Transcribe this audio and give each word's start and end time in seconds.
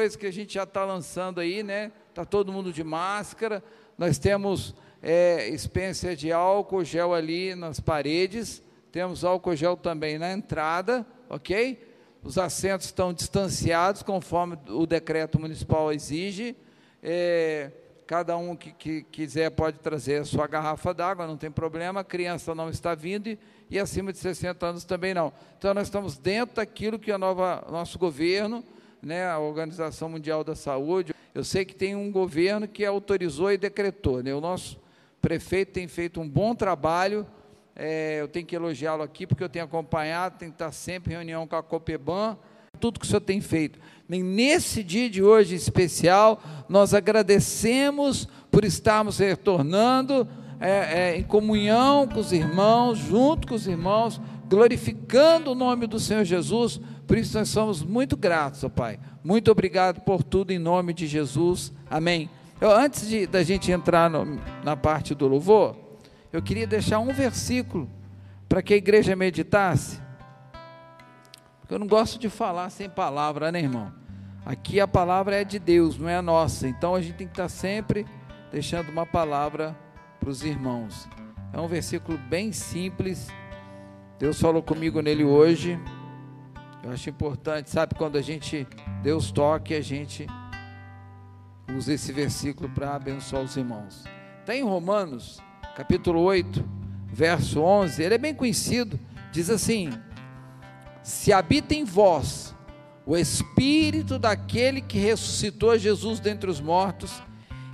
coisas 0.00 0.16
que 0.16 0.26
a 0.26 0.32
gente 0.32 0.54
já 0.54 0.62
está 0.62 0.82
lançando 0.82 1.40
aí, 1.40 1.62
né? 1.62 1.92
Está 2.08 2.24
todo 2.24 2.50
mundo 2.50 2.72
de 2.72 2.82
máscara. 2.82 3.62
Nós 3.98 4.18
temos 4.18 4.74
é, 5.02 5.54
de 6.16 6.32
álcool 6.32 6.82
gel 6.82 7.12
ali 7.12 7.54
nas 7.54 7.80
paredes. 7.80 8.62
Temos 8.90 9.26
álcool 9.26 9.54
gel 9.54 9.76
também 9.76 10.18
na 10.18 10.32
entrada, 10.32 11.06
ok? 11.28 11.86
Os 12.22 12.38
assentos 12.38 12.86
estão 12.86 13.12
distanciados 13.12 14.02
conforme 14.02 14.56
o 14.70 14.86
decreto 14.86 15.38
municipal 15.38 15.92
exige. 15.92 16.56
É, 17.02 17.70
cada 18.06 18.38
um 18.38 18.56
que, 18.56 18.72
que, 18.72 19.02
quiser 19.02 19.50
pode 19.50 19.80
trazer 19.80 20.22
a 20.22 20.24
sua 20.24 20.46
garrafa 20.46 20.94
d'água, 20.94 21.26
não 21.26 21.36
tem 21.36 21.50
problema. 21.50 22.00
A 22.00 22.04
criança 22.04 22.54
não 22.54 22.70
está 22.70 22.94
vindo 22.94 23.26
e, 23.26 23.38
e, 23.70 23.78
acima 23.78 24.14
de 24.14 24.18
60 24.18 24.64
anos 24.64 24.82
também 24.82 25.12
não. 25.12 25.30
Então 25.58 25.74
nós 25.74 25.88
estamos 25.88 26.16
dentro 26.16 26.56
daquilo 26.56 26.98
que 26.98 27.14
nova 27.18 27.66
nosso 27.70 27.98
governo, 27.98 28.64
né, 29.02 29.28
a 29.28 29.38
Organização 29.38 30.08
Mundial 30.08 30.44
da 30.44 30.54
Saúde. 30.54 31.14
Eu 31.34 31.44
sei 31.44 31.64
que 31.64 31.74
tem 31.74 31.94
um 31.94 32.10
governo 32.10 32.66
que 32.66 32.84
autorizou 32.84 33.52
e 33.52 33.58
decretou. 33.58 34.22
Né? 34.22 34.34
O 34.34 34.40
nosso 34.40 34.80
prefeito 35.20 35.72
tem 35.72 35.86
feito 35.86 36.20
um 36.20 36.28
bom 36.28 36.54
trabalho 36.54 37.26
é, 37.82 38.20
eu 38.20 38.28
tenho 38.28 38.44
que 38.44 38.54
elogiá-lo 38.54 39.02
aqui, 39.02 39.26
porque 39.26 39.42
eu 39.42 39.48
tenho 39.48 39.64
acompanhado, 39.64 40.36
tenho 40.38 40.50
que 40.50 40.56
estar 40.56 40.70
sempre 40.70 41.14
em 41.14 41.16
reunião 41.16 41.46
com 41.46 41.56
a 41.56 41.62
Copeban, 41.62 42.36
tudo 42.78 43.00
que 43.00 43.06
o 43.06 43.08
senhor 43.08 43.22
tem 43.22 43.40
feito. 43.40 43.78
E 44.06 44.22
nesse 44.22 44.82
dia 44.82 45.08
de 45.08 45.22
hoje 45.22 45.54
especial, 45.54 46.42
nós 46.68 46.92
agradecemos 46.92 48.28
por 48.50 48.66
estarmos 48.66 49.18
retornando 49.18 50.28
é, 50.60 50.70
é, 50.70 51.16
em 51.16 51.22
comunhão 51.22 52.06
com 52.06 52.20
os 52.20 52.32
irmãos, 52.32 52.98
junto 52.98 53.48
com 53.48 53.54
os 53.54 53.66
irmãos, 53.66 54.20
glorificando 54.46 55.52
o 55.52 55.54
nome 55.54 55.86
do 55.86 55.98
Senhor 55.98 56.24
Jesus. 56.24 56.78
Por 57.10 57.18
isso 57.18 57.36
nós 57.36 57.48
somos 57.48 57.82
muito 57.82 58.16
gratos, 58.16 58.62
ó 58.62 58.68
Pai. 58.68 58.96
Muito 59.24 59.50
obrigado 59.50 60.00
por 60.02 60.22
tudo 60.22 60.52
em 60.52 60.60
nome 60.60 60.94
de 60.94 61.08
Jesus. 61.08 61.72
Amém. 61.90 62.30
Eu, 62.60 62.70
antes 62.70 63.08
de, 63.08 63.26
da 63.26 63.42
gente 63.42 63.72
entrar 63.72 64.08
no, 64.08 64.38
na 64.62 64.76
parte 64.76 65.12
do 65.12 65.26
louvor, 65.26 65.76
eu 66.32 66.40
queria 66.40 66.68
deixar 66.68 67.00
um 67.00 67.12
versículo 67.12 67.90
para 68.48 68.62
que 68.62 68.72
a 68.72 68.76
igreja 68.76 69.16
meditasse. 69.16 70.00
Porque 71.60 71.74
eu 71.74 71.80
não 71.80 71.88
gosto 71.88 72.16
de 72.16 72.28
falar 72.28 72.70
sem 72.70 72.88
palavra, 72.88 73.50
né, 73.50 73.58
irmão? 73.58 73.92
Aqui 74.46 74.78
a 74.78 74.86
palavra 74.86 75.34
é 75.34 75.42
de 75.42 75.58
Deus, 75.58 75.98
não 75.98 76.08
é 76.08 76.14
a 76.14 76.22
nossa. 76.22 76.68
Então 76.68 76.94
a 76.94 77.02
gente 77.02 77.16
tem 77.16 77.26
que 77.26 77.32
estar 77.32 77.48
sempre 77.48 78.06
deixando 78.52 78.88
uma 78.88 79.04
palavra 79.04 79.76
para 80.20 80.30
os 80.30 80.44
irmãos. 80.44 81.08
É 81.52 81.58
um 81.58 81.66
versículo 81.66 82.16
bem 82.16 82.52
simples. 82.52 83.26
Deus 84.16 84.40
falou 84.40 84.62
comigo 84.62 85.02
nele 85.02 85.24
hoje. 85.24 85.76
Eu 86.82 86.92
acho 86.92 87.10
importante, 87.10 87.68
sabe, 87.68 87.94
quando 87.94 88.16
a 88.16 88.22
gente, 88.22 88.66
Deus 89.02 89.30
toque, 89.30 89.74
a 89.74 89.82
gente 89.82 90.26
usa 91.76 91.92
esse 91.92 92.10
versículo 92.10 92.70
para 92.70 92.94
abençoar 92.94 93.42
os 93.42 93.56
irmãos. 93.56 94.04
Está 94.40 94.56
em 94.56 94.62
Romanos 94.62 95.42
capítulo 95.76 96.20
8, 96.20 96.64
verso 97.06 97.60
11, 97.60 98.02
ele 98.02 98.14
é 98.14 98.18
bem 98.18 98.34
conhecido, 98.34 98.98
diz 99.30 99.50
assim: 99.50 99.90
Se 101.02 101.32
habita 101.32 101.74
em 101.74 101.84
vós 101.84 102.54
o 103.04 103.16
espírito 103.16 104.18
daquele 104.18 104.80
que 104.80 104.98
ressuscitou 104.98 105.78
Jesus 105.78 106.18
dentre 106.18 106.50
os 106.50 106.60
mortos, 106.60 107.22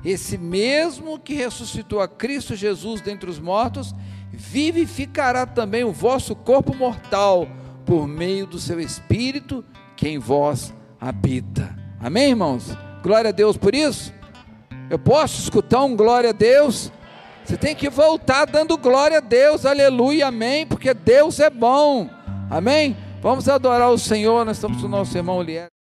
esse 0.04 0.36
mesmo 0.36 1.18
que 1.18 1.34
ressuscitou 1.34 2.00
a 2.00 2.08
Cristo 2.08 2.54
Jesus 2.54 3.00
dentre 3.00 3.30
os 3.30 3.38
mortos, 3.38 3.94
vivificará 4.32 5.46
também 5.46 5.84
o 5.84 5.92
vosso 5.92 6.34
corpo 6.34 6.74
mortal 6.74 7.48
por 7.86 8.06
meio 8.06 8.46
do 8.46 8.58
seu 8.58 8.80
espírito 8.80 9.64
que 9.96 10.08
em 10.08 10.18
vós 10.18 10.74
habita. 11.00 11.74
Amém, 12.00 12.30
irmãos? 12.30 12.76
Glória 13.02 13.28
a 13.30 13.32
Deus 13.32 13.56
por 13.56 13.74
isso. 13.74 14.12
Eu 14.90 14.98
posso 14.98 15.40
escutar 15.40 15.82
um 15.84 15.96
glória 15.96 16.30
a 16.30 16.32
Deus? 16.32 16.92
Você 17.44 17.56
tem 17.56 17.76
que 17.76 17.88
voltar 17.88 18.44
dando 18.44 18.76
glória 18.76 19.18
a 19.18 19.20
Deus, 19.20 19.64
aleluia, 19.64 20.26
amém, 20.26 20.66
porque 20.66 20.92
Deus 20.92 21.38
é 21.38 21.48
bom, 21.48 22.10
amém? 22.50 22.96
Vamos 23.22 23.48
adorar 23.48 23.90
o 23.90 23.98
Senhor, 23.98 24.44
nós 24.44 24.56
estamos 24.56 24.80
com 24.80 24.86
o 24.86 24.90
nosso 24.90 25.16
irmão 25.16 25.40
Lier. 25.40 25.75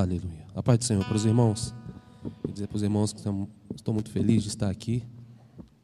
Aleluia. 0.00 0.46
A 0.54 0.62
paz 0.62 0.78
do 0.78 0.84
Senhor 0.84 1.04
para 1.04 1.16
os 1.16 1.24
irmãos. 1.24 1.74
Quer 2.44 2.52
dizer 2.52 2.68
para 2.68 2.76
os 2.76 2.82
irmãos 2.84 3.12
que 3.12 3.20
estou 3.74 3.92
muito 3.92 4.12
feliz 4.12 4.44
de 4.44 4.48
estar 4.48 4.70
aqui 4.70 5.02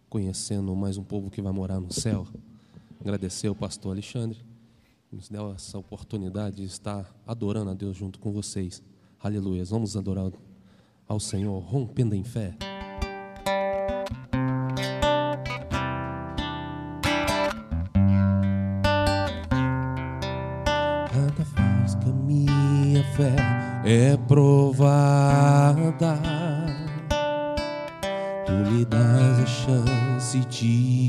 conhecendo 0.09 0.73
mais 0.77 0.97
um 0.97 1.03
povo 1.03 1.29
que 1.29 1.43
vai 1.43 1.53
morar 1.53 1.81
no 1.81 1.93
céu. 1.93 2.25
Agradecer 3.01 3.49
ao 3.49 3.57
pastor 3.57 3.91
Alexandre, 3.91 4.39
que 5.11 5.17
nos 5.17 5.29
deu 5.29 5.53
essa 5.53 5.77
oportunidade 5.79 6.59
de 6.59 6.63
estar 6.63 7.13
adorando 7.27 7.73
a 7.73 7.75
Deus 7.75 7.97
junto 7.97 8.21
com 8.21 8.31
vocês. 8.31 8.81
Aleluia. 9.19 9.65
Vamos 9.65 9.97
adorar 9.97 10.31
ao 11.09 11.19
Senhor, 11.19 11.59
rompendo 11.59 12.15
em 12.15 12.23
fé. 12.23 12.57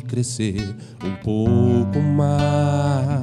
Crescer 0.05 0.75
um 1.03 1.15
pouco 1.23 1.99
mais. 1.99 3.15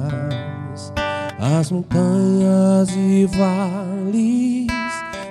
As 1.39 1.71
montanhas 1.71 2.89
e 2.95 3.25
vales, 3.25 4.67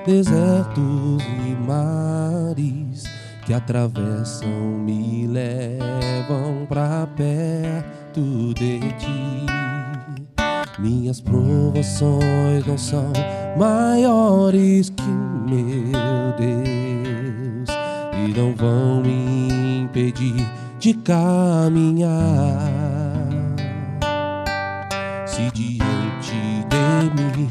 desertos 0.05 1.23
e 1.47 1.55
mares 1.67 3.05
que 3.47 3.53
atravessam 3.53 4.49
me 4.49 5.27
levam 5.27 6.67
para 6.69 7.07
perto 7.17 8.55
de 8.55 8.81
ti. 8.99 9.47
Minhas 10.79 11.21
provações 11.21 12.67
não 12.67 12.79
são 12.79 13.13
maiores 13.57 14.91
que 14.91 15.03
meu 15.03 16.33
Deus 16.39 17.69
e 18.25 18.39
não 18.39 18.55
vão 18.55 19.03
me 19.03 19.83
impedir 19.83 20.62
de 20.83 20.95
caminhar. 20.95 22.11
Se 25.25 25.49
diante 25.53 26.67
de 26.69 27.23
mim 27.23 27.51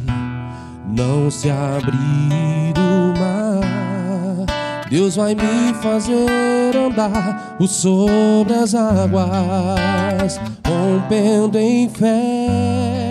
não 0.85 1.31
se 1.31 1.49
abrir 1.49 2.73
o 2.75 3.17
mar, 3.17 4.85
Deus 4.89 5.15
vai 5.15 5.33
me 5.33 5.73
fazer 5.81 6.75
andar 6.75 7.55
sobre 7.65 8.53
as 8.53 8.75
águas, 8.75 10.37
rompendo 10.67 11.57
em 11.57 11.87
fé 11.87 13.10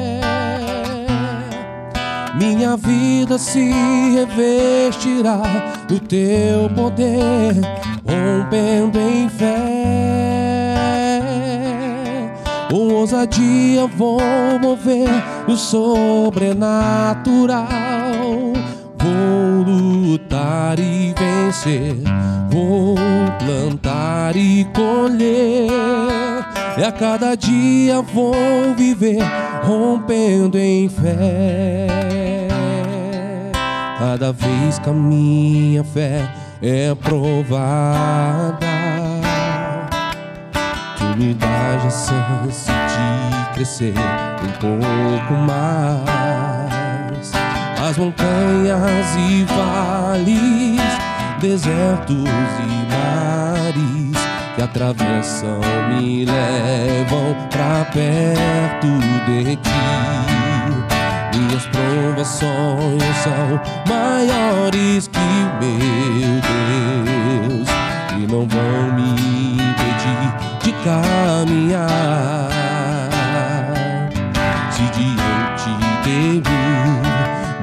minha 2.34 2.76
vida 2.76 3.38
se 3.38 3.72
revestirá 4.14 5.40
do 5.88 5.98
teu 5.98 6.68
poder, 6.74 7.54
rompendo 8.06 9.00
em 9.00 9.26
fé. 9.28 10.00
Com 12.70 12.94
ousadia 12.94 13.86
vou 13.86 14.20
mover 14.60 15.08
o 15.48 15.56
sobrenatural. 15.56 17.66
Vou 19.02 19.64
lutar 19.64 20.78
e 20.78 21.14
vencer, 21.18 21.96
vou 22.50 22.94
plantar 23.38 24.36
e 24.36 24.66
colher. 24.72 26.29
E 26.78 26.84
a 26.84 26.92
cada 26.92 27.34
dia 27.36 28.00
vou 28.00 28.74
viver 28.76 29.22
rompendo 29.62 30.56
em 30.58 30.88
fé. 30.88 31.86
Cada 33.98 34.32
vez 34.32 34.78
que 34.78 34.88
a 34.88 34.92
minha 34.92 35.84
fé 35.84 36.26
é 36.62 36.94
provada, 36.94 38.66
tu 40.96 41.04
me 41.18 41.34
dás 41.34 41.84
a 41.84 41.90
chance 41.90 42.70
de 42.70 43.54
crescer 43.54 43.94
um 44.42 44.52
pouco 44.58 45.34
mais. 45.34 46.10
As 47.86 47.98
montanhas 47.98 49.16
e 49.18 49.44
vales, 49.44 50.80
desertos 51.40 52.16
e 52.16 52.68
mares 52.90 54.09
que 54.60 54.64
atravessam 54.64 55.58
me 55.88 56.26
levam 56.26 57.34
pra 57.48 57.86
perto 57.86 58.88
de 59.26 59.56
ti. 59.56 59.70
Minhas 61.34 61.66
provações 61.68 63.16
são 63.22 63.58
maiores 63.88 65.08
que 65.08 65.18
meu 65.60 66.40
Deus 66.44 67.68
e 68.18 68.26
não 68.30 68.46
vão 68.46 68.92
me 68.96 69.12
impedir 69.54 70.28
de 70.62 70.72
caminhar. 70.84 72.50
Se 74.70 74.82
diante 74.92 75.70
de 76.02 76.20
mim 76.20 77.00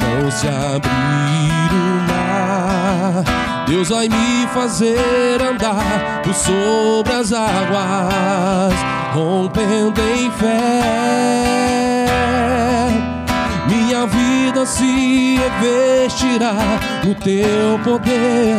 não 0.01 0.31
se 0.31 0.47
abrir 0.47 1.69
o 1.73 1.75
mar, 2.11 3.46
Deus 3.67 3.89
vai 3.89 4.07
me 4.07 4.47
fazer 4.53 5.41
andar 5.41 6.21
por 6.23 6.33
sobre 6.33 7.13
as 7.13 7.33
águas, 7.33 8.73
rompendo 9.13 10.01
em 10.01 10.31
fé. 10.31 12.07
Minha 13.67 14.07
vida 14.07 14.65
se 14.65 15.37
revestirá 15.59 16.55
no 17.03 17.13
teu 17.15 17.77
poder 17.83 18.55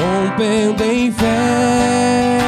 rompendo 0.00 0.82
em 0.84 1.10
fé. 1.12 2.38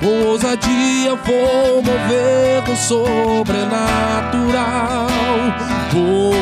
Com 0.00 0.28
ousadia 0.28 1.14
vou 1.24 1.82
mover 1.82 2.62
do 2.62 2.76
sobrenatural. 2.76 5.08
Vou 5.92 6.32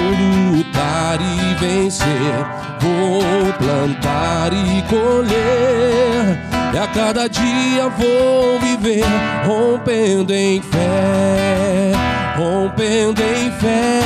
lutar 0.52 1.18
e 1.20 1.54
vencer, 1.54 2.46
vou 2.86 3.52
plantar 3.54 4.52
e 4.52 4.82
colher. 4.82 6.38
E 6.72 6.78
a 6.78 6.86
cada 6.86 7.28
dia 7.28 7.88
vou 7.88 8.60
viver 8.60 9.04
rompendo 9.44 10.32
em 10.32 10.60
fé, 10.60 11.90
rompendo 12.36 13.20
em 13.22 13.50
fé. 13.52 14.02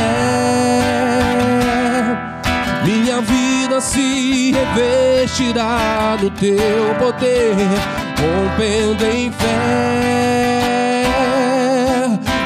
Minha 2.85 3.21
vida 3.21 3.81
se 3.81 4.53
revestirá 4.53 6.17
no 6.21 6.31
teu 6.31 6.95
poder, 6.99 7.55
rompendo 8.21 9.05
em 9.05 9.31
fé. 9.33 11.11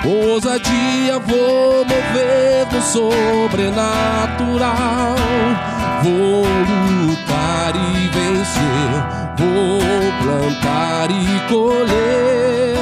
Com 0.02 0.32
ousadia 0.32 1.18
vou 1.18 1.84
mover 1.84 2.66
no 2.72 2.80
sobrenatural. 2.82 5.14
Vou 6.04 6.44
lutar 7.06 7.72
e 7.74 8.08
vencer, 8.08 8.92
vou 9.38 9.80
plantar 10.22 11.08
e 11.10 11.48
colher. 11.48 12.76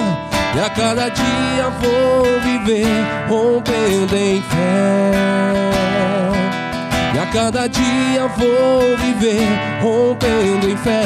E 0.57 0.59
a 0.59 0.69
cada 0.69 1.09
dia 1.09 1.71
vou 1.81 2.41
viver 2.41 2.89
rompendo 3.29 4.17
em 4.17 4.43
fé. 4.43 5.71
E 7.15 7.19
a 7.21 7.27
cada 7.27 7.69
dia 7.69 8.27
vou 8.37 8.97
viver 8.97 9.47
rompendo 9.81 10.69
em 10.69 10.77
fé. 10.77 11.03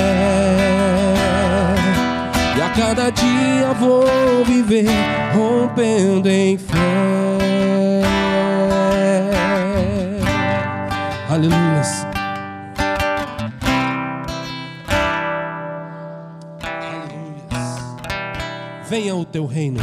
E 2.57 2.63
a 2.63 2.71
cada 2.71 3.11
dia 3.11 3.75
vou 3.79 4.43
viver 4.47 4.89
rompendo 5.35 6.31
em 6.31 6.57
fé. 6.57 7.86
Aleluia. 11.29 11.83
Venha 18.89 19.15
o 19.15 19.25
teu 19.25 19.47
reino. 19.47 19.81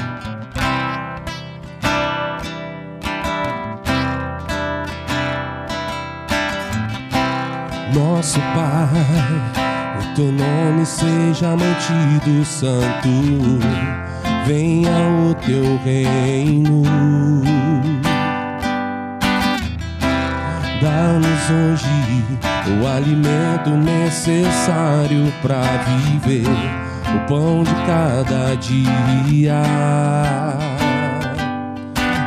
nosso 7.94 8.40
Pai, 8.40 8.90
o 10.00 10.16
teu 10.16 10.32
nome 10.32 10.86
seja 10.86 11.56
mantido 11.56 12.44
santo, 12.44 13.10
venha 14.46 14.90
o 15.30 15.36
teu 15.36 15.78
reino. 15.84 16.84
Dá-nos 20.84 21.50
hoje 21.50 21.86
o 22.82 22.86
alimento 22.86 23.70
necessário 23.70 25.32
para 25.42 25.62
viver, 25.62 26.46
o 27.16 27.20
pão 27.26 27.64
de 27.64 27.74
cada 27.88 28.54
dia. 28.58 29.64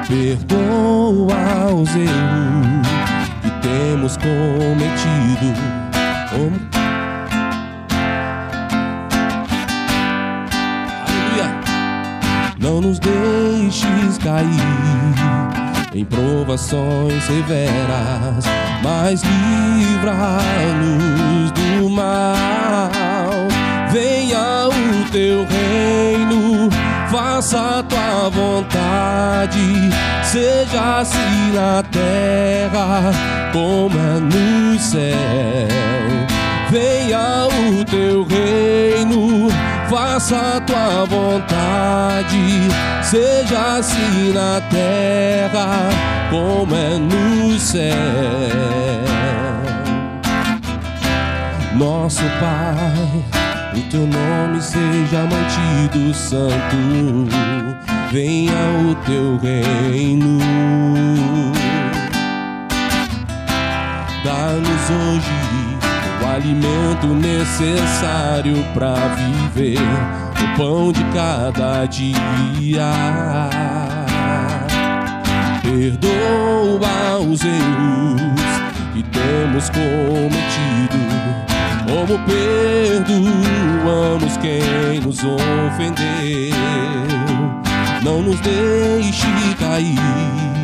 Perdoa 0.08 1.74
os 1.74 1.94
erros 1.94 2.86
temos 3.60 4.16
cometido. 4.16 5.76
Não 12.58 12.80
nos 12.80 12.98
deixes 12.98 14.18
cair 14.18 15.65
em 15.96 16.04
provações 16.04 17.22
severas, 17.24 18.44
mas 18.82 19.22
livra-nos 19.22 20.70
do 21.52 21.90
mal. 21.90 22.90
Venha 23.90 24.68
o 24.68 25.10
teu 25.10 25.46
reino 25.46 26.68
faça 27.10 27.78
a 27.78 27.82
tua 27.82 28.30
vontade, 28.30 29.90
seja 30.22 31.00
assim 31.00 31.52
na 31.54 31.82
terra 31.82 33.10
como 33.52 33.96
é 33.98 34.20
no 34.20 34.78
céu. 34.78 35.12
Venha 36.70 37.46
o 37.46 37.84
teu 37.84 38.24
reino, 38.24 39.48
faça 39.96 40.36
a 40.36 40.60
tua 40.60 41.06
vontade, 41.06 42.68
seja 43.02 43.78
assim 43.78 44.30
na 44.34 44.60
terra 44.70 45.88
como 46.28 46.74
é 46.74 46.98
no 46.98 47.58
céu. 47.58 47.94
Nosso 51.76 52.24
Pai 52.38 53.24
o 53.74 53.90
teu 53.90 54.06
nome 54.06 54.60
seja 54.60 55.22
mantido 55.22 56.12
santo, 56.12 57.26
venha 58.12 58.52
o 58.90 58.94
teu 59.06 59.38
reino. 59.38 60.38
Dá-nos 64.22 64.90
hoje 64.90 65.65
alimento 66.36 67.06
necessário 67.06 68.62
para 68.74 68.94
viver, 69.54 69.78
o 69.78 70.56
pão 70.56 70.92
de 70.92 71.02
cada 71.14 71.86
dia. 71.86 72.92
Perdoa 75.62 77.20
os 77.20 77.40
erros 77.42 78.42
que 78.92 79.02
temos 79.02 79.70
cometido 79.70 80.98
como 81.86 82.18
perdoamos 82.26 84.36
quem 84.36 85.00
nos 85.00 85.24
ofendeu. 85.24 86.54
Não 88.02 88.20
nos 88.22 88.38
deixe 88.40 89.26
cair 89.58 90.55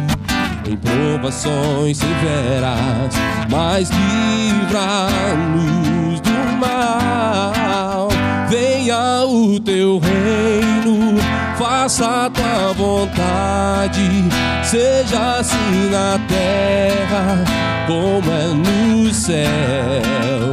em 0.67 0.77
provações 0.77 1.99
severas, 1.99 3.15
mas 3.51 3.91
livra-nos 4.51 5.41
do 6.21 6.31
mal. 6.61 8.09
Venha 8.49 9.25
o 9.25 9.59
teu 9.61 9.99
reino, 9.99 11.17
faça 11.59 12.27
a 12.27 12.31
tua 12.31 12.73
vontade, 12.75 14.25
seja 14.63 15.39
assim 15.39 15.91
na 15.91 16.19
terra 16.29 17.45
como 17.87 18.31
é 18.31 18.49
no 18.55 19.13
céu 19.13 20.53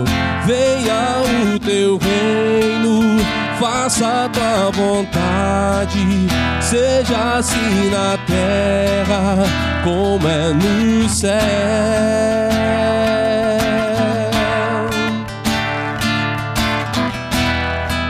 venha 0.50 1.22
o 1.54 1.60
teu 1.60 2.00
reino, 2.00 3.24
faça 3.60 4.26
a 4.26 4.30
tua 4.30 4.72
vontade, 4.72 6.00
seja 6.60 7.38
assim 7.38 7.92
na 7.92 8.18
terra 8.26 9.69
como 9.84 10.28
é 10.28 10.54
no 10.54 11.10
céu. 11.10 11.40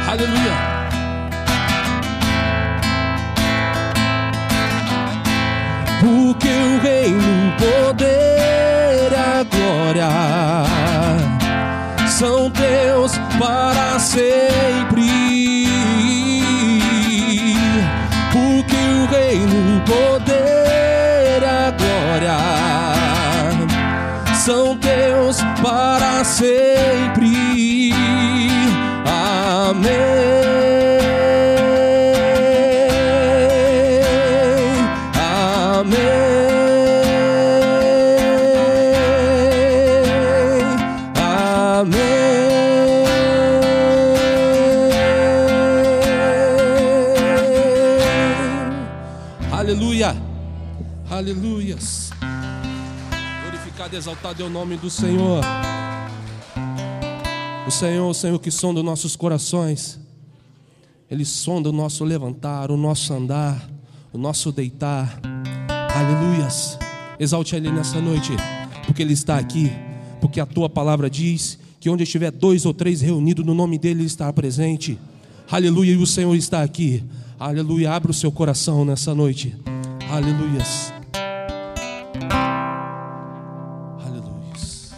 Aleluia. 0.07 0.53
Porque 5.99 6.47
o 6.47 6.79
reino, 6.81 7.19
o 7.19 7.51
poder, 7.57 9.13
a 9.13 9.43
glória 9.43 10.09
são 12.07 12.49
teus 12.51 13.17
para 13.37 13.99
sempre. 13.99 14.48
Sempre. 26.29 27.91
Amém. 29.05 29.89
Amém. 35.15 35.99
Amém. 41.15 41.99
Aleluia. 49.51 50.15
Aleluias. 51.09 52.11
Glorificado 53.41 53.95
e 53.95 53.97
exaltado 53.97 54.43
é 54.43 54.45
o 54.45 54.49
nome 54.49 54.77
do 54.77 54.89
Senhor. 54.89 55.58
O 57.69 57.71
Senhor, 57.71 58.09
o 58.09 58.13
Senhor 58.15 58.39
que 58.39 58.49
sonda 58.49 58.81
nossos 58.81 59.15
corações. 59.15 59.99
Ele 61.07 61.23
sonda 61.23 61.69
o 61.69 61.71
nosso 61.71 62.03
levantar, 62.03 62.71
o 62.71 62.75
nosso 62.75 63.13
andar, 63.13 63.69
o 64.11 64.17
nosso 64.17 64.51
deitar. 64.51 65.21
Aleluias. 65.95 66.79
Exalte 67.19 67.55
Ele 67.55 67.71
nessa 67.71 68.01
noite, 68.01 68.31
porque 68.87 69.03
Ele 69.03 69.13
está 69.13 69.37
aqui, 69.37 69.71
porque 70.19 70.39
a 70.39 70.47
tua 70.47 70.67
palavra 70.67 71.11
diz 71.11 71.59
que 71.79 71.91
onde 71.91 72.01
estiver 72.01 72.31
dois 72.31 72.65
ou 72.65 72.73
três 72.73 73.01
reunidos 73.01 73.45
no 73.45 73.53
nome 73.53 73.77
dEle, 73.77 73.99
Ele 73.99 74.07
está 74.07 74.33
presente. 74.33 74.97
Aleluia, 75.47 75.93
e 75.93 75.97
o 75.97 76.07
Senhor 76.07 76.33
está 76.33 76.63
aqui. 76.63 77.03
Aleluia, 77.39 77.91
abra 77.91 78.09
o 78.09 78.15
seu 78.15 78.31
coração 78.31 78.83
nessa 78.83 79.13
noite. 79.13 79.55
Aleluias. 80.09 80.91
Aleluias. 84.03 84.91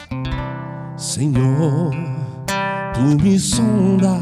Senhor, 0.96 2.11
tu 3.02 3.24
me 3.24 3.40
sondas 3.40 4.22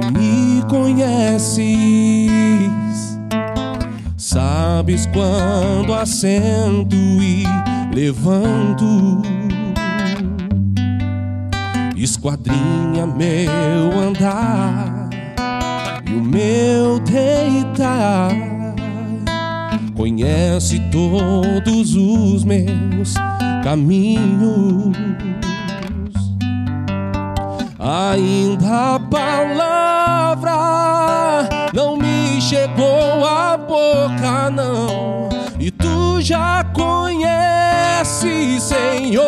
e 0.00 0.18
me 0.18 0.62
conheces. 0.68 1.60
Sabes 4.16 5.06
quando 5.06 5.92
assento 5.92 6.96
e 6.96 7.44
levanto. 7.94 9.20
Esquadrinha 11.96 13.06
meu 13.06 13.98
andar 14.08 15.10
e 16.06 16.14
o 16.14 16.22
meu 16.22 16.98
deitar. 17.00 18.32
Conhece 19.94 20.80
todos 20.90 21.94
os 21.94 22.42
meus 22.42 23.12
caminhos. 23.62 24.96
Ainda 27.82 28.96
a 28.96 29.00
palavra 29.00 30.52
não 31.72 31.96
me 31.96 32.38
chegou 32.38 33.24
à 33.26 33.56
boca, 33.56 34.50
não. 34.50 35.30
E 35.58 35.70
tu 35.70 36.20
já 36.20 36.62
conheces, 36.74 38.64
Senhor. 38.64 39.24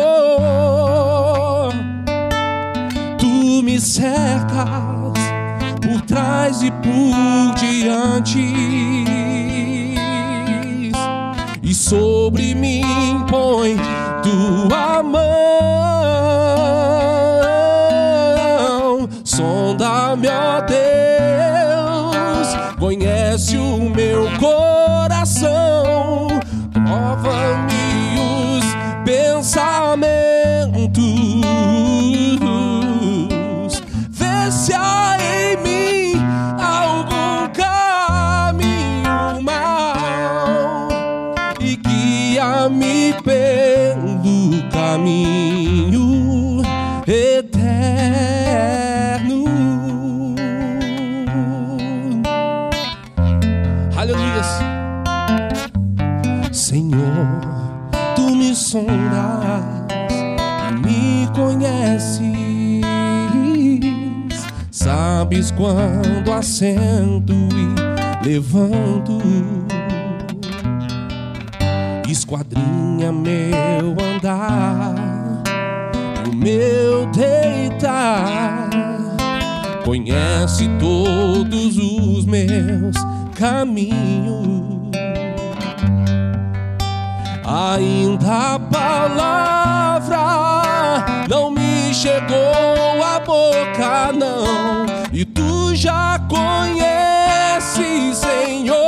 Tu 3.17 3.63
me 3.63 3.81
cercas 3.81 5.17
por 5.81 6.01
trás 6.01 6.61
e 6.61 6.69
por 6.69 7.55
diante. 7.55 8.53
E 11.63 11.73
sobre 11.73 12.53
mim 12.53 13.25
põe 13.27 13.75
tua 14.21 15.01
mão. 15.01 16.62
Sonda-me, 20.13 20.92
quando 65.55 66.31
assento 66.31 67.33
e 67.33 68.27
levanto. 68.27 69.21
Esquadrinha 72.09 73.11
meu 73.11 73.95
andar, 74.15 74.95
o 76.27 76.35
meu 76.35 77.05
deitar. 77.11 78.69
Conhece 79.83 80.69
todos 80.79 81.77
os 81.77 82.25
meus 82.25 82.95
caminhos. 83.35 84.53
Ainda 87.45 88.55
a 88.55 88.59
palavra 88.59 90.17
não 91.29 91.51
me 91.51 91.93
chegou 91.93 93.03
à 93.03 93.19
boca, 93.19 94.11
não. 94.13 94.82
Já 95.83 96.17
conheces, 96.29 98.17
Senhor. 98.17 98.79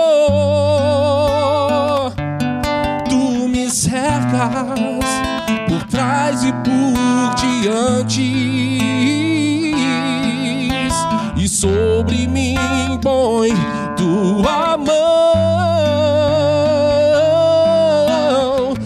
Tu 3.09 3.49
me 3.49 3.69
cercas 3.69 4.79
por 5.67 5.83
trás 5.87 6.41
e 6.41 6.53
por 6.53 7.35
diante. 7.35 8.79
E 11.35 11.49
sobre 11.49 12.27
mim 12.27 12.55
põe 13.01 13.51
tua 13.97 14.77
mão. 14.77 15.25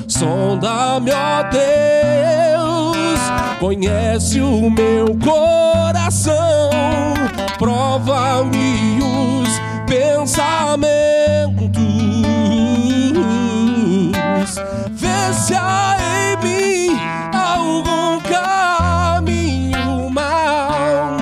Sonda-me, 0.08 1.12
ó 1.12 1.44
Deus, 1.44 3.20
conhece 3.60 4.42
o 4.42 4.72
meu 4.72 5.16
coração, 5.24 6.72
prova-me 7.60 9.00
os 9.04 9.50
pensamentos, 9.86 10.56
vê 14.92 15.34
se 15.34 15.54
há 15.54 15.98
em 16.00 16.38
mim 16.42 16.98
algum 17.34 18.22
caminho 18.22 20.10
mau 20.10 21.18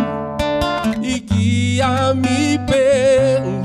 e 1.02 1.20
guia-me 1.22 2.60
pelo 2.68 3.57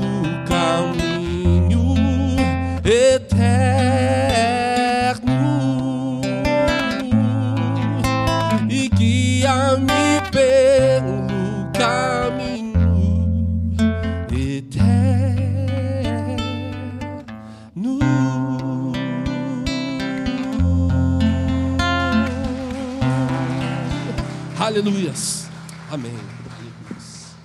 Aleluias. 24.85 25.47
Amém. 25.89 26.11
Aleluias. 26.11 27.37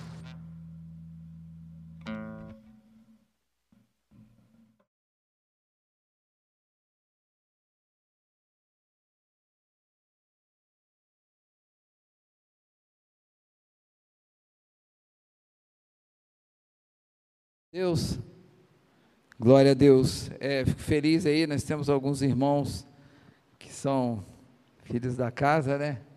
Deus, 17.71 18.19
glória 19.39 19.71
a 19.71 19.73
Deus. 19.73 20.29
É, 20.41 20.65
fico 20.65 20.81
feliz 20.81 21.25
aí, 21.25 21.47
nós 21.47 21.63
temos 21.63 21.89
alguns 21.89 22.21
irmãos 22.21 22.85
que 23.57 23.71
são 23.71 24.25
filhos 24.83 25.15
da 25.15 25.31
casa, 25.31 25.77
né? 25.77 26.08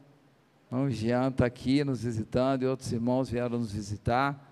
O 0.75 0.89
Jean 0.89 1.29
está 1.29 1.45
aqui 1.45 1.85
nos 1.85 2.03
visitando 2.03 2.63
e 2.63 2.67
outros 2.67 2.91
irmãos 2.91 3.29
vieram 3.29 3.59
nos 3.59 3.75
visitar. 3.75 4.51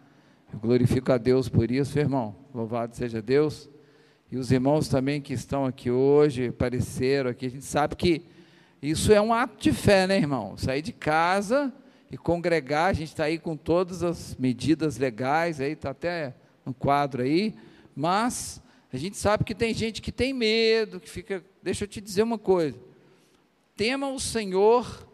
Eu 0.52 0.58
glorifico 0.58 1.10
a 1.10 1.16
Deus 1.16 1.48
por 1.48 1.70
isso, 1.70 1.98
irmão. 1.98 2.36
Louvado 2.54 2.94
seja 2.94 3.22
Deus. 3.22 3.70
E 4.30 4.36
os 4.36 4.52
irmãos 4.52 4.86
também 4.86 5.22
que 5.22 5.32
estão 5.32 5.64
aqui 5.64 5.90
hoje, 5.90 6.48
apareceram 6.48 7.30
aqui. 7.30 7.46
A 7.46 7.48
gente 7.48 7.64
sabe 7.64 7.96
que 7.96 8.22
isso 8.82 9.10
é 9.14 9.20
um 9.20 9.32
ato 9.32 9.56
de 9.62 9.72
fé, 9.72 10.06
né, 10.06 10.18
irmão? 10.18 10.58
Sair 10.58 10.82
de 10.82 10.92
casa 10.92 11.72
e 12.10 12.18
congregar. 12.18 12.90
A 12.90 12.92
gente 12.92 13.08
está 13.08 13.24
aí 13.24 13.38
com 13.38 13.56
todas 13.56 14.02
as 14.02 14.36
medidas 14.36 14.98
legais, 14.98 15.58
aí 15.58 15.72
está 15.72 15.88
até 15.88 16.34
no 16.66 16.74
quadro 16.74 17.22
aí. 17.22 17.54
Mas 17.96 18.60
a 18.92 18.98
gente 18.98 19.16
sabe 19.16 19.42
que 19.42 19.54
tem 19.54 19.72
gente 19.72 20.02
que 20.02 20.12
tem 20.12 20.34
medo, 20.34 21.00
que 21.00 21.08
fica. 21.08 21.42
Deixa 21.62 21.84
eu 21.84 21.88
te 21.88 21.98
dizer 21.98 22.22
uma 22.22 22.38
coisa. 22.38 22.78
Tema 23.74 24.10
o 24.10 24.20
Senhor 24.20 25.08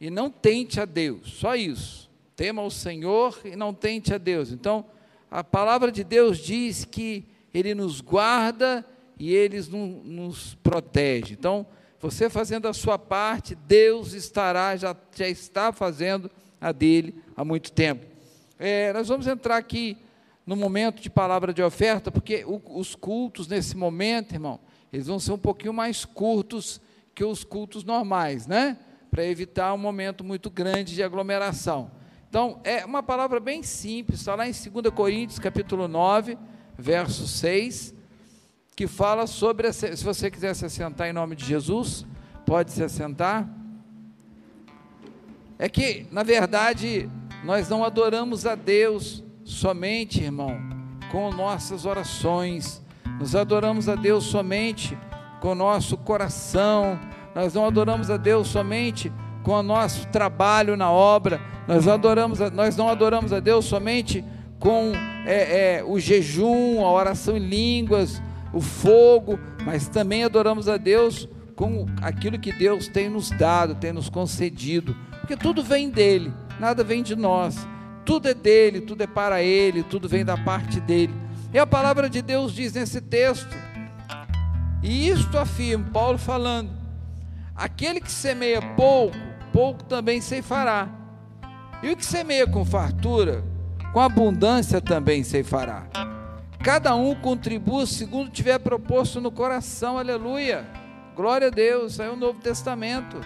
e 0.00 0.10
não 0.10 0.30
tente 0.30 0.80
a 0.80 0.84
Deus, 0.84 1.32
só 1.32 1.54
isso. 1.54 2.10
Tema 2.34 2.62
o 2.62 2.70
Senhor 2.70 3.40
e 3.44 3.56
não 3.56 3.72
tente 3.72 4.12
a 4.12 4.18
Deus. 4.18 4.52
Então, 4.52 4.84
a 5.30 5.42
palavra 5.42 5.90
de 5.90 6.04
Deus 6.04 6.38
diz 6.38 6.84
que 6.84 7.24
Ele 7.52 7.74
nos 7.74 8.00
guarda 8.00 8.84
e 9.18 9.34
Ele 9.34 9.58
nos 10.04 10.54
protege. 10.62 11.32
Então, 11.32 11.66
você 11.98 12.28
fazendo 12.28 12.68
a 12.68 12.74
sua 12.74 12.98
parte, 12.98 13.54
Deus 13.54 14.12
estará, 14.12 14.76
já, 14.76 14.94
já 15.14 15.28
está 15.28 15.72
fazendo 15.72 16.30
a 16.60 16.72
dele 16.72 17.14
há 17.34 17.44
muito 17.44 17.72
tempo. 17.72 18.06
É, 18.58 18.92
nós 18.92 19.08
vamos 19.08 19.26
entrar 19.26 19.56
aqui 19.56 19.96
no 20.46 20.54
momento 20.54 21.02
de 21.02 21.10
palavra 21.10 21.52
de 21.52 21.62
oferta, 21.62 22.10
porque 22.10 22.44
o, 22.44 22.60
os 22.78 22.94
cultos 22.94 23.48
nesse 23.48 23.76
momento, 23.76 24.34
irmão, 24.34 24.60
eles 24.92 25.06
vão 25.06 25.18
ser 25.18 25.32
um 25.32 25.38
pouquinho 25.38 25.72
mais 25.72 26.04
curtos 26.04 26.80
que 27.14 27.24
os 27.24 27.42
cultos 27.42 27.82
normais, 27.82 28.46
né? 28.46 28.78
Para 29.10 29.24
evitar 29.24 29.72
um 29.72 29.78
momento 29.78 30.22
muito 30.22 30.50
grande 30.50 30.94
de 30.94 31.02
aglomeração. 31.02 31.90
Então, 32.28 32.60
é 32.64 32.84
uma 32.84 33.02
palavra 33.02 33.40
bem 33.40 33.62
simples, 33.62 34.20
está 34.20 34.34
lá 34.34 34.46
em 34.46 34.52
2 34.52 34.94
Coríntios, 34.94 35.38
capítulo 35.38 35.88
9, 35.88 36.36
verso 36.76 37.26
6, 37.26 37.94
que 38.74 38.86
fala 38.86 39.26
sobre, 39.26 39.72
se 39.72 40.04
você 40.04 40.30
quiser 40.30 40.54
se 40.54 40.66
assentar 40.66 41.08
em 41.08 41.12
nome 41.12 41.34
de 41.34 41.44
Jesus, 41.44 42.04
pode 42.44 42.72
se 42.72 42.82
assentar. 42.82 43.48
É 45.58 45.68
que, 45.68 46.06
na 46.10 46.22
verdade, 46.22 47.08
nós 47.42 47.68
não 47.68 47.82
adoramos 47.82 48.44
a 48.44 48.54
Deus 48.54 49.24
somente, 49.44 50.22
irmão, 50.22 50.58
com 51.10 51.30
nossas 51.30 51.86
orações, 51.86 52.82
nós 53.18 53.34
adoramos 53.34 53.88
a 53.88 53.94
Deus 53.94 54.24
somente 54.24 54.98
com 55.40 55.52
o 55.52 55.54
nosso 55.54 55.96
coração, 55.96 56.98
nós 57.36 57.52
não 57.52 57.66
adoramos 57.66 58.10
a 58.10 58.16
Deus 58.16 58.48
somente 58.48 59.12
com 59.42 59.52
o 59.52 59.62
nosso 59.62 60.06
trabalho 60.08 60.74
na 60.74 60.90
obra, 60.90 61.38
nós, 61.68 61.86
adoramos 61.86 62.38
nós 62.50 62.78
não 62.78 62.88
adoramos 62.88 63.30
a 63.30 63.40
Deus 63.40 63.66
somente 63.66 64.24
com 64.58 64.92
é, 65.26 65.76
é, 65.76 65.84
o 65.84 66.00
jejum, 66.00 66.82
a 66.82 66.90
oração 66.90 67.36
em 67.36 67.46
línguas, 67.46 68.22
o 68.54 68.60
fogo, 68.62 69.38
mas 69.66 69.86
também 69.86 70.24
adoramos 70.24 70.66
a 70.66 70.78
Deus 70.78 71.28
com 71.54 71.84
aquilo 72.00 72.38
que 72.38 72.50
Deus 72.52 72.88
tem 72.88 73.10
nos 73.10 73.28
dado, 73.28 73.74
tem 73.74 73.92
nos 73.92 74.08
concedido, 74.08 74.96
porque 75.20 75.36
tudo 75.36 75.62
vem 75.62 75.90
dele, 75.90 76.32
nada 76.58 76.82
vem 76.82 77.02
de 77.02 77.14
nós, 77.14 77.68
tudo 78.06 78.28
é 78.28 78.34
dele, 78.34 78.80
tudo 78.80 79.02
é 79.02 79.06
para 79.06 79.42
ele, 79.42 79.82
tudo 79.82 80.08
vem 80.08 80.24
da 80.24 80.38
parte 80.38 80.80
dele. 80.80 81.12
E 81.52 81.58
a 81.58 81.66
palavra 81.66 82.08
de 82.08 82.22
Deus 82.22 82.54
diz 82.54 82.72
nesse 82.72 82.98
texto, 83.02 83.54
e 84.82 85.10
isto 85.10 85.36
afirma, 85.36 85.84
Paulo 85.92 86.16
falando, 86.16 86.75
Aquele 87.56 88.00
que 88.00 88.12
semeia 88.12 88.60
pouco, 88.60 89.16
pouco 89.50 89.82
também 89.84 90.20
ceifará. 90.20 90.90
E 91.82 91.90
o 91.90 91.96
que 91.96 92.04
semeia 92.04 92.46
com 92.46 92.66
fartura, 92.66 93.42
com 93.94 94.00
abundância 94.00 94.78
também 94.78 95.24
ceifará. 95.24 95.86
Cada 96.62 96.94
um 96.94 97.14
contribua 97.14 97.86
segundo 97.86 98.30
tiver 98.30 98.58
proposto 98.58 99.22
no 99.22 99.30
coração, 99.30 99.96
aleluia. 99.96 100.66
Glória 101.14 101.46
a 101.46 101.50
Deus, 101.50 101.98
aí 101.98 102.08
é 102.08 102.10
o 102.10 102.16
Novo 102.16 102.40
Testamento. 102.40 103.20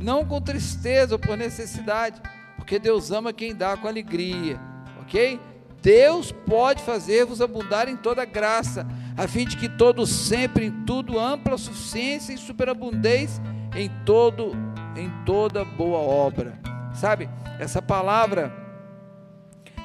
Não 0.00 0.24
com 0.24 0.40
tristeza 0.40 1.14
ou 1.14 1.18
por 1.18 1.36
necessidade, 1.36 2.20
porque 2.56 2.80
Deus 2.80 3.12
ama 3.12 3.32
quem 3.32 3.54
dá 3.54 3.76
com 3.76 3.86
alegria, 3.86 4.58
ok? 5.00 5.40
Deus 5.80 6.32
pode 6.32 6.82
fazer-vos 6.82 7.40
abundar 7.40 7.88
em 7.88 7.96
toda 7.96 8.24
graça, 8.24 8.84
a 9.16 9.28
fim 9.28 9.44
de 9.44 9.56
que 9.56 9.68
todos 9.68 10.10
sempre, 10.10 10.66
em 10.66 10.84
tudo, 10.84 11.18
ampla 11.18 11.56
suficiência 11.56 12.32
e 12.32 12.38
superabundez 12.38 13.40
em 13.78 13.88
todo 14.04 14.52
em 14.96 15.08
toda 15.24 15.64
boa 15.64 15.98
obra. 15.98 16.58
Sabe? 16.94 17.30
Essa 17.58 17.80
palavra 17.80 18.52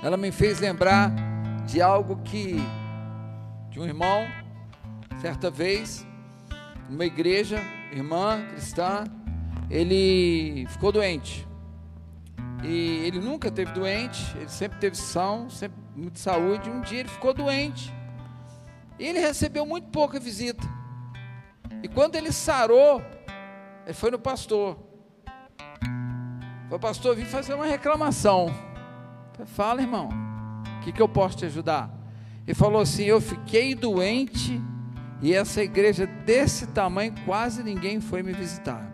ela 0.02 0.18
me 0.18 0.32
fez 0.32 0.60
lembrar 0.60 1.12
de 1.66 1.82
algo 1.82 2.18
que 2.24 2.58
de 3.70 3.80
um 3.80 3.86
irmão 3.86 4.28
certa 5.22 5.50
vez 5.50 6.06
numa 6.90 7.06
igreja, 7.06 7.62
irmã 7.92 8.44
cristã, 8.52 9.04
ele 9.70 10.66
ficou 10.70 10.92
doente. 10.92 11.48
E 12.64 13.04
ele 13.06 13.20
nunca 13.20 13.52
teve 13.52 13.72
doente, 13.72 14.22
ele 14.38 14.50
sempre 14.50 14.80
teve 14.80 14.96
são, 14.96 15.50
sempre 15.50 15.78
muito 15.96 16.20
saúde. 16.20 16.70
Um 16.70 16.82
dia 16.82 17.02
ele 17.02 17.10
ficou 17.10 17.34
doente. 17.34 17.94
E 18.98 19.06
ele 19.06 19.20
recebeu 19.20 19.66
muito 19.66 19.88
pouca 19.90 20.20
visita. 20.20 20.64
E 21.82 21.88
quando 21.88 22.16
ele 22.16 22.32
sarou, 22.32 23.02
ele 23.86 23.94
foi 23.94 24.12
no 24.12 24.20
pastor. 24.20 24.78
Falei, 26.66 26.80
pastor, 26.80 27.16
vim 27.16 27.26
fazer 27.26 27.54
uma 27.54 27.66
reclamação. 27.66 28.48
Falei, 29.34 29.48
Fala, 29.48 29.82
irmão, 29.82 30.10
o 30.78 30.80
que, 30.84 30.92
que 30.92 31.02
eu 31.02 31.10
posso 31.10 31.38
te 31.38 31.46
ajudar? 31.46 31.90
Ele 32.46 32.56
falou 32.56 32.82
assim: 32.82 33.04
Eu 33.04 33.22
fiquei 33.22 33.76
doente 33.76 34.62
e 35.22 35.34
essa 35.34 35.64
igreja 35.64 36.06
desse 36.06 36.68
tamanho, 36.68 37.14
quase 37.26 37.64
ninguém 37.64 38.02
foi 38.02 38.22
me 38.22 38.34
visitar. 38.34 38.92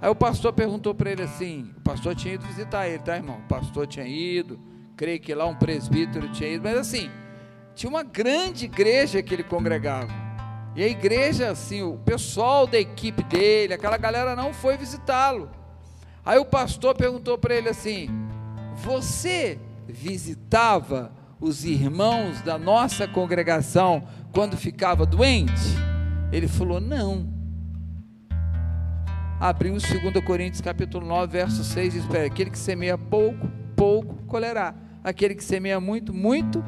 Aí 0.00 0.08
o 0.08 0.14
pastor 0.14 0.52
perguntou 0.52 0.94
para 0.94 1.10
ele 1.10 1.22
assim: 1.22 1.72
o 1.76 1.80
pastor 1.80 2.14
tinha 2.14 2.34
ido 2.34 2.46
visitar 2.46 2.86
ele, 2.86 2.98
tá, 2.98 3.16
irmão? 3.16 3.38
O 3.38 3.48
pastor 3.48 3.86
tinha 3.86 4.06
ido, 4.06 4.60
creio 4.96 5.20
que 5.20 5.34
lá 5.34 5.46
um 5.46 5.54
presbítero 5.54 6.30
tinha 6.32 6.50
ido, 6.50 6.62
mas 6.62 6.76
assim, 6.76 7.10
tinha 7.74 7.88
uma 7.88 8.02
grande 8.02 8.66
igreja 8.66 9.22
que 9.22 9.34
ele 9.34 9.42
congregava. 9.42 10.27
E 10.78 10.82
a 10.84 10.86
igreja, 10.86 11.50
assim, 11.50 11.82
o 11.82 11.94
pessoal 12.04 12.64
da 12.64 12.78
equipe 12.78 13.24
dele, 13.24 13.74
aquela 13.74 13.96
galera 13.96 14.36
não 14.36 14.54
foi 14.54 14.76
visitá-lo. 14.76 15.50
Aí 16.24 16.38
o 16.38 16.44
pastor 16.44 16.94
perguntou 16.94 17.36
para 17.36 17.56
ele 17.56 17.68
assim: 17.68 18.08
Você 18.76 19.58
visitava 19.88 21.10
os 21.40 21.64
irmãos 21.64 22.40
da 22.42 22.56
nossa 22.56 23.08
congregação 23.08 24.06
quando 24.32 24.56
ficava 24.56 25.04
doente? 25.04 25.50
Ele 26.30 26.46
falou: 26.46 26.80
Não. 26.80 27.28
Abriu 29.40 29.72
2 29.72 30.24
Coríntios 30.24 30.60
capítulo 30.60 31.04
9, 31.04 31.32
verso 31.32 31.64
6, 31.64 31.92
diz: 31.92 32.04
Aquele 32.24 32.50
que 32.50 32.58
semeia 32.58 32.96
pouco, 32.96 33.50
pouco 33.74 34.14
colherá. 34.28 34.76
Aquele 35.02 35.34
que 35.34 35.42
semeia 35.42 35.80
muito, 35.80 36.14
muito 36.14 36.64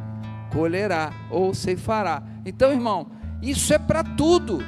colherá 0.52 1.12
ou 1.30 1.54
ceifará. 1.54 2.24
Então, 2.44 2.72
irmão, 2.72 3.19
isso 3.42 3.72
é 3.72 3.79
para 3.79 4.03
tudo. 4.03 4.59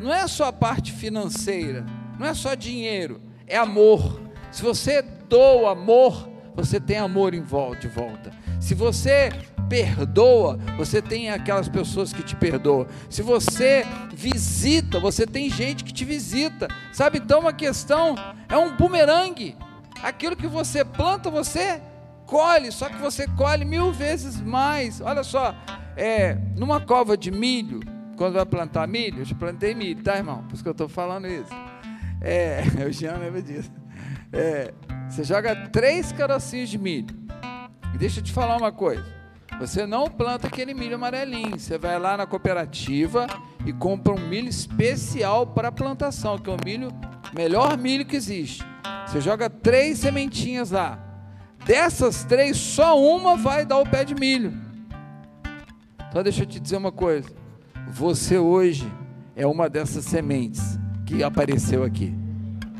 Não 0.00 0.12
é 0.12 0.26
só 0.26 0.46
a 0.46 0.52
parte 0.52 0.92
financeira, 0.92 1.84
não 2.18 2.26
é 2.26 2.34
só 2.34 2.54
dinheiro, 2.54 3.20
é 3.46 3.56
amor. 3.56 4.20
Se 4.50 4.62
você 4.62 5.02
doa 5.02 5.72
amor, 5.72 6.28
você 6.54 6.78
tem 6.78 6.98
amor 6.98 7.34
em 7.34 7.42
volta, 7.42 7.80
de 7.80 7.88
volta. 7.88 8.30
Se 8.60 8.74
você 8.74 9.30
perdoa, 9.68 10.58
você 10.76 11.02
tem 11.02 11.30
aquelas 11.30 11.68
pessoas 11.68 12.12
que 12.12 12.22
te 12.22 12.36
perdoam. 12.36 12.86
Se 13.10 13.22
você 13.22 13.84
visita, 14.14 15.00
você 15.00 15.26
tem 15.26 15.50
gente 15.50 15.84
que 15.84 15.92
te 15.92 16.04
visita. 16.04 16.68
Sabe, 16.92 17.18
então 17.18 17.40
uma 17.40 17.52
questão 17.52 18.14
é 18.48 18.56
um 18.56 18.76
bumerangue. 18.76 19.56
Aquilo 20.02 20.36
que 20.36 20.46
você 20.46 20.84
planta, 20.84 21.30
você 21.30 21.80
colhe, 22.26 22.70
só 22.70 22.88
que 22.88 22.96
você 22.96 23.26
colhe 23.28 23.64
mil 23.64 23.92
vezes 23.92 24.40
mais. 24.40 25.00
Olha 25.00 25.22
só, 25.22 25.54
é, 25.96 26.36
numa 26.56 26.80
cova 26.80 27.16
de 27.16 27.30
milho, 27.30 27.80
quando 28.16 28.34
vai 28.34 28.46
plantar 28.46 28.86
milho, 28.88 29.20
eu 29.20 29.24
já 29.24 29.34
plantei 29.34 29.74
milho, 29.74 30.02
tá, 30.02 30.16
irmão? 30.16 30.42
Por 30.44 30.54
isso 30.54 30.62
que 30.62 30.68
eu 30.68 30.72
estou 30.72 30.88
falando 30.88 31.26
isso. 31.26 31.52
É, 32.20 32.62
o 32.88 32.92
Jean 32.92 33.18
lembra 33.18 33.42
disso. 33.42 33.70
É, 34.32 34.72
você 35.08 35.22
joga 35.22 35.54
três 35.68 36.12
carocinhos 36.12 36.70
de 36.70 36.78
milho. 36.78 37.14
E 37.94 37.98
deixa 37.98 38.20
eu 38.20 38.24
te 38.24 38.32
falar 38.32 38.56
uma 38.56 38.72
coisa. 38.72 39.04
Você 39.58 39.86
não 39.86 40.08
planta 40.08 40.48
aquele 40.48 40.74
milho 40.74 40.96
amarelinho. 40.96 41.58
Você 41.58 41.78
vai 41.78 41.98
lá 41.98 42.16
na 42.16 42.26
cooperativa 42.26 43.26
e 43.64 43.72
compra 43.72 44.12
um 44.12 44.28
milho 44.28 44.48
especial 44.48 45.46
para 45.46 45.70
plantação, 45.70 46.38
que 46.38 46.50
é 46.50 46.52
o 46.52 46.58
milho, 46.64 46.88
melhor 47.34 47.78
milho 47.78 48.04
que 48.04 48.16
existe. 48.16 48.64
Você 49.06 49.20
joga 49.20 49.48
três 49.48 49.98
sementinhas 49.98 50.70
lá. 50.70 50.98
Dessas 51.64 52.24
três, 52.24 52.56
só 52.56 53.00
uma 53.00 53.36
vai 53.36 53.64
dar 53.64 53.78
o 53.78 53.86
pé 53.86 54.04
de 54.04 54.14
milho. 54.14 54.52
Então 56.08 56.22
deixa 56.22 56.42
eu 56.42 56.46
te 56.46 56.60
dizer 56.60 56.76
uma 56.76 56.92
coisa. 56.92 57.45
Você 57.98 58.36
hoje 58.36 58.86
é 59.34 59.46
uma 59.46 59.70
dessas 59.70 60.04
sementes 60.04 60.78
que 61.06 61.22
apareceu 61.22 61.82
aqui. 61.82 62.12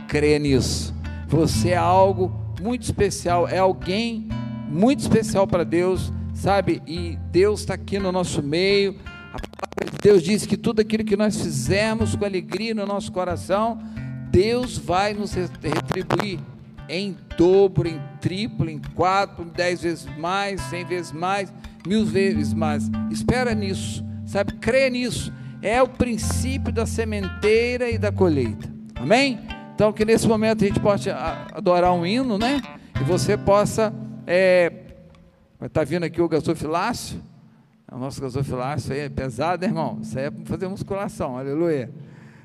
Creia 0.07 0.39
nisso. 0.39 0.95
Você 1.27 1.71
é 1.71 1.77
algo 1.77 2.31
muito 2.61 2.83
especial, 2.83 3.49
é 3.49 3.57
alguém 3.57 4.29
muito 4.69 4.99
especial 5.01 5.47
para 5.47 5.65
Deus, 5.65 6.13
sabe? 6.35 6.83
E 6.87 7.17
Deus 7.33 7.61
está 7.61 7.73
aqui 7.73 7.99
no 7.99 8.13
nosso 8.13 8.43
meio. 8.43 8.95
A 9.33 9.39
palavra 9.39 9.91
de 9.91 9.99
Deus 10.03 10.23
diz 10.23 10.45
que 10.45 10.55
tudo 10.55 10.81
aquilo 10.81 11.03
que 11.03 11.17
nós 11.17 11.41
fizermos 11.41 12.15
com 12.15 12.27
alegria 12.27 12.75
no 12.75 12.85
nosso 12.85 13.11
coração, 13.11 13.79
Deus 14.31 14.77
vai 14.77 15.15
nos 15.15 15.33
retribuir 15.33 16.41
em 16.91 17.17
dobro, 17.39 17.89
em 17.89 17.99
triplo, 18.21 18.69
em 18.69 18.83
quatro, 18.95 19.47
dez 19.47 19.81
vezes 19.81 20.07
mais, 20.19 20.61
cem 20.61 20.85
vezes 20.85 21.11
mais, 21.11 21.51
mil 21.87 22.05
vezes 22.05 22.53
mais. 22.53 22.91
Espera 23.11 23.55
nisso, 23.55 24.05
sabe? 24.27 24.55
Crê 24.55 24.91
nisso. 24.91 25.33
É 25.63 25.83
o 25.83 25.89
princípio 25.89 26.73
da 26.73 26.85
sementeira 26.85 27.89
e 27.89 27.97
da 27.97 28.13
colheita. 28.13 28.69
Amém? 28.95 29.41
Então, 29.75 29.93
que 29.93 30.05
nesse 30.05 30.27
momento 30.27 30.65
a 30.65 30.67
gente 30.67 30.81
possa 30.81 31.15
adorar 31.53 31.93
um 31.93 32.05
hino, 32.05 32.39
né? 32.39 32.61
E 33.01 33.05
você 33.05 33.37
possa. 33.37 33.93
É, 34.27 34.71
vai 35.59 35.69
estar 35.69 35.81
tá 35.81 35.85
vindo 35.85 36.05
aqui 36.05 36.21
o 36.21 36.29
gasofilácio. 36.29 37.21
O 37.91 37.99
nosso 37.99 38.21
gasofilácio 38.21 38.93
aí 38.93 39.01
é 39.01 39.09
pesado, 39.09 39.63
né, 39.63 39.69
irmão? 39.69 39.99
Isso 40.03 40.19
aí 40.19 40.25
é 40.25 40.31
para 40.31 40.45
fazer 40.45 40.69
musculação, 40.69 41.39
aleluia. 41.39 41.91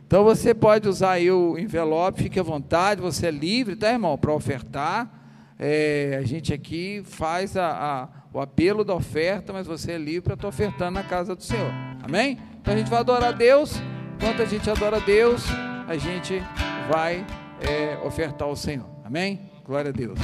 Então 0.05 0.23
você 0.23 0.53
pode 0.53 0.87
usar 0.87 1.11
aí 1.11 1.31
o 1.31 1.57
envelope, 1.57 2.23
fique 2.23 2.39
à 2.39 2.43
vontade, 2.43 3.01
você 3.01 3.27
é 3.27 3.31
livre, 3.31 3.75
tá, 3.75 3.91
irmão, 3.91 4.17
para 4.17 4.33
ofertar. 4.33 5.09
É, 5.57 6.17
a 6.19 6.25
gente 6.25 6.53
aqui 6.53 7.01
faz 7.05 7.55
a, 7.55 7.69
a, 7.69 8.07
o 8.33 8.39
apelo 8.39 8.83
da 8.83 8.93
oferta, 8.93 9.51
mas 9.51 9.67
você 9.67 9.93
é 9.93 9.97
livre 9.97 10.21
para 10.21 10.33
estar 10.35 10.47
ofertando 10.47 10.91
na 10.91 11.03
casa 11.03 11.35
do 11.35 11.43
Senhor. 11.43 11.71
Amém? 12.01 12.37
Então 12.61 12.73
a 12.73 12.77
gente 12.77 12.89
vai 12.89 12.99
adorar 12.99 13.33
Deus. 13.33 13.81
Enquanto 14.15 14.41
a 14.41 14.45
gente 14.45 14.69
adora 14.69 14.99
Deus, 14.99 15.45
a 15.87 15.97
gente 15.97 16.41
vai 16.89 17.25
é, 17.61 17.97
ofertar 18.05 18.47
ao 18.47 18.55
Senhor. 18.55 18.85
Amém? 19.03 19.39
Glória 19.65 19.89
a 19.89 19.91
Deus. 19.91 20.19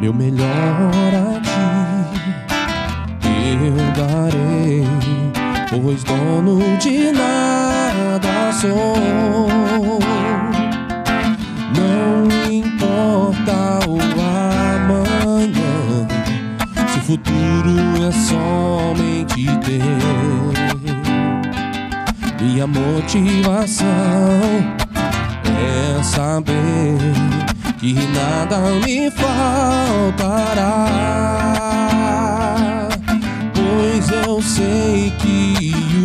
Meu 0.00 0.12
melhor 0.12 0.44
a 0.44 1.40
ti 1.40 2.44
eu 3.64 3.76
darei, 3.96 4.82
pois 5.70 6.04
dono 6.04 6.76
de 6.78 7.12
nada 7.12 8.52
sou. 8.52 9.43
Futuro 17.24 18.04
é 18.06 18.12
somente 18.12 19.46
teu. 19.64 20.52
Minha 22.40 22.66
motivação 22.66 23.86
é 25.46 26.02
saber 26.02 26.98
que 27.78 27.94
nada 27.94 28.58
me 28.84 29.10
faltará 29.10 30.84
pois 33.54 34.10
eu 34.26 34.42
sei 34.42 35.12
que 35.18 35.72
o 35.96 36.02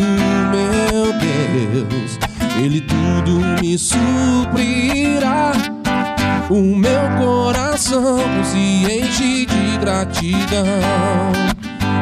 meu 0.51 1.13
Deus, 1.19 2.19
Ele 2.57 2.81
tudo 2.81 3.39
me 3.61 3.77
suprirá. 3.77 5.53
O 6.49 6.75
meu 6.75 7.07
coração 7.19 8.17
se 8.43 8.57
enche 8.57 9.45
de 9.45 9.77
gratidão 9.77 10.65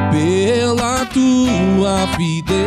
pela 0.10 1.06
tua 1.08 2.08
fidelidade. 2.16 2.58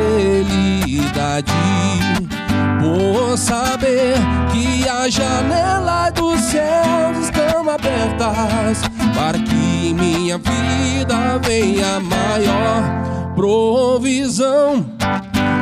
Por 2.81 3.39
saber 3.39 4.17
que 4.53 4.87
as 4.87 5.15
janelas 5.15 6.13
dos 6.13 6.39
céus 6.41 7.17
estão 7.25 7.71
abertas 7.71 8.83
para 9.15 9.39
que 9.39 9.89
em 9.89 9.95
minha 9.95 10.37
vida 10.37 11.39
venha 11.43 11.99
maior 12.01 13.33
provisão. 13.35 14.85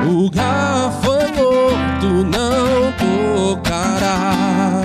O 0.04 0.28
gafanhoto 0.28 2.24
não 2.24 2.92
tocará 3.54 4.77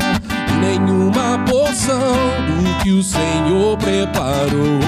nenhuma 0.63 1.39
porção 1.49 2.15
do 2.47 2.84
que 2.84 2.91
o 2.91 3.04
Senhor 3.04 3.78
preparou 3.78 4.80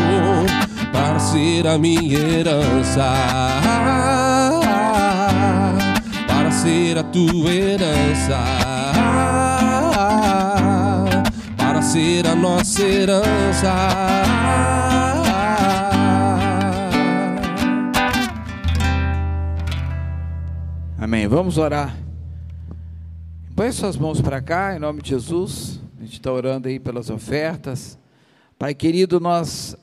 para 0.91 1.19
ser 1.19 1.67
a 1.67 1.77
minha 1.77 2.17
herança. 2.17 3.13
Para 6.27 6.51
ser 6.51 6.97
a 6.97 7.03
tua 7.03 7.51
herança 7.51 8.75
ser 11.95 12.27
a 12.27 12.35
nossa 12.35 12.81
herança. 12.81 13.73
Amém. 20.99 21.25
Vamos 21.27 21.57
orar. 21.57 22.04
Põe 23.55 23.71
suas 23.71 23.95
mãos 23.95 24.19
para 24.19 24.41
cá, 24.41 24.75
em 24.75 24.79
nome 24.79 25.01
de 25.01 25.11
Jesus. 25.11 25.79
A 25.97 26.01
gente 26.03 26.15
está 26.15 26.29
orando 26.29 26.67
aí 26.67 26.77
pelas 26.77 27.09
ofertas. 27.09 27.97
Pai 28.59 28.75
querido, 28.75 29.17
nós 29.17 29.77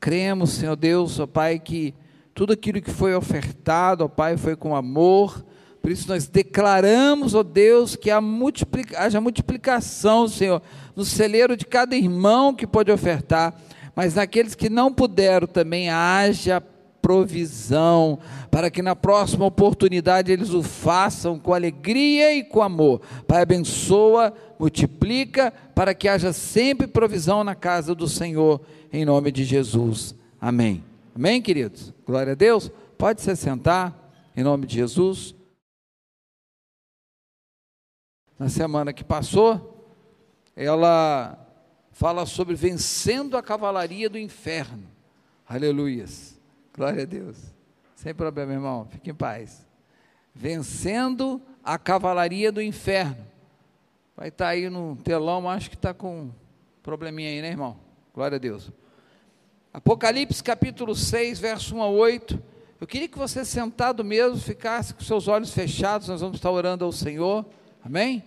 cremos, 0.00 0.50
Senhor 0.50 0.74
Deus, 0.74 1.20
ó 1.20 1.26
Pai, 1.28 1.60
que 1.60 1.94
tudo 2.34 2.52
aquilo 2.52 2.82
que 2.82 2.90
foi 2.90 3.14
ofertado, 3.14 4.04
ó 4.04 4.08
Pai, 4.08 4.36
foi 4.36 4.56
com 4.56 4.74
amor. 4.74 5.46
Por 5.80 5.92
isso 5.92 6.08
nós 6.08 6.26
declaramos, 6.26 7.32
ó 7.32 7.44
Deus, 7.44 7.94
que 7.94 8.10
haja 8.10 9.20
multiplicação, 9.20 10.26
Senhor, 10.26 10.60
no 10.96 11.04
celeiro 11.04 11.56
de 11.56 11.64
cada 11.64 11.94
irmão 11.94 12.52
que 12.52 12.66
pode 12.66 12.90
ofertar, 12.90 13.54
mas 13.94 14.16
naqueles 14.16 14.56
que 14.56 14.68
não 14.68 14.92
puderam 14.92 15.46
também 15.46 15.90
haja 15.90 16.60
provisão, 17.02 18.20
para 18.48 18.70
que 18.70 18.80
na 18.80 18.94
próxima 18.94 19.44
oportunidade 19.44 20.30
eles 20.30 20.50
o 20.50 20.62
façam 20.62 21.36
com 21.38 21.52
alegria 21.52 22.32
e 22.32 22.44
com 22.44 22.62
amor. 22.62 23.02
Pai, 23.26 23.42
abençoa, 23.42 24.32
multiplica, 24.58 25.52
para 25.74 25.92
que 25.92 26.08
haja 26.08 26.32
sempre 26.32 26.86
provisão 26.86 27.42
na 27.42 27.56
casa 27.56 27.92
do 27.92 28.08
Senhor, 28.08 28.60
em 28.92 29.04
nome 29.04 29.32
de 29.32 29.44
Jesus. 29.44 30.14
Amém. 30.40 30.84
Amém, 31.14 31.42
queridos? 31.42 31.92
Glória 32.06 32.32
a 32.32 32.36
Deus. 32.36 32.70
Pode 32.96 33.20
se 33.20 33.34
sentar, 33.34 33.92
em 34.36 34.44
nome 34.44 34.64
de 34.64 34.76
Jesus. 34.76 35.34
Na 38.38 38.48
semana 38.48 38.92
que 38.92 39.04
passou, 39.04 39.86
ela 40.54 41.38
fala 41.90 42.24
sobre 42.26 42.54
vencendo 42.54 43.36
a 43.36 43.42
cavalaria 43.42 44.08
do 44.08 44.18
inferno. 44.18 44.84
Aleluias. 45.46 46.31
Glória 46.74 47.02
a 47.02 47.06
Deus. 47.06 47.36
Sem 47.94 48.14
problema, 48.14 48.52
irmão. 48.52 48.86
Fique 48.90 49.10
em 49.10 49.14
paz. 49.14 49.66
Vencendo 50.34 51.40
a 51.62 51.78
cavalaria 51.78 52.50
do 52.50 52.62
inferno. 52.62 53.26
Vai 54.16 54.28
estar 54.28 54.46
tá 54.46 54.50
aí 54.50 54.68
no 54.70 54.96
telão, 54.96 55.48
acho 55.48 55.68
que 55.68 55.76
está 55.76 55.92
com 55.92 56.22
um 56.22 56.30
probleminha 56.82 57.30
aí, 57.30 57.42
né, 57.42 57.48
irmão? 57.48 57.78
Glória 58.14 58.36
a 58.36 58.38
Deus. 58.38 58.70
Apocalipse 59.72 60.42
capítulo 60.42 60.94
6, 60.94 61.38
verso 61.38 61.76
1 61.76 61.82
a 61.82 61.88
8. 61.88 62.42
Eu 62.80 62.86
queria 62.86 63.08
que 63.08 63.18
você 63.18 63.44
sentado 63.44 64.02
mesmo 64.02 64.38
ficasse 64.38 64.92
com 64.92 65.02
seus 65.02 65.28
olhos 65.28 65.52
fechados, 65.52 66.08
nós 66.08 66.20
vamos 66.20 66.36
estar 66.36 66.50
orando 66.50 66.84
ao 66.84 66.92
Senhor. 66.92 67.44
Amém? 67.84 68.24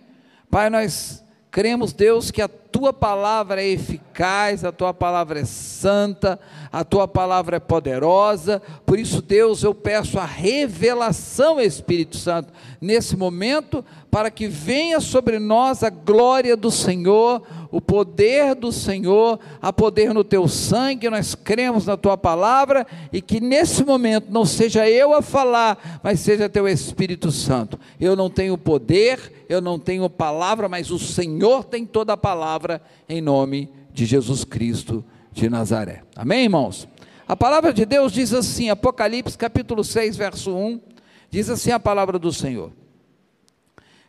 Pai, 0.48 0.70
nós 0.70 1.22
Cremos, 1.56 1.94
Deus, 1.94 2.30
que 2.30 2.42
a 2.42 2.48
tua 2.48 2.92
palavra 2.92 3.62
é 3.62 3.68
eficaz, 3.68 4.62
a 4.62 4.70
tua 4.70 4.92
palavra 4.92 5.40
é 5.40 5.44
santa, 5.46 6.38
a 6.72 6.84
tua 6.84 7.06
palavra 7.06 7.56
é 7.56 7.60
poderosa. 7.60 8.60
Por 8.84 8.98
isso, 8.98 9.22
Deus, 9.22 9.62
eu 9.62 9.74
peço 9.74 10.18
a 10.18 10.24
revelação, 10.24 11.60
Espírito 11.60 12.16
Santo, 12.16 12.52
nesse 12.80 13.16
momento, 13.16 13.84
para 14.10 14.30
que 14.30 14.48
venha 14.48 15.00
sobre 15.00 15.38
nós 15.38 15.82
a 15.82 15.90
glória 15.90 16.56
do 16.56 16.70
Senhor, 16.70 17.42
o 17.70 17.80
poder 17.80 18.54
do 18.54 18.72
Senhor, 18.72 19.38
a 19.60 19.72
poder 19.72 20.14
no 20.14 20.24
teu 20.24 20.48
sangue, 20.48 21.10
nós 21.10 21.34
cremos 21.34 21.86
na 21.86 21.96
tua 21.96 22.16
palavra 22.16 22.86
e 23.12 23.20
que 23.20 23.40
nesse 23.40 23.84
momento 23.84 24.28
não 24.30 24.44
seja 24.44 24.88
eu 24.88 25.12
a 25.14 25.20
falar, 25.20 26.00
mas 26.02 26.20
seja 26.20 26.48
teu 26.48 26.66
Espírito 26.66 27.30
Santo. 27.30 27.78
Eu 28.00 28.16
não 28.16 28.30
tenho 28.30 28.56
poder, 28.56 29.44
eu 29.48 29.60
não 29.60 29.78
tenho 29.78 30.08
palavra, 30.08 30.68
mas 30.68 30.90
o 30.90 30.98
Senhor 30.98 31.64
tem 31.64 31.84
toda 31.84 32.14
a 32.14 32.16
palavra 32.16 32.80
em 33.08 33.20
nome 33.20 33.68
de 33.92 34.06
Jesus 34.06 34.44
Cristo 34.44 35.04
de 35.36 35.50
Nazaré. 35.50 36.02
Amém, 36.16 36.44
irmãos? 36.44 36.88
A 37.28 37.36
palavra 37.36 37.72
de 37.72 37.84
Deus 37.84 38.10
diz 38.10 38.32
assim, 38.32 38.70
Apocalipse 38.70 39.36
capítulo 39.36 39.84
6, 39.84 40.16
verso 40.16 40.56
1, 40.56 40.80
diz 41.28 41.50
assim 41.50 41.72
a 41.72 41.78
palavra 41.78 42.18
do 42.18 42.32
Senhor. 42.32 42.72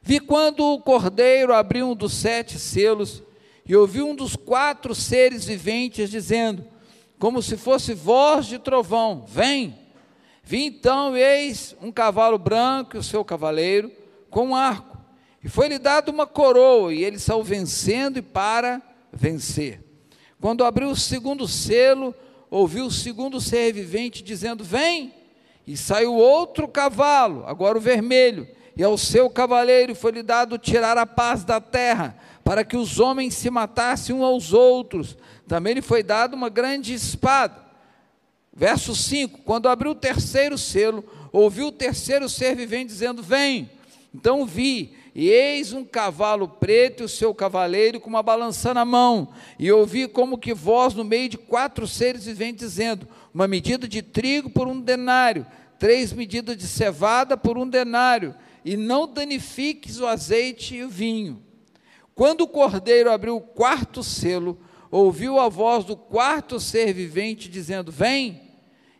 Vi 0.01 0.21
quando 0.21 0.63
o 0.63 0.79
cordeiro 0.79 1.53
abriu 1.53 1.89
um 1.89 1.95
dos 1.95 2.13
sete 2.13 2.57
selos 2.57 3.21
e 3.65 3.75
ouvi 3.75 4.01
um 4.01 4.15
dos 4.15 4.37
quatro 4.37 4.95
seres 4.95 5.43
viventes 5.43 6.09
dizendo, 6.09 6.63
como 7.19 7.41
se 7.41 7.57
fosse 7.57 7.93
voz 7.93 8.45
de 8.45 8.57
trovão: 8.57 9.25
Vem! 9.27 9.77
Vi 10.43 10.63
então, 10.63 11.17
eis 11.17 11.75
um 11.81 11.91
cavalo 11.91 12.37
branco 12.37 12.95
e 12.95 12.99
o 12.99 13.03
seu 13.03 13.25
cavaleiro, 13.25 13.91
com 14.29 14.47
um 14.47 14.55
arco. 14.55 14.97
E 15.43 15.49
foi-lhe 15.49 15.77
dado 15.77 16.07
uma 16.07 16.25
coroa, 16.25 16.93
e 16.93 17.03
ele 17.03 17.19
saiu 17.19 17.43
vencendo 17.43 18.17
e 18.17 18.21
para 18.21 18.81
vencer. 19.11 19.86
Quando 20.39 20.63
abriu 20.63 20.89
o 20.89 20.95
segundo 20.95 21.47
selo, 21.47 22.13
ouviu 22.49 22.85
o 22.85 22.91
segundo 22.91 23.41
ser 23.41 23.73
vivente 23.73 24.23
dizendo: 24.23 24.63
Vem! 24.63 25.13
E 25.65 25.75
saiu 25.75 26.13
outro 26.13 26.67
cavalo, 26.67 27.43
agora 27.45 27.77
o 27.77 27.81
vermelho, 27.81 28.47
e 28.75 28.83
ao 28.83 28.97
seu 28.97 29.29
cavaleiro 29.29 29.93
foi-lhe 29.93 30.23
dado 30.23 30.57
tirar 30.57 30.97
a 30.97 31.05
paz 31.05 31.43
da 31.43 31.59
terra, 31.59 32.17
para 32.43 32.63
que 32.63 32.77
os 32.77 32.99
homens 32.99 33.33
se 33.33 33.49
matassem 33.49 34.15
uns 34.15 34.23
aos 34.23 34.53
outros. 34.53 35.17
Também 35.47 35.73
lhe 35.73 35.81
foi 35.81 36.03
dado 36.03 36.35
uma 36.35 36.47
grande 36.47 36.93
espada. 36.93 37.65
Verso 38.53 38.95
5: 38.95 39.41
Quando 39.43 39.67
abriu 39.67 39.91
o 39.91 39.95
terceiro 39.95 40.57
selo, 40.57 41.03
ouviu 41.33 41.67
o 41.67 41.71
terceiro 41.71 42.29
ser 42.29 42.55
vivente 42.55 42.87
dizendo: 42.87 43.21
Vem. 43.21 43.69
Então 44.13 44.45
vi, 44.45 44.96
e 45.17 45.29
eis 45.31 45.73
um 45.73 45.83
cavalo 45.83 46.47
preto 46.47 47.01
e 47.01 47.05
o 47.05 47.09
seu 47.09 47.33
cavaleiro 47.33 47.99
com 47.99 48.07
uma 48.07 48.21
balança 48.21 48.71
na 48.71 48.85
mão. 48.85 49.29
E 49.57 49.71
ouvi 49.71 50.07
como 50.07 50.37
que 50.37 50.53
voz 50.53 50.93
no 50.93 51.03
meio 51.03 51.27
de 51.27 51.39
quatro 51.39 51.87
seres 51.87 52.25
viventes 52.25 52.69
dizendo: 52.69 53.07
Uma 53.33 53.47
medida 53.47 53.87
de 53.87 54.03
trigo 54.03 54.47
por 54.47 54.67
um 54.67 54.79
denário, 54.79 55.43
três 55.79 56.13
medidas 56.13 56.55
de 56.55 56.67
cevada 56.67 57.35
por 57.35 57.57
um 57.57 57.67
denário, 57.67 58.35
e 58.63 58.77
não 58.77 59.11
danifiques 59.11 59.99
o 59.99 60.05
azeite 60.05 60.75
e 60.75 60.83
o 60.83 60.89
vinho. 60.89 61.41
Quando 62.13 62.41
o 62.41 62.47
cordeiro 62.47 63.11
abriu 63.11 63.37
o 63.37 63.41
quarto 63.41 64.03
selo, 64.03 64.59
ouviu 64.91 65.39
a 65.39 65.49
voz 65.49 65.83
do 65.83 65.97
quarto 65.97 66.59
ser 66.59 66.93
vivente 66.93 67.49
dizendo: 67.49 67.91
Vem. 67.91 68.39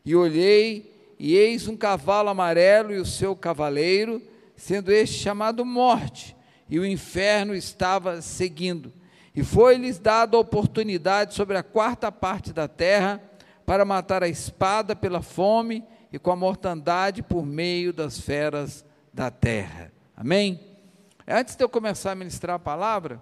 E 0.04 0.16
olhei, 0.16 1.14
e 1.20 1.36
eis 1.36 1.68
um 1.68 1.78
cavalo 1.78 2.30
amarelo 2.30 2.92
e 2.92 2.98
o 2.98 3.06
seu 3.06 3.36
cavaleiro 3.36 4.20
sendo 4.58 4.92
este 4.92 5.20
chamado 5.20 5.64
morte, 5.64 6.36
e 6.68 6.80
o 6.80 6.86
inferno 6.86 7.56
estava 7.56 8.22
seguindo. 8.22 8.92
E 9.34 9.44
foi-lhes 9.44 10.00
dada 10.00 10.36
a 10.36 10.40
oportunidade 10.40 11.36
sobre 11.36 11.56
a 11.56 11.64
quarta 11.64 12.12
parte 12.12 12.52
da 12.52 12.68
terra 12.68 13.22
para 13.66 13.86
matar 13.86 14.24
a 14.24 14.28
espada 14.28 14.96
pela 14.96 15.22
fome 15.22 15.84
e 16.12 16.18
com 16.18 16.32
a 16.32 16.36
mortandade 16.36 17.22
por 17.22 17.46
meio 17.46 17.94
das 17.94 18.20
feras 18.20 18.84
da 19.14 19.30
terra. 19.30 19.94
Amém? 20.16 20.60
Antes 21.28 21.56
de 21.56 21.64
eu 21.64 21.70
começar 21.70 22.12
a 22.12 22.16
ministrar 22.16 22.56
a 22.56 22.60
palavra, 22.60 23.22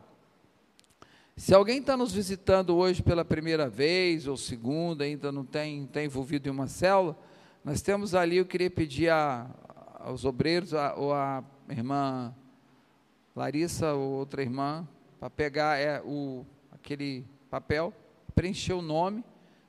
se 1.35 1.53
alguém 1.53 1.79
está 1.79 1.97
nos 1.97 2.13
visitando 2.13 2.77
hoje 2.77 3.03
pela 3.03 3.25
primeira 3.25 3.67
vez 3.67 4.25
ou 4.25 4.37
segunda, 4.37 5.03
ainda 5.03 5.31
não 5.33 5.43
tem, 5.43 5.83
está 5.83 6.01
envolvido 6.01 6.47
em 6.47 6.51
uma 6.51 6.67
célula, 6.67 7.17
nós 7.63 7.81
temos 7.81 8.15
ali, 8.15 8.37
eu 8.37 8.45
queria 8.45 8.69
pedir 8.69 9.09
a, 9.09 9.47
aos 10.05 10.23
obreiros, 10.23 10.71
a, 10.75 10.93
ou 10.93 11.11
a 11.11 11.43
irmã 11.67 12.33
Larissa, 13.35 13.93
ou 13.93 14.11
outra 14.11 14.43
irmã, 14.43 14.87
para 15.19 15.31
pegar 15.31 15.79
é, 15.79 15.99
o, 16.01 16.45
aquele 16.71 17.25
papel, 17.49 17.91
preencher 18.35 18.73
o 18.73 18.83
nome, 18.83 19.23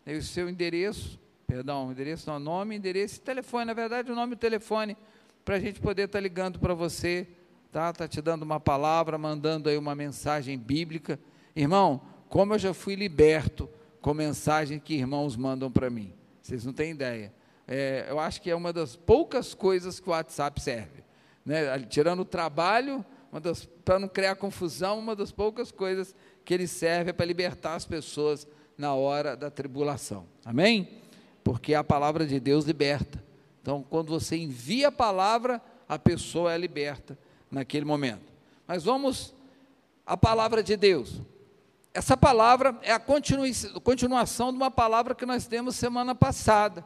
né, 0.04 0.12
o 0.12 0.22
seu 0.22 0.46
endereço, 0.50 1.18
perdão, 1.46 1.90
endereço 1.90 2.30
não, 2.30 2.38
nome, 2.38 2.76
endereço 2.76 3.16
e 3.16 3.20
telefone, 3.20 3.64
na 3.64 3.72
verdade 3.72 4.12
o 4.12 4.14
nome 4.14 4.32
e 4.32 4.34
o 4.34 4.38
telefone, 4.38 4.94
para 5.42 5.56
a 5.56 5.60
gente 5.60 5.80
poder 5.80 6.02
estar 6.02 6.18
tá 6.18 6.22
ligando 6.22 6.58
para 6.58 6.74
você, 6.74 7.26
tá? 7.72 7.90
Tá 7.92 8.06
te 8.06 8.20
dando 8.20 8.42
uma 8.42 8.60
palavra, 8.60 9.16
mandando 9.16 9.70
aí 9.70 9.78
uma 9.78 9.94
mensagem 9.94 10.58
bíblica. 10.58 11.18
Irmão, 11.54 12.02
como 12.28 12.52
eu 12.52 12.58
já 12.58 12.74
fui 12.74 12.94
liberto 12.94 13.70
com 14.02 14.12
mensagem 14.12 14.78
que 14.78 14.94
irmãos 14.94 15.34
mandam 15.34 15.70
para 15.70 15.88
mim. 15.88 16.12
Vocês 16.42 16.64
não 16.66 16.74
têm 16.74 16.90
ideia 16.90 17.32
é, 17.68 18.06
eu 18.08 18.20
acho 18.20 18.40
que 18.40 18.50
é 18.50 18.54
uma 18.54 18.72
das 18.72 18.94
poucas 18.94 19.54
coisas 19.54 19.98
que 19.98 20.08
o 20.08 20.12
WhatsApp 20.12 20.60
serve. 20.60 21.04
Né? 21.44 21.78
Tirando 21.88 22.20
o 22.20 22.24
trabalho, 22.24 23.04
para 23.84 23.98
não 23.98 24.08
criar 24.08 24.36
confusão, 24.36 24.98
uma 24.98 25.16
das 25.16 25.32
poucas 25.32 25.70
coisas 25.70 26.14
que 26.44 26.54
ele 26.54 26.66
serve 26.66 27.10
é 27.10 27.12
para 27.12 27.26
libertar 27.26 27.74
as 27.74 27.84
pessoas 27.84 28.46
na 28.78 28.94
hora 28.94 29.36
da 29.36 29.50
tribulação. 29.50 30.26
Amém? 30.44 31.02
Porque 31.42 31.74
a 31.74 31.82
palavra 31.82 32.26
de 32.26 32.38
Deus 32.38 32.64
liberta. 32.64 33.22
Então, 33.62 33.82
quando 33.82 34.08
você 34.08 34.36
envia 34.36 34.88
a 34.88 34.92
palavra, 34.92 35.60
a 35.88 35.98
pessoa 35.98 36.52
é 36.52 36.58
liberta 36.58 37.18
naquele 37.50 37.84
momento. 37.84 38.32
Mas 38.66 38.84
vamos 38.84 39.34
à 40.04 40.16
palavra 40.16 40.62
de 40.62 40.76
Deus. 40.76 41.20
Essa 41.92 42.16
palavra 42.16 42.78
é 42.82 42.92
a 42.92 43.00
continuação 43.00 44.50
de 44.52 44.56
uma 44.56 44.70
palavra 44.70 45.14
que 45.14 45.24
nós 45.24 45.46
temos 45.46 45.76
semana 45.76 46.14
passada. 46.14 46.84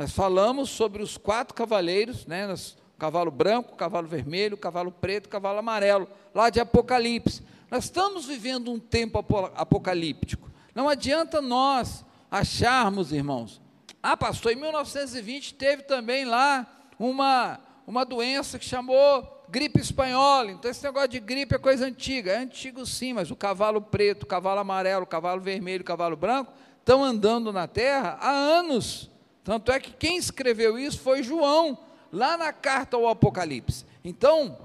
Nós 0.00 0.12
falamos 0.12 0.70
sobre 0.70 1.02
os 1.02 1.18
quatro 1.18 1.54
cavaleiros, 1.54 2.24
né? 2.24 2.54
Cavalo 2.98 3.30
branco, 3.30 3.76
cavalo 3.76 4.08
vermelho, 4.08 4.56
cavalo 4.56 4.90
preto, 4.90 5.28
cavalo 5.28 5.58
amarelo, 5.58 6.08
lá 6.34 6.48
de 6.48 6.58
Apocalipse. 6.58 7.42
Nós 7.70 7.84
estamos 7.84 8.24
vivendo 8.24 8.72
um 8.72 8.78
tempo 8.78 9.18
apocalíptico. 9.54 10.50
Não 10.74 10.88
adianta 10.88 11.42
nós 11.42 12.02
acharmos, 12.30 13.12
irmãos, 13.12 13.60
ah, 14.02 14.16
pastor, 14.16 14.52
em 14.52 14.56
1920 14.56 15.52
teve 15.52 15.82
também 15.82 16.24
lá 16.24 16.66
uma, 16.98 17.60
uma 17.86 18.02
doença 18.02 18.58
que 18.58 18.64
chamou 18.64 19.44
gripe 19.50 19.82
espanhola. 19.82 20.50
Então, 20.50 20.70
esse 20.70 20.82
negócio 20.82 21.10
de 21.10 21.20
gripe 21.20 21.56
é 21.56 21.58
coisa 21.58 21.84
antiga. 21.84 22.32
É 22.32 22.38
antigo 22.38 22.86
sim, 22.86 23.12
mas 23.12 23.30
o 23.30 23.36
cavalo 23.36 23.82
preto, 23.82 24.22
o 24.22 24.26
cavalo 24.26 24.60
amarelo, 24.60 25.02
o 25.02 25.06
cavalo 25.06 25.42
vermelho, 25.42 25.82
o 25.82 25.84
cavalo 25.84 26.16
branco 26.16 26.50
estão 26.78 27.04
andando 27.04 27.52
na 27.52 27.68
terra 27.68 28.16
há 28.18 28.30
anos. 28.30 29.10
Tanto 29.50 29.72
é 29.72 29.80
que 29.80 29.90
quem 29.90 30.16
escreveu 30.16 30.78
isso 30.78 31.00
foi 31.00 31.24
João, 31.24 31.76
lá 32.12 32.36
na 32.36 32.52
carta 32.52 32.96
ao 32.96 33.08
Apocalipse. 33.08 33.84
Então, 34.04 34.56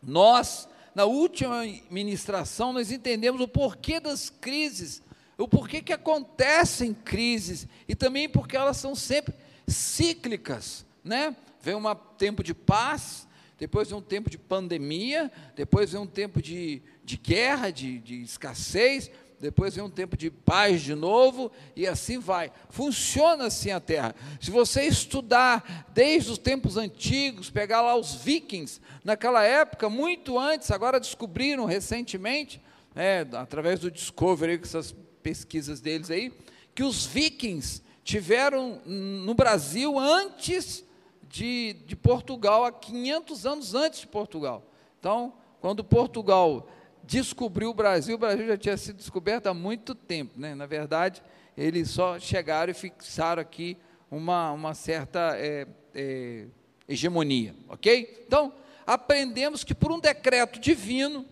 nós, 0.00 0.68
na 0.94 1.04
última 1.04 1.62
ministração, 1.90 2.72
nós 2.72 2.92
entendemos 2.92 3.40
o 3.40 3.48
porquê 3.48 3.98
das 3.98 4.30
crises, 4.30 5.02
o 5.36 5.48
porquê 5.48 5.82
que 5.82 5.92
acontecem 5.92 6.94
crises, 6.94 7.66
e 7.88 7.96
também 7.96 8.28
porque 8.28 8.56
elas 8.56 8.76
são 8.76 8.94
sempre 8.94 9.34
cíclicas, 9.66 10.86
né? 11.02 11.34
Vem 11.60 11.74
um 11.74 11.82
tempo 12.16 12.44
de 12.44 12.54
paz, 12.54 13.26
depois 13.58 13.88
vem 13.88 13.98
um 13.98 14.00
tempo 14.00 14.30
de 14.30 14.38
pandemia, 14.38 15.28
depois 15.56 15.90
vem 15.90 16.00
um 16.00 16.06
tempo 16.06 16.40
de, 16.40 16.80
de 17.04 17.16
guerra, 17.16 17.72
de, 17.72 17.98
de 17.98 18.22
escassez, 18.22 19.10
depois 19.44 19.74
vem 19.74 19.84
um 19.84 19.90
tempo 19.90 20.16
de 20.16 20.30
paz 20.30 20.80
de 20.80 20.94
novo, 20.94 21.52
e 21.76 21.86
assim 21.86 22.18
vai. 22.18 22.50
Funciona 22.70 23.44
assim 23.48 23.70
a 23.70 23.78
terra. 23.78 24.14
Se 24.40 24.50
você 24.50 24.84
estudar 24.84 25.86
desde 25.92 26.32
os 26.32 26.38
tempos 26.38 26.78
antigos, 26.78 27.50
pegar 27.50 27.82
lá 27.82 27.94
os 27.94 28.14
vikings, 28.14 28.80
naquela 29.04 29.44
época, 29.44 29.90
muito 29.90 30.38
antes, 30.38 30.70
agora 30.70 30.98
descobriram 30.98 31.66
recentemente, 31.66 32.58
é, 32.96 33.26
através 33.34 33.80
do 33.80 33.90
Discovery, 33.90 34.58
essas 34.62 34.94
pesquisas 35.22 35.78
deles 35.78 36.10
aí, 36.10 36.32
que 36.74 36.82
os 36.82 37.04
vikings 37.04 37.82
tiveram 38.02 38.80
no 38.86 39.34
Brasil 39.34 39.98
antes 39.98 40.82
de, 41.28 41.74
de 41.84 41.94
Portugal, 41.94 42.64
há 42.64 42.72
500 42.72 43.44
anos 43.44 43.74
antes 43.74 44.00
de 44.00 44.06
Portugal. 44.06 44.64
Então, 44.98 45.34
quando 45.60 45.84
Portugal 45.84 46.66
descobriu 47.06 47.70
o 47.70 47.74
Brasil, 47.74 48.16
o 48.16 48.18
Brasil 48.18 48.46
já 48.46 48.56
tinha 48.56 48.76
sido 48.76 48.96
descoberto 48.96 49.46
há 49.46 49.54
muito 49.54 49.94
tempo. 49.94 50.38
Né? 50.38 50.54
Na 50.54 50.66
verdade, 50.66 51.22
eles 51.56 51.90
só 51.90 52.18
chegaram 52.18 52.70
e 52.70 52.74
fixaram 52.74 53.40
aqui 53.40 53.76
uma, 54.10 54.52
uma 54.52 54.74
certa 54.74 55.36
é, 55.36 55.66
é, 55.94 56.46
hegemonia. 56.88 57.54
Ok? 57.68 58.24
Então, 58.26 58.52
aprendemos 58.86 59.64
que 59.64 59.74
por 59.74 59.92
um 59.92 60.00
decreto 60.00 60.58
divino, 60.58 61.26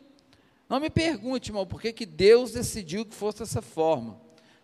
não 0.69 0.81
me 0.81 0.91
pergunte, 0.91 1.51
irmão, 1.51 1.67
por 1.67 1.81
que, 1.81 1.93
que 1.93 2.07
Deus 2.07 2.53
decidiu 2.53 3.05
que 3.05 3.15
fosse 3.15 3.41
dessa 3.41 3.63
forma. 3.63 4.21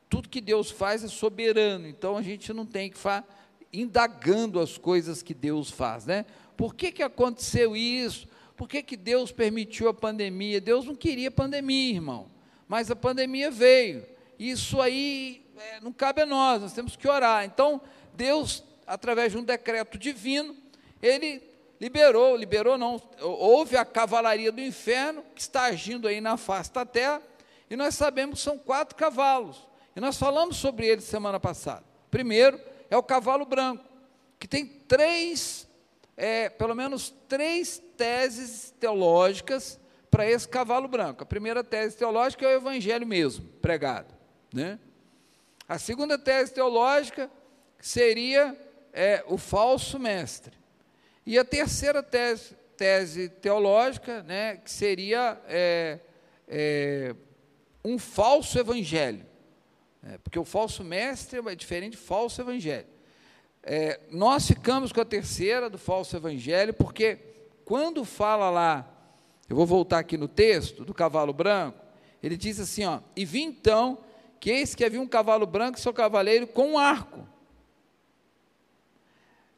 Tudo 0.09 0.29
que 0.29 0.41
Deus 0.41 0.71
faz 0.71 1.05
é 1.05 1.09
soberano, 1.09 1.87
então 1.87 2.17
a 2.17 2.23
gente 2.23 2.53
não 2.53 2.65
tem 2.65 2.91
que 2.91 2.97
ficar 2.97 3.27
indagando 3.73 4.59
as 4.59 4.79
coisas 4.79 5.23
que 5.23 5.35
Deus 5.35 5.71
faz, 5.71 6.07
né? 6.07 6.25
Por 6.57 6.75
que, 6.75 6.91
que 6.91 7.03
aconteceu 7.03 7.77
isso? 7.77 8.27
Por 8.59 8.69
que, 8.69 8.83
que 8.83 8.97
Deus 8.97 9.31
permitiu 9.31 9.89
a 9.89 9.95
pandemia? 9.95 10.61
Deus 10.61 10.85
não 10.85 10.97
queria 10.97 11.31
pandemia, 11.31 11.95
irmão. 11.95 12.29
Mas 12.67 12.91
a 12.91 12.97
pandemia 12.97 13.53
veio. 13.53 14.05
Isso 14.37 14.81
aí 14.81 15.47
é, 15.57 15.81
não 15.81 15.93
cabe 15.93 16.23
a 16.23 16.27
nós, 16.27 16.61
nós 16.61 16.73
temos 16.73 16.97
que 16.97 17.07
orar. 17.07 17.45
Então, 17.45 17.81
Deus, 18.15 18.65
através 18.85 19.31
de 19.31 19.39
um 19.39 19.45
decreto 19.45 19.97
divino, 19.97 20.57
ele 21.01 21.41
liberou, 21.81 22.35
liberou 22.35 22.77
não, 22.77 23.01
houve 23.21 23.77
a 23.77 23.85
cavalaria 23.85 24.51
do 24.51 24.61
inferno 24.61 25.23
que 25.37 25.41
está 25.41 25.67
agindo 25.67 26.09
aí 26.09 26.21
na 26.21 26.37
face 26.37 26.73
da 26.73 26.85
terra, 26.85 27.23
e 27.71 27.77
nós 27.77 27.95
sabemos 27.95 28.41
que 28.41 28.45
são 28.45 28.59
quatro 28.59 28.97
cavalos. 28.97 29.69
E 29.95 30.01
nós 30.01 30.19
falamos 30.19 30.57
sobre 30.57 30.85
eles 30.85 31.05
semana 31.05 31.39
passada. 31.39 31.85
Primeiro 32.11 32.61
é 32.91 32.97
o 32.97 33.05
cavalo 33.05 33.47
branco, 33.47 33.85
que 34.37 34.49
tem 34.49 34.67
três 34.67 35.68
é, 36.19 36.49
pelo 36.49 36.75
menos 36.75 37.15
três 37.29 37.81
teses 37.97 38.75
teológicas 38.81 39.79
para 40.11 40.29
esse 40.29 40.49
cavalo 40.49 40.89
branco. 40.89 41.23
A 41.23 41.27
primeira 41.27 41.63
tese 41.63 41.97
teológica 41.97 42.45
é 42.45 42.49
o 42.49 42.61
evangelho 42.61 43.07
mesmo, 43.07 43.47
pregado. 43.63 44.13
Né? 44.53 44.81
A 45.69 45.79
segunda 45.79 46.19
tese 46.19 46.53
teológica 46.53 47.31
seria 47.81 48.57
é, 48.93 49.23
o 49.29 49.39
falso 49.39 49.97
mestre. 49.97 50.59
E 51.25 51.39
a 51.39 51.45
terceira 51.45 52.03
tese 52.03 52.57
tese 52.77 53.29
teológica, 53.29 54.23
né, 54.23 54.57
que 54.57 54.71
seria 54.71 55.41
é, 55.49 55.99
é, 56.47 57.15
um 57.85 57.99
falso 57.99 58.57
evangelho. 58.59 59.27
É, 60.03 60.17
porque 60.19 60.39
o 60.39 60.45
falso 60.45 60.85
mestre 60.85 61.41
é 61.41 61.55
diferente 61.57 61.93
de 61.93 61.99
falso 61.99 62.41
evangelho. 62.41 62.87
É, 63.63 64.01
nós 64.11 64.47
ficamos 64.47 64.93
com 64.93 65.01
a 65.01 65.05
terceira 65.05 65.69
do 65.69 65.79
falso 65.79 66.17
evangelho, 66.17 66.73
porque 66.73 67.19
quando 67.65 68.05
fala 68.05 68.51
lá, 68.51 68.91
eu 69.49 69.57
vou 69.57 69.67
voltar 69.67 69.99
aqui 69.99 70.17
no 70.17 70.29
texto 70.29 70.85
do 70.85 70.95
cavalo 70.95 71.33
branco, 71.33 71.79
ele 72.23 72.37
diz 72.37 72.59
assim: 72.61 72.85
ó, 72.85 73.01
e 73.15 73.25
vi 73.25 73.43
então 73.43 73.99
que 74.41 74.51
eis 74.51 74.75
que 74.75 74.85
havia 74.85 75.01
um 75.01 75.07
cavalo 75.07 75.47
branco, 75.47 75.79
seu 75.79 75.93
cavaleiro, 75.93 76.47
com 76.47 76.73
um 76.73 76.79
arco. 76.79 77.27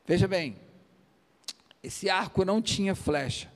Veja 0.07 0.27
bem, 0.27 0.57
esse 1.83 2.11
arco 2.11 2.45
não 2.45 2.61
tinha 2.61 2.95
flecha. 2.95 3.51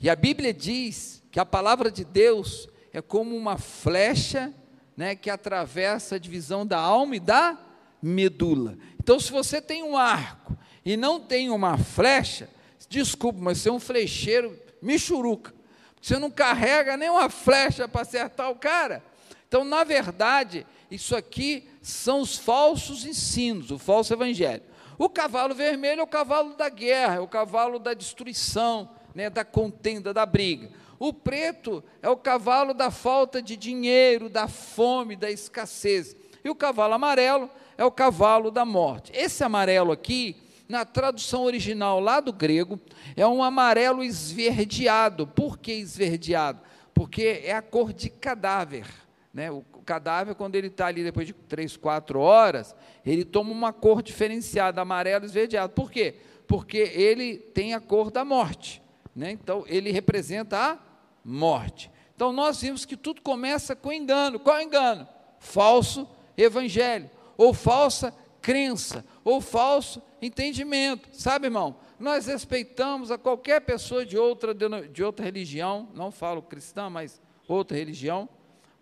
E 0.00 0.08
a 0.08 0.16
Bíblia 0.16 0.52
diz 0.52 1.22
que 1.30 1.40
a 1.40 1.44
palavra 1.44 1.90
de 1.90 2.04
Deus 2.04 2.68
é 2.92 3.02
como 3.02 3.36
uma 3.36 3.58
flecha 3.58 4.52
né, 4.96 5.14
que 5.14 5.28
atravessa 5.28 6.14
a 6.14 6.18
divisão 6.18 6.66
da 6.66 6.78
alma 6.78 7.16
e 7.16 7.20
da 7.20 7.58
medula. 8.06 8.78
Então, 9.00 9.18
se 9.18 9.30
você 9.32 9.60
tem 9.60 9.82
um 9.82 9.96
arco 9.96 10.56
e 10.84 10.96
não 10.96 11.20
tem 11.20 11.50
uma 11.50 11.76
flecha, 11.76 12.48
desculpe, 12.88 13.40
mas 13.40 13.58
você 13.58 13.68
é 13.68 13.72
um 13.72 13.80
flecheiro 13.80 14.56
michuruca. 14.80 15.52
Você 16.00 16.18
não 16.18 16.30
carrega 16.30 16.96
nem 16.96 17.10
uma 17.10 17.28
flecha 17.28 17.88
para 17.88 18.02
acertar 18.02 18.50
o 18.50 18.56
cara. 18.56 19.02
Então, 19.48 19.64
na 19.64 19.82
verdade, 19.82 20.64
isso 20.90 21.16
aqui 21.16 21.68
são 21.82 22.20
os 22.20 22.36
falsos 22.36 23.04
ensinos, 23.04 23.70
o 23.70 23.78
falso 23.78 24.12
evangelho. 24.12 24.62
O 24.98 25.08
cavalo 25.08 25.54
vermelho 25.54 26.00
é 26.00 26.04
o 26.04 26.06
cavalo 26.06 26.54
da 26.54 26.68
guerra, 26.68 27.16
é 27.16 27.20
o 27.20 27.28
cavalo 27.28 27.78
da 27.78 27.92
destruição, 27.92 28.88
né, 29.14 29.28
da 29.28 29.44
contenda, 29.44 30.14
da 30.14 30.24
briga. 30.24 30.70
O 30.98 31.12
preto 31.12 31.82
é 32.00 32.08
o 32.08 32.16
cavalo 32.16 32.72
da 32.72 32.90
falta 32.90 33.42
de 33.42 33.56
dinheiro, 33.56 34.28
da 34.28 34.48
fome, 34.48 35.16
da 35.16 35.30
escassez. 35.30 36.16
E 36.42 36.48
o 36.48 36.54
cavalo 36.54 36.94
amarelo 36.94 37.50
é 37.76 37.84
o 37.84 37.90
cavalo 37.90 38.50
da 38.50 38.64
morte. 38.64 39.12
Esse 39.14 39.44
amarelo 39.44 39.92
aqui, 39.92 40.36
na 40.68 40.84
tradução 40.84 41.44
original 41.44 42.00
lá 42.00 42.20
do 42.20 42.32
grego, 42.32 42.80
é 43.16 43.26
um 43.26 43.42
amarelo 43.42 44.02
esverdeado. 44.02 45.26
Por 45.26 45.58
que 45.58 45.72
esverdeado? 45.72 46.60
Porque 46.94 47.42
é 47.44 47.52
a 47.52 47.62
cor 47.62 47.92
de 47.92 48.08
cadáver. 48.08 48.86
Né? 49.32 49.50
O 49.50 49.62
cadáver, 49.84 50.34
quando 50.34 50.56
ele 50.56 50.68
está 50.68 50.86
ali 50.86 51.04
depois 51.04 51.26
de 51.26 51.32
três, 51.32 51.76
quatro 51.76 52.18
horas, 52.20 52.74
ele 53.04 53.24
toma 53.24 53.52
uma 53.52 53.72
cor 53.72 54.02
diferenciada, 54.02 54.80
amarelo 54.80 55.24
esverdeado. 55.24 55.72
Por 55.72 55.90
quê? 55.90 56.16
Porque 56.46 56.78
ele 56.78 57.36
tem 57.36 57.74
a 57.74 57.80
cor 57.80 58.10
da 58.10 58.24
morte. 58.24 58.82
Né? 59.14 59.32
Então, 59.32 59.64
ele 59.66 59.92
representa 59.92 60.58
a 60.58 60.78
morte. 61.24 61.90
Então, 62.14 62.32
nós 62.32 62.60
vimos 62.62 62.84
que 62.84 62.96
tudo 62.96 63.20
começa 63.20 63.76
com 63.76 63.92
engano. 63.92 64.40
Qual 64.40 64.56
é 64.56 64.62
engano? 64.62 65.06
Falso 65.38 66.08
evangelho, 66.36 67.10
ou 67.36 67.52
falsa 67.52 68.14
crença, 68.40 69.04
ou 69.24 69.40
falso 69.40 70.00
entendimento. 70.22 71.08
Sabe, 71.12 71.46
irmão? 71.46 71.76
Nós 71.98 72.26
respeitamos 72.26 73.10
a 73.10 73.18
qualquer 73.18 73.60
pessoa 73.60 74.06
de 74.06 74.16
outra, 74.16 74.54
de 74.54 75.02
outra 75.02 75.24
religião, 75.24 75.88
não 75.94 76.10
falo 76.10 76.42
cristã, 76.42 76.88
mas 76.88 77.20
outra 77.48 77.76
religião, 77.76 78.28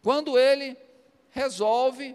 quando 0.02 0.38
ele 0.38 0.76
resolve 1.30 2.14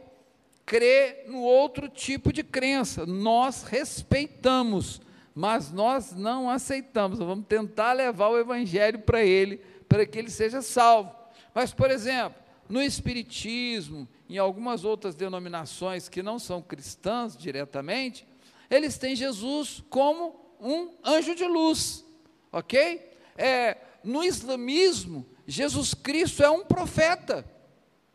crer 0.70 1.26
no 1.28 1.42
outro 1.42 1.90
tipo 1.90 2.32
de 2.32 2.44
crença. 2.44 3.04
Nós 3.04 3.64
respeitamos, 3.64 5.02
mas 5.34 5.72
nós 5.72 6.14
não 6.14 6.48
aceitamos. 6.48 7.18
Vamos 7.18 7.48
tentar 7.48 7.94
levar 7.94 8.30
o 8.30 8.38
evangelho 8.38 9.00
para 9.00 9.24
ele, 9.24 9.58
para 9.88 10.06
que 10.06 10.20
ele 10.20 10.30
seja 10.30 10.62
salvo. 10.62 11.12
Mas, 11.56 11.74
por 11.74 11.90
exemplo, 11.90 12.40
no 12.70 12.82
Espiritismo, 12.82 14.08
em 14.30 14.38
algumas 14.38 14.86
outras 14.86 15.16
denominações 15.16 16.08
que 16.08 16.24
não 16.24 16.38
são 16.40 16.62
cristãs 16.62 17.36
diretamente, 17.36 18.26
eles 18.70 18.98
têm 18.98 19.16
Jesus 19.16 19.84
como 19.90 20.40
um 20.62 20.94
anjo 21.04 21.34
de 21.34 21.46
luz, 21.46 22.06
ok? 22.52 23.10
É, 23.36 23.78
no 24.04 24.24
islamismo, 24.24 25.26
Jesus 25.48 25.94
Cristo 25.94 26.44
é 26.44 26.50
um 26.50 26.64
profeta 26.64 27.44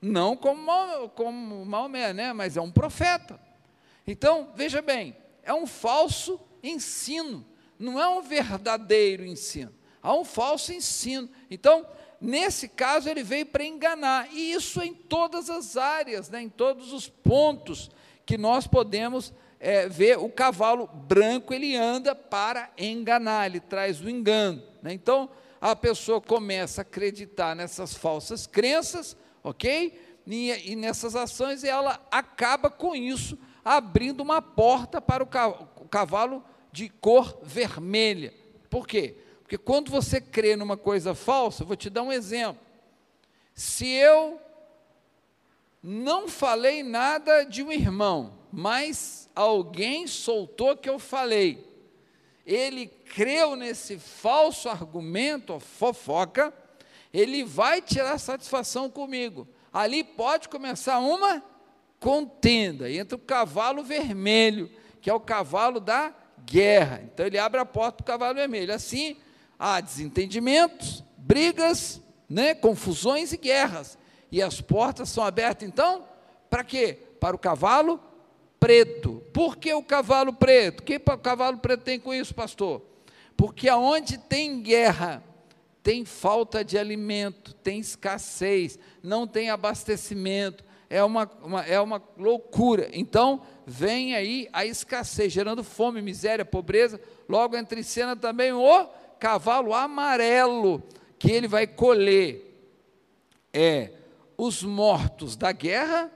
não 0.04 0.36
como, 0.36 1.08
como 1.10 1.64
Maomé, 1.64 2.12
né? 2.12 2.32
mas 2.32 2.56
é 2.56 2.60
um 2.60 2.70
profeta. 2.70 3.40
Então, 4.06 4.52
veja 4.54 4.82
bem, 4.82 5.16
é 5.42 5.52
um 5.52 5.66
falso 5.66 6.38
ensino, 6.62 7.44
não 7.78 8.00
é 8.00 8.06
um 8.08 8.20
verdadeiro 8.20 9.24
ensino, 9.24 9.74
há 10.02 10.14
um 10.14 10.24
falso 10.24 10.72
ensino. 10.72 11.28
Então, 11.50 11.86
nesse 12.24 12.68
caso, 12.68 13.08
ele 13.08 13.22
veio 13.22 13.46
para 13.46 13.64
enganar, 13.64 14.28
e 14.32 14.52
isso 14.52 14.82
em 14.82 14.94
todas 14.94 15.50
as 15.50 15.76
áreas, 15.76 16.30
né? 16.30 16.42
em 16.42 16.48
todos 16.48 16.92
os 16.92 17.08
pontos 17.08 17.90
que 18.24 18.38
nós 18.38 18.66
podemos 18.66 19.32
é, 19.60 19.88
ver 19.88 20.18
o 20.18 20.28
cavalo 20.28 20.86
branco, 20.86 21.52
ele 21.52 21.76
anda 21.76 22.14
para 22.14 22.70
enganar, 22.78 23.46
ele 23.46 23.60
traz 23.60 24.00
o 24.00 24.08
engano. 24.08 24.62
Né? 24.82 24.92
Então, 24.92 25.30
a 25.60 25.74
pessoa 25.74 26.20
começa 26.20 26.80
a 26.80 26.82
acreditar 26.82 27.54
nessas 27.54 27.94
falsas 27.94 28.46
crenças, 28.46 29.16
ok? 29.42 29.98
E, 30.26 30.72
e 30.72 30.76
nessas 30.76 31.16
ações 31.16 31.64
ela 31.64 32.00
acaba 32.10 32.68
com 32.68 32.94
isso, 32.94 33.38
abrindo 33.64 34.20
uma 34.20 34.42
porta 34.42 35.00
para 35.00 35.22
o 35.22 35.88
cavalo 35.88 36.44
de 36.70 36.88
cor 36.88 37.38
vermelha. 37.42 38.34
Por 38.68 38.86
quê? 38.86 39.16
Porque 39.54 39.64
quando 39.64 39.88
você 39.88 40.20
crê 40.20 40.56
numa 40.56 40.76
coisa 40.76 41.14
falsa, 41.14 41.64
vou 41.64 41.76
te 41.76 41.88
dar 41.88 42.02
um 42.02 42.10
exemplo. 42.10 42.60
Se 43.54 43.86
eu 43.86 44.40
não 45.80 46.26
falei 46.26 46.82
nada 46.82 47.44
de 47.44 47.62
um 47.62 47.70
irmão, 47.70 48.36
mas 48.50 49.30
alguém 49.32 50.08
soltou 50.08 50.76
que 50.76 50.90
eu 50.90 50.98
falei, 50.98 51.64
ele 52.44 52.88
creu 52.88 53.54
nesse 53.54 53.96
falso 53.96 54.68
argumento, 54.68 55.60
fofoca, 55.60 56.52
ele 57.12 57.44
vai 57.44 57.80
tirar 57.80 58.18
satisfação 58.18 58.90
comigo. 58.90 59.46
Ali 59.72 60.02
pode 60.02 60.48
começar 60.48 60.98
uma 60.98 61.44
contenda 62.00 62.90
entre 62.90 63.14
o 63.14 63.20
cavalo 63.20 63.84
vermelho, 63.84 64.68
que 65.00 65.08
é 65.08 65.14
o 65.14 65.20
cavalo 65.20 65.78
da 65.78 66.12
guerra. 66.44 67.02
Então 67.04 67.24
ele 67.24 67.38
abre 67.38 67.60
a 67.60 67.64
porta 67.64 67.98
para 67.98 68.02
o 68.02 68.06
cavalo 68.06 68.34
vermelho. 68.34 68.74
Assim, 68.74 69.16
há 69.58 69.80
desentendimentos, 69.80 71.02
brigas, 71.16 72.00
né, 72.28 72.54
confusões 72.54 73.32
e 73.32 73.36
guerras. 73.36 73.98
E 74.30 74.42
as 74.42 74.60
portas 74.60 75.08
são 75.08 75.24
abertas, 75.24 75.68
então, 75.68 76.04
para 76.50 76.64
quê? 76.64 76.98
Para 77.20 77.36
o 77.36 77.38
cavalo 77.38 78.00
preto. 78.58 79.22
Por 79.32 79.56
que 79.56 79.72
o 79.74 79.82
cavalo 79.82 80.32
preto? 80.32 80.80
O 80.80 80.82
que 80.82 80.96
o 80.96 81.18
cavalo 81.18 81.58
preto 81.58 81.82
tem 81.82 82.00
com 82.00 82.12
isso, 82.12 82.34
pastor? 82.34 82.82
Porque 83.36 83.68
aonde 83.68 84.18
tem 84.18 84.62
guerra, 84.62 85.22
tem 85.82 86.04
falta 86.04 86.64
de 86.64 86.78
alimento, 86.78 87.52
tem 87.54 87.78
escassez, 87.78 88.78
não 89.02 89.26
tem 89.26 89.50
abastecimento, 89.50 90.64
é 90.88 91.02
uma, 91.02 91.30
uma, 91.42 91.62
é 91.62 91.80
uma 91.80 92.02
loucura. 92.16 92.88
Então, 92.92 93.42
vem 93.66 94.14
aí 94.14 94.48
a 94.52 94.64
escassez, 94.64 95.32
gerando 95.32 95.64
fome, 95.64 96.00
miséria, 96.00 96.44
pobreza. 96.44 97.00
Logo 97.28 97.56
entra 97.56 97.78
em 97.78 97.82
cena 97.82 98.14
também 98.14 98.52
o 98.52 98.60
cavalo 99.18 99.74
amarelo, 99.74 100.82
que 101.18 101.30
ele 101.30 101.48
vai 101.48 101.66
colher 101.66 102.54
é, 103.52 103.92
os 104.36 104.62
mortos 104.62 105.36
da 105.36 105.52
guerra 105.52 106.10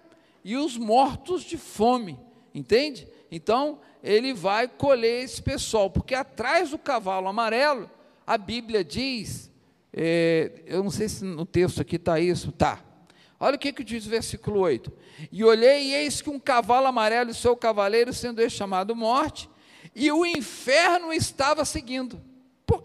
e 0.44 0.56
os 0.56 0.76
mortos 0.76 1.42
de 1.42 1.56
fome, 1.56 2.18
entende? 2.54 3.08
Então, 3.30 3.80
ele 4.02 4.32
vai 4.32 4.68
colher 4.68 5.24
esse 5.24 5.42
pessoal, 5.42 5.90
porque 5.90 6.14
atrás 6.14 6.70
do 6.70 6.78
cavalo 6.78 7.28
amarelo, 7.28 7.90
a 8.26 8.36
Bíblia 8.38 8.84
diz 8.84 9.48
é, 9.92 10.52
eu 10.66 10.82
não 10.82 10.90
sei 10.90 11.08
se 11.08 11.24
no 11.24 11.46
texto 11.46 11.80
aqui 11.80 11.96
está 11.96 12.20
isso. 12.20 12.52
Tá. 12.52 12.80
Olha 13.40 13.56
o 13.56 13.58
que, 13.58 13.72
que 13.72 13.84
diz 13.84 14.06
o 14.06 14.10
versículo 14.10 14.60
8. 14.60 14.92
E 15.32 15.44
olhei, 15.44 15.86
e 15.86 15.94
eis 15.94 16.20
que 16.20 16.30
um 16.30 16.38
cavalo 16.38 16.86
amarelo 16.86 17.30
e 17.30 17.34
seu 17.34 17.56
cavaleiro, 17.56 18.12
sendo 18.12 18.40
ele 18.40 18.50
chamado 18.50 18.94
morte, 18.94 19.48
e 19.94 20.10
o 20.12 20.26
inferno 20.26 21.12
estava 21.12 21.64
seguindo. 21.64 22.20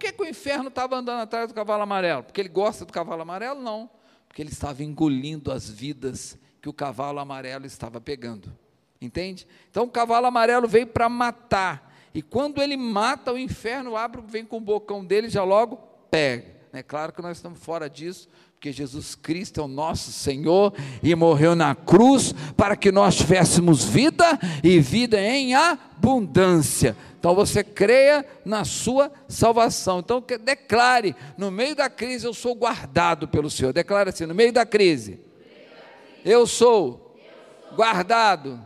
Que, 0.04 0.12
que 0.12 0.22
o 0.22 0.28
inferno 0.28 0.68
estava 0.68 0.98
andando 0.98 1.22
atrás 1.22 1.48
do 1.48 1.54
cavalo 1.54 1.82
amarelo? 1.82 2.24
Porque 2.24 2.42
ele 2.42 2.50
gosta 2.50 2.84
do 2.84 2.92
cavalo 2.92 3.22
amarelo? 3.22 3.62
Não. 3.62 3.90
Porque 4.28 4.42
ele 4.42 4.50
estava 4.50 4.84
engolindo 4.84 5.50
as 5.50 5.70
vidas 5.70 6.38
que 6.62 6.68
o 6.68 6.74
cavalo 6.74 7.20
amarelo 7.20 7.66
estava 7.66 8.02
pegando. 8.02 8.54
Entende? 9.02 9.48
Então 9.72 9.86
o 9.86 9.90
cavalo 9.90 10.26
amarelo 10.26 10.68
veio 10.68 10.88
para 10.88 11.08
matar. 11.08 11.96
E 12.14 12.22
quando 12.22 12.62
ele 12.62 12.76
mata, 12.76 13.32
o 13.32 13.38
inferno 13.38 13.96
abre, 13.96 14.22
vem 14.28 14.44
com 14.44 14.58
o 14.58 14.62
bocão 14.62 15.06
dele 15.06 15.30
já 15.30 15.42
logo 15.46 15.78
pega. 16.12 16.54
É 16.74 16.84
claro 16.84 17.14
que 17.14 17.22
nós 17.22 17.38
estamos 17.38 17.60
fora 17.60 17.90
disso, 17.90 18.28
porque 18.56 18.74
Jesus 18.74 19.16
Cristo 19.16 19.62
é 19.62 19.64
o 19.64 19.70
nosso 19.70 20.12
Senhor 20.12 20.74
e 21.02 21.16
morreu 21.16 21.56
na 21.56 21.76
cruz 21.76 22.34
para 22.58 22.76
que 22.76 22.92
nós 22.92 23.16
tivéssemos 23.16 23.86
vida 23.86 24.38
e 24.62 24.82
vida 24.82 25.22
em 25.22 25.56
abundância. 25.56 26.98
Então 27.24 27.34
você 27.34 27.64
creia 27.64 28.26
na 28.44 28.66
sua 28.66 29.10
salvação. 29.30 30.00
Então 30.00 30.22
declare: 30.42 31.16
no 31.38 31.50
meio 31.50 31.74
da 31.74 31.90
crise 31.90 32.28
eu 32.28 32.34
sou 32.34 32.54
guardado 32.54 33.30
pelo 33.30 33.50
Senhor. 33.50 33.72
Declare 33.72 34.10
assim: 34.10 34.26
no 34.26 34.36
meio 34.36 34.52
da 34.52 34.66
crise, 34.66 35.22
eu 36.26 36.46
sou 36.46 37.18
guardado 37.78 38.60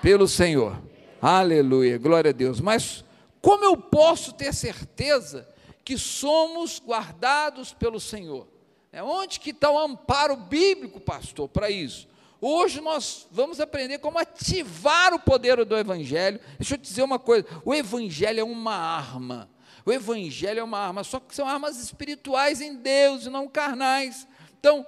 pelo 0.00 0.26
Senhor. 0.26 0.80
Aleluia, 1.20 1.98
glória 1.98 2.30
a 2.30 2.32
Deus. 2.32 2.62
Mas 2.62 3.04
como 3.42 3.62
eu 3.62 3.76
posso 3.76 4.32
ter 4.32 4.54
certeza 4.54 5.46
que 5.84 5.98
somos 5.98 6.80
guardados 6.80 7.74
pelo 7.74 8.00
Senhor? 8.00 8.48
É 8.90 9.02
onde 9.02 9.38
que 9.38 9.50
está 9.50 9.70
o 9.70 9.78
amparo 9.78 10.34
bíblico, 10.34 10.98
pastor, 10.98 11.46
para 11.46 11.68
isso? 11.68 12.08
Hoje 12.44 12.80
nós 12.80 13.28
vamos 13.30 13.60
aprender 13.60 14.00
como 14.00 14.18
ativar 14.18 15.14
o 15.14 15.18
poder 15.20 15.64
do 15.64 15.78
Evangelho. 15.78 16.40
Deixa 16.58 16.74
eu 16.74 16.78
te 16.78 16.88
dizer 16.88 17.04
uma 17.04 17.20
coisa: 17.20 17.46
o 17.64 17.72
Evangelho 17.72 18.40
é 18.40 18.44
uma 18.44 18.74
arma. 18.74 19.48
O 19.86 19.92
Evangelho 19.92 20.58
é 20.58 20.64
uma 20.64 20.80
arma, 20.80 21.04
só 21.04 21.20
que 21.20 21.36
são 21.36 21.48
armas 21.48 21.78
espirituais 21.78 22.60
em 22.60 22.74
Deus 22.74 23.26
e 23.26 23.30
não 23.30 23.48
carnais. 23.48 24.26
Então, 24.58 24.84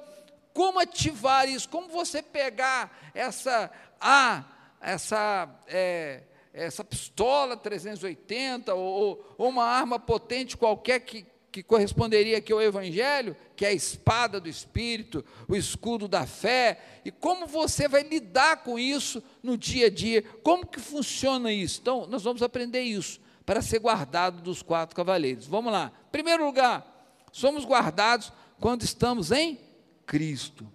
como 0.53 0.81
ativar 0.81 1.49
isso? 1.49 1.69
Como 1.69 1.89
você 1.89 2.21
pegar 2.21 2.93
essa 3.15 3.71
ah, 4.01 4.45
essa 4.81 5.49
é, 5.69 6.25
essa 6.53 6.83
pistola 6.83 7.57
380 7.57 8.75
ou, 8.75 9.25
ou, 9.39 9.49
uma 9.49 9.65
arma 9.65 9.97
potente 10.01 10.57
qualquer 10.57 10.99
que 11.01 11.25
que 11.55 11.63
corresponderia 11.63 12.39
aqui 12.39 12.53
ao 12.53 12.61
Evangelho, 12.61 13.37
que 13.55 13.65
é 13.65 13.69
a 13.69 13.73
espada 13.73 14.41
do 14.41 14.49
Espírito, 14.49 15.25
o 15.47 15.55
escudo 15.55 16.09
da 16.09 16.27
fé, 16.27 16.81
e 17.05 17.13
como 17.13 17.47
você 17.47 17.87
vai 17.87 18.03
lidar 18.03 18.65
com 18.65 18.77
isso 18.77 19.23
no 19.41 19.57
dia 19.57 19.87
a 19.87 19.89
dia, 19.89 20.25
como 20.43 20.67
que 20.67 20.81
funciona 20.81 21.53
isso. 21.53 21.79
Então, 21.81 22.09
nós 22.09 22.25
vamos 22.25 22.43
aprender 22.43 22.81
isso, 22.81 23.21
para 23.47 23.63
ser 23.63 23.79
guardado 23.79 24.43
dos 24.43 24.63
quatro 24.63 24.97
cavaleiros. 24.97 25.47
Vamos 25.47 25.73
lá. 25.73 25.93
Primeiro 26.11 26.45
lugar, 26.45 27.25
somos 27.31 27.65
guardados 27.65 28.33
quando 28.59 28.83
estamos 28.83 29.31
em 29.31 29.57
Cristo. 30.05 30.67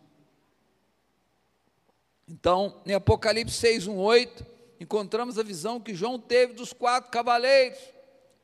Então, 2.26 2.82
em 2.86 2.94
Apocalipse 2.94 3.58
6, 3.58 3.88
1, 3.88 3.98
8, 3.98 4.46
encontramos 4.80 5.38
a 5.38 5.44
visão 5.44 5.78
que 5.78 5.94
João 5.94 6.18
teve 6.18 6.54
dos 6.54 6.72
quatro 6.72 7.12
cavaleiros 7.12 7.80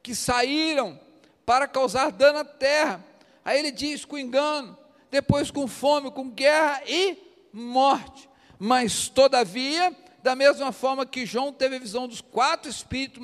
que 0.03 0.13
saíram 0.13 1.04
para 1.45 1.67
causar 1.67 2.11
dano 2.11 2.39
à 2.39 2.45
terra. 2.45 3.03
Aí 3.43 3.59
ele 3.59 3.71
diz 3.71 4.03
com 4.05 4.17
engano, 4.17 4.77
depois 5.11 5.51
com 5.51 5.67
fome, 5.67 6.11
com 6.11 6.29
guerra 6.29 6.81
e 6.87 7.17
morte. 7.53 8.29
Mas, 8.57 9.07
todavia, 9.07 9.95
da 10.23 10.35
mesma 10.35 10.71
forma 10.71 11.05
que 11.05 11.25
João 11.25 11.53
teve 11.53 11.75
a 11.75 11.79
visão 11.79 12.07
dos 12.07 12.21
quatro 12.21 12.69
espíritos 12.69 13.21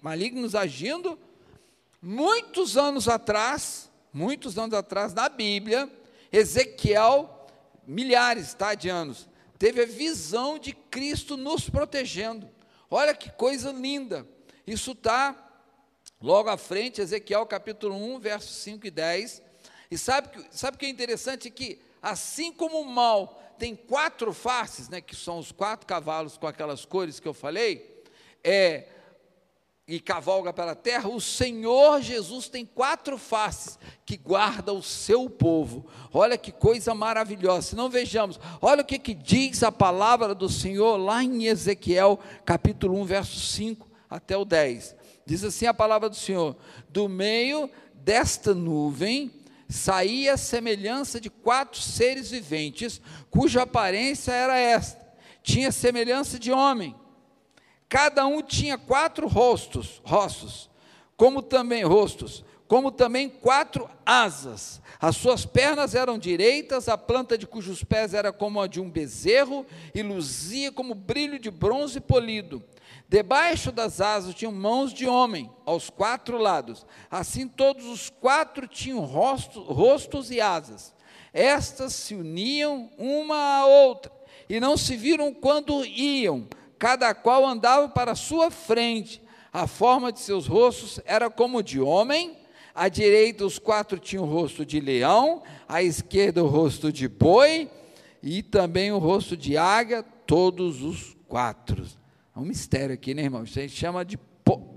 malignos 0.00 0.54
agindo, 0.54 1.18
muitos 2.00 2.76
anos 2.76 3.08
atrás, 3.08 3.90
muitos 4.12 4.56
anos 4.58 4.74
atrás, 4.74 5.12
na 5.12 5.28
Bíblia, 5.28 5.90
Ezequiel, 6.32 7.46
milhares 7.86 8.54
tá, 8.54 8.74
de 8.74 8.88
anos, 8.88 9.28
teve 9.58 9.82
a 9.82 9.86
visão 9.86 10.58
de 10.58 10.72
Cristo 10.72 11.36
nos 11.36 11.68
protegendo. 11.68 12.48
Olha 12.90 13.14
que 13.14 13.30
coisa 13.30 13.70
linda. 13.70 14.26
Isso 14.66 14.92
está 14.92 15.36
Logo 16.22 16.48
à 16.48 16.56
frente, 16.56 17.00
Ezequiel 17.00 17.44
capítulo 17.44 17.96
1, 17.96 18.20
versos 18.20 18.54
5 18.58 18.86
e 18.86 18.90
10. 18.92 19.42
E 19.90 19.98
sabe, 19.98 20.28
sabe 20.52 20.76
o 20.76 20.78
que 20.78 20.86
é 20.86 20.88
interessante? 20.88 21.50
Que 21.50 21.80
assim 22.00 22.52
como 22.52 22.80
o 22.80 22.86
mal 22.86 23.42
tem 23.58 23.74
quatro 23.74 24.32
faces, 24.32 24.88
né, 24.88 25.00
que 25.00 25.16
são 25.16 25.38
os 25.38 25.50
quatro 25.50 25.84
cavalos 25.84 26.38
com 26.38 26.46
aquelas 26.46 26.84
cores 26.84 27.18
que 27.18 27.26
eu 27.26 27.34
falei, 27.34 28.04
é, 28.44 28.86
e 29.86 29.98
cavalga 29.98 30.52
pela 30.52 30.76
terra, 30.76 31.08
o 31.08 31.20
Senhor 31.20 32.00
Jesus 32.00 32.48
tem 32.48 32.64
quatro 32.64 33.18
faces 33.18 33.76
que 34.06 34.16
guarda 34.16 34.72
o 34.72 34.82
seu 34.82 35.28
povo. 35.28 35.86
Olha 36.12 36.38
que 36.38 36.52
coisa 36.52 36.94
maravilhosa. 36.94 37.70
Se 37.70 37.76
não 37.76 37.90
vejamos, 37.90 38.38
olha 38.60 38.82
o 38.82 38.86
que, 38.86 38.98
que 38.98 39.12
diz 39.12 39.64
a 39.64 39.72
palavra 39.72 40.36
do 40.36 40.48
Senhor 40.48 40.96
lá 40.98 41.22
em 41.22 41.46
Ezequiel, 41.46 42.20
capítulo 42.44 42.96
1, 43.00 43.04
verso 43.04 43.40
5 43.40 43.90
até 44.08 44.36
o 44.36 44.44
10. 44.44 45.01
Diz 45.24 45.44
assim 45.44 45.66
a 45.66 45.74
palavra 45.74 46.08
do 46.08 46.16
Senhor: 46.16 46.56
do 46.88 47.08
meio 47.08 47.70
desta 47.94 48.54
nuvem 48.54 49.30
saía 49.68 50.34
a 50.34 50.36
semelhança 50.36 51.20
de 51.20 51.30
quatro 51.30 51.80
seres 51.80 52.30
viventes, 52.30 53.00
cuja 53.30 53.62
aparência 53.62 54.32
era 54.32 54.56
esta: 54.56 55.06
tinha 55.42 55.72
semelhança 55.72 56.38
de 56.38 56.52
homem. 56.52 56.94
Cada 57.88 58.26
um 58.26 58.42
tinha 58.42 58.78
quatro 58.78 59.28
rostos, 59.28 60.00
rostos, 60.04 60.70
como 61.16 61.42
também 61.42 61.84
rostos, 61.84 62.44
como 62.72 62.90
também 62.90 63.28
quatro 63.28 63.86
asas. 64.06 64.80
As 64.98 65.14
suas 65.18 65.44
pernas 65.44 65.94
eram 65.94 66.16
direitas, 66.18 66.88
a 66.88 66.96
planta 66.96 67.36
de 67.36 67.46
cujos 67.46 67.84
pés 67.84 68.14
era 68.14 68.32
como 68.32 68.58
a 68.58 68.66
de 68.66 68.80
um 68.80 68.88
bezerro 68.88 69.66
e 69.94 70.00
luzia 70.00 70.72
como 70.72 70.94
brilho 70.94 71.38
de 71.38 71.50
bronze 71.50 72.00
polido. 72.00 72.64
Debaixo 73.06 73.70
das 73.70 74.00
asas 74.00 74.34
tinham 74.34 74.52
mãos 74.52 74.90
de 74.90 75.06
homem, 75.06 75.50
aos 75.66 75.90
quatro 75.90 76.38
lados. 76.38 76.86
Assim 77.10 77.46
todos 77.46 77.84
os 77.84 78.08
quatro 78.08 78.66
tinham 78.66 79.00
rostos, 79.00 79.66
rostos 79.66 80.30
e 80.30 80.40
asas. 80.40 80.94
Estas 81.30 81.92
se 81.92 82.14
uniam 82.14 82.88
uma 82.96 83.36
à 83.36 83.66
outra, 83.66 84.10
e 84.48 84.58
não 84.58 84.78
se 84.78 84.96
viram 84.96 85.34
quando 85.34 85.84
iam, 85.84 86.48
cada 86.78 87.14
qual 87.14 87.44
andava 87.44 87.90
para 87.90 88.12
a 88.12 88.16
sua 88.16 88.50
frente. 88.50 89.20
A 89.52 89.66
forma 89.66 90.10
de 90.10 90.20
seus 90.20 90.46
rostos 90.46 90.98
era 91.04 91.28
como 91.28 91.62
de 91.62 91.78
homem, 91.78 92.40
à 92.74 92.88
direita 92.88 93.44
os 93.44 93.58
quatro 93.58 93.98
tinham 93.98 94.24
o 94.24 94.26
rosto 94.26 94.64
de 94.64 94.80
leão, 94.80 95.42
à 95.68 95.82
esquerda 95.82 96.42
o 96.42 96.46
rosto 96.46 96.92
de 96.92 97.08
boi, 97.08 97.70
e 98.22 98.42
também 98.42 98.92
o 98.92 98.98
rosto 98.98 99.36
de 99.36 99.56
águia, 99.56 100.02
todos 100.02 100.82
os 100.82 101.16
quatro. 101.28 101.84
É 102.34 102.38
um 102.38 102.44
mistério 102.44 102.94
aqui, 102.94 103.14
né, 103.14 103.22
irmão? 103.22 103.44
Isso 103.44 103.58
a 103.58 103.62
gente 103.62 103.74
chama 103.74 104.04
de 104.04 104.16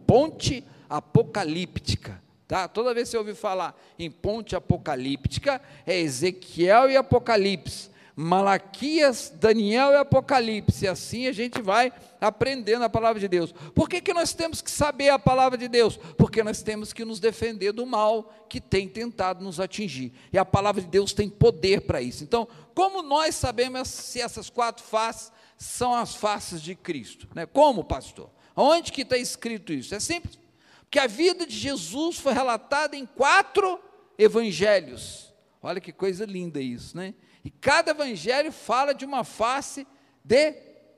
ponte 0.08 0.64
apocalíptica. 0.90 2.22
Tá? 2.48 2.68
Toda 2.68 2.94
vez 2.94 3.08
que 3.08 3.12
você 3.12 3.18
ouvir 3.18 3.36
falar 3.36 3.80
em 3.98 4.10
ponte 4.12 4.56
apocalíptica, 4.56 5.62
é 5.86 6.00
Ezequiel 6.00 6.90
e 6.90 6.98
Apocalipse. 6.98 7.90
Malaquias, 8.16 9.34
Daniel 9.36 9.92
e 9.92 9.98
Apocalipse. 9.98 10.88
Assim 10.88 11.28
a 11.28 11.34
gente 11.34 11.62
vai 11.62 11.92
aprendendo 12.22 12.84
a 12.84 12.90
palavra 12.90 13.20
de 13.20 13.28
Deus. 13.28 13.52
Por 13.74 13.90
que, 13.90 14.00
que 14.00 14.14
nós 14.14 14.34
temos 14.34 14.62
que 14.62 14.72
saber 14.72 15.10
a 15.10 15.20
palavra 15.20 15.58
de 15.58 15.68
Deus? 15.68 15.98
Porque 16.18 16.42
nós 16.42 16.62
temos 16.62 16.94
que 16.94 17.04
nos 17.04 17.20
defender 17.20 17.74
do 17.74 17.86
mal 17.86 18.46
que 18.48 18.62
tem 18.62 18.88
tentado 18.88 19.44
nos 19.44 19.60
atingir. 19.60 20.14
E 20.32 20.38
a 20.38 20.46
palavra 20.46 20.82
de 20.82 20.88
Deus 20.88 21.12
tem 21.12 21.30
poder 21.30 21.82
para 21.82 22.02
isso. 22.02 22.24
Então, 22.24 22.48
como 22.74 23.02
nós 23.02 23.36
sabemos 23.36 23.90
se 23.90 24.22
essas 24.22 24.50
quatro 24.50 24.84
faces 24.84 25.32
são 25.58 25.94
as 25.94 26.16
faces 26.16 26.62
de 26.62 26.76
Cristo. 26.76 27.28
Né? 27.34 27.46
Como, 27.46 27.84
pastor? 27.84 28.30
Onde 28.56 28.92
que 28.92 29.02
está 29.02 29.18
escrito 29.18 29.74
isso? 29.74 29.94
É 29.94 30.00
simples. 30.00 30.40
Porque 30.82 31.00
a 31.00 31.08
vida 31.08 31.46
de 31.46 31.56
Jesus 31.56 32.18
foi 32.18 32.34
relatada 32.34 32.96
em 32.96 33.06
quatro 33.06 33.80
evangelhos. 34.18 35.34
Olha 35.62 35.82
que 35.82 35.92
coisa 35.92 36.26
linda 36.26 36.62
isso, 36.62 36.96
né? 36.96 37.14
E 37.46 37.50
cada 37.50 37.92
evangelho 37.92 38.52
fala 38.52 38.94
de 38.94 39.06
uma 39.06 39.24
face 39.24 39.88
de 40.24 40.52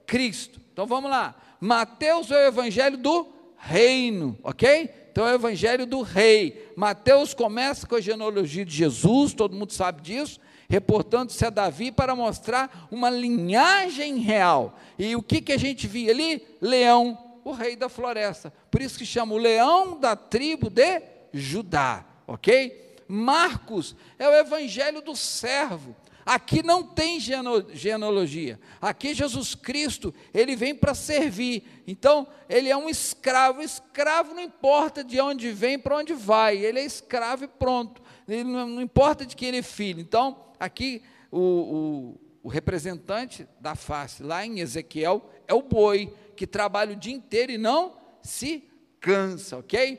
Cristo. 0.07 0.59
Então 0.73 0.87
vamos 0.87 1.11
lá. 1.11 1.35
Mateus 1.59 2.31
é 2.31 2.45
o 2.45 2.47
evangelho 2.47 2.97
do 2.97 3.27
reino, 3.57 4.35
ok? 4.41 4.89
Então 5.11 5.27
é 5.27 5.33
o 5.33 5.35
evangelho 5.35 5.85
do 5.85 6.01
rei. 6.01 6.71
Mateus 6.75 7.33
começa 7.33 7.85
com 7.85 7.95
a 7.95 8.01
genealogia 8.01 8.63
de 8.63 8.73
Jesus, 8.73 9.33
todo 9.33 9.55
mundo 9.55 9.73
sabe 9.73 10.01
disso 10.01 10.39
reportando-se 10.69 11.45
a 11.45 11.49
Davi 11.49 11.91
para 11.91 12.15
mostrar 12.15 12.87
uma 12.91 13.09
linhagem 13.09 14.17
real. 14.17 14.77
E 14.99 15.15
o 15.15 15.23
que, 15.23 15.41
que 15.41 15.53
a 15.53 15.57
gente 15.57 15.87
via 15.87 16.11
ali? 16.11 16.45
Leão, 16.59 17.17
o 17.43 17.51
rei 17.51 17.75
da 17.75 17.87
floresta. 17.87 18.53
Por 18.69 18.81
isso 18.81 18.97
que 18.97 19.05
chama 19.05 19.33
o 19.33 19.37
leão 19.37 19.97
da 19.99 20.15
tribo 20.15 20.69
de 20.69 21.01
Judá, 21.33 22.05
ok? 22.25 22.97
Marcos 23.07 23.95
é 24.19 24.27
o 24.27 24.33
evangelho 24.33 25.01
do 25.01 25.15
servo. 25.15 25.95
Aqui 26.27 26.61
não 26.61 26.83
tem 26.83 27.21
genealogia. 27.21 28.59
Aqui 28.81 29.13
Jesus 29.13 29.55
Cristo, 29.55 30.13
ele 30.33 30.57
vem 30.57 30.75
para 30.75 30.93
servir. 30.93 31.63
Então, 31.87 32.27
ele 32.49 32.67
é 32.67 32.75
um 32.75 32.89
escravo. 32.89 33.61
Escravo 33.61 34.33
não 34.33 34.41
importa 34.41 35.05
de 35.05 35.21
onde 35.21 35.49
vem, 35.53 35.79
para 35.79 35.95
onde 35.95 36.13
vai. 36.13 36.57
Ele 36.57 36.79
é 36.79 36.83
escravo 36.83 37.45
e 37.45 37.47
pronto. 37.47 38.01
Ele 38.27 38.43
não, 38.43 38.67
não 38.67 38.81
importa 38.81 39.25
de 39.25 39.37
quem 39.37 39.47
ele 39.47 39.59
é 39.59 39.63
filho. 39.63 40.01
Então, 40.01 40.37
aqui 40.59 41.01
o, 41.31 41.39
o, 41.39 42.21
o 42.43 42.49
representante 42.49 43.47
da 43.61 43.73
face, 43.73 44.21
lá 44.21 44.45
em 44.45 44.59
Ezequiel, 44.59 45.31
é 45.47 45.53
o 45.53 45.61
boi, 45.61 46.13
que 46.35 46.45
trabalha 46.45 46.91
o 46.91 46.99
dia 46.99 47.15
inteiro 47.15 47.53
e 47.53 47.57
não 47.57 47.95
se 48.21 48.65
cansa, 48.99 49.59
ok? 49.59 49.97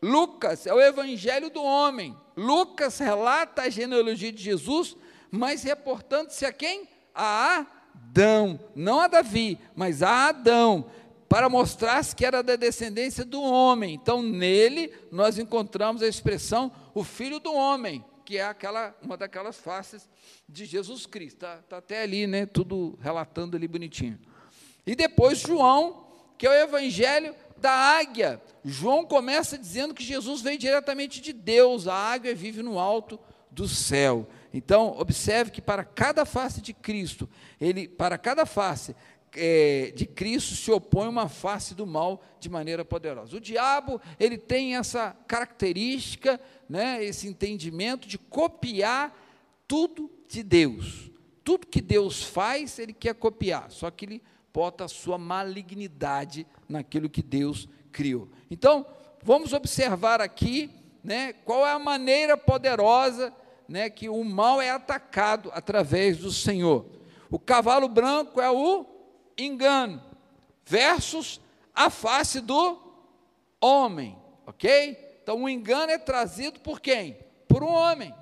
Lucas 0.00 0.64
é 0.64 0.72
o 0.72 0.80
evangelho 0.80 1.50
do 1.50 1.60
homem. 1.60 2.16
Lucas 2.36 3.00
relata 3.00 3.62
a 3.62 3.68
genealogia 3.68 4.30
de 4.30 4.40
Jesus, 4.40 4.96
mas 5.30 5.62
reportando-se 5.62 6.44
a 6.44 6.52
quem? 6.52 6.88
A 7.14 7.66
Adão, 7.94 8.58
não 8.74 9.00
a 9.00 9.08
Davi, 9.08 9.58
mas 9.74 10.02
a 10.02 10.28
Adão, 10.28 10.90
para 11.28 11.48
mostrar 11.48 12.04
que 12.14 12.24
era 12.24 12.42
da 12.42 12.56
descendência 12.56 13.24
do 13.24 13.42
homem. 13.42 13.94
Então, 13.94 14.22
nele 14.22 14.92
nós 15.10 15.38
encontramos 15.38 16.02
a 16.02 16.08
expressão 16.08 16.72
o 16.94 17.02
filho 17.04 17.38
do 17.38 17.52
homem, 17.52 18.04
que 18.24 18.38
é 18.38 18.44
aquela 18.44 18.96
uma 19.02 19.16
daquelas 19.16 19.56
faces 19.56 20.08
de 20.48 20.64
Jesus 20.64 21.06
Cristo. 21.06 21.44
Está 21.44 21.58
tá 21.68 21.76
até 21.78 22.02
ali, 22.02 22.26
né? 22.26 22.46
Tudo 22.46 22.98
relatando 23.00 23.56
ali 23.56 23.68
bonitinho. 23.68 24.18
E 24.86 24.94
depois 24.94 25.38
João, 25.38 26.06
que 26.38 26.46
é 26.46 26.50
o 26.50 26.54
evangelho 26.54 27.34
da 27.58 27.72
águia. 27.72 28.40
João 28.64 29.04
começa 29.04 29.58
dizendo 29.58 29.94
que 29.94 30.04
Jesus 30.04 30.42
veio 30.42 30.58
diretamente 30.58 31.20
de 31.20 31.32
Deus, 31.32 31.86
a 31.86 31.94
águia 31.94 32.34
vive 32.34 32.62
no 32.62 32.78
alto 32.78 33.18
do 33.50 33.68
céu. 33.68 34.26
Então, 34.56 34.96
observe 34.98 35.50
que 35.50 35.60
para 35.60 35.84
cada 35.84 36.24
face 36.24 36.62
de 36.62 36.72
Cristo, 36.72 37.28
ele, 37.60 37.86
para 37.86 38.16
cada 38.16 38.46
face 38.46 38.96
é, 39.34 39.92
de 39.94 40.06
Cristo 40.06 40.54
se 40.54 40.70
opõe 40.70 41.06
uma 41.08 41.28
face 41.28 41.74
do 41.74 41.86
mal 41.86 42.22
de 42.40 42.48
maneira 42.48 42.82
poderosa. 42.82 43.36
O 43.36 43.40
diabo, 43.40 44.00
ele 44.18 44.38
tem 44.38 44.74
essa 44.76 45.14
característica, 45.28 46.40
né, 46.66 47.04
esse 47.04 47.28
entendimento 47.28 48.08
de 48.08 48.16
copiar 48.16 49.14
tudo 49.68 50.10
de 50.26 50.42
Deus. 50.42 51.10
Tudo 51.44 51.66
que 51.66 51.82
Deus 51.82 52.22
faz, 52.22 52.78
ele 52.78 52.94
quer 52.94 53.14
copiar, 53.14 53.70
só 53.70 53.90
que 53.90 54.06
ele 54.06 54.22
bota 54.54 54.86
a 54.86 54.88
sua 54.88 55.18
malignidade 55.18 56.46
naquilo 56.66 57.10
que 57.10 57.22
Deus 57.22 57.68
criou. 57.92 58.30
Então, 58.50 58.86
vamos 59.22 59.52
observar 59.52 60.22
aqui, 60.22 60.70
né, 61.04 61.34
qual 61.44 61.66
é 61.66 61.72
a 61.72 61.78
maneira 61.78 62.38
poderosa, 62.38 63.34
né, 63.68 63.90
que 63.90 64.08
o 64.08 64.22
mal 64.24 64.60
é 64.60 64.70
atacado 64.70 65.50
através 65.54 66.18
do 66.18 66.30
Senhor. 66.30 66.86
O 67.30 67.38
cavalo 67.38 67.88
branco 67.88 68.40
é 68.40 68.50
o 68.50 68.86
engano, 69.36 70.02
versus 70.64 71.40
a 71.74 71.90
face 71.90 72.40
do 72.40 72.78
homem, 73.60 74.16
ok? 74.46 75.18
Então 75.22 75.42
o 75.42 75.48
engano 75.48 75.92
é 75.92 75.98
trazido 75.98 76.60
por 76.60 76.80
quem? 76.80 77.18
Por 77.48 77.62
um 77.62 77.72
homem. 77.72 78.14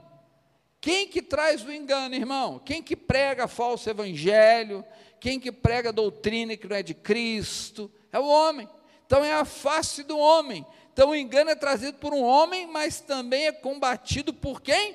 Quem 0.81 1.07
que 1.07 1.23
traz 1.23 1.65
o 1.65 1.73
engano, 1.73 2.15
irmão? 2.15 2.59
Quem 2.59 2.83
que 2.83 2.95
prega 2.95 3.49
falso 3.49 3.89
evangelho? 3.89 4.85
Quem 5.19 5.41
que 5.41 5.51
prega 5.51 5.93
doutrina 5.93 6.57
que 6.57 6.67
não 6.67 6.77
é 6.77 6.83
de 6.83 6.93
Cristo? 6.93 7.91
É 8.13 8.19
o 8.19 8.27
homem. 8.27 8.69
Então 9.07 9.25
é 9.25 9.33
a 9.33 9.45
face 9.45 10.03
do 10.03 10.19
homem. 10.19 10.67
Então 10.93 11.11
o 11.11 11.17
engano 11.17 11.51
é 11.51 11.55
trazido 11.55 11.99
por 11.99 12.13
um 12.13 12.23
homem, 12.23 12.67
mas 12.67 13.01
também 13.01 13.47
é 13.47 13.53
combatido 13.53 14.33
por 14.33 14.61
quem? 14.61 14.95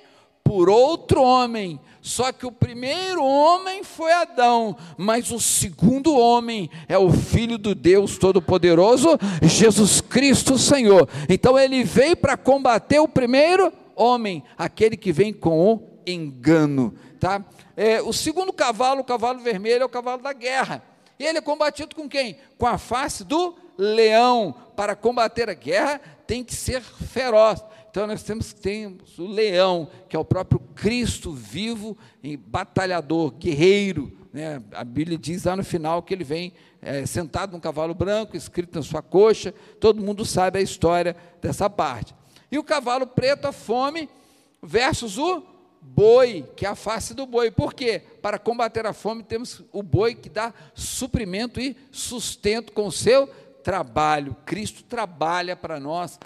Por 0.50 0.68
outro 0.68 1.22
homem. 1.22 1.80
Só 2.02 2.32
que 2.32 2.44
o 2.44 2.52
primeiro 2.52 3.24
homem 3.24 3.84
foi 3.84 4.12
Adão, 4.12 4.76
mas 4.98 5.30
o 5.30 5.40
segundo 5.40 6.18
homem 6.18 6.72
é 6.88 6.98
o 6.98 7.12
Filho 7.12 7.56
do 7.56 7.76
Deus 7.76 8.18
Todo-Poderoso, 8.18 9.10
Jesus 9.44 10.02
Cristo 10.02 10.58
Senhor. 10.58 11.08
Então 11.30 11.60
ele 11.60 11.84
veio 11.84 12.18
para 12.18 12.36
combater 12.36 12.98
o 12.98 13.08
primeiro 13.08 13.72
homem, 13.96 14.44
aquele 14.58 14.98
que 14.98 15.12
vem 15.12 15.32
com 15.32 15.72
o 15.72 15.84
engano. 16.04 16.96
Tá? 17.20 17.46
É, 17.78 18.02
o 18.02 18.12
segundo 18.12 18.52
cavalo, 18.52 19.02
o 19.02 19.06
cavalo 19.06 19.38
vermelho, 19.38 19.84
é 19.84 19.86
o 19.86 19.90
cavalo 19.90 20.24
da 20.24 20.34
guerra. 20.34 20.82
E 21.20 21.24
ele 21.24 21.38
é 21.38 21.42
combatido 21.42 21.96
com 21.96 22.10
quem? 22.10 22.38
Com 22.58 22.66
a 22.66 22.80
face 22.80 23.24
do 23.24 23.54
leão. 23.78 24.56
Para 24.76 24.96
combater 24.96 25.48
a 25.48 25.54
guerra, 25.54 26.02
tem 26.26 26.44
que 26.44 26.56
ser 26.56 26.82
feroz. 26.82 27.64
Então 27.90 28.06
nós 28.06 28.22
temos, 28.22 28.54
temos 28.54 29.18
o 29.18 29.26
leão, 29.26 29.90
que 30.08 30.16
é 30.16 30.20
o 30.20 30.26
próprio 30.26 30.60
Cristo 30.76 31.32
vivo, 31.32 31.98
e 32.22 32.38
batalhador, 32.38 33.32
guerreiro. 33.32 34.16
Né? 34.32 34.62
A 34.74 34.84
Bíblia 34.84 35.18
diz 35.18 35.46
lá 35.46 35.56
no 35.56 35.64
final 35.64 36.04
que 36.04 36.14
ele 36.14 36.24
vem 36.24 36.54
é, 36.82 37.06
sentado 37.06 37.52
num 37.52 37.60
cavalo 37.60 37.96
branco, 37.96 38.38
escrito 38.38 38.76
na 38.76 38.84
sua 38.84 39.02
coxa. 39.02 39.54
Todo 39.80 40.02
mundo 40.02 40.24
sabe 40.24 40.60
a 40.60 40.62
história 40.62 41.16
dessa 41.42 41.70
parte. 41.70 42.14
E 42.52 42.58
o 42.58 42.64
cavalo 42.64 43.08
preto, 43.08 43.46
a 43.46 43.52
fome, 43.52 44.08
versus 44.62 45.18
o 45.18 45.44
boi, 45.82 46.46
que 46.56 46.66
é 46.66 46.70
a 46.70 46.76
face 46.76 47.14
do 47.14 47.26
boi. 47.26 47.50
Por 47.50 47.74
quê? 47.74 48.02
Para 48.22 48.38
combater 48.38 48.86
a 48.86 48.94
fome, 48.94 49.24
temos 49.24 49.64
o 49.72 49.82
boi 49.82 50.14
que 50.14 50.30
dá 50.30 50.54
suprimento 50.76 51.60
e 51.60 51.76
sustento 51.92 52.72
com 52.72 52.86
o 52.86 52.92
seu 52.92 53.28
trabalho. 53.64 54.36
Cristo 54.46 54.84
trabalha 54.84 55.56
para 55.56 55.80
nós 55.80 56.20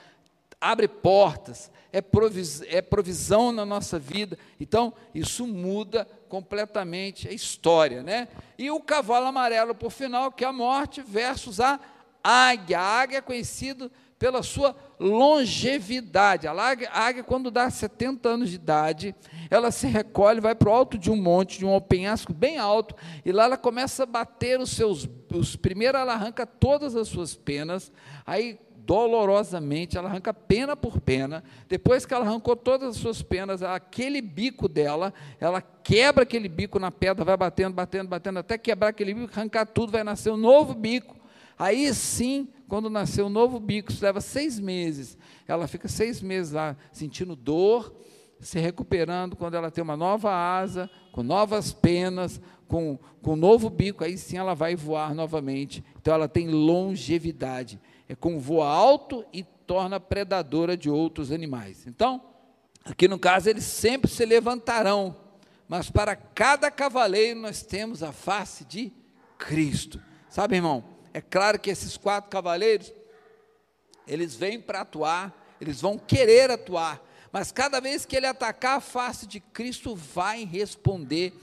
abre 0.63 0.87
portas, 0.87 1.69
é, 1.91 2.01
provis, 2.01 2.61
é 2.67 2.81
provisão 2.81 3.51
na 3.51 3.65
nossa 3.65 3.99
vida. 3.99 4.37
Então, 4.59 4.93
isso 5.13 5.45
muda 5.45 6.07
completamente 6.29 7.27
a 7.27 7.31
história, 7.33 8.01
né? 8.01 8.29
E 8.57 8.71
o 8.71 8.79
cavalo 8.79 9.27
amarelo, 9.27 9.75
por 9.75 9.91
final, 9.91 10.31
que 10.31 10.45
é 10.45 10.47
a 10.47 10.53
morte, 10.53 11.01
versus 11.01 11.59
a 11.59 11.79
águia. 12.23 12.79
A 12.79 13.01
águia 13.01 13.17
é 13.17 13.21
conhecido 13.21 13.91
pela 14.17 14.41
sua 14.41 14.73
longevidade. 14.97 16.47
A 16.47 16.53
águia, 16.53 16.89
a 16.91 17.01
águia, 17.01 17.23
quando 17.23 17.51
dá 17.51 17.69
70 17.69 18.29
anos 18.29 18.49
de 18.49 18.55
idade, 18.55 19.13
ela 19.51 19.69
se 19.69 19.85
recolhe, 19.85 20.39
vai 20.39 20.55
para 20.55 20.69
o 20.69 20.73
alto 20.73 20.97
de 20.97 21.11
um 21.11 21.17
monte, 21.17 21.59
de 21.59 21.65
um 21.65 21.77
penhasco 21.81 22.33
bem 22.33 22.57
alto, 22.57 22.95
e 23.25 23.33
lá 23.33 23.43
ela 23.43 23.57
começa 23.57 24.03
a 24.03 24.05
bater 24.05 24.61
os 24.61 24.69
seus. 24.69 25.09
Os, 25.29 25.57
primeiro 25.57 25.97
ela 25.97 26.13
arranca 26.13 26.47
todas 26.47 26.95
as 26.95 27.09
suas 27.09 27.35
penas, 27.35 27.91
aí 28.25 28.57
dolorosamente, 28.85 29.97
ela 29.97 30.09
arranca 30.09 30.33
pena 30.33 30.75
por 30.75 30.99
pena. 30.99 31.43
Depois 31.67 32.05
que 32.05 32.13
ela 32.13 32.25
arrancou 32.25 32.55
todas 32.55 32.89
as 32.89 32.97
suas 32.97 33.21
penas, 33.21 33.63
aquele 33.63 34.21
bico 34.21 34.67
dela, 34.67 35.13
ela 35.39 35.61
quebra 35.61 36.23
aquele 36.23 36.49
bico 36.49 36.79
na 36.79 36.91
pedra, 36.91 37.23
vai 37.23 37.37
batendo, 37.37 37.73
batendo, 37.73 38.07
batendo, 38.07 38.39
até 38.39 38.57
quebrar 38.57 38.89
aquele 38.89 39.13
bico, 39.13 39.31
arrancar 39.33 39.65
tudo, 39.65 39.91
vai 39.91 40.03
nascer 40.03 40.31
um 40.31 40.37
novo 40.37 40.73
bico. 40.73 41.15
Aí 41.57 41.93
sim, 41.93 42.47
quando 42.67 42.89
nasceu 42.89 43.27
um 43.27 43.29
novo 43.29 43.59
bico, 43.59 43.91
isso 43.91 44.03
leva 44.03 44.19
seis 44.19 44.59
meses. 44.59 45.17
Ela 45.47 45.67
fica 45.67 45.87
seis 45.87 46.21
meses 46.21 46.51
lá 46.51 46.75
sentindo 46.91 47.35
dor, 47.35 47.93
se 48.39 48.59
recuperando. 48.59 49.35
Quando 49.35 49.55
ela 49.55 49.71
tem 49.71 49.83
uma 49.83 49.95
nova 49.95 50.33
asa, 50.33 50.89
com 51.11 51.23
novas 51.23 51.71
penas, 51.71 52.41
com, 52.67 52.97
com 53.21 53.33
um 53.33 53.37
novo 53.37 53.69
bico, 53.69 54.03
aí 54.03 54.17
sim 54.17 54.37
ela 54.37 54.53
vai 54.53 54.75
voar 54.75 55.13
novamente. 55.13 55.83
Então 56.01 56.13
ela 56.13 56.27
tem 56.27 56.49
longevidade 56.49 57.79
com 58.19 58.39
voa 58.39 58.67
alto 58.67 59.25
e 59.31 59.43
torna 59.43 59.99
predadora 59.99 60.75
de 60.75 60.89
outros 60.89 61.31
animais. 61.31 61.87
Então, 61.87 62.21
aqui 62.83 63.07
no 63.07 63.17
caso, 63.17 63.49
eles 63.49 63.63
sempre 63.63 64.09
se 64.09 64.25
levantarão, 64.25 65.15
mas 65.67 65.89
para 65.89 66.15
cada 66.15 66.69
cavaleiro 66.69 67.39
nós 67.39 67.63
temos 67.63 68.03
a 68.03 68.11
face 68.11 68.65
de 68.65 68.91
Cristo. 69.37 70.01
Sabe, 70.29 70.55
irmão? 70.55 70.83
É 71.13 71.21
claro 71.21 71.59
que 71.59 71.69
esses 71.69 71.95
quatro 71.95 72.29
cavaleiros, 72.29 72.91
eles 74.07 74.35
vêm 74.35 74.59
para 74.59 74.81
atuar, 74.81 75.33
eles 75.61 75.79
vão 75.79 75.97
querer 75.97 76.51
atuar, 76.51 77.01
mas 77.31 77.51
cada 77.51 77.79
vez 77.79 78.05
que 78.05 78.15
ele 78.15 78.27
atacar 78.27 78.77
a 78.77 78.81
face 78.81 79.25
de 79.25 79.39
Cristo, 79.39 79.95
vai 79.95 80.43
responder 80.43 81.33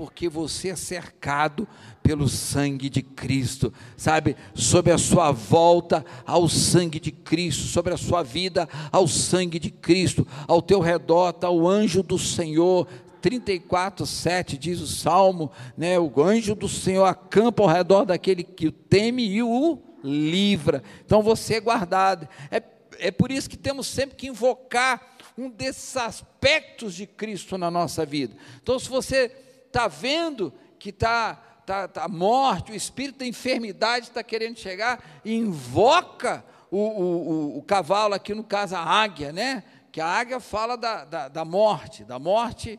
porque 0.00 0.30
você 0.30 0.70
é 0.70 0.76
cercado 0.76 1.68
pelo 2.02 2.26
sangue 2.26 2.88
de 2.88 3.02
Cristo, 3.02 3.70
sabe? 3.98 4.34
Sobre 4.54 4.92
a 4.92 4.96
sua 4.96 5.30
volta 5.30 6.02
ao 6.24 6.48
sangue 6.48 6.98
de 6.98 7.12
Cristo, 7.12 7.64
sobre 7.64 7.92
a 7.92 7.98
sua 7.98 8.22
vida 8.22 8.66
ao 8.90 9.06
sangue 9.06 9.58
de 9.58 9.70
Cristo, 9.70 10.26
ao 10.48 10.62
teu 10.62 10.80
redor 10.80 11.28
está 11.28 11.50
o 11.50 11.68
anjo 11.68 12.02
do 12.02 12.18
Senhor. 12.18 12.88
34, 13.20 14.06
7 14.06 14.56
diz 14.56 14.80
o 14.80 14.86
salmo, 14.86 15.52
né? 15.76 15.98
O 15.98 16.10
anjo 16.22 16.54
do 16.54 16.66
Senhor 16.66 17.04
acampa 17.04 17.62
ao 17.62 17.68
redor 17.68 18.06
daquele 18.06 18.42
que 18.42 18.68
o 18.68 18.72
teme 18.72 19.28
e 19.28 19.42
o 19.42 19.78
livra. 20.02 20.82
Então 21.04 21.20
você 21.20 21.56
é 21.56 21.60
guardado. 21.60 22.26
É, 22.50 22.62
é 23.00 23.10
por 23.10 23.30
isso 23.30 23.50
que 23.50 23.58
temos 23.58 23.86
sempre 23.86 24.16
que 24.16 24.28
invocar 24.28 25.18
um 25.36 25.50
desses 25.50 25.94
aspectos 25.98 26.94
de 26.94 27.06
Cristo 27.06 27.58
na 27.58 27.70
nossa 27.70 28.06
vida. 28.06 28.34
Então, 28.62 28.78
se 28.78 28.88
você 28.88 29.49
está 29.70 29.86
vendo 29.86 30.52
que 30.78 30.90
está 30.90 31.34
tá, 31.64 31.86
tá 31.86 32.08
morte, 32.08 32.72
o 32.72 32.74
espírito 32.74 33.20
da 33.20 33.26
enfermidade 33.26 34.08
está 34.08 34.22
querendo 34.22 34.58
chegar, 34.58 35.02
invoca 35.24 36.44
o, 36.70 36.78
o, 36.78 37.02
o, 37.02 37.58
o, 37.58 37.62
cavalo, 37.62 38.14
aqui 38.14 38.34
no 38.34 38.42
caso 38.42 38.74
a 38.74 38.82
águia, 38.82 39.32
né? 39.32 39.62
Que 39.92 40.00
a 40.00 40.06
águia 40.06 40.40
fala 40.40 40.76
da, 40.76 41.04
da, 41.04 41.28
da 41.28 41.44
morte, 41.44 42.04
da 42.04 42.18
morte, 42.18 42.78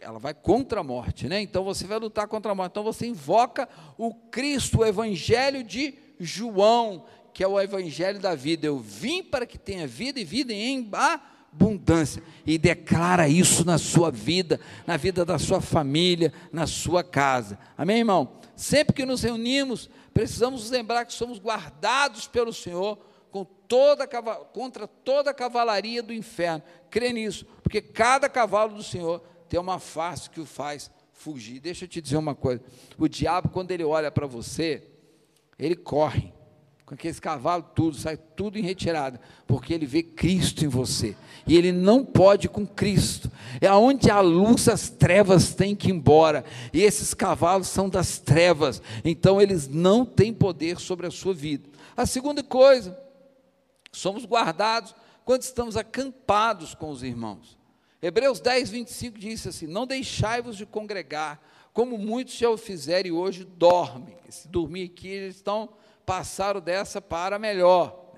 ela 0.00 0.18
vai 0.18 0.34
contra 0.34 0.80
a 0.80 0.84
morte, 0.84 1.28
né? 1.28 1.40
Então 1.40 1.62
você 1.62 1.86
vai 1.86 1.98
lutar 1.98 2.26
contra 2.26 2.52
a 2.52 2.54
morte. 2.54 2.72
Então 2.72 2.82
você 2.82 3.06
invoca 3.06 3.68
o 3.96 4.14
Cristo, 4.14 4.80
o 4.80 4.86
Evangelho 4.86 5.62
de 5.62 5.94
João, 6.18 7.04
que 7.32 7.44
é 7.44 7.48
o 7.48 7.60
Evangelho 7.60 8.18
da 8.18 8.34
vida. 8.34 8.66
Eu 8.66 8.78
vim 8.78 9.22
para 9.22 9.46
que 9.46 9.58
tenha 9.58 9.86
vida 9.86 10.20
e 10.20 10.24
vida 10.24 10.52
em 10.52 10.82
abundância 11.52 12.22
e 12.46 12.56
declara 12.56 13.28
isso 13.28 13.64
na 13.64 13.78
sua 13.78 14.10
vida, 14.10 14.58
na 14.86 14.96
vida 14.96 15.24
da 15.24 15.38
sua 15.38 15.60
família, 15.60 16.32
na 16.50 16.66
sua 16.66 17.04
casa. 17.04 17.58
Amém, 17.76 17.98
irmão? 17.98 18.36
Sempre 18.56 18.94
que 18.94 19.04
nos 19.04 19.22
reunimos, 19.22 19.90
precisamos 20.14 20.70
lembrar 20.70 21.04
que 21.04 21.12
somos 21.12 21.38
guardados 21.38 22.26
pelo 22.26 22.52
Senhor 22.52 22.98
com 23.30 23.44
toda, 23.44 24.06
contra 24.52 24.86
toda 24.86 25.30
a 25.30 25.34
cavalaria 25.34 26.02
do 26.02 26.12
inferno. 26.12 26.62
Crê 26.90 27.12
nisso, 27.12 27.46
porque 27.62 27.80
cada 27.80 28.28
cavalo 28.28 28.74
do 28.74 28.82
Senhor 28.82 29.20
tem 29.48 29.60
uma 29.60 29.78
face 29.78 30.30
que 30.30 30.40
o 30.40 30.46
faz 30.46 30.90
fugir. 31.12 31.60
Deixa 31.60 31.84
eu 31.84 31.88
te 31.88 32.00
dizer 32.00 32.16
uma 32.16 32.34
coisa: 32.34 32.62
o 32.98 33.08
diabo, 33.08 33.48
quando 33.50 33.70
ele 33.70 33.84
olha 33.84 34.10
para 34.10 34.26
você, 34.26 34.86
ele 35.58 35.76
corre. 35.76 36.32
Com 36.84 36.94
aqueles 36.94 37.20
cavalos, 37.20 37.66
tudo, 37.74 37.96
sai 37.96 38.16
tudo 38.16 38.58
em 38.58 38.62
retirada, 38.62 39.20
porque 39.46 39.72
ele 39.72 39.86
vê 39.86 40.02
Cristo 40.02 40.64
em 40.64 40.68
você, 40.68 41.16
e 41.46 41.56
ele 41.56 41.72
não 41.72 42.04
pode 42.04 42.48
com 42.48 42.66
Cristo, 42.66 43.30
é 43.60 43.72
onde 43.72 44.10
a 44.10 44.20
luz, 44.20 44.68
as 44.68 44.90
trevas 44.90 45.54
têm 45.54 45.74
que 45.74 45.88
ir 45.88 45.92
embora, 45.92 46.44
e 46.72 46.82
esses 46.82 47.14
cavalos 47.14 47.68
são 47.68 47.88
das 47.88 48.18
trevas, 48.18 48.82
então 49.04 49.40
eles 49.40 49.68
não 49.68 50.04
têm 50.04 50.32
poder 50.32 50.78
sobre 50.78 51.06
a 51.06 51.10
sua 51.10 51.32
vida. 51.32 51.68
A 51.96 52.06
segunda 52.06 52.42
coisa, 52.42 52.98
somos 53.92 54.24
guardados 54.24 54.94
quando 55.24 55.42
estamos 55.42 55.76
acampados 55.76 56.74
com 56.74 56.90
os 56.90 57.02
irmãos. 57.02 57.58
Hebreus 58.00 58.40
10, 58.40 58.70
25 58.70 59.18
diz 59.18 59.46
assim: 59.46 59.66
Não 59.66 59.86
deixai-vos 59.86 60.56
de 60.56 60.66
congregar, 60.66 61.40
como 61.72 61.96
muitos 61.96 62.34
já 62.34 62.50
o 62.50 62.56
fizeram 62.56 63.08
e 63.08 63.12
hoje 63.12 63.44
dormem. 63.44 64.16
Se 64.28 64.48
dormir 64.48 64.84
aqui, 64.84 65.08
eles 65.08 65.36
estão 65.36 65.68
passaram 66.04 66.60
dessa 66.60 67.00
para 67.00 67.38
melhor. 67.38 68.12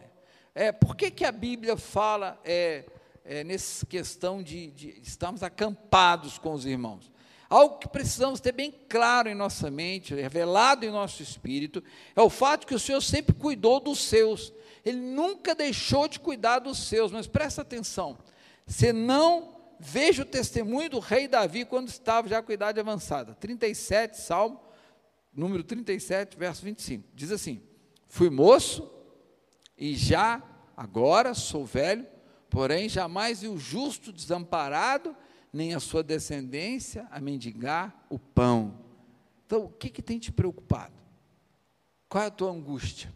É, 0.55 0.70
por 0.70 0.95
que, 0.95 1.11
que 1.11 1.24
a 1.24 1.32
Bíblia 1.32 1.76
fala 1.76 2.41
é, 2.45 2.85
é, 3.24 3.43
nessa 3.43 3.85
questão 3.85 4.43
de, 4.43 4.70
de 4.70 5.01
estarmos 5.03 5.43
acampados 5.43 6.39
com 6.39 6.53
os 6.53 6.64
irmãos? 6.64 7.12
Algo 7.51 7.78
que 7.78 7.89
precisamos 7.89 8.41
ter 8.41 8.53
bem 8.53 8.72
claro 8.89 9.28
em 9.28 9.35
nossa 9.35 9.70
mente, 9.70 10.14
revelado 10.14 10.85
em 10.85 10.91
nosso 10.91 11.22
espírito, 11.22 11.82
é 12.14 12.20
o 12.20 12.30
fato 12.30 12.66
que 12.66 12.74
o 12.74 12.78
Senhor 12.78 13.01
sempre 13.01 13.35
cuidou 13.35 13.80
dos 13.80 13.99
seus. 14.01 14.53
Ele 14.85 15.01
nunca 15.01 15.55
deixou 15.55 16.07
de 16.07 16.20
cuidar 16.20 16.61
dos 16.61 16.87
seus, 16.87 17.11
mas 17.12 17.26
presta 17.26 17.62
atenção. 17.62 18.18
Você 18.66 18.93
não 18.93 19.57
veja 19.78 20.22
o 20.22 20.26
testemunho 20.26 20.91
do 20.91 20.99
rei 20.99 21.28
Davi 21.28 21.64
quando 21.64 21.89
estava 21.89 22.28
já 22.28 22.43
com 22.43 22.53
idade 22.53 22.80
avançada. 22.80 23.35
37, 23.35 24.18
Salmo, 24.18 24.61
número 25.32 25.62
37, 25.62 26.37
verso 26.37 26.64
25. 26.64 27.09
Diz 27.14 27.30
assim: 27.30 27.62
Fui 28.15 28.31
moço 28.31 28.89
e 29.77 29.97
já 29.97 30.41
agora 30.77 31.35
sou 31.35 31.67
velho, 31.67 32.07
porém 32.49 32.89
jamais 32.89 33.41
vi 33.41 33.49
o 33.49 33.59
justo 33.59 34.12
desamparado, 34.12 35.17
nem 35.53 35.75
a 35.75 35.81
sua 35.81 36.01
descendência 36.01 37.09
a 37.11 37.21
mendigar 37.21 38.07
o 38.09 38.17
pão. 38.17 38.79
Então, 39.45 39.65
o 39.65 39.69
que, 39.69 39.91
que 39.91 40.01
tem 40.01 40.21
te 40.21 40.31
preocupado? 40.31 40.95
Qual 42.09 42.23
é 42.23 42.29
a 42.29 42.31
tua 42.31 42.53
angústia? 42.53 43.12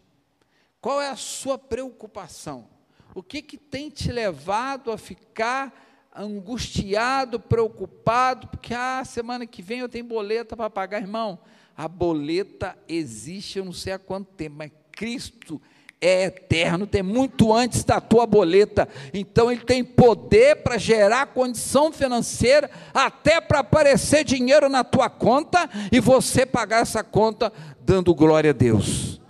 Qual 0.81 1.01
é 1.01 1.09
a 1.09 1.15
sua 1.15 1.57
preocupação? 1.57 2.67
O 3.15 3.23
que, 3.23 3.41
que 3.41 3.57
tem 3.57 3.89
te 3.89 4.11
levado 4.11 4.91
a 4.91 4.97
ficar 4.97 6.09
angustiado, 6.13 7.39
preocupado, 7.39 8.49
porque 8.49 8.73
ah, 8.73 9.05
semana 9.05 9.47
que 9.47 9.61
vem 9.61 9.79
eu 9.79 9.87
tenho 9.87 10.03
boleta 10.03 10.57
para 10.57 10.69
pagar, 10.69 11.01
irmão. 11.01 11.39
A 11.77 11.87
boleta 11.87 12.77
existe, 12.89 13.59
eu 13.59 13.63
não 13.63 13.71
sei 13.71 13.93
há 13.93 13.97
quanto 13.97 14.33
tempo, 14.33 14.57
mas 14.57 14.69
Cristo 14.99 15.61
é 16.01 16.25
eterno, 16.25 16.85
tem 16.85 17.01
muito 17.01 17.53
antes 17.53 17.85
da 17.85 18.01
tua 18.01 18.27
boleta. 18.27 18.85
Então 19.13 19.49
ele 19.49 19.61
tem 19.61 19.81
poder 19.81 20.57
para 20.57 20.77
gerar 20.77 21.27
condição 21.27 21.89
financeira, 21.89 22.69
até 22.93 23.39
para 23.39 23.59
aparecer 23.59 24.25
dinheiro 24.25 24.67
na 24.67 24.83
tua 24.83 25.09
conta 25.09 25.69
e 25.89 26.01
você 26.01 26.45
pagar 26.45 26.81
essa 26.81 27.01
conta 27.01 27.49
dando 27.79 28.13
glória 28.13 28.49
a 28.49 28.53
Deus. 28.53 29.21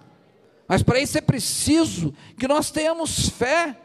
Mas 0.67 0.82
para 0.82 0.99
isso 0.99 1.20
é 1.20 1.22
preciso 1.22 2.15
que 2.36 2.47
nós 2.47 2.72
tenhamos 2.72 3.30
fé. 3.30 3.78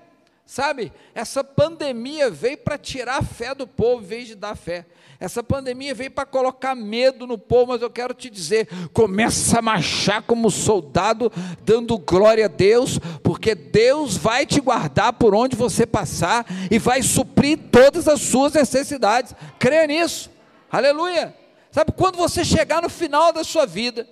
Sabe, 0.46 0.90
essa 1.14 1.44
pandemia 1.44 2.30
veio 2.30 2.56
para 2.56 2.78
tirar 2.78 3.18
a 3.18 3.22
fé 3.22 3.54
do 3.54 3.66
povo 3.66 4.02
em 4.02 4.06
vez 4.06 4.26
de 4.28 4.34
dar 4.34 4.56
fé. 4.56 4.86
Essa 5.20 5.42
pandemia 5.42 5.94
veio 5.94 6.10
para 6.10 6.26
colocar 6.26 6.74
medo 6.74 7.26
no 7.26 7.38
povo, 7.38 7.72
mas 7.72 7.82
eu 7.82 7.90
quero 7.90 8.14
te 8.14 8.28
dizer: 8.28 8.68
começa 8.92 9.58
a 9.58 9.62
marchar 9.62 10.22
como 10.22 10.50
soldado, 10.50 11.32
dando 11.62 11.98
glória 11.98 12.46
a 12.46 12.48
Deus, 12.48 12.98
porque 13.22 13.54
Deus 13.54 14.16
vai 14.16 14.46
te 14.46 14.60
guardar 14.60 15.12
por 15.14 15.34
onde 15.34 15.56
você 15.56 15.86
passar 15.86 16.46
e 16.70 16.78
vai 16.78 17.02
suprir 17.02 17.58
todas 17.70 18.08
as 18.08 18.20
suas 18.20 18.52
necessidades. 18.52 19.34
Creia 19.58 19.86
nisso, 19.86 20.30
aleluia. 20.70 21.34
Sabe, 21.70 21.92
quando 21.92 22.16
você 22.16 22.44
chegar 22.44 22.82
no 22.82 22.88
final 22.88 23.32
da 23.32 23.42
sua 23.42 23.66
vida, 23.66 24.08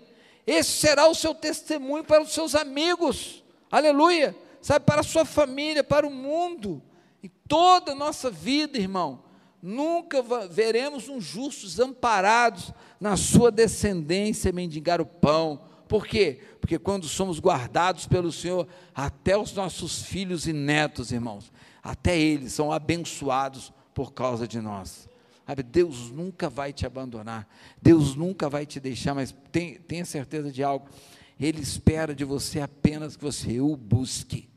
esse 0.46 0.72
será 0.72 1.06
o 1.08 1.14
seu 1.14 1.34
testemunho 1.34 2.02
para 2.02 2.22
os 2.22 2.32
seus 2.32 2.54
amigos, 2.54 3.42
aleluia 3.70 4.34
sabe, 4.62 4.86
para 4.86 5.00
a 5.00 5.04
sua 5.04 5.24
família, 5.24 5.82
para 5.82 6.06
o 6.06 6.10
mundo. 6.10 6.80
Em 7.22 7.30
toda 7.48 7.92
a 7.92 7.94
nossa 7.94 8.30
vida, 8.30 8.78
irmão, 8.78 9.22
nunca 9.62 10.20
veremos 10.50 11.08
um 11.08 11.20
justo 11.20 11.66
desamparados 11.66 12.72
na 13.00 13.16
sua 13.16 13.50
descendência 13.52 14.52
mendigar 14.52 15.00
o 15.00 15.06
pão. 15.06 15.62
Por 15.86 16.06
quê? 16.06 16.40
Porque 16.60 16.78
quando 16.78 17.06
somos 17.06 17.38
guardados 17.38 18.06
pelo 18.06 18.32
Senhor, 18.32 18.66
até 18.94 19.36
os 19.36 19.52
nossos 19.52 20.02
filhos 20.02 20.48
e 20.48 20.52
netos, 20.52 21.12
irmãos, 21.12 21.52
até 21.82 22.18
eles 22.18 22.52
são 22.52 22.72
abençoados 22.72 23.72
por 23.94 24.12
causa 24.12 24.48
de 24.48 24.60
nós. 24.60 25.08
Sabe, 25.46 25.62
Deus 25.62 26.10
nunca 26.10 26.48
vai 26.48 26.72
te 26.72 26.86
abandonar, 26.86 27.48
Deus 27.80 28.14
nunca 28.14 28.48
vai 28.48 28.64
te 28.64 28.80
deixar, 28.80 29.14
mas 29.14 29.34
tenha 29.86 30.04
certeza 30.04 30.50
de 30.50 30.62
algo, 30.62 30.88
Ele 31.38 31.60
espera 31.60 32.14
de 32.14 32.24
você 32.24 32.60
apenas 32.60 33.16
que 33.16 33.22
você 33.22 33.60
o 33.60 33.76
busque 33.76 34.48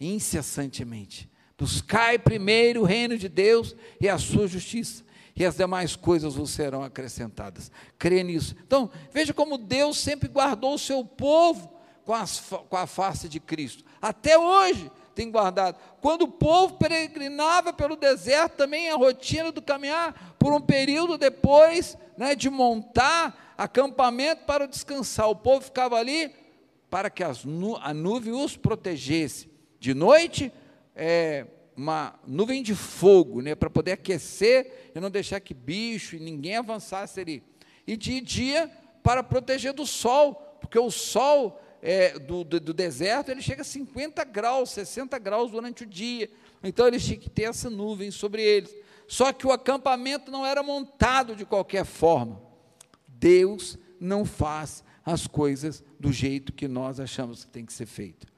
incessantemente. 0.00 1.31
Buscai 1.62 2.18
primeiro 2.18 2.80
o 2.80 2.84
reino 2.84 3.16
de 3.16 3.28
Deus 3.28 3.76
e 4.00 4.08
a 4.08 4.18
sua 4.18 4.48
justiça, 4.48 5.04
e 5.36 5.46
as 5.46 5.54
demais 5.54 5.94
coisas 5.94 6.34
vos 6.34 6.50
serão 6.50 6.82
acrescentadas. 6.82 7.70
Crê 7.96 8.24
nisso. 8.24 8.56
Então, 8.66 8.90
veja 9.12 9.32
como 9.32 9.56
Deus 9.56 9.96
sempre 9.98 10.28
guardou 10.28 10.74
o 10.74 10.78
seu 10.78 11.04
povo 11.04 11.72
com, 12.04 12.14
as, 12.14 12.40
com 12.68 12.76
a 12.76 12.84
face 12.84 13.28
de 13.28 13.38
Cristo. 13.38 13.84
Até 14.00 14.36
hoje 14.36 14.90
tem 15.14 15.30
guardado. 15.30 15.78
Quando 16.00 16.22
o 16.22 16.32
povo 16.32 16.74
peregrinava 16.78 17.72
pelo 17.72 17.94
deserto, 17.94 18.56
também 18.56 18.90
a 18.90 18.96
rotina 18.96 19.52
do 19.52 19.62
caminhar, 19.62 20.34
por 20.40 20.52
um 20.52 20.60
período 20.60 21.16
depois 21.16 21.96
né, 22.18 22.34
de 22.34 22.50
montar 22.50 23.54
acampamento 23.56 24.46
para 24.46 24.66
descansar, 24.66 25.30
o 25.30 25.36
povo 25.36 25.60
ficava 25.66 25.94
ali 25.94 26.34
para 26.90 27.08
que 27.08 27.22
as, 27.22 27.44
a 27.82 27.94
nuvem 27.94 28.32
os 28.32 28.56
protegesse. 28.56 29.48
De 29.78 29.94
noite, 29.94 30.52
é, 30.94 31.46
uma 31.76 32.18
nuvem 32.26 32.62
de 32.62 32.74
fogo, 32.74 33.40
né, 33.40 33.54
para 33.54 33.70
poder 33.70 33.92
aquecer 33.92 34.90
e 34.94 35.00
não 35.00 35.10
deixar 35.10 35.40
que 35.40 35.54
bicho 35.54 36.16
e 36.16 36.20
ninguém 36.20 36.56
avançasse 36.56 37.20
ali. 37.20 37.42
E 37.86 37.96
de 37.96 38.20
dia, 38.20 38.70
para 39.02 39.22
proteger 39.22 39.72
do 39.72 39.86
sol, 39.86 40.34
porque 40.60 40.78
o 40.78 40.90
sol 40.90 41.60
é, 41.82 42.18
do, 42.18 42.44
do, 42.44 42.60
do, 42.60 42.72
deserto 42.72 43.30
ele 43.30 43.42
chega 43.42 43.62
a 43.62 43.64
50 43.64 44.22
graus, 44.24 44.70
60 44.70 45.18
graus 45.18 45.50
durante 45.50 45.82
o 45.82 45.86
dia. 45.86 46.30
Então 46.62 46.86
eles 46.86 47.04
tinham 47.04 47.20
que 47.20 47.28
ter 47.28 47.44
essa 47.44 47.68
nuvem 47.68 48.10
sobre 48.10 48.42
eles. 48.42 48.74
Só 49.08 49.32
que 49.32 49.46
o 49.46 49.52
acampamento 49.52 50.30
não 50.30 50.46
era 50.46 50.62
montado 50.62 51.34
de 51.34 51.44
qualquer 51.44 51.84
forma. 51.84 52.40
Deus 53.06 53.76
não 53.98 54.24
faz 54.24 54.84
as 55.04 55.26
coisas 55.26 55.82
do 55.98 56.12
jeito 56.12 56.52
que 56.52 56.68
nós 56.68 57.00
achamos 57.00 57.44
que 57.44 57.50
tem 57.50 57.66
que 57.66 57.72
ser 57.72 57.86
feito. 57.86 58.31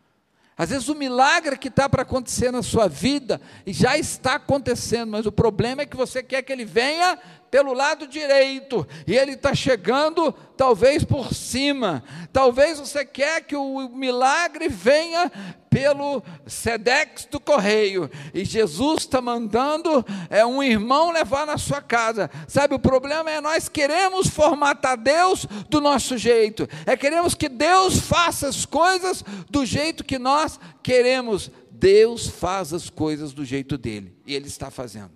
Às 0.57 0.71
vezes 0.71 0.89
o 0.89 0.95
milagre 0.95 1.59
que 1.59 1.69
está 1.69 1.89
para 1.89 2.03
acontecer 2.03 2.53
na 2.53 2.63
sua 2.63 2.89
vida 2.89 3.41
já 3.67 3.99
está 3.99 4.35
acontecendo, 4.35 5.11
mas 5.11 5.27
o 5.27 5.33
problema 5.33 5.83
é 5.83 5.87
que 5.87 5.97
você 5.97 6.23
quer 6.23 6.43
que 6.43 6.53
ele 6.53 6.65
venha 6.65 7.19
pelo 7.55 7.73
lado 7.73 8.09
direito 8.09 8.85
e 9.07 9.17
ele 9.17 9.35
está 9.35 9.55
chegando 9.55 10.33
talvez 10.57 11.05
por 11.05 11.33
cima. 11.33 12.03
Talvez 12.33 12.81
você 12.81 13.05
quer 13.05 13.43
que 13.43 13.55
o 13.55 13.89
milagre 13.91 14.69
venha 14.69 15.31
pelo 15.71 16.21
Sedex 16.49 17.29
do 17.31 17.39
correio 17.39 18.11
e 18.35 18.45
Jesus 18.45 19.03
está 19.03 19.21
mandando 19.21 20.05
é 20.29 20.45
um 20.45 20.65
irmão 20.65 21.13
levar 21.13 21.47
na 21.47 21.57
sua 21.57 21.81
casa. 21.81 22.29
Sabe 22.49 22.75
o 22.75 22.79
problema 22.81 23.31
é 23.31 23.41
nós 23.41 23.69
queremos 23.69 24.27
formatar 24.27 24.97
Deus 24.97 25.47
do 25.71 25.81
nosso 25.81 26.19
jeito. 26.19 26.69
É 26.85 26.97
queremos 26.97 27.37
que 27.37 27.49
Deus 27.49 28.01
faça 28.01 28.49
as 28.49 28.67
coisas 28.67 29.23
do 29.49 29.65
jeito 29.65 30.03
que 30.03 30.19
nós 30.19 30.59
queremos. 30.83 31.53
Deus 31.71 32.27
faz 32.27 32.73
as 32.73 32.91
coisas 32.91 33.33
do 33.33 33.45
jeito 33.45 33.79
dele 33.79 34.13
e 34.27 34.35
ele 34.35 34.49
está 34.49 34.73
fazendo. 34.73 35.13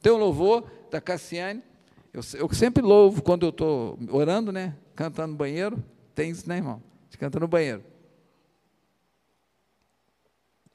Tem 0.00 0.10
um 0.10 0.16
louvor 0.16 0.79
da 0.90 1.00
Cassiane. 1.00 1.62
Eu, 2.12 2.22
eu 2.34 2.52
sempre 2.52 2.82
louvo 2.82 3.22
quando 3.22 3.46
eu 3.46 3.50
estou 3.50 3.98
orando, 4.10 4.50
né? 4.50 4.76
Cantando 4.94 5.32
no 5.32 5.38
banheiro. 5.38 5.82
Tem 6.14 6.30
isso, 6.30 6.48
né, 6.48 6.56
irmão? 6.56 6.82
Gente 7.04 7.18
canta 7.18 7.38
no 7.38 7.48
banheiro. 7.48 7.84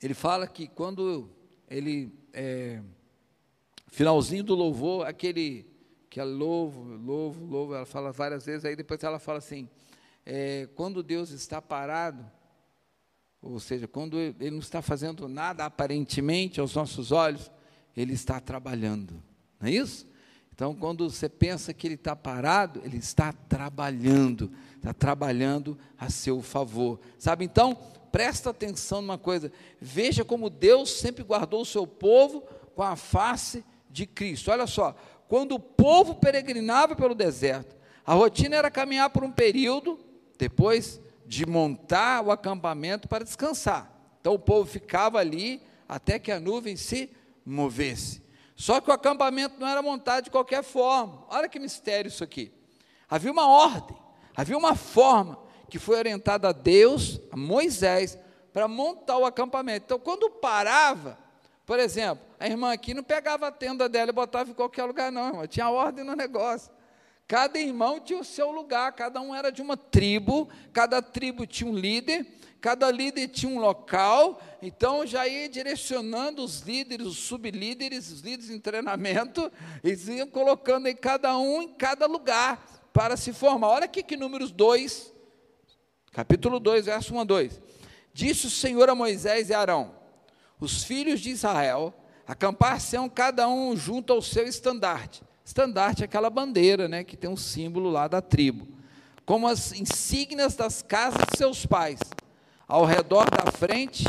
Ele 0.02 0.14
fala 0.14 0.48
que 0.48 0.68
quando 0.68 1.30
ele. 1.70 2.14
É, 2.34 2.82
finalzinho 3.88 4.44
do 4.44 4.56
louvor, 4.56 5.08
aquele 5.08 5.66
que 6.10 6.20
é 6.20 6.24
louvo, 6.24 6.84
louvo, 6.84 7.46
louvo, 7.46 7.76
ela 7.76 7.86
fala 7.86 8.12
várias 8.12 8.46
vezes, 8.46 8.66
aí 8.66 8.76
depois 8.76 9.04
ela 9.04 9.20
fala 9.20 9.40
assim: 9.40 9.70
é, 10.26 10.68
quando 10.76 11.04
Deus 11.04 11.32
está 11.32 11.62
parado, 11.62 12.26
ou 13.42 13.60
seja, 13.60 13.88
quando 13.88 14.18
Ele 14.18 14.52
não 14.52 14.60
está 14.60 14.82
fazendo 14.82 15.28
nada 15.28 15.66
aparentemente 15.66 16.60
aos 16.60 16.74
nossos 16.76 17.12
olhos, 17.12 17.52
Ele 17.96 18.14
está 18.14 18.40
trabalhando, 18.40 19.22
não 19.66 19.72
é 19.72 19.74
isso? 19.74 20.08
Então, 20.54 20.74
quando 20.74 21.10
você 21.10 21.28
pensa 21.28 21.74
que 21.74 21.88
ele 21.88 21.96
está 21.96 22.16
parado, 22.16 22.82
ele 22.86 22.98
está 22.98 23.34
trabalhando, 23.34 24.52
está 24.78 24.94
trabalhando 24.94 25.78
a 25.98 26.10
seu 26.10 26.42
favor. 26.42 27.00
Sabe? 27.18 27.44
Então, 27.44 27.76
presta 28.12 28.52
atenção 28.52 29.02
numa 29.02 29.18
coisa: 29.18 29.52
veja 29.82 30.24
como 30.24 30.50
Deus 30.50 30.92
sempre 30.92 31.24
guardou 31.24 31.62
o 31.62 31.66
seu 31.66 31.86
povo 31.86 32.42
com 32.74 32.84
a 32.84 32.96
face 32.96 33.66
de 33.90 34.06
Cristo. 34.06 34.52
Olha 34.52 34.68
só, 34.68 34.96
quando 35.28 35.56
o 35.56 35.60
povo 35.60 36.16
peregrinava 36.16 36.96
pelo 36.96 37.16
deserto, 37.16 37.76
a 38.06 38.14
rotina 38.14 38.56
era 38.56 38.72
caminhar 38.72 39.10
por 39.10 39.24
um 39.24 39.32
período, 39.32 40.00
depois 40.38 41.02
de 41.26 41.46
montar 41.46 42.24
o 42.24 42.32
acampamento 42.32 43.08
para 43.08 43.26
descansar. 43.26 43.92
Então 44.22 44.36
o 44.36 44.40
povo 44.40 44.70
ficava 44.70 45.18
ali 45.18 45.62
até 45.90 46.20
que 46.20 46.32
a 46.32 46.40
nuvem 46.40 46.78
se 46.78 47.10
movesse. 47.46 48.25
Só 48.56 48.80
que 48.80 48.90
o 48.90 48.94
acampamento 48.94 49.60
não 49.60 49.68
era 49.68 49.82
montado 49.82 50.24
de 50.24 50.32
qualquer 50.32 50.64
forma. 50.64 51.26
Olha 51.30 51.50
que 51.50 51.60
mistério 51.60 52.08
isso 52.08 52.24
aqui. 52.24 52.52
Havia 53.10 53.32
uma 53.32 53.48
ordem, 53.48 53.98
havia 54.36 54.58
uma 54.58 54.76
forma 54.76 55.38
que 55.70 55.78
foi 55.78 55.98
orientada 55.98 56.50
a 56.50 56.52
Deus, 56.52 57.20
a 57.32 57.38
Moisés, 57.38 58.18
para 58.54 58.68
montar 58.68 59.18
o 59.18 59.26
acampamento. 59.26 59.86
Então, 59.86 60.00
quando 60.00 60.30
parava, 60.30 61.18
por 61.66 61.80
exemplo, 61.80 62.26
a 62.40 62.48
irmã 62.48 62.72
aqui 62.72 62.94
não 62.94 63.04
pegava 63.04 63.48
a 63.48 63.52
tenda 63.52 63.90
dela 63.90 64.12
e 64.12 64.14
botava 64.14 64.50
em 64.50 64.54
qualquer 64.54 64.86
lugar, 64.86 65.12
não, 65.12 65.28
irmã. 65.28 65.48
Tinha 65.48 65.70
ordem 65.70 66.06
no 66.06 66.16
negócio. 66.16 66.72
Cada 67.28 67.60
irmão 67.60 68.00
tinha 68.00 68.20
o 68.20 68.24
seu 68.24 68.52
lugar, 68.52 68.94
cada 68.94 69.20
um 69.20 69.34
era 69.34 69.52
de 69.52 69.62
uma 69.62 69.76
tribo, 69.76 70.48
cada 70.72 71.02
tribo 71.02 71.46
tinha 71.48 71.70
um 71.70 71.76
líder, 71.76 72.26
cada 72.66 72.90
líder 72.90 73.28
tinha 73.28 73.52
um 73.52 73.60
local, 73.60 74.42
então 74.60 75.06
já 75.06 75.28
ia 75.28 75.48
direcionando 75.48 76.44
os 76.44 76.62
líderes, 76.62 77.06
os 77.06 77.20
sublíderes, 77.20 78.12
os 78.12 78.22
líderes 78.22 78.50
em 78.50 78.60
treinamento, 78.60 79.52
eles 79.84 80.08
iam 80.08 80.26
colocando 80.26 80.88
em 80.88 80.96
cada 80.96 81.38
um 81.38 81.62
em 81.62 81.68
cada 81.68 82.08
lugar 82.08 82.90
para 82.92 83.16
se 83.18 83.32
formar. 83.32 83.68
Olha 83.68 83.86
aqui 83.86 84.02
que 84.02 84.18
números 84.18 84.52
2, 84.52 85.14
capítulo 86.12 86.60
2, 86.60 86.86
verso 86.86 87.14
1 87.14 87.20
a 87.20 87.24
2. 87.24 87.62
Disse 88.12 88.48
o 88.48 88.50
Senhor 88.50 88.90
a 88.90 88.96
Moisés 88.96 89.52
e 89.52 89.54
Arão: 89.54 89.94
Os 90.60 90.84
filhos 90.84 91.22
de 91.22 91.30
Israel 91.30 91.94
acampar-se-ão 92.26 93.08
cada 93.08 93.48
um 93.48 93.78
junto 93.78 94.12
ao 94.12 94.24
seu 94.24 94.48
estandarte. 94.48 95.22
Estandarte 95.46 96.02
é 96.02 96.06
aquela 96.06 96.32
bandeira, 96.32 96.88
né, 96.88 97.04
que 97.04 97.16
tem 97.16 97.30
um 97.30 97.38
símbolo 97.38 97.92
lá 97.92 98.08
da 98.08 98.24
tribo, 98.24 98.68
como 99.24 99.48
as 99.48 99.72
insígnias 99.72 100.56
das 100.56 100.82
casas 100.82 101.22
de 101.32 101.38
seus 101.38 101.64
pais 101.64 102.00
ao 102.68 102.86
redor 102.86 103.30
da 103.30 103.52
frente 103.52 104.06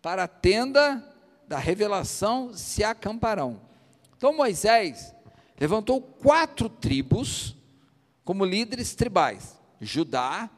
para 0.00 0.24
a 0.24 0.28
tenda 0.28 1.04
da 1.46 1.58
revelação 1.58 2.52
se 2.54 2.82
acamparão. 2.84 3.60
Então 4.16 4.36
Moisés 4.36 5.14
levantou 5.58 6.00
quatro 6.00 6.68
tribos 6.68 7.56
como 8.24 8.44
líderes 8.44 8.94
tribais: 8.94 9.58
Judá, 9.80 10.50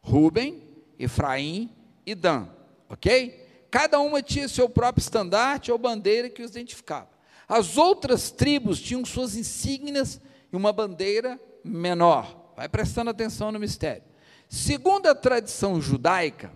Ruben, 0.00 0.62
Efraim 0.98 1.70
e 2.04 2.14
Dan, 2.14 2.48
ok? 2.88 3.40
Cada 3.70 4.00
uma 4.00 4.22
tinha 4.22 4.48
seu 4.48 4.68
próprio 4.68 5.02
estandarte 5.02 5.72
ou 5.72 5.78
bandeira 5.78 6.28
que 6.28 6.42
os 6.42 6.50
identificava. 6.50 7.08
As 7.48 7.78
outras 7.78 8.30
tribos 8.30 8.80
tinham 8.80 9.04
suas 9.04 9.34
insígnias 9.34 10.20
e 10.52 10.56
uma 10.56 10.72
bandeira 10.72 11.40
menor. 11.64 12.52
Vai 12.54 12.68
prestando 12.68 13.10
atenção 13.10 13.50
no 13.50 13.58
mistério. 13.58 14.11
Segundo 14.52 15.06
a 15.06 15.14
tradição 15.14 15.80
judaica, 15.80 16.52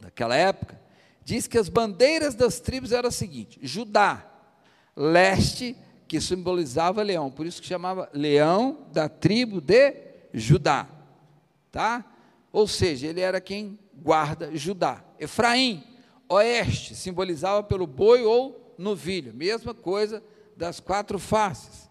daquela 0.00 0.34
época, 0.34 0.76
diz 1.24 1.46
que 1.46 1.56
as 1.56 1.68
bandeiras 1.68 2.34
das 2.34 2.58
tribos 2.58 2.90
eram 2.90 3.08
as 3.08 3.14
seguintes: 3.14 3.58
Judá, 3.62 4.28
leste, 4.96 5.76
que 6.08 6.20
simbolizava 6.20 7.00
leão, 7.04 7.30
por 7.30 7.46
isso 7.46 7.62
que 7.62 7.68
chamava 7.68 8.10
leão 8.12 8.88
da 8.92 9.08
tribo 9.08 9.60
de 9.60 9.94
Judá, 10.34 10.88
tá? 11.70 12.04
Ou 12.50 12.66
seja, 12.66 13.06
ele 13.06 13.20
era 13.20 13.40
quem 13.40 13.78
guarda 13.94 14.50
Judá. 14.56 15.04
Efraim, 15.16 15.84
oeste, 16.28 16.96
simbolizava 16.96 17.62
pelo 17.62 17.86
boi 17.86 18.24
ou 18.24 18.74
novilho, 18.76 19.32
mesma 19.32 19.72
coisa 19.72 20.20
das 20.56 20.80
quatro 20.80 21.20
faces. 21.20 21.88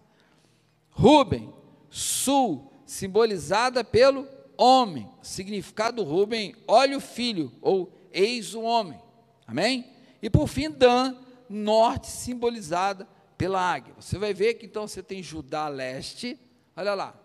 Ruben, 0.90 1.50
sul, 1.88 2.70
simbolizada 2.84 3.82
pelo 3.82 4.28
homem, 4.60 5.08
significado 5.22 6.02
Rubem, 6.02 6.54
olha 6.68 6.98
o 6.98 7.00
filho, 7.00 7.50
ou 7.62 7.90
eis 8.12 8.54
o 8.54 8.60
homem, 8.60 9.00
amém? 9.46 9.90
E 10.20 10.28
por 10.28 10.46
fim, 10.46 10.70
Dan, 10.70 11.16
norte, 11.48 12.08
simbolizada 12.08 13.08
pela 13.38 13.58
águia. 13.58 13.94
Você 13.98 14.18
vai 14.18 14.34
ver 14.34 14.54
que 14.54 14.66
então 14.66 14.86
você 14.86 15.02
tem 15.02 15.22
Judá 15.22 15.66
leste, 15.66 16.38
olha 16.76 16.92
lá, 16.92 17.18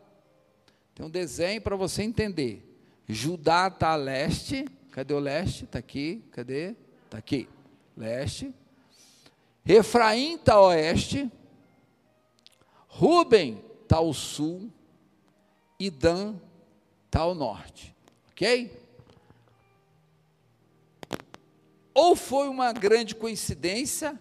tem 0.93 1.05
um 1.05 1.09
desenho 1.09 1.61
para 1.61 1.75
você 1.75 2.03
entender. 2.03 2.63
Judá 3.05 3.67
está 3.67 3.89
a 3.89 3.97
leste, 3.97 4.65
cadê 4.91 5.13
o 5.13 5.19
leste? 5.19 5.65
Está 5.65 5.79
aqui, 5.79 6.23
cadê? 6.31 6.73
Está 7.03 7.17
aqui, 7.17 7.49
leste. 7.97 8.53
Efraim 9.65 10.35
está 10.35 10.53
a 10.53 10.61
oeste, 10.67 11.29
Ruben 12.87 13.61
está 13.83 13.97
ao 13.97 14.13
sul, 14.13 14.71
e 15.77 15.89
Dan 15.89 16.39
está 17.15 17.21
ao 17.21 17.33
norte, 17.33 17.95
ok? 18.31 18.69
Ou 21.93 22.13
foi 22.13 22.49
uma 22.49 22.73
grande 22.73 23.15
coincidência, 23.15 24.19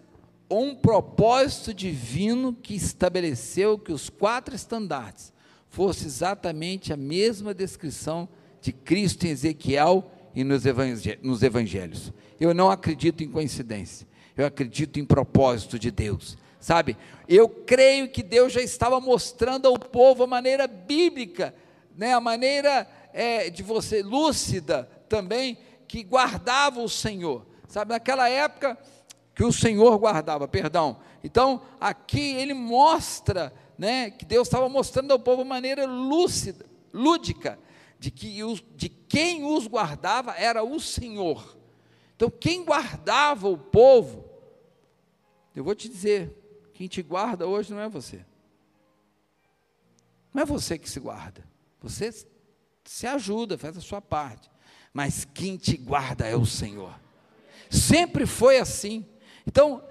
ou 0.49 0.67
um 0.67 0.77
propósito 0.77 1.75
divino 1.75 2.55
que 2.55 2.73
estabeleceu 2.73 3.77
que 3.77 3.93
os 3.93 4.09
quatro 4.09 4.55
estandartes 4.55 5.33
fossem 5.69 6.07
exatamente 6.07 6.93
a 6.93 6.97
mesma 6.97 7.53
descrição 7.53 8.29
de 8.61 8.73
Cristo 8.73 9.27
em 9.27 9.31
Ezequiel 9.31 10.09
e 10.33 10.45
nos 10.45 10.65
evangelhos. 11.43 12.13
Eu 12.39 12.55
não 12.55 12.71
acredito 12.71 13.25
em 13.25 13.29
coincidência, 13.29 14.07
eu 14.37 14.47
acredito 14.47 15.01
em 15.01 15.05
propósito 15.05 15.81
de 15.81 15.91
Deus 15.91 16.39
sabe? 16.61 16.97
Eu 17.29 17.47
creio 17.47 18.09
que 18.09 18.23
Deus 18.23 18.51
já 18.51 18.63
estava 18.63 18.99
mostrando 18.99 19.69
ao 19.69 19.79
povo 19.79 20.23
a 20.25 20.27
maneira 20.27 20.67
bíblica 20.67 21.55
né, 21.97 22.13
a 22.13 22.21
maneira 22.21 22.87
é, 23.13 23.49
de 23.51 23.63
você, 23.63 24.03
lúcida 24.03 24.89
também, 25.09 25.59
que 25.87 26.03
guardava 26.03 26.81
o 26.81 26.89
Senhor. 26.89 27.47
Sabe, 27.69 27.93
naquela 27.93 28.29
época 28.29 28.79
que 29.35 29.45
o 29.45 29.53
Senhor 29.53 29.99
guardava, 29.99 30.47
perdão. 30.47 31.01
Então, 31.23 31.63
aqui 31.81 32.35
ele 32.35 32.55
mostra, 32.55 33.53
né, 33.79 34.11
que 34.11 34.25
Deus 34.25 34.49
estava 34.49 34.69
mostrando 34.69 35.13
ao 35.13 35.19
povo 35.19 35.45
maneira 35.45 35.87
lúcida, 35.87 36.67
lúdica, 36.93 37.59
de 37.99 38.11
que 38.11 38.43
os, 38.45 38.63
de 38.77 38.89
quem 38.89 39.45
os 39.45 39.67
guardava 39.67 40.33
era 40.33 40.63
o 40.63 40.79
Senhor. 40.79 41.57
Então, 42.17 42.31
quem 42.31 42.65
guardava 42.65 43.49
o 43.49 43.57
povo, 43.57 44.25
eu 45.55 45.65
vou 45.65 45.75
te 45.75 45.89
dizer, 45.89 46.71
quem 46.75 46.87
te 46.87 47.03
guarda 47.03 47.47
hoje 47.47 47.73
não 47.73 47.81
é 47.81 47.89
você. 47.89 48.25
Não 50.33 50.43
é 50.43 50.45
você 50.45 50.77
que 50.77 50.91
se 50.91 51.01
guarda. 51.01 51.45
Você 51.85 52.11
se 52.83 53.07
ajuda, 53.07 53.59
faz 53.59 53.77
a 53.77 53.81
sua 53.81 54.01
parte. 54.01 54.51
Mas 54.91 55.27
quem 55.35 55.59
te 55.59 55.77
guarda 55.77 56.27
é 56.27 56.35
o 56.35 56.47
Senhor. 56.47 56.99
Sempre 57.69 58.25
foi 58.25 58.59
assim. 58.59 59.05
Então, 59.47 59.85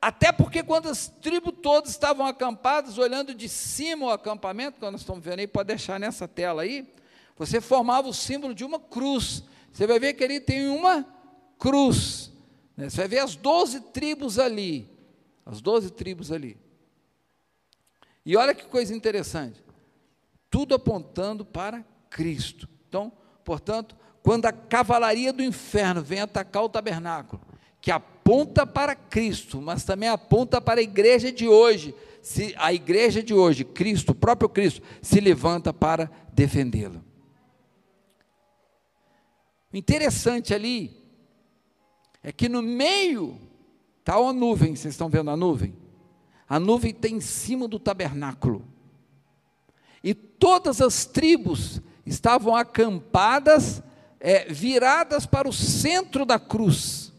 até 0.00 0.30
porque 0.30 0.62
quando 0.62 0.88
as 0.88 1.08
tribos 1.08 1.52
todas 1.60 1.90
estavam 1.90 2.24
acampadas, 2.26 2.96
olhando 2.96 3.34
de 3.34 3.48
cima 3.48 4.06
o 4.06 4.10
acampamento, 4.10 4.78
que 4.78 4.88
nós 4.88 5.00
estamos 5.00 5.24
vendo 5.24 5.40
aí, 5.40 5.48
pode 5.48 5.66
deixar 5.66 5.98
nessa 5.98 6.28
tela 6.28 6.62
aí, 6.62 6.94
você 7.36 7.60
formava 7.60 8.08
o 8.08 8.14
símbolo 8.14 8.54
de 8.54 8.64
uma 8.64 8.78
cruz. 8.78 9.42
Você 9.72 9.84
vai 9.84 9.98
ver 9.98 10.14
que 10.14 10.22
ali 10.22 10.38
tem 10.38 10.68
uma 10.68 11.04
cruz. 11.58 12.30
Né? 12.76 12.88
Você 12.88 12.98
vai 12.98 13.08
ver 13.08 13.18
as 13.18 13.34
doze 13.34 13.80
tribos 13.80 14.38
ali. 14.38 14.88
As 15.44 15.60
doze 15.60 15.90
tribos 15.90 16.30
ali. 16.30 16.56
E 18.24 18.36
olha 18.36 18.54
que 18.54 18.64
coisa 18.66 18.94
interessante 18.94 19.65
tudo 20.50 20.74
apontando 20.74 21.44
para 21.44 21.84
Cristo. 22.08 22.68
Então, 22.88 23.12
portanto, 23.44 23.96
quando 24.22 24.46
a 24.46 24.52
cavalaria 24.52 25.32
do 25.32 25.42
inferno 25.42 26.02
vem 26.02 26.20
atacar 26.20 26.64
o 26.64 26.68
tabernáculo, 26.68 27.42
que 27.80 27.90
aponta 27.90 28.66
para 28.66 28.96
Cristo, 28.96 29.62
mas 29.62 29.84
também 29.84 30.08
aponta 30.08 30.60
para 30.60 30.80
a 30.80 30.82
igreja 30.82 31.30
de 31.30 31.46
hoje, 31.46 31.94
se 32.20 32.52
a 32.58 32.72
igreja 32.72 33.22
de 33.22 33.32
hoje, 33.32 33.64
Cristo, 33.64 34.10
o 34.10 34.14
próprio 34.14 34.48
Cristo, 34.48 34.82
se 35.00 35.20
levanta 35.20 35.72
para 35.72 36.10
defendê-lo. 36.32 37.04
O 39.72 39.76
interessante 39.76 40.52
ali 40.52 41.04
é 42.22 42.32
que 42.32 42.48
no 42.48 42.62
meio 42.62 43.38
está 44.00 44.18
uma 44.18 44.32
nuvem, 44.32 44.74
vocês 44.74 44.94
estão 44.94 45.08
vendo 45.08 45.30
a 45.30 45.36
nuvem? 45.36 45.76
A 46.48 46.58
nuvem 46.58 46.90
está 46.90 47.08
em 47.08 47.20
cima 47.20 47.68
do 47.68 47.78
tabernáculo 47.78 48.66
e 50.06 50.14
todas 50.14 50.80
as 50.80 51.04
tribos 51.04 51.80
estavam 52.06 52.54
acampadas, 52.54 53.82
é, 54.20 54.44
viradas 54.44 55.26
para 55.26 55.48
o 55.48 55.52
centro 55.52 56.24
da 56.24 56.38
cruz. 56.38 57.12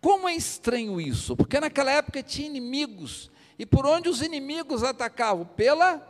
Como 0.00 0.26
é 0.26 0.34
estranho 0.34 0.98
isso? 0.98 1.36
Porque 1.36 1.60
naquela 1.60 1.90
época 1.90 2.22
tinha 2.22 2.48
inimigos, 2.48 3.30
e 3.58 3.66
por 3.66 3.84
onde 3.84 4.08
os 4.08 4.22
inimigos 4.22 4.82
atacavam? 4.82 5.44
Pela 5.44 6.02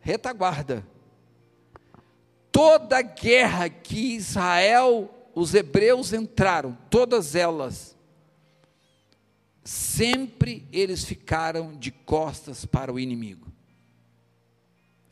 retaguarda. 0.00 0.84
Toda 2.50 3.02
guerra 3.02 3.68
que 3.68 4.16
Israel, 4.16 5.08
os 5.32 5.54
hebreus 5.54 6.12
entraram, 6.12 6.76
todas 6.90 7.36
elas, 7.36 7.96
sempre 9.62 10.66
eles 10.72 11.04
ficaram 11.04 11.78
de 11.78 11.92
costas 11.92 12.64
para 12.64 12.92
o 12.92 12.98
inimigo. 12.98 13.49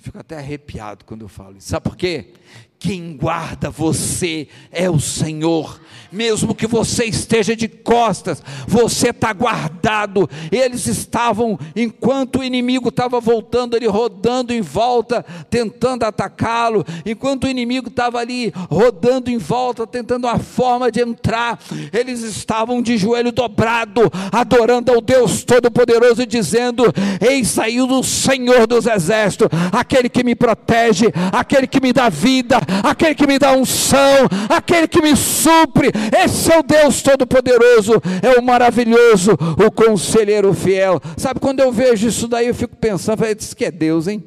Fico 0.09 0.19
até 0.21 0.39
arrepiado 0.39 1.05
quando 1.05 1.21
eu 1.21 1.29
falo 1.29 1.59
isso. 1.59 1.69
Sabe 1.69 1.85
por 1.85 1.95
quê? 1.95 2.33
Quem 2.81 3.17
guarda 3.17 3.71
você 3.71 4.47
é 4.71 4.89
o 4.89 5.01
Senhor, 5.01 5.81
mesmo 6.13 6.55
que 6.55 6.65
você 6.65 7.07
esteja 7.07 7.57
de 7.57 7.67
costas, 7.67 8.41
você 8.69 9.09
está 9.09 9.33
guardado. 9.33 10.31
Eles 10.53 10.87
estavam, 10.87 11.59
enquanto 11.75 12.39
o 12.39 12.45
inimigo 12.45 12.91
estava 12.91 13.21
voltando, 13.21 13.77
ele 13.77 13.89
rodando 13.89 14.55
em 14.55 14.61
volta, 14.61 15.27
tentando 15.51 16.05
atacá-lo, 16.05 16.87
enquanto 17.05 17.45
o 17.45 17.49
inimigo 17.49 17.89
estava 17.89 18.21
ali 18.21 18.53
rodando 18.71 19.29
em 19.29 19.39
volta, 19.39 19.85
tentando 19.85 20.29
uma 20.29 20.39
forma 20.39 20.89
de 20.89 21.01
entrar, 21.01 21.59
eles 21.93 22.23
estavam 22.23 22.81
de 22.81 22.97
joelho 22.97 23.33
dobrado, 23.33 24.03
adorando 24.31 24.93
ao 24.93 25.01
Deus 25.01 25.43
Todo-Poderoso, 25.43 26.25
dizendo: 26.25 26.85
Eis 27.21 27.59
aí 27.59 27.81
o 27.81 28.03
Senhor 28.05 28.69
dos 28.69 28.87
Exércitos, 28.87 29.49
aquele 29.73 30.09
que 30.09 30.23
me 30.23 30.37
protege, 30.37 31.07
aquele 31.33 31.67
que 31.67 31.81
me 31.81 31.93
dá 31.93 32.09
vida 32.09 32.68
aquele 32.85 33.15
que 33.15 33.27
me 33.27 33.39
dá 33.39 33.53
unção, 33.53 34.29
aquele 34.49 34.87
que 34.87 35.01
me 35.01 35.17
supre. 35.17 35.91
Esse 36.25 36.53
é 36.53 36.59
o 36.59 36.63
Deus 36.63 37.03
Todo-Poderoso, 37.03 37.95
é 38.23 38.39
o 38.39 38.43
maravilhoso, 38.43 39.33
o 39.33 39.71
conselheiro 39.71 40.53
fiel. 40.55 41.01
Sabe, 41.17 41.41
quando 41.41 41.61
eu 41.61 41.73
vejo 41.73 42.09
isso 42.09 42.29
daí, 42.29 42.49
eu 42.49 42.55
fico 42.55 42.77
pensando, 42.77 43.25
isso 43.27 43.57
que 43.57 43.65
é 43.65 43.71
Deus, 43.71 44.07
hein? 44.07 44.25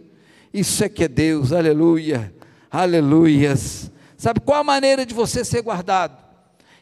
Isso 0.54 0.84
é 0.84 0.90
que 0.90 1.04
é 1.04 1.08
Deus, 1.08 1.52
aleluia, 1.52 2.34
aleluias. 2.70 3.92
Sabe 4.18 4.40
qual 4.40 4.60
a 4.60 4.64
maneira 4.64 5.06
de 5.06 5.14
você 5.14 5.46
ser 5.46 5.62
guardado? 5.62 6.22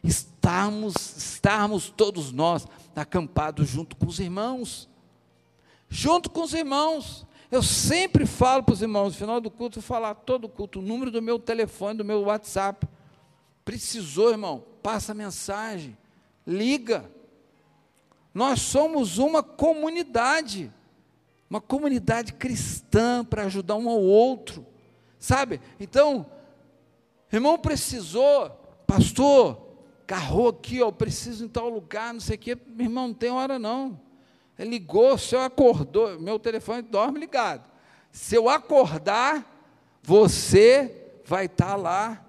Estarmos, 0.04 0.96
estarmos 1.18 1.94
todos 1.96 2.32
nós 2.32 2.68
acampados 2.96 3.70
junto 3.70 3.96
com 3.96 4.08
os 4.08 4.20
irmãos, 4.20 4.90
junto 5.90 6.30
com 6.30 6.42
os 6.42 6.54
irmãos. 6.54 7.26
Eu 7.52 7.64
sempre 7.64 8.28
falo 8.28 8.64
para 8.64 8.74
os 8.74 8.82
irmãos, 8.82 9.14
no 9.14 9.18
final 9.18 9.42
do 9.42 9.50
culto, 9.50 9.80
eu 9.80 9.84
falar 9.84 10.14
todo 10.14 10.46
o 10.46 10.50
culto, 10.50 10.80
o 10.80 10.84
número 10.84 11.10
do 11.10 11.22
meu 11.22 11.40
telefone, 11.40 11.98
do 11.98 12.06
meu 12.06 12.22
WhatsApp. 12.22 12.88
Precisou, 13.66 14.30
irmão, 14.30 14.64
passa 14.84 15.16
mensagem, 15.16 15.98
liga. 16.46 17.10
Nós 18.34 18.62
somos 18.62 19.18
uma 19.18 19.42
comunidade, 19.42 20.72
uma 21.50 21.60
comunidade 21.60 22.34
cristã 22.34 23.26
para 23.26 23.46
ajudar 23.46 23.76
um 23.76 23.90
ao 23.90 24.00
outro, 24.00 24.64
sabe? 25.18 25.60
Então, 25.80 26.28
irmão 27.34 27.58
precisou, 27.58 28.50
pastor, 28.86 29.60
carro 30.06 30.50
aqui, 30.50 30.84
ó, 30.84 30.92
preciso 30.92 31.46
em 31.46 31.48
tal 31.48 31.68
lugar, 31.68 32.14
não 32.14 32.20
sei 32.20 32.36
o 32.36 32.40
quê, 32.40 32.58
irmão, 32.78 33.08
não 33.08 33.14
tem 33.16 33.32
hora 33.32 33.58
não. 33.58 34.00
Ligou, 34.66 35.18
se 35.18 35.36
eu 35.36 35.42
acordou, 35.42 36.20
meu 36.20 36.38
telefone 36.38 36.82
dorme 36.82 37.20
ligado. 37.20 37.70
Se 38.12 38.36
eu 38.36 38.50
acordar, 38.50 40.00
você 40.02 41.12
vai 41.26 41.46
estar 41.46 41.76
lá 41.76 42.26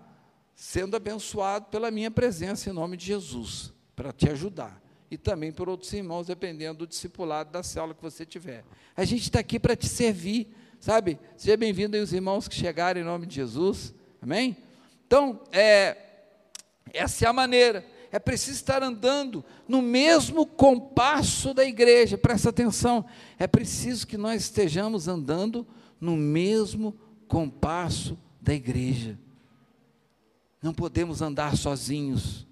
sendo 0.54 0.94
abençoado 0.94 1.66
pela 1.66 1.90
minha 1.90 2.10
presença 2.10 2.68
em 2.68 2.72
nome 2.72 2.96
de 2.96 3.06
Jesus, 3.06 3.72
para 3.96 4.12
te 4.12 4.28
ajudar. 4.28 4.80
E 5.10 5.16
também 5.16 5.50
por 5.50 5.68
outros 5.68 5.92
irmãos, 5.92 6.26
dependendo 6.26 6.80
do 6.80 6.86
discipulado 6.86 7.50
da 7.50 7.62
célula 7.62 7.94
que 7.94 8.02
você 8.02 8.24
tiver. 8.24 8.64
A 8.96 9.04
gente 9.04 9.22
está 9.22 9.40
aqui 9.40 9.58
para 9.58 9.74
te 9.74 9.88
servir, 9.88 10.54
sabe? 10.78 11.18
Seja 11.36 11.56
bem-vindo 11.56 11.96
aí 11.96 12.02
os 12.02 12.12
irmãos 12.12 12.46
que 12.46 12.54
chegaram 12.54 13.00
em 13.00 13.04
nome 13.04 13.26
de 13.26 13.34
Jesus. 13.34 13.92
Amém? 14.22 14.56
Então, 15.06 15.40
é, 15.50 15.96
essa 16.92 17.24
é 17.24 17.28
a 17.28 17.32
maneira 17.32 17.84
é 18.12 18.18
preciso 18.18 18.56
estar 18.56 18.82
andando 18.82 19.44
no 19.68 19.80
mesmo 19.80 20.44
compasso 20.44 21.54
da 21.54 21.64
igreja, 21.64 22.18
presta 22.18 22.48
atenção, 22.48 23.04
é 23.38 23.46
preciso 23.46 24.06
que 24.06 24.16
nós 24.16 24.42
estejamos 24.42 25.06
andando 25.06 25.66
no 26.00 26.16
mesmo 26.16 26.96
compasso 27.28 28.18
da 28.40 28.52
igreja. 28.52 29.18
Não 30.62 30.74
podemos 30.74 31.22
andar 31.22 31.56
sozinhos. 31.56 32.46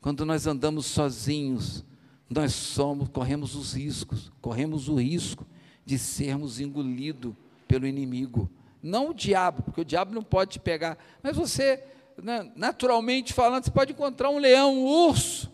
Quando 0.00 0.24
nós 0.26 0.46
andamos 0.46 0.86
sozinhos, 0.86 1.84
nós 2.28 2.52
somos, 2.52 3.08
corremos 3.08 3.54
os 3.54 3.74
riscos, 3.74 4.32
corremos 4.40 4.88
o 4.88 4.96
risco 4.96 5.46
de 5.84 5.98
sermos 5.98 6.60
engolidos 6.60 7.34
pelo 7.68 7.86
inimigo. 7.86 8.50
Não 8.82 9.10
o 9.10 9.14
diabo, 9.14 9.62
porque 9.62 9.80
o 9.80 9.84
diabo 9.84 10.14
não 10.14 10.22
pode 10.22 10.52
te 10.52 10.60
pegar, 10.60 10.98
mas 11.22 11.36
você 11.36 11.84
né, 12.22 12.50
naturalmente 12.54 13.32
falando, 13.32 13.64
você 13.64 13.70
pode 13.70 13.92
encontrar 13.92 14.30
um 14.30 14.38
leão, 14.38 14.74
um 14.74 14.84
urso, 14.84 15.50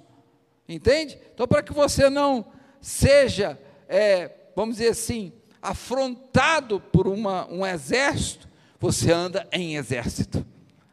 entende? 0.68 1.18
Então, 1.34 1.46
para 1.46 1.62
que 1.62 1.72
você 1.72 2.10
não 2.10 2.46
seja, 2.80 3.58
é, 3.88 4.30
vamos 4.54 4.76
dizer 4.76 4.90
assim, 4.90 5.32
afrontado 5.60 6.80
por 6.80 7.08
uma, 7.08 7.46
um 7.50 7.66
exército, 7.66 8.48
você 8.78 9.12
anda 9.12 9.46
em 9.50 9.76
exército. 9.76 10.44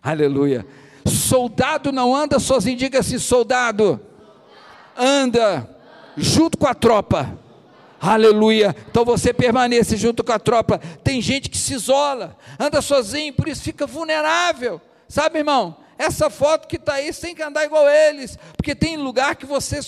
Aleluia. 0.01 0.65
Soldado 1.05 1.91
não 1.91 2.15
anda 2.15 2.39
sozinho, 2.39 2.77
diga 2.77 2.99
assim: 2.99 3.19
soldado, 3.19 3.99
anda 4.97 5.69
junto 6.17 6.57
com 6.57 6.67
a 6.67 6.73
tropa. 6.73 7.37
Aleluia. 7.99 8.75
Então 8.89 9.05
você 9.05 9.33
permanece 9.33 9.95
junto 9.95 10.23
com 10.23 10.33
a 10.33 10.39
tropa. 10.39 10.77
Tem 11.03 11.21
gente 11.21 11.49
que 11.49 11.57
se 11.57 11.73
isola, 11.73 12.37
anda 12.59 12.81
sozinho, 12.81 13.33
por 13.33 13.47
isso 13.47 13.61
fica 13.61 13.87
vulnerável. 13.87 14.81
Sabe, 15.13 15.37
irmão? 15.37 15.77
Essa 15.95 16.27
foto 16.27 16.67
que 16.67 16.75
está 16.75 16.93
aí, 16.93 17.13
você 17.13 17.27
tem 17.27 17.35
que 17.35 17.43
andar 17.43 17.63
igual 17.63 17.87
eles, 17.87 18.35
porque 18.57 18.73
tem 18.73 18.97
lugar 18.97 19.35
que 19.35 19.45
você 19.45 19.79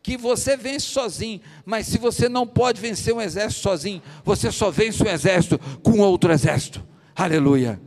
que 0.00 0.16
você 0.16 0.56
vence 0.56 0.86
sozinho, 0.86 1.40
mas 1.66 1.88
se 1.88 1.98
você 1.98 2.28
não 2.28 2.46
pode 2.46 2.80
vencer 2.80 3.12
um 3.12 3.20
exército 3.20 3.60
sozinho, 3.60 4.00
você 4.24 4.52
só 4.52 4.70
vence 4.70 5.02
um 5.02 5.08
exército 5.08 5.58
com 5.82 5.98
outro 5.98 6.32
exército. 6.32 6.86
Aleluia. 7.12 7.80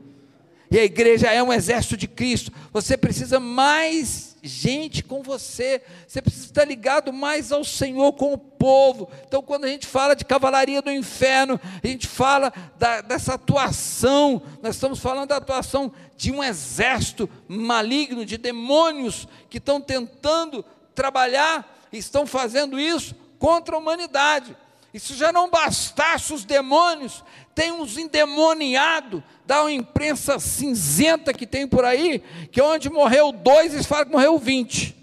E 0.70 0.78
a 0.78 0.84
igreja 0.84 1.28
é 1.28 1.42
um 1.42 1.54
exército 1.54 1.96
de 1.96 2.10
Cristo. 2.10 2.52
Você 2.74 2.98
precisa 2.98 3.40
mais 3.40 4.38
gente 4.42 5.04
com 5.04 5.22
você. 5.22 5.82
Você 6.08 6.22
precisa 6.22 6.46
estar 6.46 6.66
ligado 6.66 7.12
mais 7.14 7.52
ao 7.52 7.64
Senhor 7.64 8.14
com 8.14 8.34
o 8.34 8.38
povo. 8.38 9.10
Então, 9.28 9.42
quando 9.42 9.66
a 9.66 9.68
gente 9.68 9.86
fala 9.86 10.16
de 10.16 10.26
cavalaria 10.26 10.82
do 10.82 10.92
inferno, 10.92 11.60
a 11.84 11.88
gente 11.88 12.08
fala 12.08 12.52
da, 12.78 13.02
dessa 13.02 13.34
atuação, 13.34 14.42
nós 14.62 14.76
estamos 14.76 15.00
falando 15.00 15.30
da 15.30 15.38
atuação 15.38 15.92
de 16.22 16.32
um 16.32 16.44
exército 16.44 17.28
maligno, 17.48 18.24
de 18.24 18.38
demônios 18.38 19.28
que 19.50 19.58
estão 19.58 19.82
tentando 19.82 20.64
trabalhar, 20.94 21.88
estão 21.92 22.28
fazendo 22.28 22.80
isso 22.80 23.16
contra 23.40 23.76
a 23.76 23.80
humanidade. 23.80 24.56
E 24.94 25.00
se 25.00 25.16
já 25.16 25.32
não 25.32 25.50
bastasse 25.50 26.32
os 26.32 26.46
demônios, 26.46 27.24
tem 27.56 27.72
uns 27.72 27.98
endemoniados 27.98 29.24
da 29.48 29.72
imprensa 29.72 30.38
cinzenta 30.38 31.34
que 31.34 31.48
tem 31.48 31.68
por 31.68 31.84
aí, 31.84 32.20
que 32.52 32.62
onde 32.62 32.88
morreu 32.88 33.32
dois, 33.32 33.74
eles 33.74 33.88
falam 33.88 34.06
que 34.06 34.12
morreu 34.12 34.38
vinte. 34.38 34.96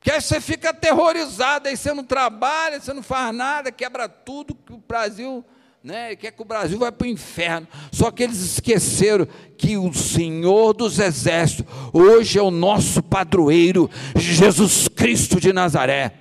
Que 0.00 0.10
aí 0.10 0.20
você 0.20 0.40
fica 0.40 0.70
aterrorizado, 0.70 1.68
aí 1.68 1.76
você 1.76 1.94
não 1.94 2.02
trabalha, 2.02 2.80
você 2.80 2.92
não 2.92 3.04
faz 3.04 3.32
nada, 3.32 3.70
quebra 3.70 4.08
tudo, 4.08 4.52
que 4.52 4.72
o 4.72 4.78
Brasil, 4.78 5.44
né, 5.82 6.14
quer 6.14 6.30
que 6.32 6.42
o 6.42 6.44
Brasil 6.44 6.78
vai 6.78 6.92
para 6.92 7.06
o 7.06 7.10
inferno. 7.10 7.66
Só 7.90 8.10
que 8.10 8.22
eles 8.22 8.38
esqueceram 8.40 9.26
que 9.56 9.76
o 9.76 9.92
Senhor 9.92 10.74
dos 10.74 10.98
Exércitos, 10.98 11.72
hoje 11.92 12.38
é 12.38 12.42
o 12.42 12.50
nosso 12.50 13.02
padroeiro, 13.02 13.90
Jesus 14.14 14.88
Cristo 14.88 15.40
de 15.40 15.52
Nazaré. 15.52 16.12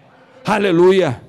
Aleluia. 0.45 1.21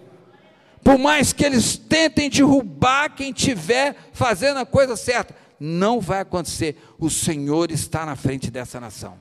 Por 0.83 0.97
mais 0.97 1.33
que 1.33 1.45
eles 1.45 1.76
tentem 1.76 2.31
derrubar 2.31 3.14
quem 3.14 3.31
estiver 3.31 3.97
fazendo 4.12 4.59
a 4.59 4.66
coisa 4.66 4.97
certa, 4.97 5.35
não 5.59 6.01
vai 6.01 6.20
acontecer. 6.20 6.76
O 6.99 7.11
Senhor 7.11 7.70
está 7.70 8.07
na 8.07 8.16
frente 8.16 8.51
dessa 8.51 8.81
nação. 8.81 9.18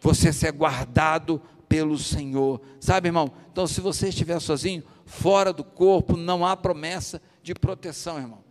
Você 0.00 0.32
ser 0.32 0.52
guardado 0.52 1.42
pelo 1.68 1.98
Senhor. 1.98 2.60
Sabe, 2.80 3.08
irmão? 3.08 3.30
Então, 3.52 3.66
se 3.66 3.80
você 3.80 4.08
estiver 4.08 4.40
sozinho, 4.40 4.82
fora 5.04 5.52
do 5.52 5.62
corpo, 5.62 6.16
não 6.16 6.46
há 6.46 6.56
promessa 6.56 7.20
de 7.48 7.54
proteção, 7.54 8.18
irmão. 8.18 8.44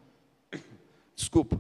Desculpa. 1.16 1.60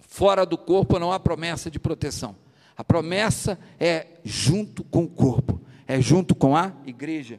Fora 0.00 0.46
do 0.46 0.56
corpo 0.56 0.98
não 0.98 1.12
há 1.12 1.20
promessa 1.20 1.70
de 1.70 1.78
proteção. 1.78 2.34
A 2.74 2.82
promessa 2.82 3.58
é 3.78 4.06
junto 4.24 4.82
com 4.82 5.04
o 5.04 5.08
corpo, 5.08 5.60
é 5.86 6.00
junto 6.00 6.34
com 6.34 6.56
a 6.56 6.72
igreja. 6.86 7.38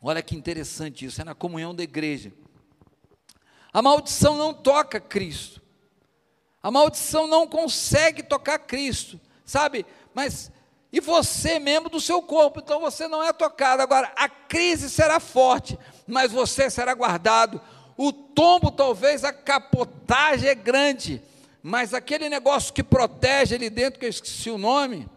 Olha 0.00 0.22
que 0.22 0.34
interessante 0.34 1.04
isso, 1.04 1.20
é 1.20 1.24
na 1.24 1.34
comunhão 1.34 1.74
da 1.74 1.82
igreja. 1.82 2.32
A 3.70 3.82
maldição 3.82 4.38
não 4.38 4.54
toca 4.54 4.98
Cristo. 4.98 5.60
A 6.62 6.70
maldição 6.70 7.26
não 7.26 7.46
consegue 7.46 8.22
tocar 8.22 8.58
Cristo, 8.60 9.20
sabe? 9.44 9.84
Mas 10.14 10.50
e 10.90 11.00
você 11.00 11.58
membro 11.58 11.90
do 11.90 12.00
seu 12.00 12.22
corpo, 12.22 12.60
então 12.60 12.80
você 12.80 13.06
não 13.06 13.22
é 13.22 13.30
tocado. 13.30 13.82
Agora, 13.82 14.10
a 14.16 14.28
crise 14.28 14.88
será 14.88 15.20
forte, 15.20 15.78
mas 16.06 16.32
você 16.32 16.70
será 16.70 16.94
guardado. 16.94 17.60
O 17.96 18.12
tombo, 18.12 18.70
talvez, 18.70 19.24
a 19.24 19.32
capotagem 19.32 20.48
é 20.48 20.54
grande, 20.54 21.22
mas 21.62 21.94
aquele 21.94 22.28
negócio 22.28 22.72
que 22.72 22.82
protege 22.82 23.54
ali 23.54 23.70
dentro, 23.70 23.98
que 23.98 24.06
eu 24.06 24.10
esqueci 24.10 24.50
o 24.50 24.58
nome, 24.58 25.08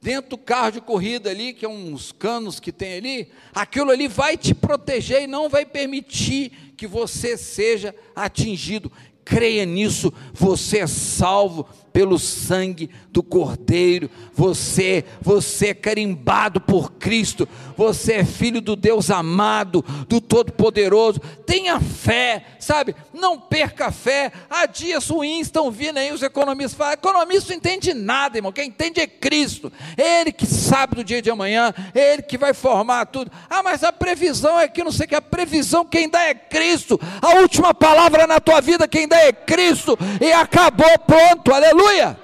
dentro 0.00 0.30
do 0.30 0.38
carro 0.38 0.72
de 0.72 0.80
corrida 0.80 1.30
ali, 1.30 1.52
que 1.52 1.64
é 1.64 1.68
uns 1.68 2.12
canos 2.12 2.60
que 2.60 2.70
tem 2.70 2.94
ali, 2.94 3.32
aquilo 3.54 3.90
ali 3.90 4.06
vai 4.06 4.36
te 4.36 4.54
proteger 4.54 5.22
e 5.22 5.26
não 5.26 5.48
vai 5.48 5.66
permitir 5.66 6.74
que 6.76 6.86
você 6.86 7.36
seja 7.36 7.94
atingido. 8.14 8.92
Creia 9.24 9.66
nisso, 9.66 10.12
você 10.32 10.78
é 10.78 10.86
salvo 10.86 11.68
pelo 11.92 12.18
sangue 12.18 12.90
do 13.10 13.22
Cordeiro. 13.22 14.10
Você, 14.32 15.04
você 15.20 15.68
é 15.68 15.74
carimbado 15.74 16.60
por 16.60 16.92
Cristo. 16.92 17.48
Você 17.76 18.14
é 18.14 18.24
filho 18.24 18.60
do 18.60 18.76
Deus 18.76 19.10
amado, 19.10 19.84
do 20.08 20.20
Todo-Poderoso. 20.20 21.20
Tenha 21.46 21.80
fé, 21.80 22.44
sabe? 22.58 22.94
Não 23.12 23.38
perca 23.38 23.86
a 23.86 23.92
fé. 23.92 24.32
Há 24.50 24.66
dias 24.66 25.08
ruins 25.08 25.46
estão 25.46 25.70
vindo 25.70 25.98
aí, 25.98 26.12
os 26.12 26.22
economistas 26.22 26.74
falam. 26.74 26.92
Economista 26.94 27.50
não 27.50 27.58
entende 27.58 27.94
nada, 27.94 28.38
irmão. 28.38 28.52
Quem 28.52 28.68
entende 28.68 29.00
é 29.00 29.06
Cristo. 29.06 29.72
Ele 29.96 30.32
que 30.32 30.46
sabe 30.46 30.96
do 30.96 31.04
dia 31.04 31.22
de 31.22 31.30
amanhã, 31.30 31.72
ele 31.94 32.22
que 32.22 32.36
vai 32.36 32.52
formar 32.52 33.06
tudo. 33.06 33.30
Ah, 33.48 33.62
mas 33.62 33.82
a 33.82 33.92
previsão 33.92 34.58
é 34.58 34.68
que 34.68 34.84
não 34.84 34.92
sei 34.92 35.06
que. 35.06 35.14
A 35.14 35.22
previsão 35.22 35.84
quem 35.84 36.08
dá 36.08 36.22
é 36.22 36.34
Cristo. 36.34 37.00
A 37.20 37.40
última 37.40 37.74
palavra 37.74 38.26
na 38.26 38.38
tua 38.38 38.60
vida 38.60 38.86
quem 38.86 39.08
dá 39.08 39.18
é 39.18 39.32
Cristo. 39.32 39.98
E 40.20 40.32
acabou, 40.32 40.98
pronto. 41.06 41.52
Aleluia. 41.52 41.77
Aleluia! 41.78 42.18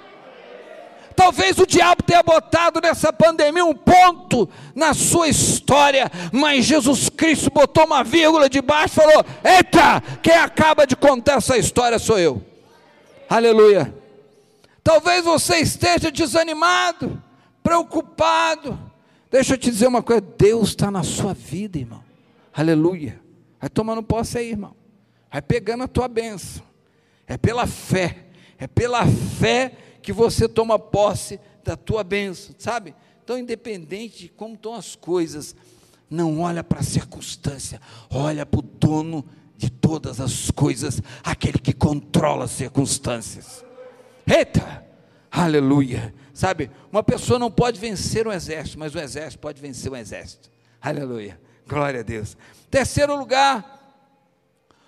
Talvez 1.15 1.57
o 1.59 1.67
diabo 1.67 2.03
tenha 2.03 2.25
botado 2.25 2.81
nessa 2.81 3.13
pandemia 3.13 3.65
um 3.65 3.75
ponto 3.75 4.49
na 4.75 4.93
sua 4.93 5.29
história, 5.29 6.11
mas 6.33 6.65
Jesus 6.65 7.09
Cristo 7.09 7.53
botou 7.55 7.85
uma 7.85 8.03
vírgula 8.03 8.51
de 8.51 8.61
baixo 8.61 8.95
e 8.95 9.03
falou: 9.03 9.25
Eita, 9.45 10.01
quem 10.21 10.35
acaba 10.35 10.85
de 10.85 10.97
contar 10.97 11.35
essa 11.35 11.57
história 11.57 12.01
sou 12.01 12.19
eu. 12.19 12.43
Aleluia. 13.29 13.95
Talvez 14.83 15.25
você 15.25 15.59
esteja 15.59 16.11
desanimado, 16.11 17.23
preocupado. 17.63 18.77
Deixa 19.31 19.55
eu 19.55 19.59
te 19.59 19.71
dizer 19.71 19.87
uma 19.87 20.03
coisa: 20.03 20.21
Deus 20.37 20.71
está 20.71 20.91
na 20.91 21.05
sua 21.05 21.33
vida, 21.33 21.79
irmão. 21.79 22.03
Aleluia. 22.53 23.21
Vai 23.61 23.71
tomando 23.71 24.03
posse 24.03 24.37
aí, 24.37 24.51
irmão. 24.51 24.75
Vai 25.31 25.41
pegando 25.41 25.85
a 25.85 25.89
tua 25.89 26.09
bênção. 26.09 26.65
É 27.25 27.39
pela 27.39 27.69
fé 27.69 28.24
é 28.65 28.67
pela 28.67 29.07
fé 29.07 29.73
que 30.03 30.13
você 30.13 30.49
toma 30.49 30.79
posse 30.79 31.39
da 31.63 31.77
tua 31.77 32.03
bênção, 32.03 32.55
sabe? 32.59 32.95
Então, 33.23 33.39
independente 33.39 34.23
de 34.23 34.29
como 34.29 34.55
estão 34.55 34.75
as 34.75 34.97
coisas, 34.97 35.55
não 36.09 36.41
olha 36.41 36.65
para 36.65 36.81
a 36.81 36.83
circunstância, 36.83 37.81
olha 38.11 38.47
para 38.47 38.61
o 38.61 38.63
dono 38.63 39.25
de 39.57 39.71
todas 39.71 40.19
as 40.19 40.51
coisas, 40.51 41.03
aquele 41.23 41.59
que 41.59 41.75
controla 41.75 42.45
as 42.45 42.53
circunstâncias. 42.53 43.63
Eita! 44.27 44.85
Aleluia! 45.31 46.15
Sabe, 46.33 46.71
uma 46.91 47.03
pessoa 47.03 47.39
não 47.39 47.51
pode 47.51 47.79
vencer 47.79 48.27
um 48.27 48.33
exército, 48.33 48.79
mas 48.79 48.95
o 48.95 48.99
exército 48.99 49.41
pode 49.41 49.61
vencer 49.61 49.93
um 49.93 49.97
exército. 49.97 50.51
Aleluia! 50.81 51.39
Glória 51.67 52.01
a 52.01 52.03
Deus. 52.03 52.35
Terceiro 52.71 53.15
lugar, 53.15 53.99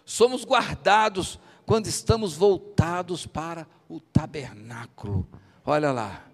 somos 0.05 0.45
guardados 0.45 1.39
quando 1.67 1.89
estamos 1.89 2.35
voltados 2.35 3.27
para 3.27 3.67
o 3.89 4.01
tabernáculo. 4.01 5.27
Olha 5.65 5.91
lá, 5.91 6.25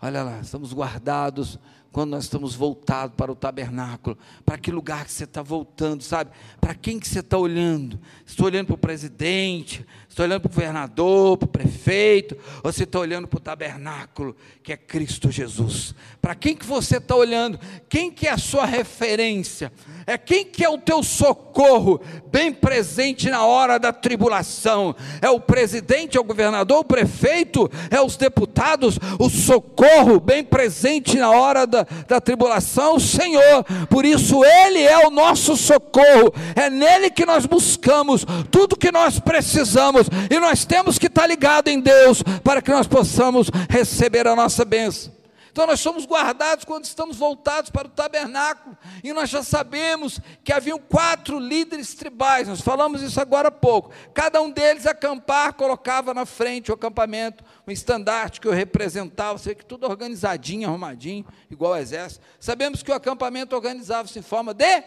olha 0.00 0.22
lá, 0.22 0.40
estamos 0.40 0.72
guardados 0.72 1.58
quando 1.92 2.10
nós 2.12 2.24
estamos 2.24 2.54
voltados 2.54 3.14
para 3.16 3.30
o 3.30 3.34
tabernáculo, 3.34 4.16
para 4.44 4.56
que 4.56 4.70
lugar 4.70 5.04
que 5.04 5.12
você 5.12 5.24
está 5.24 5.42
voltando, 5.42 6.02
sabe? 6.02 6.30
Para 6.60 6.74
quem 6.74 6.98
que 6.98 7.08
você 7.08 7.18
está 7.18 7.36
olhando? 7.36 8.00
Estou 8.24 8.46
olhando 8.46 8.68
para 8.68 8.74
o 8.74 8.78
presidente, 8.78 9.84
estou 10.10 10.26
olhando 10.26 10.40
para 10.40 10.48
o 10.50 10.54
governador, 10.54 11.38
para 11.38 11.46
o 11.46 11.48
prefeito, 11.48 12.36
ou 12.64 12.72
você 12.72 12.82
está 12.82 12.98
olhando 12.98 13.28
para 13.28 13.36
o 13.36 13.40
tabernáculo, 13.40 14.36
que 14.62 14.72
é 14.72 14.76
Cristo 14.76 15.30
Jesus? 15.30 15.94
Para 16.20 16.34
quem 16.34 16.54
que 16.54 16.66
você 16.66 16.96
está 16.96 17.14
olhando? 17.14 17.58
Quem 17.88 18.10
que 18.10 18.26
é 18.26 18.32
a 18.32 18.38
sua 18.38 18.66
referência? 18.66 19.72
É 20.06 20.18
quem 20.18 20.44
que 20.44 20.64
é 20.64 20.68
o 20.68 20.78
teu 20.78 21.02
socorro, 21.02 22.00
bem 22.30 22.52
presente 22.52 23.30
na 23.30 23.44
hora 23.44 23.78
da 23.78 23.92
tribulação? 23.92 24.94
É 25.22 25.30
o 25.30 25.40
presidente, 25.40 26.16
é 26.16 26.20
o 26.20 26.24
governador, 26.24 26.80
o 26.80 26.84
prefeito, 26.84 27.70
é 27.90 28.00
os 28.00 28.16
deputados, 28.16 28.98
o 29.18 29.30
socorro 29.30 30.18
bem 30.18 30.42
presente 30.42 31.16
na 31.16 31.30
hora 31.30 31.66
da, 31.66 31.86
da 32.08 32.20
tribulação, 32.20 32.96
o 32.96 33.00
Senhor. 33.00 33.64
Por 33.88 34.04
isso 34.04 34.44
Ele 34.44 34.82
é 34.82 35.06
o 35.06 35.10
nosso 35.10 35.56
socorro, 35.56 36.34
é 36.56 36.68
nele 36.68 37.10
que 37.10 37.24
nós 37.24 37.46
buscamos 37.46 38.26
tudo 38.50 38.76
que 38.76 38.90
nós 38.90 39.20
precisamos, 39.20 39.99
e 40.30 40.38
nós 40.38 40.64
temos 40.64 40.98
que 40.98 41.06
estar 41.06 41.26
ligado 41.26 41.68
em 41.68 41.80
Deus 41.80 42.22
para 42.42 42.62
que 42.62 42.70
nós 42.70 42.86
possamos 42.86 43.50
receber 43.68 44.26
a 44.26 44.36
nossa 44.36 44.64
bênção. 44.64 45.20
Então 45.52 45.66
nós 45.66 45.80
somos 45.80 46.06
guardados 46.06 46.64
quando 46.64 46.84
estamos 46.84 47.16
voltados 47.16 47.70
para 47.70 47.88
o 47.88 47.90
tabernáculo, 47.90 48.76
e 49.02 49.12
nós 49.12 49.28
já 49.28 49.42
sabemos 49.42 50.20
que 50.44 50.52
haviam 50.52 50.78
quatro 50.78 51.38
líderes 51.38 51.94
tribais, 51.94 52.46
nós 52.46 52.60
falamos 52.60 53.02
isso 53.02 53.20
agora 53.20 53.48
há 53.48 53.50
pouco. 53.50 53.90
Cada 54.14 54.40
um 54.40 54.50
deles 54.50 54.86
acampar, 54.86 55.54
colocava 55.54 56.14
na 56.14 56.24
frente 56.24 56.70
o 56.70 56.74
acampamento, 56.74 57.44
um 57.66 57.70
estandarte 57.70 58.40
que 58.40 58.48
o 58.48 58.52
representava, 58.52 59.38
sei 59.38 59.54
que 59.54 59.64
tudo 59.64 59.88
organizadinho, 59.88 60.68
arrumadinho, 60.68 61.26
igual 61.50 61.72
ao 61.72 61.80
exército. 61.80 62.24
Sabemos 62.38 62.82
que 62.82 62.90
o 62.90 62.94
acampamento 62.94 63.56
organizava-se 63.56 64.18
em 64.18 64.22
forma 64.22 64.54
de 64.54 64.82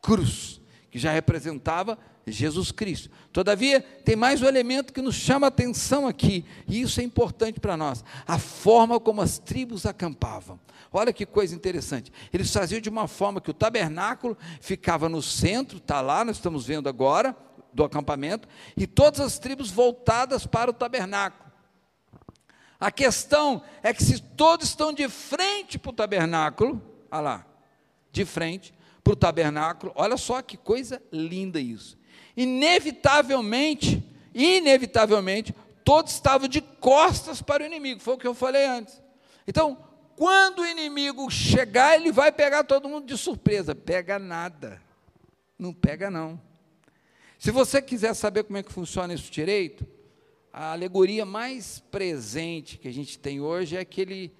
cruz, 0.00 0.60
que 0.90 0.98
já 0.98 1.10
representava 1.10 1.98
Jesus 2.32 2.72
Cristo. 2.72 3.10
Todavia, 3.32 3.80
tem 3.80 4.16
mais 4.16 4.42
um 4.42 4.46
elemento 4.46 4.92
que 4.92 5.02
nos 5.02 5.14
chama 5.14 5.46
a 5.46 5.48
atenção 5.48 6.06
aqui, 6.06 6.44
e 6.66 6.80
isso 6.80 7.00
é 7.00 7.04
importante 7.04 7.60
para 7.60 7.76
nós: 7.76 8.04
a 8.26 8.38
forma 8.38 8.98
como 8.98 9.20
as 9.20 9.38
tribos 9.38 9.86
acampavam. 9.86 10.58
Olha 10.90 11.12
que 11.12 11.26
coisa 11.26 11.54
interessante. 11.54 12.12
Eles 12.32 12.52
faziam 12.52 12.80
de 12.80 12.88
uma 12.88 13.06
forma 13.06 13.40
que 13.40 13.50
o 13.50 13.54
tabernáculo 13.54 14.36
ficava 14.60 15.08
no 15.08 15.20
centro, 15.20 15.76
está 15.76 16.00
lá, 16.00 16.24
nós 16.24 16.36
estamos 16.36 16.66
vendo 16.66 16.88
agora, 16.88 17.36
do 17.72 17.84
acampamento, 17.84 18.48
e 18.76 18.86
todas 18.86 19.20
as 19.20 19.38
tribos 19.38 19.70
voltadas 19.70 20.46
para 20.46 20.70
o 20.70 20.74
tabernáculo. 20.74 21.48
A 22.80 22.90
questão 22.90 23.62
é 23.82 23.92
que 23.92 24.02
se 24.02 24.20
todos 24.20 24.68
estão 24.68 24.92
de 24.92 25.08
frente 25.08 25.78
para 25.78 25.90
o 25.90 25.92
tabernáculo, 25.92 26.80
olha 27.10 27.20
lá, 27.20 27.46
de 28.10 28.24
frente 28.24 28.72
para 29.04 29.12
o 29.12 29.16
tabernáculo, 29.16 29.92
olha 29.94 30.16
só 30.16 30.40
que 30.40 30.56
coisa 30.56 31.02
linda 31.12 31.60
isso 31.60 31.97
inevitavelmente, 32.38 34.00
inevitavelmente, 34.32 35.52
todos 35.82 36.12
estavam 36.12 36.46
de 36.46 36.60
costas 36.60 37.42
para 37.42 37.64
o 37.64 37.66
inimigo, 37.66 38.00
foi 38.00 38.14
o 38.14 38.18
que 38.18 38.28
eu 38.28 38.34
falei 38.34 38.64
antes. 38.64 39.02
Então, 39.44 39.76
quando 40.14 40.60
o 40.60 40.66
inimigo 40.66 41.28
chegar, 41.28 41.96
ele 41.96 42.12
vai 42.12 42.30
pegar 42.30 42.62
todo 42.62 42.88
mundo 42.88 43.06
de 43.06 43.18
surpresa. 43.18 43.74
Pega 43.74 44.20
nada. 44.20 44.80
Não 45.58 45.72
pega, 45.72 46.10
não. 46.10 46.40
Se 47.40 47.50
você 47.50 47.82
quiser 47.82 48.14
saber 48.14 48.44
como 48.44 48.58
é 48.58 48.62
que 48.62 48.72
funciona 48.72 49.14
isso 49.14 49.32
direito, 49.32 49.84
a 50.52 50.72
alegoria 50.72 51.24
mais 51.24 51.80
presente 51.90 52.78
que 52.78 52.86
a 52.86 52.92
gente 52.92 53.18
tem 53.18 53.40
hoje 53.40 53.76
é 53.76 53.80
aquele 53.80 54.32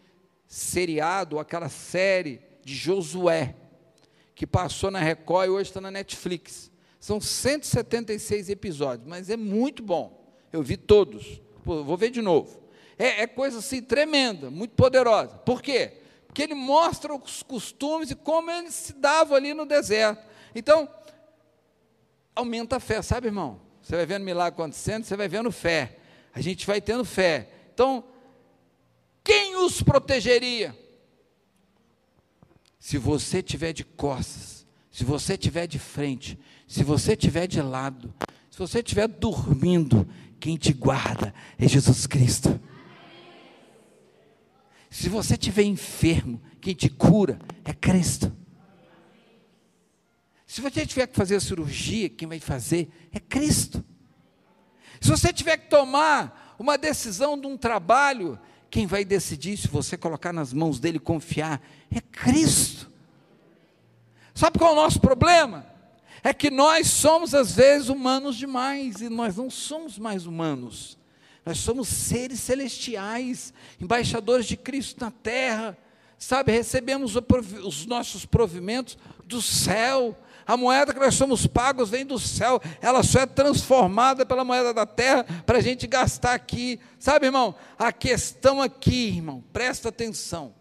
seriado, 0.46 1.38
aquela 1.38 1.68
série 1.68 2.40
de 2.64 2.74
Josué, 2.74 3.56
que 4.36 4.46
passou 4.46 4.88
na 4.88 5.00
Record 5.00 5.46
e 5.46 5.50
hoje 5.50 5.70
está 5.70 5.80
na 5.80 5.90
Netflix. 5.90 6.70
São 7.00 7.20
176 7.20 8.48
episódios, 8.48 9.06
mas 9.06 9.30
é 9.30 9.36
muito 9.36 9.82
bom. 9.82 10.34
Eu 10.52 10.62
vi 10.62 10.76
todos. 10.76 11.40
Pô, 11.64 11.84
vou 11.84 11.96
ver 11.96 12.10
de 12.10 12.20
novo. 12.20 12.60
É, 12.98 13.22
é 13.22 13.26
coisa 13.26 13.58
assim 13.58 13.80
tremenda, 13.80 14.50
muito 14.50 14.74
poderosa. 14.74 15.36
Por 15.38 15.62
quê? 15.62 15.98
Porque 16.26 16.42
ele 16.42 16.54
mostra 16.54 17.14
os 17.14 17.42
costumes 17.42 18.10
e 18.10 18.14
como 18.14 18.50
eles 18.50 18.74
se 18.74 18.92
davam 18.94 19.36
ali 19.36 19.54
no 19.54 19.64
deserto. 19.64 20.26
Então, 20.54 20.88
aumenta 22.34 22.76
a 22.76 22.80
fé, 22.80 23.00
sabe, 23.02 23.28
irmão? 23.28 23.60
Você 23.82 23.96
vai 23.96 24.06
vendo 24.06 24.24
milagre 24.24 24.54
acontecendo, 24.54 25.04
você 25.04 25.16
vai 25.16 25.28
vendo 25.28 25.50
fé. 25.52 25.96
A 26.34 26.40
gente 26.40 26.66
vai 26.66 26.80
tendo 26.80 27.04
fé. 27.04 27.48
Então, 27.72 28.04
quem 29.22 29.56
os 29.56 29.82
protegeria? 29.82 30.76
Se 32.78 32.98
você 32.98 33.42
tiver 33.42 33.72
de 33.72 33.84
costas, 33.84 34.57
se 34.98 35.04
você 35.04 35.38
tiver 35.38 35.68
de 35.68 35.78
frente, 35.78 36.36
se 36.66 36.82
você 36.82 37.12
estiver 37.12 37.46
de 37.46 37.62
lado, 37.62 38.12
se 38.50 38.58
você 38.58 38.80
estiver 38.80 39.06
dormindo, 39.06 40.08
quem 40.40 40.56
te 40.56 40.72
guarda 40.72 41.32
é 41.56 41.68
Jesus 41.68 42.04
Cristo. 42.04 42.60
Se 44.90 45.08
você 45.08 45.34
estiver 45.34 45.62
enfermo, 45.62 46.42
quem 46.60 46.74
te 46.74 46.88
cura 46.88 47.38
é 47.64 47.72
Cristo. 47.72 48.36
Se 50.44 50.60
você 50.60 50.84
tiver 50.84 51.06
que 51.06 51.14
fazer 51.14 51.36
a 51.36 51.40
cirurgia, 51.40 52.08
quem 52.08 52.26
vai 52.26 52.40
fazer 52.40 52.90
é 53.12 53.20
Cristo. 53.20 53.84
Se 55.00 55.08
você 55.08 55.32
tiver 55.32 55.58
que 55.58 55.70
tomar 55.70 56.56
uma 56.58 56.76
decisão 56.76 57.40
de 57.40 57.46
um 57.46 57.56
trabalho, 57.56 58.36
quem 58.68 58.84
vai 58.84 59.04
decidir 59.04 59.58
se 59.58 59.68
você 59.68 59.96
colocar 59.96 60.32
nas 60.32 60.52
mãos 60.52 60.80
dele 60.80 60.98
confiar 60.98 61.62
é 61.88 62.00
Cristo. 62.00 62.87
Sabe 64.38 64.56
qual 64.56 64.70
é 64.70 64.72
o 64.74 64.76
nosso 64.76 65.00
problema? 65.00 65.66
É 66.22 66.32
que 66.32 66.48
nós 66.48 66.86
somos 66.86 67.34
às 67.34 67.56
vezes 67.56 67.88
humanos 67.88 68.36
demais 68.36 69.00
e 69.00 69.08
nós 69.08 69.36
não 69.36 69.50
somos 69.50 69.98
mais 69.98 70.26
humanos. 70.26 70.96
Nós 71.44 71.58
somos 71.58 71.88
seres 71.88 72.38
celestiais, 72.38 73.52
embaixadores 73.80 74.46
de 74.46 74.56
Cristo 74.56 75.04
na 75.04 75.10
terra. 75.10 75.76
Sabe, 76.16 76.52
recebemos 76.52 77.16
os 77.64 77.84
nossos 77.84 78.24
provimentos 78.24 78.96
do 79.24 79.42
céu. 79.42 80.16
A 80.46 80.56
moeda 80.56 80.94
que 80.94 81.00
nós 81.00 81.16
somos 81.16 81.44
pagos 81.44 81.90
vem 81.90 82.06
do 82.06 82.20
céu, 82.20 82.62
ela 82.80 83.02
só 83.02 83.22
é 83.22 83.26
transformada 83.26 84.24
pela 84.24 84.44
moeda 84.44 84.72
da 84.72 84.86
terra 84.86 85.24
para 85.44 85.58
a 85.58 85.60
gente 85.60 85.84
gastar 85.88 86.34
aqui. 86.34 86.78
Sabe, 86.96 87.26
irmão, 87.26 87.56
a 87.76 87.90
questão 87.90 88.62
aqui, 88.62 89.08
irmão, 89.08 89.42
presta 89.52 89.88
atenção. 89.88 90.54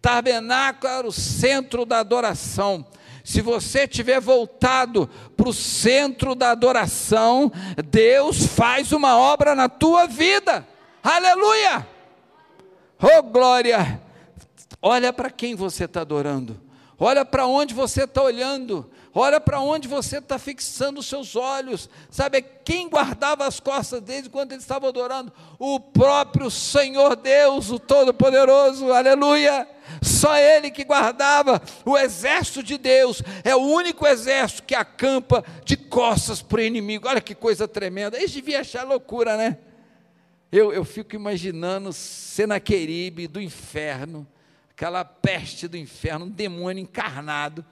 Tabernáculo 0.00 0.92
era 0.92 1.06
o 1.06 1.12
centro 1.12 1.84
da 1.84 1.98
adoração. 2.00 2.86
Se 3.24 3.42
você 3.42 3.86
tiver 3.86 4.20
voltado 4.20 5.08
para 5.36 5.48
o 5.48 5.52
centro 5.52 6.34
da 6.34 6.50
adoração, 6.50 7.52
Deus 7.90 8.46
faz 8.46 8.90
uma 8.92 9.18
obra 9.18 9.54
na 9.54 9.68
tua 9.68 10.06
vida. 10.06 10.66
Aleluia! 11.02 11.86
Oh 13.00 13.22
glória! 13.22 14.00
Olha 14.80 15.12
para 15.12 15.30
quem 15.30 15.54
você 15.54 15.84
está 15.84 16.00
adorando. 16.00 16.58
Olha 16.98 17.24
para 17.24 17.46
onde 17.46 17.74
você 17.74 18.04
está 18.04 18.22
olhando, 18.22 18.90
olha 19.18 19.40
para 19.40 19.60
onde 19.60 19.88
você 19.88 20.18
está 20.18 20.38
fixando 20.38 21.00
os 21.00 21.06
seus 21.06 21.36
olhos. 21.36 21.88
Sabe 22.10 22.42
quem 22.64 22.88
guardava 22.88 23.46
as 23.46 23.60
costas 23.60 24.00
dele 24.00 24.28
quando 24.28 24.52
ele 24.52 24.60
estava 24.60 24.88
adorando? 24.88 25.32
O 25.58 25.80
próprio 25.80 26.50
Senhor 26.50 27.16
Deus, 27.16 27.70
o 27.70 27.78
Todo-Poderoso, 27.78 28.92
aleluia. 28.92 29.68
Só 30.02 30.36
ele 30.36 30.70
que 30.70 30.84
guardava 30.84 31.60
o 31.84 31.96
exército 31.96 32.62
de 32.62 32.76
Deus, 32.78 33.22
é 33.42 33.56
o 33.56 33.60
único 33.60 34.06
exército 34.06 34.62
que 34.62 34.74
acampa 34.74 35.44
de 35.64 35.76
costas 35.76 36.42
para 36.42 36.58
o 36.58 36.64
inimigo. 36.64 37.08
Olha 37.08 37.20
que 37.20 37.34
coisa 37.34 37.66
tremenda. 37.66 38.16
Eles 38.16 38.32
deviam 38.32 38.60
achar 38.60 38.84
loucura, 38.86 39.36
né? 39.36 39.58
Eu, 40.52 40.72
eu 40.72 40.84
fico 40.84 41.14
imaginando 41.14 41.92
Senaqueribe 41.92 43.26
do 43.26 43.40
inferno 43.40 44.26
aquela 44.78 45.04
peste 45.04 45.66
do 45.66 45.76
inferno, 45.76 46.24
um 46.24 46.30
demônio 46.30 46.80
encarnado, 46.80 47.66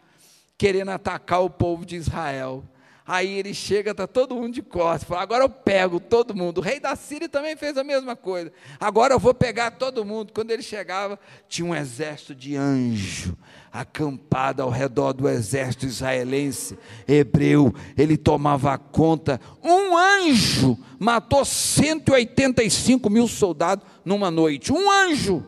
querendo 0.59 0.91
atacar 0.91 1.43
o 1.43 1.51
povo 1.51 1.85
de 1.85 1.97
Israel. 1.97 2.65
Aí 3.09 3.39
ele 3.39 3.55
chega, 3.55 3.93
está 3.93 4.05
todo 4.05 4.35
mundo 4.35 4.53
de 4.53 4.63
costas, 4.63 5.05
fala, 5.05 5.23
agora 5.23 5.45
eu 5.45 5.49
pego 5.49 6.01
todo 6.01 6.35
mundo. 6.35 6.59
O 6.59 6.61
rei 6.61 6.81
da 6.81 6.97
Síria 6.97 7.29
também 7.29 7.55
fez 7.55 7.79
a 7.79 7.85
mesma 7.85 8.17
coisa. 8.17 8.53
Agora 8.81 9.15
eu 9.15 9.19
vou 9.21 9.33
pegar 9.33 9.71
todo 9.73 10.05
mundo. 10.05 10.33
Quando 10.33 10.51
ele 10.51 10.63
chegava, 10.63 11.17
tinha 11.49 11.65
um 11.65 11.75
exército 11.75 12.35
de 12.35 12.57
anjo 12.57 13.37
acampado 13.73 14.61
ao 14.61 14.71
redor 14.71 15.13
do 15.13 15.29
exército 15.29 15.87
israelense, 15.87 16.77
hebreu. 17.07 17.73
Ele 17.97 18.17
tomava 18.17 18.77
conta. 18.77 19.41
Um 19.63 19.97
anjo 19.97 20.77
matou 20.99 21.45
185 21.45 23.09
mil 23.09 23.29
soldados 23.29 23.87
numa 24.05 24.33
noite. 24.33 24.73
Um 24.73 24.91
anjo. 24.91 25.47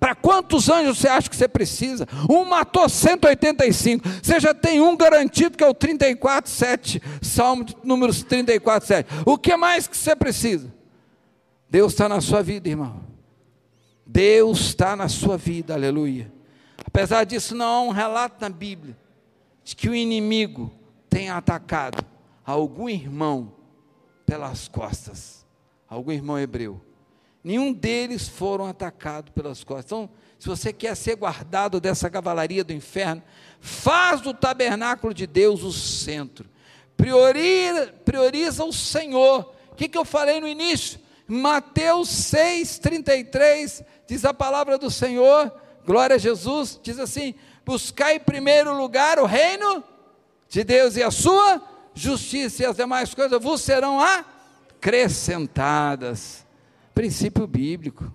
Para 0.00 0.14
quantos 0.14 0.68
anjos 0.68 0.98
você 0.98 1.08
acha 1.08 1.28
que 1.28 1.36
você 1.36 1.46
precisa? 1.46 2.06
Um 2.28 2.44
matou 2.44 2.88
185. 2.88 4.08
Você 4.22 4.40
já 4.40 4.54
tem 4.54 4.80
um 4.80 4.96
garantido 4.96 5.56
que 5.56 5.62
é 5.62 5.68
o 5.68 5.74
34, 5.74 6.50
7. 6.50 7.02
Salmo 7.20 7.66
número 7.84 8.12
34, 8.12 8.86
7. 8.86 9.10
O 9.26 9.36
que 9.36 9.56
mais 9.56 9.86
que 9.86 9.96
você 9.96 10.16
precisa? 10.16 10.72
Deus 11.68 11.92
está 11.92 12.08
na 12.08 12.20
sua 12.20 12.42
vida, 12.42 12.68
irmão. 12.68 13.02
Deus 14.06 14.60
está 14.60 14.96
na 14.96 15.08
sua 15.08 15.36
vida, 15.36 15.74
aleluia. 15.74 16.32
Apesar 16.84 17.24
disso, 17.24 17.54
não 17.54 17.66
há 17.66 17.82
um 17.82 17.90
relato 17.90 18.36
na 18.40 18.48
Bíblia 18.48 18.96
de 19.62 19.76
que 19.76 19.88
o 19.88 19.94
inimigo 19.94 20.72
tenha 21.08 21.36
atacado 21.36 22.04
algum 22.44 22.88
irmão 22.88 23.52
pelas 24.26 24.66
costas, 24.66 25.46
algum 25.88 26.10
irmão 26.10 26.38
hebreu 26.38 26.80
nenhum 27.42 27.72
deles 27.72 28.28
foram 28.28 28.66
atacados 28.66 29.32
pelas 29.32 29.64
costas. 29.64 29.86
Então, 29.86 30.10
se 30.38 30.48
você 30.48 30.72
quer 30.72 30.96
ser 30.96 31.16
guardado 31.16 31.80
dessa 31.80 32.10
cavalaria 32.10 32.64
do 32.64 32.72
inferno, 32.72 33.22
faz 33.60 34.20
do 34.20 34.34
tabernáculo 34.34 35.14
de 35.14 35.26
Deus 35.26 35.62
o 35.62 35.72
centro. 35.72 36.50
Prioriza, 36.96 37.94
prioriza 38.04 38.64
o 38.64 38.72
Senhor. 38.72 39.54
O 39.70 39.74
que, 39.74 39.88
que 39.88 39.96
eu 39.96 40.04
falei 40.04 40.40
no 40.40 40.48
início? 40.48 41.00
Mateus 41.26 42.08
6, 42.08 42.78
33, 42.80 43.82
diz 44.06 44.24
a 44.24 44.34
palavra 44.34 44.76
do 44.76 44.90
Senhor, 44.90 45.52
glória 45.86 46.16
a 46.16 46.18
Jesus, 46.18 46.78
diz 46.82 46.98
assim: 46.98 47.34
buscai 47.64 48.16
em 48.16 48.20
primeiro 48.20 48.76
lugar 48.76 49.18
o 49.18 49.26
reino 49.26 49.82
de 50.48 50.64
Deus 50.64 50.96
e 50.96 51.02
a 51.02 51.10
sua 51.10 51.62
justiça, 51.94 52.62
e 52.62 52.66
as 52.66 52.76
demais 52.76 53.14
coisas 53.14 53.40
vos 53.40 53.62
serão 53.62 53.98
acrescentadas 54.00 56.41
princípio 56.94 57.46
bíblico. 57.46 58.12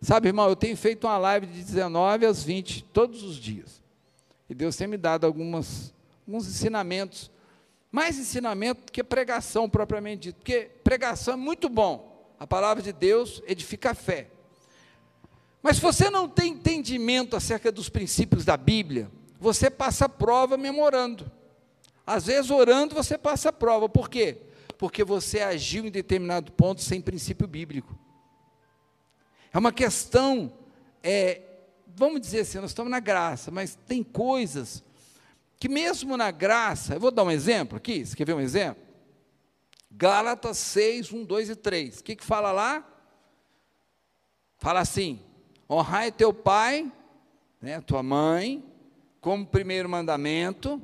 Sabe, 0.00 0.28
irmão, 0.28 0.48
eu 0.48 0.56
tenho 0.56 0.76
feito 0.76 1.06
uma 1.06 1.18
live 1.18 1.46
de 1.46 1.62
19 1.62 2.26
às 2.26 2.42
20 2.42 2.84
todos 2.84 3.22
os 3.22 3.36
dias. 3.36 3.82
E 4.48 4.54
Deus 4.54 4.74
tem 4.76 4.86
me 4.86 4.96
dado 4.96 5.26
algumas, 5.26 5.92
alguns 6.26 6.48
ensinamentos. 6.48 7.30
Mais 7.92 8.18
ensinamento 8.18 8.90
que 8.90 9.04
pregação 9.04 9.68
propriamente 9.68 10.22
dito. 10.22 10.36
Porque 10.36 10.70
pregação 10.82 11.34
é 11.34 11.36
muito 11.36 11.68
bom. 11.68 12.34
A 12.38 12.46
palavra 12.46 12.82
de 12.82 12.92
Deus 12.92 13.42
edifica 13.46 13.90
a 13.90 13.94
fé. 13.94 14.28
Mas 15.62 15.76
se 15.76 15.82
você 15.82 16.08
não 16.08 16.28
tem 16.28 16.52
entendimento 16.52 17.36
acerca 17.36 17.70
dos 17.70 17.90
princípios 17.90 18.44
da 18.44 18.56
Bíblia, 18.56 19.10
você 19.38 19.68
passa 19.68 20.06
a 20.06 20.08
prova 20.08 20.56
memorando. 20.56 21.30
Às 22.06 22.26
vezes, 22.26 22.50
orando, 22.50 22.94
você 22.94 23.18
passa 23.18 23.50
a 23.50 23.52
prova. 23.52 23.88
Por 23.88 24.08
quê? 24.08 24.38
Porque 24.80 25.04
você 25.04 25.40
agiu 25.40 25.84
em 25.84 25.90
determinado 25.90 26.50
ponto 26.52 26.80
sem 26.80 27.02
princípio 27.02 27.46
bíblico. 27.46 27.98
É 29.52 29.58
uma 29.58 29.72
questão, 29.72 30.50
é, 31.02 31.42
vamos 31.94 32.22
dizer 32.22 32.40
assim, 32.40 32.58
nós 32.60 32.70
estamos 32.70 32.90
na 32.90 32.98
graça, 32.98 33.50
mas 33.50 33.74
tem 33.86 34.02
coisas 34.02 34.82
que 35.58 35.68
mesmo 35.68 36.16
na 36.16 36.30
graça, 36.30 36.94
eu 36.94 37.00
vou 37.00 37.10
dar 37.10 37.24
um 37.24 37.30
exemplo 37.30 37.76
aqui, 37.76 38.06
você 38.06 38.16
quer 38.16 38.24
ver 38.24 38.32
um 38.32 38.40
exemplo? 38.40 38.82
Gálatas 39.90 40.56
6, 40.56 41.12
1, 41.12 41.24
2 41.26 41.50
e 41.50 41.56
3. 41.56 41.98
O 41.98 42.04
que, 42.04 42.16
que 42.16 42.24
fala 42.24 42.50
lá? 42.50 42.82
Fala 44.56 44.80
assim: 44.80 45.20
honrai 45.68 46.10
teu 46.10 46.32
pai, 46.32 46.90
né, 47.60 47.82
tua 47.82 48.02
mãe, 48.02 48.64
como 49.20 49.44
primeiro 49.44 49.90
mandamento, 49.90 50.80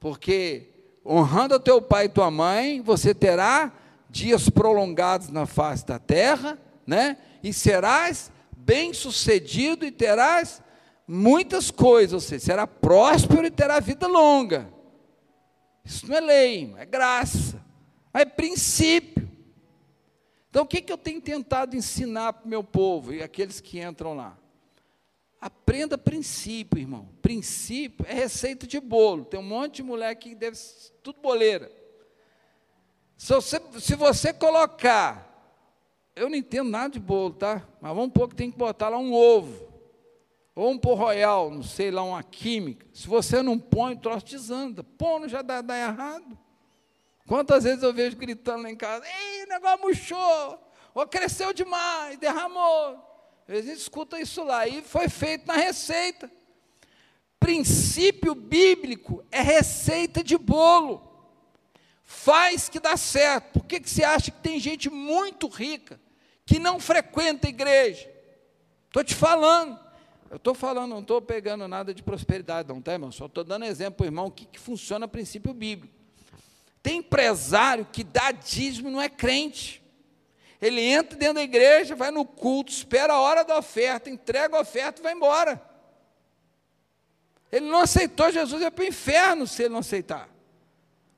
porque 0.00 0.67
honrando 1.08 1.58
teu 1.58 1.80
pai 1.80 2.04
e 2.04 2.10
tua 2.10 2.30
mãe, 2.30 2.82
você 2.82 3.14
terá 3.14 3.72
dias 4.10 4.50
prolongados 4.50 5.30
na 5.30 5.46
face 5.46 5.86
da 5.86 5.98
terra, 5.98 6.58
né? 6.86 7.16
E 7.42 7.52
serás 7.52 8.30
bem-sucedido 8.56 9.86
e 9.86 9.90
terás 9.90 10.62
muitas 11.06 11.70
coisas, 11.70 12.12
ou 12.12 12.20
seja, 12.20 12.44
será 12.44 12.66
próspero 12.66 13.46
e 13.46 13.50
terá 13.50 13.80
vida 13.80 14.06
longa. 14.06 14.68
Isso 15.82 16.06
não 16.06 16.16
é 16.16 16.20
lei, 16.20 16.74
é 16.76 16.84
graça, 16.84 17.64
é 18.12 18.26
princípio. 18.26 19.26
Então, 20.50 20.64
o 20.64 20.66
que, 20.66 20.82
que 20.82 20.92
eu 20.92 20.98
tenho 20.98 21.20
tentado 21.20 21.76
ensinar 21.76 22.34
para 22.34 22.46
o 22.46 22.48
meu 22.48 22.62
povo 22.62 23.14
e 23.14 23.22
aqueles 23.22 23.60
que 23.60 23.80
entram 23.80 24.14
lá? 24.14 24.36
Aprenda 25.40 25.96
princípio, 25.96 26.80
irmão. 26.80 27.08
Princípio 27.22 28.04
é 28.08 28.12
receita 28.12 28.66
de 28.66 28.80
bolo. 28.80 29.24
Tem 29.24 29.38
um 29.38 29.44
monte 29.44 29.76
de 29.76 29.82
mulher 29.82 30.14
que 30.16 30.34
deve 30.34 30.58
tudo 31.02 31.20
boleira. 31.20 31.70
Se 33.16 33.34
você, 33.34 33.60
se 33.80 33.94
você 33.94 34.32
colocar, 34.32 35.28
eu 36.14 36.28
não 36.28 36.36
entendo 36.36 36.70
nada 36.70 36.92
de 36.92 37.00
bolo, 37.00 37.34
tá? 37.34 37.66
Mas 37.80 37.94
vamos 37.94 38.12
pôr 38.12 38.28
que 38.28 38.34
tem 38.34 38.50
que 38.50 38.58
botar 38.58 38.88
lá 38.88 38.98
um 38.98 39.12
ovo, 39.12 39.68
ou 40.54 40.70
um 40.70 40.78
pó 40.78 40.94
royal, 40.94 41.50
não 41.50 41.62
sei 41.62 41.90
lá, 41.90 42.02
uma 42.02 42.22
química. 42.22 42.86
Se 42.92 43.06
você 43.06 43.42
não 43.42 43.58
põe, 43.58 43.94
o 43.94 43.98
troço 43.98 44.26
desanda. 44.26 44.84
Já 45.28 45.42
dá, 45.42 45.60
dá 45.60 45.76
errado. 45.76 46.38
Quantas 47.26 47.64
vezes 47.64 47.82
eu 47.82 47.92
vejo 47.92 48.16
gritando 48.16 48.62
lá 48.62 48.70
em 48.70 48.76
casa, 48.76 49.04
ei, 49.06 49.46
negócio 49.46 49.80
murchou, 49.80 50.72
ou 50.94 51.06
cresceu 51.06 51.52
demais, 51.52 52.18
derramou. 52.18 53.07
A 53.48 53.54
gente 53.54 53.78
escuta 53.78 54.20
isso 54.20 54.44
lá, 54.44 54.68
e 54.68 54.82
foi 54.82 55.08
feito 55.08 55.46
na 55.46 55.54
receita. 55.54 56.30
Princípio 57.40 58.34
bíblico 58.34 59.24
é 59.30 59.40
receita 59.40 60.22
de 60.22 60.36
bolo. 60.36 61.08
Faz 62.04 62.68
que 62.68 62.78
dá 62.78 62.96
certo. 62.96 63.52
Por 63.54 63.64
que, 63.64 63.80
que 63.80 63.88
você 63.88 64.04
acha 64.04 64.30
que 64.30 64.40
tem 64.40 64.60
gente 64.60 64.90
muito 64.90 65.48
rica 65.48 65.98
que 66.44 66.58
não 66.58 66.78
frequenta 66.78 67.46
a 67.46 67.50
igreja? 67.50 68.10
Estou 68.86 69.02
te 69.02 69.14
falando. 69.14 69.78
Eu 70.30 70.36
estou 70.36 70.54
falando, 70.54 70.90
não 70.90 71.00
estou 71.00 71.22
pegando 71.22 71.66
nada 71.66 71.94
de 71.94 72.02
prosperidade, 72.02 72.68
não, 72.68 72.82
tá, 72.82 72.92
irmão? 72.92 73.10
Só 73.10 73.26
estou 73.26 73.44
dando 73.44 73.64
exemplo 73.64 73.96
para 73.98 74.04
o 74.04 74.06
irmão 74.08 74.30
que, 74.30 74.44
que 74.44 74.58
funciona 74.58 75.08
princípio 75.08 75.54
bíblico. 75.54 75.94
Tem 76.82 76.98
empresário 76.98 77.86
que 77.90 78.04
dá 78.04 78.30
dízimo 78.30 78.88
e 78.88 78.92
não 78.92 79.00
é 79.00 79.08
crente. 79.08 79.82
Ele 80.60 80.80
entra 80.80 81.16
dentro 81.16 81.34
da 81.34 81.42
igreja, 81.42 81.94
vai 81.94 82.10
no 82.10 82.24
culto, 82.24 82.72
espera 82.72 83.12
a 83.12 83.20
hora 83.20 83.44
da 83.44 83.58
oferta, 83.58 84.10
entrega 84.10 84.56
a 84.56 84.60
oferta 84.60 85.00
e 85.00 85.02
vai 85.02 85.12
embora. 85.12 85.62
Ele 87.50 87.66
não 87.66 87.80
aceitou 87.80 88.30
Jesus, 88.30 88.62
é 88.62 88.70
para 88.70 88.84
o 88.84 88.88
inferno 88.88 89.46
se 89.46 89.62
ele 89.62 89.72
não 89.72 89.80
aceitar. 89.80 90.28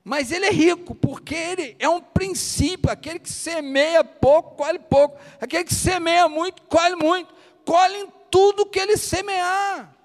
Mas 0.03 0.31
ele 0.31 0.45
é 0.45 0.51
rico, 0.51 0.95
porque 0.95 1.35
ele 1.35 1.75
é 1.77 1.87
um 1.87 2.01
princípio. 2.01 2.89
Aquele 2.89 3.19
que 3.19 3.29
semeia 3.29 4.03
pouco, 4.03 4.55
colhe 4.55 4.79
pouco. 4.79 5.19
Aquele 5.39 5.63
que 5.63 5.75
semeia 5.75 6.27
muito, 6.27 6.63
colhe 6.63 6.95
muito. 6.95 7.33
Colhe 7.65 7.97
em 7.97 8.13
tudo 8.31 8.65
que 8.65 8.79
ele 8.79 8.97
semear. 8.97 9.95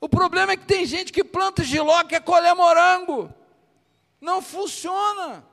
O 0.00 0.08
problema 0.08 0.52
é 0.52 0.56
que 0.56 0.64
tem 0.64 0.84
gente 0.84 1.12
que 1.12 1.22
planta 1.22 1.62
giló, 1.62 2.02
quer 2.04 2.22
colher 2.22 2.54
morango. 2.54 3.32
Não 4.20 4.42
funciona. 4.42 5.44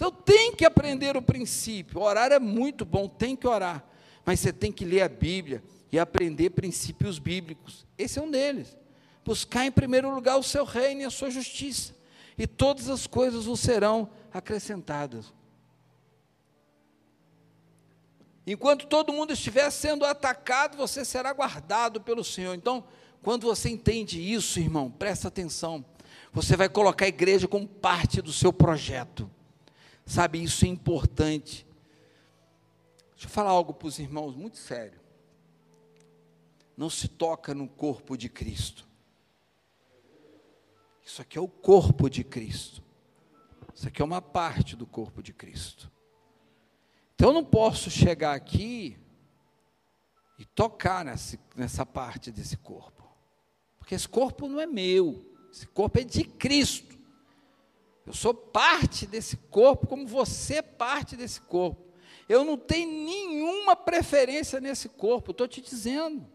Então 0.00 0.10
tem 0.10 0.56
que 0.56 0.64
aprender 0.64 1.14
o 1.14 1.20
princípio. 1.20 2.00
Orar 2.00 2.32
é 2.32 2.38
muito 2.38 2.86
bom, 2.86 3.06
tem 3.06 3.36
que 3.36 3.46
orar. 3.46 3.84
Mas 4.24 4.40
você 4.40 4.50
tem 4.50 4.72
que 4.72 4.82
ler 4.82 5.02
a 5.02 5.08
Bíblia 5.10 5.62
e 5.92 5.98
aprender 5.98 6.48
princípios 6.48 7.18
bíblicos. 7.18 7.86
Esse 7.98 8.18
é 8.18 8.22
um 8.22 8.30
deles. 8.30 8.78
Buscar 9.22 9.66
em 9.66 9.70
primeiro 9.70 10.08
lugar 10.08 10.38
o 10.38 10.42
seu 10.42 10.64
reino 10.64 11.02
e 11.02 11.04
a 11.04 11.10
sua 11.10 11.28
justiça, 11.28 11.94
e 12.38 12.46
todas 12.46 12.88
as 12.88 13.06
coisas 13.06 13.44
vos 13.44 13.60
serão 13.60 14.08
acrescentadas. 14.32 15.34
Enquanto 18.46 18.86
todo 18.86 19.12
mundo 19.12 19.34
estiver 19.34 19.70
sendo 19.70 20.06
atacado, 20.06 20.78
você 20.78 21.04
será 21.04 21.30
guardado 21.34 22.00
pelo 22.00 22.24
Senhor. 22.24 22.54
Então, 22.54 22.84
quando 23.22 23.42
você 23.42 23.68
entende 23.68 24.18
isso, 24.18 24.60
irmão, 24.60 24.90
presta 24.90 25.28
atenção. 25.28 25.84
Você 26.32 26.56
vai 26.56 26.70
colocar 26.70 27.04
a 27.04 27.08
igreja 27.08 27.46
como 27.46 27.68
parte 27.68 28.22
do 28.22 28.32
seu 28.32 28.50
projeto. 28.50 29.30
Sabe, 30.10 30.42
isso 30.42 30.64
é 30.64 30.68
importante. 30.68 31.64
Deixa 33.12 33.26
eu 33.26 33.30
falar 33.30 33.50
algo 33.50 33.72
para 33.72 33.86
os 33.86 34.00
irmãos 34.00 34.34
muito 34.34 34.58
sério. 34.58 34.98
Não 36.76 36.90
se 36.90 37.06
toca 37.06 37.54
no 37.54 37.68
corpo 37.68 38.16
de 38.16 38.28
Cristo. 38.28 38.88
Isso 41.06 41.22
aqui 41.22 41.38
é 41.38 41.40
o 41.40 41.46
corpo 41.46 42.10
de 42.10 42.24
Cristo. 42.24 42.82
Isso 43.72 43.86
aqui 43.86 44.02
é 44.02 44.04
uma 44.04 44.20
parte 44.20 44.74
do 44.74 44.84
corpo 44.84 45.22
de 45.22 45.32
Cristo. 45.32 45.88
Então 47.14 47.28
eu 47.28 47.34
não 47.34 47.44
posso 47.44 47.88
chegar 47.88 48.34
aqui 48.34 48.98
e 50.40 50.44
tocar 50.44 51.04
nessa, 51.04 51.38
nessa 51.54 51.86
parte 51.86 52.32
desse 52.32 52.56
corpo. 52.56 53.08
Porque 53.78 53.94
esse 53.94 54.08
corpo 54.08 54.48
não 54.48 54.58
é 54.58 54.66
meu. 54.66 55.24
Esse 55.52 55.68
corpo 55.68 56.00
é 56.00 56.02
de 56.02 56.24
Cristo. 56.24 56.89
Eu 58.06 58.12
sou 58.12 58.34
parte 58.34 59.06
desse 59.06 59.36
corpo, 59.36 59.86
como 59.86 60.06
você 60.06 60.56
é 60.56 60.62
parte 60.62 61.16
desse 61.16 61.40
corpo. 61.40 61.90
Eu 62.28 62.44
não 62.44 62.56
tenho 62.56 62.88
nenhuma 62.88 63.74
preferência 63.74 64.60
nesse 64.60 64.88
corpo, 64.88 65.32
estou 65.32 65.48
te 65.48 65.60
dizendo. 65.60 66.26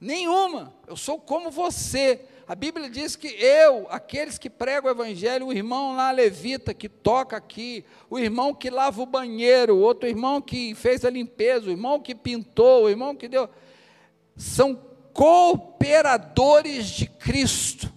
Nenhuma. 0.00 0.74
Eu 0.86 0.96
sou 0.96 1.18
como 1.18 1.50
você. 1.50 2.26
A 2.46 2.54
Bíblia 2.54 2.90
diz 2.90 3.14
que 3.14 3.28
eu, 3.28 3.86
aqueles 3.88 4.36
que 4.36 4.50
pregam 4.50 4.90
o 4.90 4.94
Evangelho, 4.94 5.46
o 5.46 5.52
irmão 5.52 5.94
lá 5.94 6.10
levita 6.10 6.74
que 6.74 6.88
toca 6.88 7.36
aqui, 7.36 7.84
o 8.10 8.18
irmão 8.18 8.52
que 8.52 8.68
lava 8.68 9.00
o 9.00 9.06
banheiro, 9.06 9.76
o 9.76 9.80
outro 9.80 10.08
irmão 10.08 10.42
que 10.42 10.74
fez 10.74 11.04
a 11.04 11.10
limpeza, 11.10 11.68
o 11.68 11.70
irmão 11.70 12.00
que 12.00 12.14
pintou, 12.14 12.84
o 12.84 12.90
irmão 12.90 13.14
que 13.14 13.28
deu. 13.28 13.48
São 14.36 14.74
cooperadores 15.12 16.86
de 16.86 17.06
Cristo. 17.06 17.91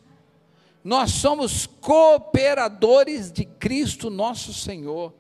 Nós 0.85 1.13
somos 1.13 1.65
cooperadores 1.65 3.31
de 3.31 3.43
Cristo, 3.43 4.11
nosso 4.11 4.53
Senhor. 4.53 5.11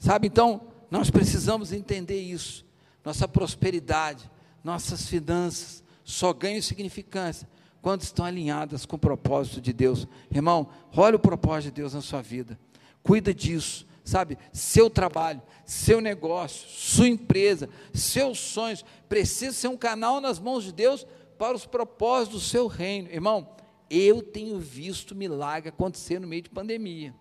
Sabe, 0.00 0.26
então, 0.26 0.62
nós 0.90 1.10
precisamos 1.10 1.72
entender 1.72 2.20
isso. 2.20 2.66
Nossa 3.04 3.28
prosperidade, 3.28 4.28
nossas 4.64 5.06
finanças 5.06 5.84
só 6.02 6.32
ganham 6.32 6.60
significância 6.60 7.48
quando 7.80 8.02
estão 8.02 8.24
alinhadas 8.24 8.84
com 8.84 8.96
o 8.96 8.98
propósito 8.98 9.60
de 9.60 9.72
Deus. 9.72 10.08
Irmão, 10.28 10.70
olha 10.96 11.14
o 11.14 11.20
propósito 11.20 11.70
de 11.70 11.80
Deus 11.80 11.94
na 11.94 12.00
sua 12.00 12.20
vida. 12.20 12.58
Cuida 13.00 13.32
disso, 13.32 13.86
sabe? 14.02 14.36
Seu 14.52 14.90
trabalho, 14.90 15.40
seu 15.64 16.00
negócio, 16.00 16.68
sua 16.68 17.06
empresa, 17.06 17.68
seus 17.94 18.40
sonhos 18.40 18.84
precisa 19.08 19.52
ser 19.52 19.68
um 19.68 19.76
canal 19.76 20.20
nas 20.20 20.40
mãos 20.40 20.64
de 20.64 20.72
Deus 20.72 21.06
para 21.38 21.54
os 21.56 21.64
propósitos 21.64 22.42
do 22.42 22.44
seu 22.44 22.66
reino. 22.66 23.08
Irmão, 23.08 23.46
eu 23.94 24.22
tenho 24.22 24.58
visto 24.58 25.14
milagre 25.14 25.68
acontecer 25.68 26.18
no 26.18 26.26
meio 26.26 26.40
de 26.40 26.48
pandemia. 26.48 27.14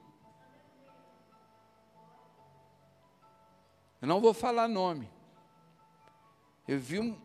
Eu 4.01 4.07
não 4.07 4.21
vou 4.21 4.33
falar 4.33 4.69
nome. 4.69 5.11
Eu 6.65 6.79
vi 6.79 6.97
um, 6.97 7.19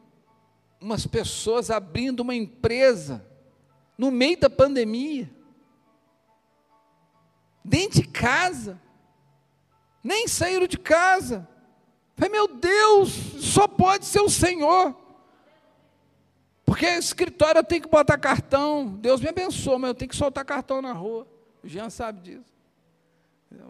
umas 0.81 1.06
pessoas 1.06 1.70
abrindo 1.70 2.20
uma 2.20 2.35
empresa 2.35 3.24
no 3.97 4.10
meio 4.10 4.36
da 4.36 4.51
pandemia, 4.51 5.31
dentro 7.64 8.02
de 8.02 8.09
casa, 8.09 8.82
nem 10.02 10.27
saíram 10.27 10.66
de 10.66 10.77
casa. 10.77 11.48
Falei, 12.16 12.32
meu 12.32 12.48
Deus, 12.48 13.10
só 13.39 13.68
pode 13.68 14.06
ser 14.06 14.20
o 14.20 14.28
Senhor. 14.28 15.06
Porque 16.66 16.84
escritório 16.84 17.60
eu 17.60 17.64
tenho 17.64 17.80
que 17.80 17.88
botar 17.88 18.18
cartão. 18.18 18.88
Deus 18.88 19.20
me 19.20 19.28
abençoa, 19.28 19.78
mas 19.78 19.88
eu 19.88 19.94
tenho 19.94 20.09
que 20.09 20.16
soltar 20.16 20.44
cartão 20.44 20.82
na 20.82 20.93
rua. 20.93 21.26
O 21.62 21.68
Jean 21.68 21.88
sabe 21.88 22.20
disso. 22.20 22.52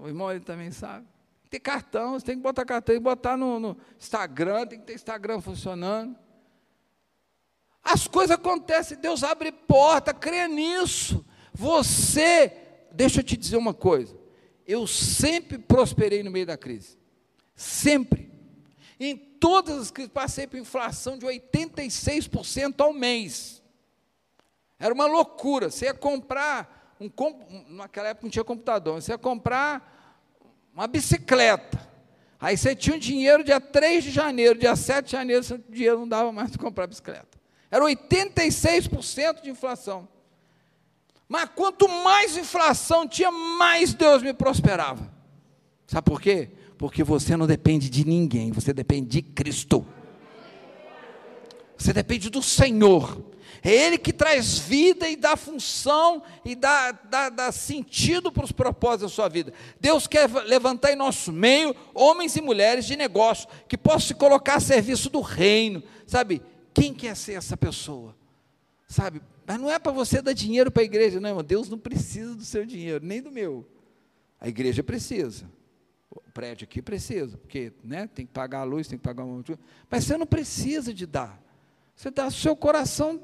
O 0.01 0.09
irmão 0.09 0.31
ele 0.31 0.41
também 0.41 0.71
sabe. 0.71 1.07
Tem 1.51 1.61
cartão, 1.61 2.15
você 2.15 2.27
tem 2.27 2.37
que 2.37 2.43
botar 2.43 2.65
cartão, 2.65 2.95
tem 2.95 3.01
que 3.01 3.05
botar 3.05 3.37
no, 3.37 3.61
no 3.61 3.77
Instagram, 4.01 4.67
tem 4.67 4.81
que 4.81 4.87
ter 4.87 4.95
Instagram 4.95 5.41
funcionando. 5.41 6.17
As 7.85 8.09
coisas 8.09 8.35
acontecem, 8.35 8.99
Deus 8.99 9.23
abre 9.23 9.53
porta, 9.53 10.13
crê 10.13 10.49
nisso. 10.49 11.25
Você, 11.53 12.53
deixa 12.93 13.21
eu 13.21 13.25
te 13.25 13.37
dizer 13.37 13.59
uma 13.59 13.75
coisa. 13.75 14.19
Eu 14.67 14.87
sempre 14.87 15.59
prosperei 15.59 16.23
no 16.23 16.31
meio 16.31 16.47
da 16.47 16.57
crise. 16.57 16.99
Sempre. 17.55 18.29
Em 18.99 19.17
todas 19.41 19.79
as 19.79 19.91
crises, 19.91 20.13
passei 20.13 20.47
por 20.47 20.59
inflação 20.59 21.19
de 21.19 21.27
86% 21.27 22.81
ao 22.81 22.93
mês. 22.93 23.63
Era 24.79 24.93
uma 24.93 25.07
loucura. 25.07 25.71
Você 25.71 25.87
ia 25.87 25.95
comprar, 25.95 26.97
um, 27.01 27.11
naquela 27.69 28.09
época 28.09 28.27
não 28.27 28.31
tinha 28.31 28.45
computador, 28.45 29.01
você 29.01 29.13
ia 29.13 29.19
comprar 29.19 30.21
uma 30.75 30.87
bicicleta. 30.87 31.87
Aí 32.39 32.57
você 32.57 32.77
tinha 32.77 32.97
um 32.97 32.99
dinheiro 32.99 33.43
dia 33.43 33.61
3 33.61 34.05
de 34.05 34.11
janeiro, 34.11 34.59
dia 34.59 34.77
7 34.77 35.07
de 35.07 35.13
janeiro, 35.13 35.45
o 35.51 35.73
dinheiro 35.73 35.99
não 36.01 36.09
dava 36.09 36.31
mais 36.33 36.51
para 36.51 36.63
comprar 36.63 36.87
bicicleta. 36.87 37.39
Era 37.71 37.85
86% 37.85 39.43
de 39.43 39.51
inflação. 39.51 40.09
Mas 41.29 41.51
quanto 41.55 41.89
mais 41.89 42.37
inflação 42.37 43.09
tinha, 43.09 43.31
mais 43.31 43.95
Deus 43.95 44.23
me 44.23 44.33
prosperava. 44.33 45.11
Sabe 45.87 46.05
por 46.05 46.21
quê? 46.21 46.51
Porque 46.79 47.03
você 47.03 47.37
não 47.37 47.47
depende 47.47 47.89
de 47.89 48.05
ninguém, 48.05 48.53
você 48.53 48.73
depende 48.73 49.09
de 49.09 49.23
Cristo. 49.23 49.87
Você 51.77 51.93
depende 51.93 52.31
do 52.31 52.43
Senhor. 52.43 53.23
É 53.63 53.71
Ele 53.71 53.99
que 53.99 54.13
traz 54.13 54.59
vida 54.59 55.09
e 55.09 55.17
dá 55.17 55.37
função 55.37 56.23
e 56.45 56.55
dá, 56.55 56.93
dá, 56.93 57.29
dá 57.29 57.53
sentido 57.53 58.31
para 58.31 58.45
os 58.45 58.53
propósitos 58.53 59.11
da 59.11 59.15
sua 59.15 59.29
vida. 59.29 59.53
Deus 59.81 60.07
quer 60.07 60.31
levantar 60.45 60.93
em 60.93 60.97
nosso 60.97 61.33
meio 61.33 61.75
homens 61.95 62.37
e 62.37 62.41
mulheres 62.41 62.85
de 62.85 62.97
negócio 62.97 63.49
que 63.67 63.77
possam 63.77 64.09
se 64.09 64.15
colocar 64.15 64.57
a 64.57 64.61
serviço 64.61 65.11
do 65.11 65.21
reino, 65.21 65.83
sabe? 66.07 66.43
Quem 66.73 66.93
quer 66.93 67.17
ser 67.17 67.33
essa 67.33 67.57
pessoa? 67.57 68.15
Sabe? 68.87 69.21
Mas 69.47 69.59
não 69.59 69.71
é 69.71 69.79
para 69.79 69.93
você 69.93 70.21
dar 70.21 70.33
dinheiro 70.33 70.71
para 70.71 70.83
a 70.83 70.85
igreja, 70.85 71.19
não, 71.19 71.31
irmão. 71.31 71.45
Deus 71.45 71.69
não 71.69 71.79
precisa 71.79 72.35
do 72.35 72.45
seu 72.45 72.67
dinheiro, 72.67 73.05
nem 73.05 73.23
do 73.23 73.31
meu. 73.31 73.67
A 74.41 74.49
igreja 74.49 74.83
precisa. 74.83 75.51
O 76.17 76.33
prédio 76.33 76.65
aqui 76.65 76.81
precisa, 76.81 77.37
porque 77.37 77.73
né, 77.85 78.07
tem 78.07 78.25
que 78.25 78.33
pagar 78.33 78.61
a 78.61 78.65
luz, 78.65 78.89
tem 78.89 78.99
que 78.99 79.05
pagar 79.05 79.25
uma. 79.25 79.43
Mas 79.91 80.05
você 80.05 80.17
não 80.17 80.27
precisa 80.27 80.95
de 80.95 81.07
dar. 81.07 81.43
Você 81.97 82.11
dá 82.11 82.31
seu 82.31 82.55
coração 82.55 83.19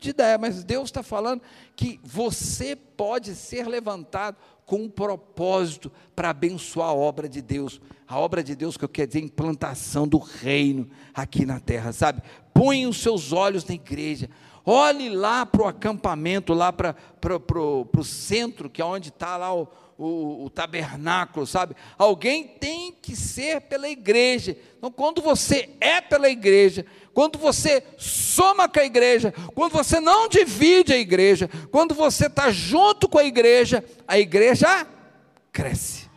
de, 0.00 0.12
dar, 0.12 0.40
mas 0.40 0.64
Deus 0.64 0.88
está 0.88 1.04
falando 1.04 1.40
que 1.76 2.00
você 2.02 2.74
pode 2.74 3.36
ser 3.36 3.68
levantado 3.68 4.36
com 4.66 4.82
um 4.82 4.90
propósito 4.90 5.90
para 6.16 6.30
abençoar 6.30 6.88
a 6.88 6.94
obra 6.94 7.28
de 7.28 7.40
Deus. 7.40 7.80
A 8.08 8.18
obra 8.18 8.42
de 8.42 8.56
Deus 8.56 8.76
que 8.76 8.84
eu 8.84 8.88
quero 8.88 9.06
dizer, 9.06 9.20
implantação 9.20 10.08
do 10.08 10.18
reino 10.18 10.88
aqui 11.14 11.46
na 11.46 11.60
terra, 11.60 11.92
sabe? 11.92 12.20
Põe 12.52 12.86
os 12.86 13.00
seus 13.00 13.32
olhos 13.32 13.64
na 13.64 13.74
igreja. 13.74 14.28
Olhe 14.64 15.08
lá 15.08 15.46
para 15.46 15.62
o 15.62 15.66
acampamento, 15.66 16.52
lá 16.52 16.72
para 16.72 16.96
o 17.24 18.04
centro, 18.04 18.68
que 18.68 18.82
é 18.82 18.84
onde 18.84 19.10
está 19.10 19.36
lá 19.36 19.54
o, 19.54 19.68
o, 19.98 20.44
o, 20.44 20.50
tabernáculo, 20.50 21.44
sabe? 21.44 21.74
Alguém 21.98 22.46
tem 22.46 22.92
que 22.92 23.16
ser 23.16 23.62
pela 23.62 23.88
igreja. 23.88 24.56
Então, 24.78 24.92
quando 24.92 25.20
você 25.20 25.70
é 25.80 26.00
pela 26.00 26.30
igreja, 26.30 26.86
quando 27.12 27.36
você 27.36 27.82
soma 27.98 28.68
com 28.68 28.78
a 28.78 28.84
igreja, 28.84 29.34
quando 29.56 29.72
você 29.72 29.98
não 29.98 30.28
divide 30.28 30.92
a 30.92 30.96
igreja, 30.96 31.50
quando 31.72 31.96
você 31.96 32.26
está 32.26 32.48
junto 32.52 33.08
com 33.08 33.18
a 33.18 33.24
igreja, 33.24 33.84
a 34.06 34.16
igreja 34.16 34.86
cresce. 35.52 36.08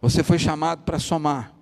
Você 0.00 0.22
foi 0.22 0.38
chamado 0.38 0.84
para 0.84 0.98
somar. 0.98 1.54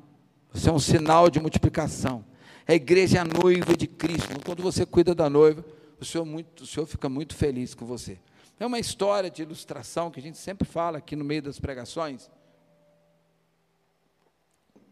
Você 0.52 0.68
é 0.68 0.72
um 0.72 0.78
sinal 0.78 1.28
de 1.28 1.40
multiplicação. 1.40 2.24
A 2.66 2.74
igreja 2.74 3.18
é 3.18 3.20
a 3.20 3.24
noiva 3.24 3.76
de 3.76 3.88
Cristo. 3.88 4.28
Então, 4.30 4.42
quando 4.44 4.62
você 4.62 4.86
cuida 4.86 5.16
da 5.16 5.28
noiva, 5.28 5.64
o 6.00 6.04
Senhor, 6.04 6.24
muito, 6.24 6.62
o 6.62 6.66
Senhor 6.66 6.86
fica 6.86 7.08
muito 7.08 7.34
feliz 7.34 7.74
com 7.74 7.84
você. 7.84 8.18
É 8.58 8.66
uma 8.66 8.78
história 8.78 9.30
de 9.30 9.42
ilustração 9.42 10.10
que 10.10 10.20
a 10.20 10.22
gente 10.22 10.38
sempre 10.38 10.66
fala 10.66 10.98
aqui 10.98 11.16
no 11.16 11.24
meio 11.24 11.42
das 11.42 11.58
pregações. 11.58 12.30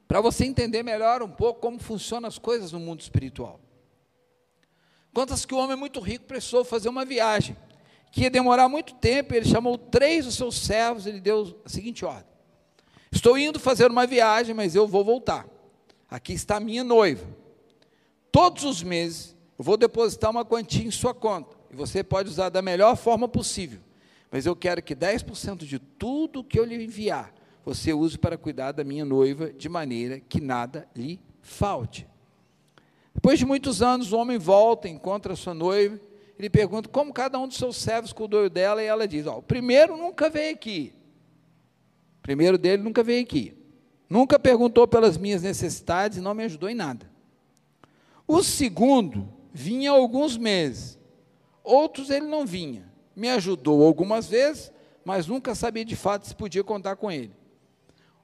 Para 0.09 0.20
você 0.20 0.45
entender 0.45 0.82
melhor 0.82 1.23
um 1.23 1.31
pouco 1.31 1.61
como 1.61 1.78
funcionam 1.78 2.27
as 2.27 2.39
coisas 2.39 2.73
no 2.73 2.81
mundo 2.81 3.01
espiritual. 3.01 3.61
Contas 5.12 5.45
que 5.45 5.55
o 5.55 5.59
homem 5.59 5.77
muito 5.77 6.01
rico 6.01 6.24
precisou 6.24 6.65
fazer 6.65 6.89
uma 6.89 7.05
viagem, 7.05 7.57
que 8.11 8.23
ia 8.23 8.31
demorar 8.31 8.69
muito 8.69 8.95
tempo, 8.95 9.35
ele 9.35 9.47
chamou 9.47 9.78
três 9.78 10.24
dos 10.24 10.35
seus 10.35 10.57
servos, 10.59 11.07
ele 11.07 11.20
deu 11.20 11.61
a 11.65 11.69
seguinte 11.69 12.05
ordem: 12.05 12.27
Estou 13.12 13.39
indo 13.39 13.61
fazer 13.61 13.91
uma 13.91 14.07
viagem, 14.07 14.55
mas 14.55 14.74
eu 14.74 14.87
vou 14.87 15.05
voltar. 15.05 15.47
Aqui 16.09 16.32
está 16.32 16.57
a 16.57 16.61
minha 16.61 16.82
noiva. 16.82 17.27
Todos 18.32 18.65
os 18.65 18.82
meses 18.82 19.37
eu 19.59 19.65
vou 19.65 19.77
depositar 19.77 20.31
uma 20.31 20.45
quantia 20.45 20.87
em 20.87 20.91
sua 20.91 21.15
conta. 21.15 21.60
E 21.70 21.76
você 21.76 22.02
pode 22.02 22.28
usar 22.28 22.48
da 22.48 22.60
melhor 22.60 22.97
forma 22.97 23.28
possível. 23.28 23.80
Mas 24.30 24.47
eu 24.47 24.55
quero 24.55 24.82
que 24.82 24.94
10% 24.94 25.59
de 25.64 25.78
tudo 25.78 26.44
que 26.44 26.59
eu 26.59 26.64
lhe 26.64 26.84
enviar, 26.84 27.32
você 27.64 27.92
use 27.92 28.18
para 28.18 28.38
cuidar 28.38 28.72
da 28.72 28.84
minha 28.84 29.05
noiva, 29.05 29.52
de 29.52 29.68
maneira 29.68 30.20
que 30.20 30.40
nada 30.40 30.88
lhe 30.94 31.20
falte. 31.42 32.06
Depois 33.14 33.38
de 33.38 33.44
muitos 33.44 33.82
anos, 33.82 34.12
o 34.12 34.16
homem 34.16 34.38
volta, 34.38 34.88
encontra 34.88 35.32
a 35.32 35.36
sua 35.36 35.52
noiva, 35.52 36.01
ele 36.38 36.48
pergunta 36.48 36.88
como 36.88 37.12
cada 37.12 37.38
um 37.38 37.47
dos 37.47 37.59
seus 37.59 37.76
servos 37.76 38.12
cuidou 38.12 38.48
dela, 38.48 38.82
e 38.82 38.86
ela 38.86 39.06
diz: 39.06 39.26
Ó, 39.26 39.38
o 39.38 39.42
primeiro 39.42 39.97
nunca 39.97 40.30
veio 40.30 40.55
aqui. 40.55 40.94
O 42.18 42.22
primeiro 42.22 42.56
dele 42.56 42.82
nunca 42.82 43.02
veio 43.02 43.22
aqui. 43.22 43.55
Nunca 44.09 44.38
perguntou 44.38 44.88
pelas 44.88 45.16
minhas 45.16 45.42
necessidades 45.42 46.18
e 46.18 46.20
não 46.20 46.34
me 46.34 46.44
ajudou 46.44 46.68
em 46.68 46.74
nada. 46.74 47.10
O 48.26 48.42
segundo 48.42 49.28
vinha 49.52 49.90
alguns 49.90 50.36
meses, 50.36 50.98
outros 51.70 52.10
ele 52.10 52.26
não 52.26 52.44
vinha. 52.47 52.90
Me 53.14 53.28
ajudou 53.30 53.84
algumas 53.84 54.28
vezes, 54.28 54.72
mas 55.05 55.26
nunca 55.26 55.55
sabia 55.55 55.84
de 55.84 55.97
fato 55.97 56.26
se 56.26 56.34
podia 56.34 56.64
contar 56.64 56.97
com 56.97 57.10
ele. 57.10 57.32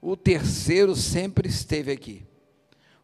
O 0.01 0.17
terceiro 0.17 0.95
sempre 0.95 1.49
esteve 1.49 1.91
aqui. 1.91 2.27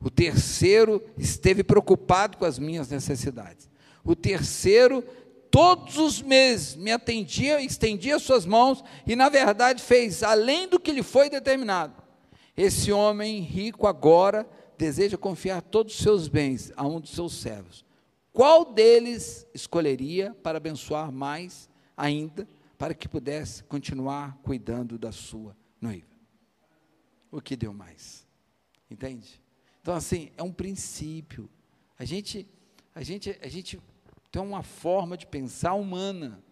O 0.01 0.11
terceiro 0.11 1.03
esteve 1.17 1.63
preocupado 1.63 2.37
com 2.37 2.45
as 2.45 2.59
minhas 2.59 2.89
necessidades. 2.89 3.69
O 4.05 4.17
terceiro, 4.17 5.03
todos 5.51 5.97
os 5.97 6.21
meses, 6.21 6.75
me 6.75 6.91
atendia, 6.91 7.61
estendia 7.61 8.19
suas 8.19 8.45
mãos 8.45 8.83
e, 9.07 9.15
na 9.15 9.29
verdade, 9.29 9.83
fez 9.83 10.23
além 10.23 10.67
do 10.69 10.81
que 10.81 10.93
lhe 10.93 11.03
foi 11.03 11.31
determinado. 11.31 11.95
Esse 12.57 12.93
homem 12.93 13.41
rico 13.41 13.87
agora 13.87 14.47
deseja 14.77 15.17
confiar 15.17 15.63
todos 15.63 15.95
os 15.95 16.01
seus 16.01 16.27
bens 16.27 16.73
a 16.77 16.87
um 16.87 17.01
dos 17.01 17.11
seus 17.11 17.35
servos. 17.35 17.85
Qual 18.33 18.73
deles 18.73 19.47
escolheria 19.53 20.35
para 20.43 20.57
abençoar 20.57 21.13
mais 21.13 21.69
ainda, 21.97 22.49
para 22.79 22.95
que 22.95 23.09
pudesse 23.09 23.63
continuar 23.65 24.39
cuidando 24.39 24.99
da 24.99 25.13
sua 25.13 25.57
noiva? 25.81 26.07
O 27.31 27.41
que 27.41 27.57
deu 27.57 27.73
mais? 27.73 28.27
Entende? 28.91 29.41
Então, 29.81 29.95
assim, 29.95 30.31
é 30.37 30.43
um 30.43 30.53
princípio. 30.53 31.49
A 31.99 32.05
gente, 32.05 32.49
a 32.95 33.03
gente, 33.03 33.39
a 33.43 33.49
gente 33.49 33.81
tem 34.31 34.41
uma 34.41 34.63
forma 34.63 35.17
de 35.17 35.27
pensar 35.27 35.75
humana. 35.75 36.43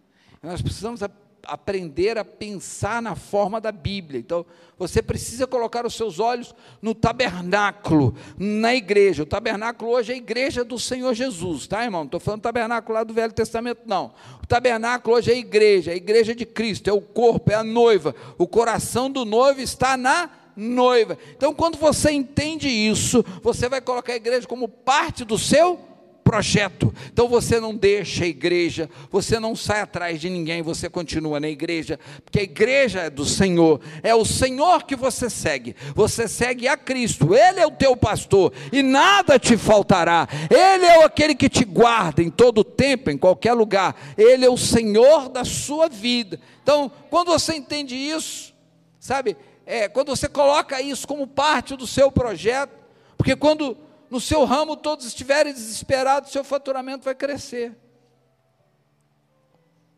Nós 0.41 0.61
precisamos 0.61 1.01
aprender 1.43 2.17
a 2.17 2.25
pensar 2.25 3.01
na 3.01 3.15
forma 3.15 3.59
da 3.59 3.71
Bíblia. 3.71 4.19
Então, 4.19 4.45
você 4.77 5.01
precisa 5.01 5.45
colocar 5.45 5.85
os 5.85 5.93
seus 5.93 6.19
olhos 6.19 6.55
no 6.81 6.95
tabernáculo, 6.95 8.15
na 8.37 8.73
igreja. 8.73 9.23
O 9.23 9.25
tabernáculo 9.25 9.91
hoje 9.91 10.11
é 10.11 10.15
a 10.15 10.17
igreja 10.17 10.63
do 10.63 10.79
Senhor 10.79 11.13
Jesus, 11.13 11.67
tá, 11.67 11.83
irmão? 11.83 12.01
Não 12.01 12.07
estou 12.07 12.19
falando 12.19 12.41
tabernáculo 12.41 12.97
lá 12.97 13.03
do 13.03 13.13
Velho 13.13 13.33
Testamento, 13.33 13.81
não. 13.85 14.13
O 14.41 14.47
tabernáculo 14.47 15.15
hoje 15.15 15.31
é 15.31 15.35
a 15.35 15.37
igreja, 15.37 15.91
é 15.91 15.93
a 15.93 15.97
igreja 15.97 16.33
de 16.33 16.45
Cristo, 16.45 16.89
é 16.89 16.93
o 16.93 17.01
corpo, 17.01 17.51
é 17.51 17.55
a 17.55 17.63
noiva. 17.63 18.15
O 18.37 18.47
coração 18.47 19.09
do 19.09 19.23
noivo 19.23 19.61
está 19.61 19.95
na 19.95 20.29
noiva. 20.55 21.17
Então, 21.35 21.53
quando 21.53 21.77
você 21.77 22.11
entende 22.11 22.67
isso, 22.67 23.23
você 23.41 23.69
vai 23.69 23.81
colocar 23.81 24.13
a 24.13 24.17
igreja 24.17 24.47
como 24.47 24.67
parte 24.67 25.23
do 25.23 25.37
seu 25.37 25.90
projeto. 26.23 26.93
Então 27.11 27.27
você 27.27 27.59
não 27.59 27.75
deixa 27.75 28.23
a 28.23 28.27
igreja, 28.27 28.89
você 29.09 29.39
não 29.39 29.55
sai 29.55 29.81
atrás 29.81 30.19
de 30.19 30.29
ninguém, 30.29 30.61
você 30.61 30.89
continua 30.89 31.39
na 31.39 31.49
igreja, 31.49 31.99
porque 32.23 32.39
a 32.39 32.43
igreja 32.43 33.01
é 33.01 33.09
do 33.09 33.25
Senhor, 33.25 33.81
é 34.01 34.15
o 34.15 34.25
Senhor 34.25 34.83
que 34.83 34.95
você 34.95 35.29
segue. 35.29 35.75
Você 35.95 36.27
segue 36.27 36.67
a 36.67 36.77
Cristo, 36.77 37.35
Ele 37.35 37.59
é 37.59 37.67
o 37.67 37.71
teu 37.71 37.95
pastor 37.95 38.53
e 38.71 38.81
nada 38.81 39.37
te 39.37 39.57
faltará. 39.57 40.27
Ele 40.49 40.85
é 40.85 41.03
aquele 41.03 41.35
que 41.35 41.49
te 41.49 41.65
guarda 41.65 42.21
em 42.21 42.29
todo 42.29 42.63
tempo, 42.63 43.09
em 43.09 43.17
qualquer 43.17 43.53
lugar. 43.53 43.95
Ele 44.17 44.45
é 44.45 44.49
o 44.49 44.57
Senhor 44.57 45.29
da 45.29 45.43
sua 45.43 45.89
vida. 45.89 46.39
Então, 46.63 46.91
quando 47.09 47.31
você 47.31 47.55
entende 47.55 47.95
isso, 47.95 48.53
sabe, 48.99 49.35
é, 49.65 49.87
quando 49.87 50.09
você 50.09 50.27
coloca 50.27 50.81
isso 50.81 51.07
como 51.07 51.27
parte 51.27 51.75
do 51.75 51.87
seu 51.87 52.11
projeto, 52.11 52.73
porque 53.17 53.35
quando 53.35 53.77
no 54.11 54.19
seu 54.19 54.43
ramo 54.43 54.75
todos 54.75 55.05
estiverem 55.05 55.53
desesperados, 55.53 56.33
seu 56.33 56.43
faturamento 56.43 57.05
vai 57.05 57.15
crescer. 57.15 57.73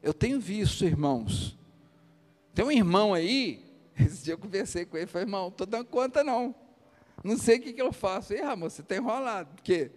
Eu 0.03 0.13
tenho 0.13 0.39
visto, 0.39 0.85
irmãos. 0.85 1.57
Tem 2.53 2.63
um 2.63 2.71
irmão 2.71 3.11
aí, 3.11 3.65
esse 3.99 4.23
dia 4.25 4.35
eu 4.35 4.37
conversei 4.37 4.85
com 4.85 4.95
ele, 4.95 5.07
falei, 5.07 5.25
irmão, 5.25 5.47
estou 5.47 5.65
dando 5.65 5.85
conta 5.85 6.23
não. 6.23 6.53
Não 7.23 7.35
sei 7.37 7.57
o 7.57 7.61
que, 7.61 7.73
que 7.73 7.81
eu 7.81 7.91
faço. 7.91 8.33
E, 8.33 8.41
Ramon, 8.41 8.69
você 8.69 8.81
está 8.81 8.95
enrolado, 8.95 9.49
porque 9.55 9.89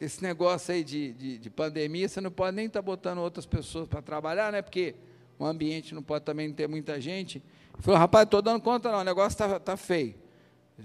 esse 0.00 0.22
negócio 0.22 0.72
aí 0.72 0.84
de, 0.84 1.12
de, 1.12 1.38
de, 1.38 1.50
pandemia, 1.50 2.08
você 2.08 2.20
não 2.20 2.30
pode 2.30 2.54
nem 2.54 2.66
estar 2.66 2.80
tá 2.80 2.86
botando 2.86 3.18
outras 3.18 3.44
pessoas 3.44 3.88
para 3.88 4.00
trabalhar, 4.00 4.52
né? 4.52 4.62
Porque 4.62 4.94
o 5.36 5.44
ambiente 5.44 5.96
não 5.96 6.02
pode 6.02 6.24
também 6.24 6.52
ter 6.52 6.68
muita 6.68 7.00
gente. 7.00 7.42
Ele 7.72 7.82
falou, 7.82 7.98
rapaz, 7.98 8.24
estou 8.24 8.40
dando 8.40 8.62
conta 8.62 8.92
não, 8.92 9.00
o 9.00 9.04
negócio 9.04 9.34
está 9.34 9.58
tá 9.58 9.76
feio. 9.76 10.14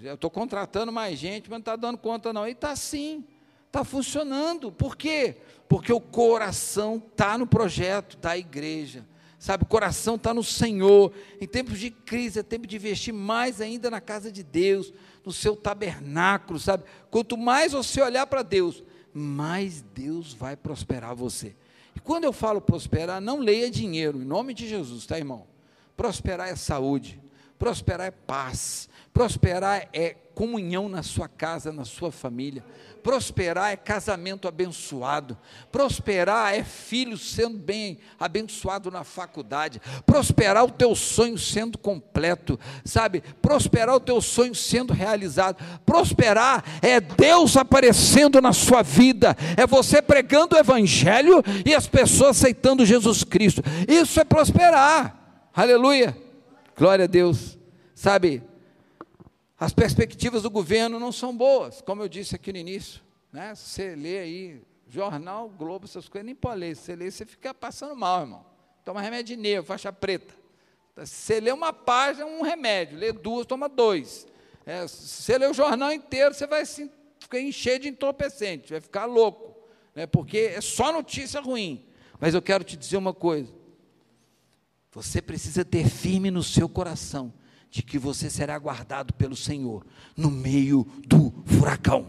Eu 0.03 0.15
estou 0.15 0.29
contratando 0.29 0.91
mais 0.91 1.17
gente, 1.17 1.49
mas 1.49 1.57
não 1.57 1.59
está 1.59 1.75
dando 1.75 1.97
conta, 1.97 2.31
não. 2.31 2.47
E 2.47 2.51
está 2.51 2.75
sim, 2.75 3.25
está 3.65 3.83
funcionando. 3.83 4.71
Por 4.71 4.95
quê? 4.95 5.37
Porque 5.67 5.91
o 5.91 5.99
coração 5.99 7.01
está 7.11 7.37
no 7.37 7.47
projeto 7.47 8.17
da 8.17 8.37
igreja. 8.37 9.05
Sabe, 9.39 9.63
o 9.63 9.67
coração 9.67 10.15
está 10.15 10.33
no 10.33 10.43
Senhor. 10.43 11.13
Em 11.39 11.47
tempos 11.47 11.79
de 11.79 11.89
crise, 11.89 12.39
é 12.39 12.43
tempo 12.43 12.67
de 12.67 12.75
investir 12.75 13.13
mais 13.13 13.61
ainda 13.61 13.89
na 13.89 14.01
casa 14.01 14.29
de 14.29 14.43
Deus, 14.43 14.93
no 15.25 15.31
seu 15.31 15.55
tabernáculo, 15.55 16.59
sabe? 16.59 16.83
Quanto 17.09 17.37
mais 17.37 17.71
você 17.71 18.01
olhar 18.01 18.27
para 18.27 18.43
Deus, 18.43 18.83
mais 19.13 19.81
Deus 19.81 20.33
vai 20.33 20.57
prosperar 20.57 21.15
você. 21.15 21.55
E 21.95 22.01
quando 22.01 22.25
eu 22.25 22.33
falo 22.33 22.59
prosperar, 22.59 23.21
não 23.21 23.39
leia 23.39 23.71
dinheiro, 23.71 24.21
em 24.21 24.25
nome 24.25 24.53
de 24.53 24.67
Jesus, 24.67 25.05
tá, 25.05 25.17
irmão? 25.17 25.47
Prosperar 25.95 26.49
é 26.49 26.55
saúde, 26.55 27.21
prosperar 27.57 28.07
é 28.07 28.11
paz, 28.11 28.88
Prosperar 29.14 29.88
é 29.94 30.15
comunhão 30.40 30.88
na 30.88 31.03
sua 31.03 31.27
casa, 31.27 31.69
na 31.69 31.84
sua 31.84 32.14
família. 32.14 32.64
Prosperar 33.03 33.73
é 33.73 33.76
casamento 33.76 34.48
abençoado. 34.48 35.38
Prosperar 35.69 36.53
é 36.53 36.64
filho 36.64 37.18
sendo 37.18 37.57
bem 37.57 37.99
abençoado 38.18 38.90
na 38.90 39.03
faculdade. 39.03 39.81
Prosperar 40.06 40.64
o 40.64 40.72
teu 40.72 40.95
sonho 40.95 41.38
sendo 41.38 41.77
completo, 41.77 42.57
sabe? 42.86 43.22
Prosperar 43.41 43.95
o 43.95 43.99
teu 43.99 44.22
sonho 44.22 44.56
sendo 44.56 44.94
realizado. 44.94 45.61
Prosperar 45.86 46.64
é 46.81 47.02
Deus 47.02 47.57
aparecendo 47.57 48.40
na 48.40 48.53
sua 48.53 48.81
vida. 48.81 49.36
É 49.57 49.68
você 49.68 50.02
pregando 50.02 50.56
o 50.56 50.60
evangelho 50.60 51.44
e 51.65 51.76
as 51.76 51.86
pessoas 51.86 52.38
aceitando 52.38 52.86
Jesus 52.86 53.26
Cristo. 53.26 53.61
Isso 53.90 54.18
é 54.22 54.23
prosperar. 54.23 55.49
Aleluia. 55.53 56.15
Glória 56.77 57.03
a 57.03 57.10
Deus. 57.10 57.57
Sabe? 57.94 58.48
As 59.60 59.73
perspectivas 59.73 60.44
do 60.44 60.49
governo 60.49 60.99
não 60.99 61.11
são 61.11 61.36
boas, 61.36 61.81
como 61.81 62.02
eu 62.02 62.07
disse 62.07 62.34
aqui 62.34 62.53
no 62.53 62.60
início. 62.60 63.02
Né? 63.30 63.53
Você 63.53 63.94
lê 63.94 64.19
aí, 64.19 64.61
jornal, 64.88 65.49
Globo, 65.49 65.84
essas 65.84 66.07
coisas, 66.07 66.26
nem 66.26 66.34
pode 66.34 66.61
ler. 66.61 66.76
Você 66.77 66.95
lê, 66.95 67.11
você 67.11 67.26
fica 67.26 67.53
passando 67.53 67.94
mal, 67.94 68.22
irmão. 68.22 68.45
Toma 68.86 69.02
remédio 69.02 69.36
de 69.36 69.41
nervo, 69.41 69.68
faixa 69.68 69.91
preta. 69.91 70.34
Você 70.95 71.41
lê 71.41 71.52
uma 71.52 71.73
página, 71.73 72.26
um 72.26 72.41
remédio. 72.41 72.98
Lê 72.98 73.11
duas, 73.11 73.45
toma 73.45 73.68
dois. 73.68 74.26
É, 74.65 74.88
você 74.88 75.38
lê 75.38 75.45
o 75.45 75.53
jornal 75.53 75.91
inteiro, 75.91 76.34
você 76.34 76.48
vai 76.48 76.65
se, 76.65 76.90
encher 77.34 77.80
de 77.80 77.90
entorpecente, 77.90 78.72
vai 78.72 78.80
ficar 78.80 79.06
louco. 79.06 79.57
Né? 79.94 80.07
Porque 80.07 80.53
é 80.56 80.61
só 80.61 80.90
notícia 80.94 81.41
ruim. 81.41 81.86
Mas 82.18 82.34
eu 82.34 82.41
quero 82.41 82.64
te 82.64 82.77
dizer 82.77 82.95
uma 82.95 83.14
coisa. 83.14 83.53
Você 84.94 85.22
precisa 85.22 85.65
ter 85.65 85.86
firme 85.90 86.31
no 86.31 86.44
seu 86.44 86.69
coração 86.69 87.34
de 87.69 87.83
que 87.83 87.99
você 87.99 88.29
será 88.29 88.57
guardado 88.57 89.13
pelo 89.13 89.35
Senhor 89.35 89.85
no 90.15 90.31
meio 90.31 90.87
do 91.05 91.33
furacão. 91.45 92.07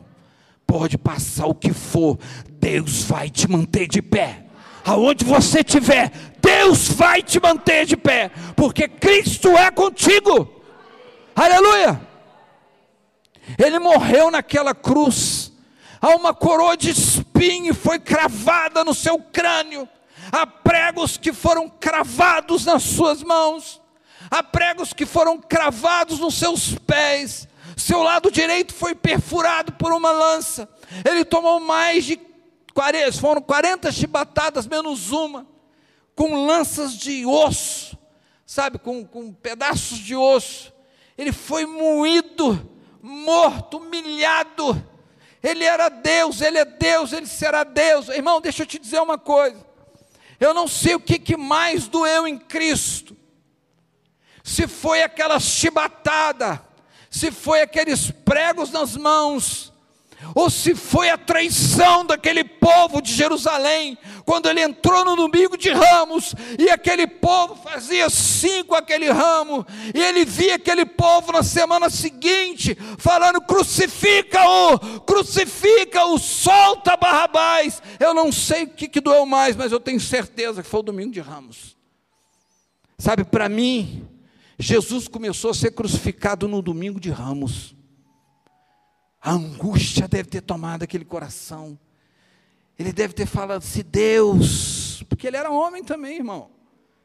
Pode 0.66 0.96
passar 0.96 1.46
o 1.46 1.54
que 1.54 1.72
for, 1.72 2.18
Deus 2.48 3.02
vai 3.04 3.28
te 3.28 3.48
manter 3.48 3.86
de 3.88 4.00
pé. 4.00 4.46
Aonde 4.84 5.24
você 5.24 5.60
estiver, 5.60 6.10
Deus 6.40 6.88
vai 6.88 7.22
te 7.22 7.38
manter 7.40 7.84
de 7.84 7.96
pé, 7.96 8.30
porque 8.56 8.88
Cristo 8.88 9.50
é 9.50 9.70
contigo. 9.70 10.62
Aleluia! 11.34 12.00
Ele 13.58 13.78
morreu 13.78 14.30
naquela 14.30 14.74
cruz. 14.74 15.52
Há 16.00 16.10
uma 16.10 16.32
coroa 16.32 16.76
de 16.76 16.90
espinho 16.90 17.74
foi 17.74 17.98
cravada 17.98 18.84
no 18.84 18.94
seu 18.94 19.18
crânio. 19.18 19.88
Há 20.30 20.46
pregos 20.46 21.16
que 21.16 21.32
foram 21.32 21.68
cravados 21.68 22.64
nas 22.64 22.82
suas 22.82 23.22
mãos. 23.22 23.80
Há 24.30 24.42
pregos 24.42 24.92
que 24.92 25.04
foram 25.04 25.38
cravados 25.38 26.20
nos 26.20 26.34
seus 26.34 26.74
pés. 26.86 27.48
Seu 27.76 28.02
lado 28.02 28.30
direito 28.30 28.72
foi 28.72 28.94
perfurado 28.94 29.72
por 29.72 29.92
uma 29.92 30.12
lança. 30.12 30.68
Ele 31.04 31.24
tomou 31.24 31.58
mais 31.58 32.04
de 32.04 32.20
40, 32.72 33.12
foram 33.12 33.42
40 33.42 33.90
chibatadas 33.90 34.66
menos 34.66 35.10
uma, 35.10 35.46
com 36.14 36.46
lanças 36.46 36.92
de 36.94 37.26
osso, 37.26 37.98
sabe, 38.46 38.78
com, 38.78 39.04
com 39.04 39.32
pedaços 39.32 39.98
de 39.98 40.14
osso. 40.14 40.72
Ele 41.18 41.32
foi 41.32 41.66
moído, 41.66 42.70
morto, 43.02 43.78
humilhado. 43.78 44.86
Ele 45.42 45.64
era 45.64 45.88
Deus, 45.88 46.40
ele 46.40 46.58
é 46.58 46.64
Deus, 46.64 47.12
ele 47.12 47.26
será 47.26 47.64
Deus. 47.64 48.08
Irmão, 48.08 48.40
deixa 48.40 48.62
eu 48.62 48.66
te 48.66 48.78
dizer 48.78 49.00
uma 49.00 49.18
coisa. 49.18 49.66
Eu 50.38 50.54
não 50.54 50.68
sei 50.68 50.94
o 50.94 51.00
que, 51.00 51.18
que 51.18 51.36
mais 51.36 51.88
doeu 51.88 52.26
em 52.26 52.38
Cristo. 52.38 53.16
Se 54.50 54.66
foi 54.66 55.00
aquela 55.04 55.38
chibatada, 55.38 56.60
se 57.08 57.30
foi 57.30 57.62
aqueles 57.62 58.10
pregos 58.10 58.72
nas 58.72 58.96
mãos, 58.96 59.72
ou 60.34 60.50
se 60.50 60.74
foi 60.74 61.08
a 61.08 61.16
traição 61.16 62.04
daquele 62.04 62.42
povo 62.42 63.00
de 63.00 63.14
Jerusalém, 63.14 63.96
quando 64.24 64.48
ele 64.48 64.60
entrou 64.60 65.04
no 65.04 65.14
domingo 65.14 65.56
de 65.56 65.70
ramos, 65.70 66.34
e 66.58 66.68
aquele 66.68 67.06
povo 67.06 67.54
fazia 67.62 68.06
assim 68.06 68.64
com 68.64 68.74
aquele 68.74 69.08
ramo, 69.08 69.64
e 69.94 70.02
ele 70.02 70.24
via 70.24 70.56
aquele 70.56 70.84
povo 70.84 71.30
na 71.30 71.44
semana 71.44 71.88
seguinte, 71.88 72.76
falando: 72.98 73.40
crucifica-o, 73.42 75.00
crucifica-o, 75.02 76.18
solta 76.18 76.96
Barrabás. 76.96 77.80
Eu 78.00 78.12
não 78.12 78.32
sei 78.32 78.64
o 78.64 78.70
que, 78.70 78.88
que 78.88 79.00
doeu 79.00 79.24
mais, 79.24 79.54
mas 79.54 79.70
eu 79.70 79.78
tenho 79.78 80.00
certeza 80.00 80.60
que 80.60 80.68
foi 80.68 80.80
o 80.80 80.82
domingo 80.82 81.12
de 81.12 81.20
ramos. 81.20 81.76
Sabe, 82.98 83.22
para 83.22 83.48
mim, 83.48 84.09
Jesus 84.60 85.08
começou 85.08 85.50
a 85.50 85.54
ser 85.54 85.70
crucificado 85.70 86.46
no 86.46 86.60
domingo 86.60 87.00
de 87.00 87.10
ramos. 87.10 87.74
A 89.18 89.32
angústia 89.32 90.06
deve 90.06 90.28
ter 90.28 90.42
tomado 90.42 90.82
aquele 90.82 91.04
coração. 91.04 91.78
Ele 92.78 92.92
deve 92.92 93.14
ter 93.14 93.24
falado, 93.24 93.62
se 93.62 93.82
Deus, 93.82 95.02
porque 95.04 95.26
ele 95.26 95.38
era 95.38 95.50
homem 95.50 95.82
também, 95.82 96.16
irmão. 96.16 96.50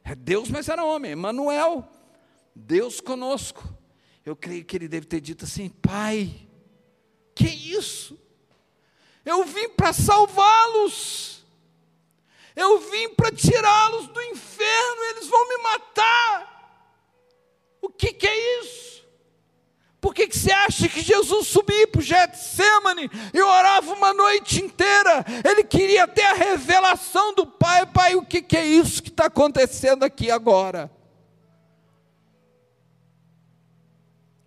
É 0.03 0.13
Deus, 0.13 0.49
mas 0.49 0.67
era 0.67 0.83
homem. 0.83 1.13
Emmanuel, 1.13 1.87
Deus 2.53 2.99
conosco. 2.99 3.73
Eu 4.25 4.35
creio 4.35 4.65
que 4.65 4.75
ele 4.75 4.89
deve 4.89 5.05
ter 5.05 5.21
dito 5.21 5.45
assim: 5.45 5.69
Pai, 5.69 6.33
que 7.33 7.47
isso? 7.47 8.19
Eu 9.23 9.45
vim 9.45 9.69
para 9.69 9.93
salvá-los. 9.93 11.45
Eu 12.53 12.79
vim 12.79 13.09
para 13.15 13.31
tirá-los 13.31 14.07
do 14.07 14.21
inferno, 14.21 15.03
eles 15.11 15.27
vão 15.27 15.47
me 15.47 15.57
matar. 15.63 16.54
O 17.85 17.89
que, 17.89 18.11
que 18.11 18.25
é 18.25 18.61
isso? 18.61 19.05
Por 20.01 20.13
que, 20.13 20.27
que 20.27 20.37
você 20.37 20.51
acha 20.51 20.89
que 20.89 21.01
Jesus 21.01 21.47
subia 21.47 21.87
para 21.87 21.99
o 21.99 22.03
Getsemane 22.03 23.09
e 23.31 23.41
orava 23.41 23.93
uma 23.93 24.11
noite 24.11 24.59
inteira? 24.59 25.23
Ele 25.47 25.63
queria 25.63 26.07
ter 26.07 26.23
a 26.23 26.33
revelação 26.33 27.35
do 27.35 27.45
Pai. 27.45 27.85
Pai, 27.85 28.15
o 28.15 28.25
que, 28.25 28.41
que 28.41 28.57
é 28.57 28.65
isso 28.65 29.03
que 29.03 29.09
está 29.09 29.25
acontecendo 29.27 30.03
aqui 30.03 30.31
agora? 30.31 30.91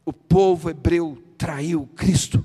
O 0.05 0.12
povo 0.12 0.69
hebreu 0.69 1.23
traiu 1.36 1.86
Cristo. 1.94 2.44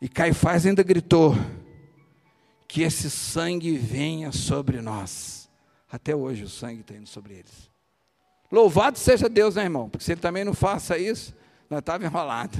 E 0.00 0.08
Caifás 0.08 0.66
ainda 0.66 0.84
gritou: 0.84 1.34
que 2.68 2.82
esse 2.82 3.10
sangue 3.10 3.76
venha 3.76 4.30
sobre 4.30 4.80
nós. 4.80 5.50
Até 5.90 6.14
hoje 6.14 6.44
o 6.44 6.48
sangue 6.48 6.82
está 6.82 6.94
indo 6.94 7.08
sobre 7.08 7.34
eles. 7.34 7.65
Louvado 8.50 8.98
seja 8.98 9.28
Deus, 9.28 9.56
né, 9.56 9.64
irmão? 9.64 9.88
Porque 9.88 10.04
se 10.04 10.12
ele 10.12 10.20
também 10.20 10.44
não 10.44 10.54
faça 10.54 10.96
isso, 10.96 11.34
nós 11.68 11.80
estávamos 11.80 12.06
enrolados. 12.06 12.58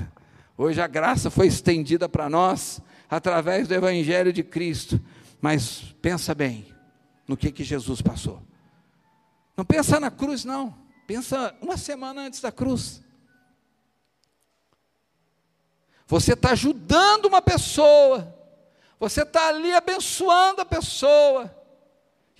Hoje 0.58 0.80
a 0.80 0.86
graça 0.86 1.30
foi 1.30 1.46
estendida 1.46 2.08
para 2.08 2.28
nós 2.28 2.80
através 3.08 3.68
do 3.68 3.74
Evangelho 3.74 4.32
de 4.32 4.42
Cristo. 4.42 5.00
Mas 5.40 5.94
pensa 6.02 6.34
bem 6.34 6.74
no 7.28 7.36
que, 7.36 7.52
que 7.52 7.62
Jesus 7.62 8.00
passou. 8.00 8.42
Não 9.56 9.64
pensa 9.64 10.00
na 10.00 10.10
cruz, 10.10 10.44
não. 10.44 10.74
Pensa 11.06 11.54
uma 11.60 11.76
semana 11.76 12.22
antes 12.22 12.40
da 12.40 12.50
cruz. 12.50 13.02
Você 16.06 16.32
está 16.32 16.50
ajudando 16.50 17.26
uma 17.26 17.40
pessoa. 17.40 18.34
Você 18.98 19.22
está 19.22 19.48
ali 19.48 19.72
abençoando 19.72 20.62
a 20.62 20.64
pessoa. 20.64 21.54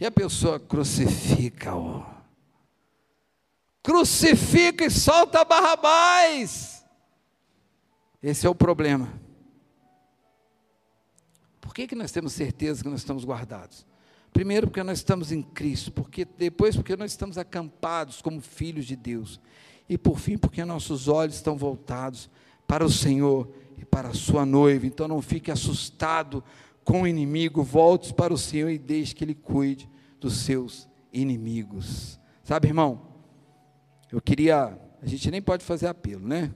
E 0.01 0.05
a 0.05 0.11
pessoa 0.11 0.59
crucifica-o 0.59 2.16
crucifica 3.87 4.85
e 4.85 4.91
solta 4.91 5.45
Barrabás. 5.45 6.85
Esse 8.21 8.45
é 8.45 8.51
o 8.51 8.55
problema. 8.55 9.13
Por 11.61 11.73
que, 11.73 11.87
que 11.87 11.95
nós 11.95 12.11
temos 12.11 12.33
certeza 12.33 12.83
que 12.83 12.89
nós 12.89 12.99
estamos 12.99 13.25
guardados? 13.25 13.87
Primeiro, 14.33 14.67
porque 14.67 14.83
nós 14.83 14.99
estamos 14.99 15.31
em 15.31 15.41
Cristo, 15.41 15.93
porque 15.93 16.25
depois, 16.25 16.75
porque 16.75 16.97
nós 16.97 17.13
estamos 17.13 17.39
acampados 17.39 18.21
como 18.21 18.41
filhos 18.41 18.87
de 18.87 18.97
Deus, 18.97 19.41
e 19.89 19.97
por 19.97 20.19
fim, 20.19 20.37
porque 20.37 20.65
nossos 20.65 21.07
olhos 21.07 21.37
estão 21.37 21.57
voltados 21.57 22.29
para 22.67 22.85
o 22.85 22.91
Senhor 22.91 23.49
e 23.79 23.85
para 23.85 24.09
a 24.09 24.15
sua 24.15 24.45
noiva. 24.45 24.85
Então, 24.85 25.07
não 25.07 25.23
fique 25.23 25.49
assustado 25.49 26.43
com 26.83 27.03
o 27.03 27.07
inimigo, 27.07 27.63
volte 27.63 28.13
para 28.13 28.35
o 28.35 28.39
Senhor 28.39 28.69
e 28.69 28.79
deixe 28.79 29.15
que 29.15 29.23
Ele 29.23 29.35
cuide 29.35 29.89
dos 30.21 30.39
seus 30.39 30.89
inimigos. 31.13 32.19
Sabe, 32.43 32.67
irmão? 32.67 33.16
Eu 34.17 34.23
queria. 34.23 34.79
A 35.03 35.07
gente 35.07 35.31
nem 35.31 35.43
pode 35.43 35.63
fazer 35.63 35.89
apelo, 35.89 36.27
né? 36.27 36.51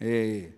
É, 0.00 0.52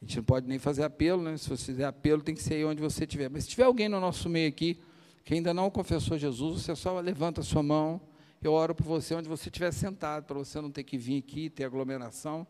a 0.00 0.04
gente 0.04 0.18
não 0.18 0.22
pode 0.22 0.46
nem 0.46 0.60
fazer 0.60 0.84
apelo, 0.84 1.20
né? 1.24 1.36
Se 1.36 1.48
você 1.48 1.72
fizer 1.72 1.84
apelo, 1.84 2.22
tem 2.22 2.36
que 2.36 2.40
ser 2.40 2.54
aí 2.54 2.64
onde 2.64 2.80
você 2.80 3.02
estiver. 3.02 3.28
Mas 3.28 3.42
se 3.42 3.50
tiver 3.50 3.64
alguém 3.64 3.88
no 3.88 3.98
nosso 3.98 4.28
meio 4.28 4.48
aqui 4.48 4.80
que 5.24 5.34
ainda 5.34 5.52
não 5.52 5.68
confessou 5.72 6.16
Jesus, 6.16 6.62
você 6.62 6.76
só 6.76 7.00
levanta 7.00 7.40
a 7.40 7.44
sua 7.44 7.64
mão. 7.64 8.00
Eu 8.40 8.52
oro 8.52 8.76
por 8.76 8.84
você 8.84 9.16
onde 9.16 9.28
você 9.28 9.48
estiver 9.48 9.72
sentado, 9.72 10.22
para 10.22 10.38
você 10.38 10.60
não 10.60 10.70
ter 10.70 10.84
que 10.84 10.96
vir 10.96 11.18
aqui, 11.18 11.50
ter 11.50 11.64
aglomeração. 11.64 12.46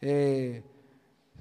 É, 0.00 0.62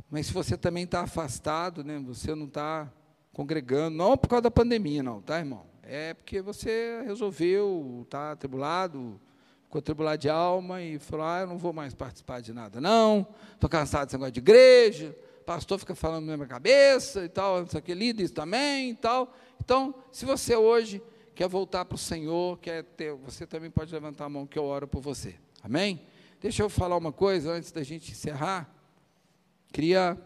mas 0.09 0.25
se 0.25 0.33
você 0.33 0.57
também 0.57 0.85
está 0.85 1.01
afastado, 1.01 1.83
né? 1.83 1.99
Você 2.07 2.33
não 2.33 2.47
está 2.47 2.91
congregando, 3.31 3.95
não 3.95 4.17
por 4.17 4.29
causa 4.29 4.41
da 4.41 4.51
pandemia, 4.51 5.03
não, 5.03 5.21
tá, 5.21 5.37
irmão? 5.37 5.67
É 5.83 6.15
porque 6.15 6.41
você 6.41 7.03
resolveu, 7.05 8.01
está 8.03 8.31
atribulado, 8.31 9.21
ficou 9.71 9.79
atribulado 9.79 10.17
de 10.17 10.29
alma 10.29 10.81
e 10.81 10.99
falou: 10.99 11.25
Ah, 11.25 11.39
eu 11.39 11.47
não 11.47 11.57
vou 11.57 11.71
mais 11.71 11.93
participar 11.93 12.41
de 12.41 12.51
nada, 12.51 12.81
não, 12.81 13.25
estou 13.53 13.69
cansado 13.69 14.05
desse 14.05 14.15
negócio 14.15 14.33
de 14.33 14.41
igreja, 14.41 15.15
pastor 15.45 15.79
fica 15.79 15.95
falando 15.95 16.25
na 16.25 16.35
minha 16.35 16.47
cabeça 16.47 17.23
e 17.23 17.29
tal, 17.29 17.63
isso 17.63 17.77
aqui, 17.77 17.93
líder 17.93 18.23
isso 18.23 18.33
também 18.33 18.89
e 18.89 18.95
tal. 18.95 19.33
Então, 19.63 19.95
se 20.11 20.25
você 20.25 20.57
hoje 20.57 21.01
quer 21.33 21.47
voltar 21.47 21.85
para 21.85 21.95
o 21.95 21.97
Senhor, 21.97 22.59
quer 22.59 22.83
ter, 22.83 23.13
você 23.13 23.47
também 23.47 23.71
pode 23.71 23.93
levantar 23.93 24.25
a 24.25 24.29
mão 24.29 24.45
que 24.45 24.59
eu 24.59 24.65
oro 24.65 24.87
por 24.89 25.01
você. 25.01 25.35
Amém? 25.63 26.05
Deixa 26.41 26.61
eu 26.61 26.69
falar 26.69 26.97
uma 26.97 27.13
coisa 27.13 27.53
antes 27.53 27.71
da 27.71 27.81
gente 27.81 28.11
encerrar. 28.11 28.69
Queria 29.71 30.17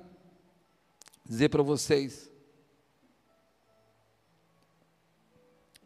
dizer 1.24 1.50
para 1.50 1.62
vocês 1.62 2.32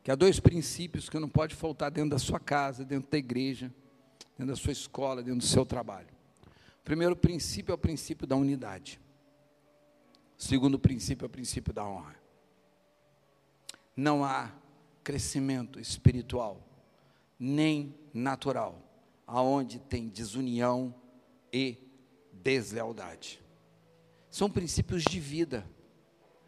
que 0.03 0.11
há 0.11 0.15
dois 0.15 0.39
princípios 0.39 1.09
que 1.09 1.19
não 1.19 1.29
pode 1.29 1.55
faltar 1.55 1.91
dentro 1.91 2.11
da 2.11 2.19
sua 2.19 2.39
casa, 2.39 2.85
dentro 2.85 3.09
da 3.09 3.17
igreja, 3.17 3.73
dentro 4.37 4.53
da 4.53 4.55
sua 4.55 4.71
escola, 4.71 5.21
dentro 5.21 5.39
do 5.39 5.45
seu 5.45 5.65
trabalho. 5.65 6.07
O 6.79 6.83
primeiro 6.83 7.15
princípio 7.15 7.71
é 7.71 7.75
o 7.75 7.77
princípio 7.77 8.25
da 8.25 8.35
unidade. 8.35 8.99
O 10.37 10.43
segundo 10.43 10.79
princípio 10.79 11.25
é 11.25 11.27
o 11.27 11.29
princípio 11.29 11.73
da 11.73 11.85
honra. 11.85 12.15
Não 13.95 14.23
há 14.23 14.51
crescimento 15.03 15.79
espiritual, 15.79 16.65
nem 17.37 17.93
natural, 18.13 18.81
aonde 19.27 19.79
tem 19.79 20.07
desunião 20.07 20.95
e 21.51 21.77
deslealdade. 22.31 23.41
São 24.31 24.49
princípios 24.49 25.03
de 25.03 25.19
vida. 25.19 25.67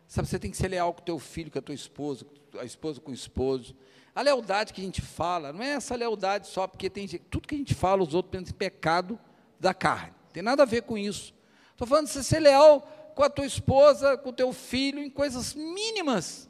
Sabe, 0.08 0.28
você 0.28 0.40
tem 0.40 0.52
que 0.52 0.58
ser 0.58 0.70
leal 0.70 0.94
com 0.94 1.02
teu 1.02 1.20
filho, 1.20 1.52
com 1.52 1.60
a 1.60 1.62
tua 1.62 1.76
esposa, 1.76 2.26
a 2.60 2.66
esposa 2.66 3.00
com 3.00 3.12
o 3.12 3.14
esposo. 3.14 3.76
A 4.14 4.22
lealdade 4.22 4.74
que 4.74 4.82
a 4.82 4.84
gente 4.84 5.02
fala, 5.02 5.54
não 5.54 5.64
é 5.64 5.70
essa 5.70 5.96
lealdade 5.96 6.48
só 6.48 6.68
porque 6.68 6.90
tem 6.90 7.08
tudo 7.08 7.48
que 7.48 7.56
a 7.56 7.58
gente 7.58 7.74
fala, 7.74 8.04
os 8.04 8.14
outros 8.14 8.32
pensam 8.32 8.54
em 8.54 8.58
pecado 8.58 9.20
da 9.60 9.74
carne. 9.74 10.14
Tem 10.34 10.44
nada 10.44 10.64
a 10.64 10.66
ver 10.66 10.84
com 10.84 10.98
isso. 10.98 11.34
Estou 11.72 11.88
falando 11.88 12.08
de 12.08 12.14
você 12.14 12.24
ser 12.24 12.40
leal 12.40 12.82
com 13.16 13.24
a 13.24 13.30
tua 13.30 13.46
esposa, 13.46 14.18
com 14.18 14.30
o 14.30 14.34
teu 14.34 14.52
filho, 14.52 15.00
em 15.00 15.10
coisas 15.10 15.54
mínimas. 15.54 16.50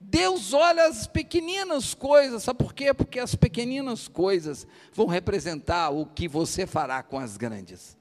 Deus 0.00 0.52
olha 0.52 0.86
as 0.86 1.06
pequeninas 1.06 1.94
coisas, 1.94 2.42
sabe 2.42 2.58
por 2.58 2.74
quê? 2.74 2.92
Porque 2.92 3.20
as 3.20 3.34
pequeninas 3.36 4.08
coisas 4.08 4.66
vão 4.92 5.06
representar 5.06 5.90
o 5.90 6.04
que 6.04 6.26
você 6.26 6.66
fará 6.66 7.02
com 7.02 7.18
as 7.18 7.36
grandes. 7.36 7.96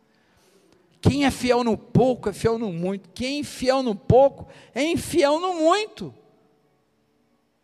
Quem 1.00 1.26
é 1.26 1.32
fiel 1.32 1.64
no 1.64 1.78
pouco 1.78 2.30
é 2.30 2.34
fiel 2.34 2.58
no 2.58 2.72
muito. 2.72 3.10
Quem 3.10 3.36
é 3.36 3.40
infiel 3.40 3.82
no 3.82 3.96
pouco 3.96 4.48
é 4.74 4.84
infiel 4.84 5.40
no 5.40 5.54
muito. 5.56 6.14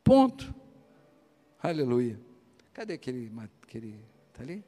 Ponto. 0.08 0.56
Aleluia. 1.62 2.18
Cadê 2.72 2.94
aquele. 2.94 3.30
aquele 3.62 4.00
está 4.30 4.42
ali? 4.42 4.64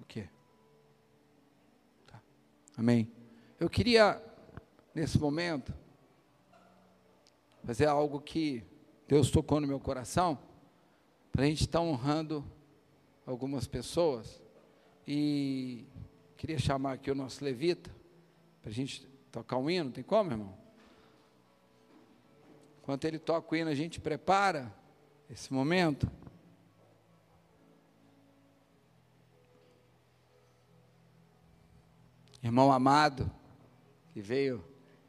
O 0.00 0.04
quê? 0.08 0.28
Tá. 2.04 2.20
Amém. 2.76 3.08
Eu 3.60 3.70
queria, 3.70 4.20
nesse 4.92 5.16
momento, 5.16 5.72
fazer 7.62 7.86
algo 7.86 8.20
que 8.20 8.64
Deus 9.06 9.30
tocou 9.30 9.60
no 9.60 9.68
meu 9.68 9.78
coração, 9.78 10.36
para 11.30 11.44
a 11.44 11.46
gente 11.46 11.60
estar 11.60 11.78
tá 11.78 11.84
honrando 11.84 12.44
algumas 13.24 13.68
pessoas. 13.68 14.42
E 15.06 15.86
queria 16.36 16.58
chamar 16.58 16.94
aqui 16.94 17.08
o 17.08 17.14
nosso 17.14 17.44
levita, 17.44 17.88
para 18.60 18.70
a 18.72 18.74
gente 18.74 19.06
tocar 19.30 19.58
um 19.58 19.70
hino. 19.70 19.92
Tem 19.92 20.02
como, 20.02 20.32
irmão? 20.32 20.63
Enquanto 22.84 23.06
ele 23.06 23.18
toca 23.18 23.50
o 23.50 23.56
hino, 23.56 23.70
a 23.70 23.74
gente 23.74 23.98
prepara 23.98 24.70
esse 25.30 25.50
momento. 25.50 26.06
Irmão 32.42 32.70
amado, 32.70 33.32
que 34.12 34.20
veio. 34.20 34.62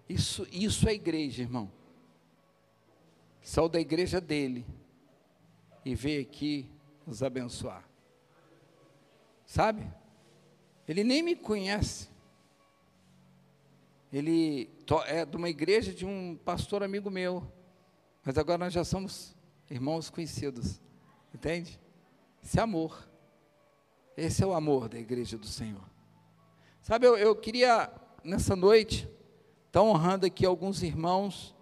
Isso, 0.07 0.47
isso 0.53 0.87
é 0.87 0.93
igreja, 0.93 1.43
irmão. 1.43 1.69
Saiu 3.41 3.67
da 3.67 3.81
igreja 3.81 4.21
dele 4.21 4.65
e 5.83 5.93
veio 5.95 6.21
aqui 6.21 6.69
nos 7.05 7.21
abençoar. 7.21 7.85
Sabe? 9.45 9.85
Ele 10.87 11.03
nem 11.03 11.21
me 11.21 11.35
conhece. 11.35 12.07
Ele 14.13 14.69
é 15.07 15.25
de 15.25 15.35
uma 15.35 15.49
igreja 15.49 15.93
de 15.93 16.05
um 16.05 16.37
pastor 16.37 16.81
amigo 16.81 17.11
meu. 17.11 17.53
Mas 18.25 18.39
agora 18.39 18.57
nós 18.57 18.73
já 18.73 18.83
somos 18.83 19.35
irmãos 19.69 20.09
conhecidos. 20.09 20.81
Entende? 21.31 21.79
Esse 22.43 22.59
amor. 22.59 23.07
Esse 24.17 24.43
é 24.43 24.47
o 24.47 24.53
amor 24.53 24.89
da 24.89 24.97
igreja 24.97 25.37
do 25.37 25.45
Senhor. 25.45 25.83
Sabe, 26.81 27.05
eu, 27.05 27.15
eu 27.15 27.35
queria, 27.35 27.91
nessa 28.23 28.55
noite, 28.55 29.07
estar 29.67 29.83
honrando 29.83 30.25
aqui 30.25 30.45
alguns 30.45 30.81
irmãos, 30.81 31.55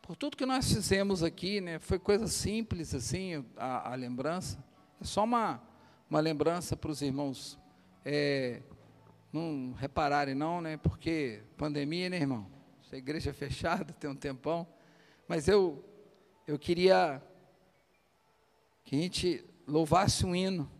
por 0.00 0.16
tudo 0.16 0.36
que 0.36 0.46
nós 0.46 0.72
fizemos 0.72 1.22
aqui, 1.22 1.60
né? 1.60 1.78
Foi 1.78 1.98
coisa 1.98 2.26
simples, 2.26 2.92
assim, 2.92 3.44
a, 3.56 3.92
a 3.92 3.94
lembrança. 3.94 4.62
É 5.00 5.04
só 5.04 5.22
uma, 5.22 5.62
uma 6.10 6.18
lembrança 6.18 6.76
para 6.76 6.90
os 6.90 7.00
irmãos 7.00 7.58
é, 8.04 8.60
não 9.32 9.72
repararem, 9.72 10.34
não, 10.34 10.60
né? 10.60 10.76
Porque 10.76 11.42
pandemia, 11.56 12.08
né, 12.08 12.16
irmão? 12.16 12.50
A 12.90 12.96
igreja 12.96 13.30
é 13.30 13.32
fechada, 13.32 13.92
tem 13.94 14.10
um 14.10 14.16
tempão. 14.16 14.66
Mas 15.32 15.48
eu, 15.48 15.82
eu 16.46 16.58
queria 16.58 17.22
que 18.84 18.94
a 18.94 18.98
gente 18.98 19.42
louvasse 19.66 20.26
um 20.26 20.36
hino. 20.36 20.70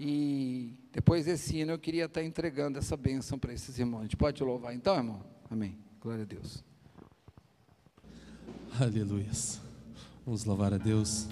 E 0.00 0.78
depois 0.90 1.26
desse 1.26 1.58
hino 1.58 1.72
eu 1.72 1.78
queria 1.78 2.06
estar 2.06 2.24
entregando 2.24 2.78
essa 2.78 2.96
bênção 2.96 3.38
para 3.38 3.52
esses 3.52 3.78
irmãos. 3.78 3.98
A 3.98 4.02
gente 4.04 4.16
pode 4.16 4.42
louvar 4.42 4.74
então, 4.74 4.96
irmão? 4.96 5.22
Amém. 5.50 5.76
Glória 6.00 6.22
a 6.22 6.26
Deus. 6.26 6.64
Aleluia. 8.80 9.28
Vamos 10.24 10.46
louvar 10.46 10.72
a 10.72 10.78
Deus. 10.78 11.28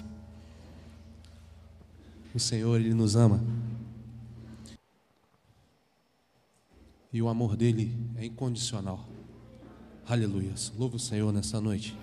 O 2.31 2.39
Senhor, 2.39 2.79
Ele 2.79 2.93
nos 2.93 3.15
ama. 3.15 3.43
E 7.11 7.23
o 7.23 7.27
amor 7.27 7.55
dele 7.57 7.91
é 8.17 8.25
incondicional. 8.25 9.10
Aleluia. 10.07 10.53
Louva 10.77 10.95
o 10.95 10.99
Senhor 10.99 11.31
nessa 11.31 11.61
noite. 11.61 11.95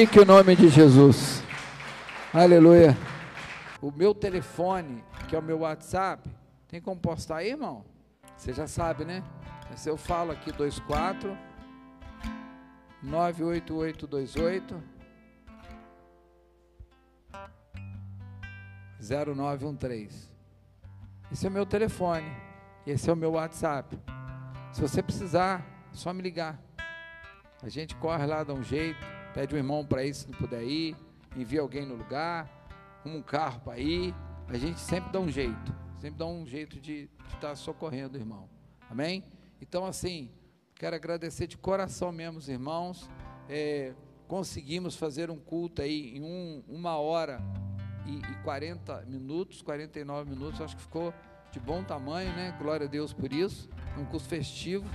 Glorifiquem 0.00 0.22
o 0.22 0.24
nome 0.24 0.56
de 0.56 0.68
Jesus. 0.68 1.42
Aleluia. 2.32 2.96
O 3.82 3.90
meu 3.90 4.14
telefone, 4.14 5.04
que 5.28 5.36
é 5.36 5.38
o 5.38 5.42
meu 5.42 5.58
WhatsApp, 5.58 6.28
tem 6.68 6.80
como 6.80 6.98
postar 6.98 7.38
aí, 7.38 7.50
irmão? 7.50 7.84
Você 8.36 8.52
já 8.52 8.66
sabe, 8.66 9.04
né? 9.04 9.22
Se 9.76 9.90
eu 9.90 9.96
falo 9.98 10.32
aqui 10.32 10.52
24 10.52 11.36
98828 13.02 14.82
0913. 19.00 20.30
Esse 21.30 21.46
é 21.46 21.48
o 21.48 21.52
meu 21.52 21.66
telefone. 21.66 22.30
Esse 22.86 23.10
é 23.10 23.12
o 23.12 23.16
meu 23.16 23.32
WhatsApp. 23.32 23.98
Se 24.72 24.80
você 24.80 25.02
precisar, 25.02 25.66
é 25.92 25.94
só 25.94 26.12
me 26.12 26.22
ligar. 26.22 26.58
A 27.62 27.68
gente 27.68 27.94
corre 27.96 28.24
lá, 28.24 28.42
dá 28.42 28.54
um 28.54 28.62
jeito, 28.62 29.19
pede 29.34 29.54
um 29.54 29.58
irmão 29.58 29.84
para 29.84 30.04
ir 30.04 30.14
se 30.14 30.28
não 30.28 30.36
puder 30.38 30.62
ir, 30.62 30.96
envia 31.36 31.60
alguém 31.60 31.86
no 31.86 31.94
lugar, 31.94 32.48
um 33.04 33.22
carro 33.22 33.60
para 33.60 33.78
ir. 33.78 34.14
A 34.48 34.56
gente 34.56 34.80
sempre 34.80 35.12
dá 35.12 35.20
um 35.20 35.28
jeito, 35.28 35.74
sempre 35.98 36.18
dá 36.18 36.26
um 36.26 36.46
jeito 36.46 36.80
de 36.80 37.08
estar 37.26 37.40
tá 37.40 37.56
socorrendo 37.56 38.16
o 38.16 38.20
irmão. 38.20 38.48
Amém? 38.88 39.24
Então, 39.60 39.86
assim, 39.86 40.30
quero 40.74 40.96
agradecer 40.96 41.46
de 41.46 41.56
coração 41.56 42.10
mesmo 42.10 42.38
os 42.38 42.48
irmãos. 42.48 43.08
É, 43.48 43.94
conseguimos 44.26 44.96
fazer 44.96 45.30
um 45.30 45.38
culto 45.38 45.82
aí 45.82 46.16
em 46.16 46.22
um, 46.22 46.62
uma 46.68 46.96
hora 46.96 47.40
e, 48.06 48.18
e 48.18 48.42
40 48.42 49.02
minutos, 49.06 49.62
49 49.62 50.30
minutos, 50.30 50.60
acho 50.60 50.76
que 50.76 50.82
ficou 50.82 51.12
de 51.50 51.58
bom 51.58 51.82
tamanho, 51.82 52.32
né? 52.34 52.56
Glória 52.58 52.86
a 52.86 52.88
Deus 52.88 53.12
por 53.12 53.32
isso. 53.32 53.68
É 53.96 54.00
um 54.00 54.04
curso 54.04 54.28
festivo. 54.28 54.88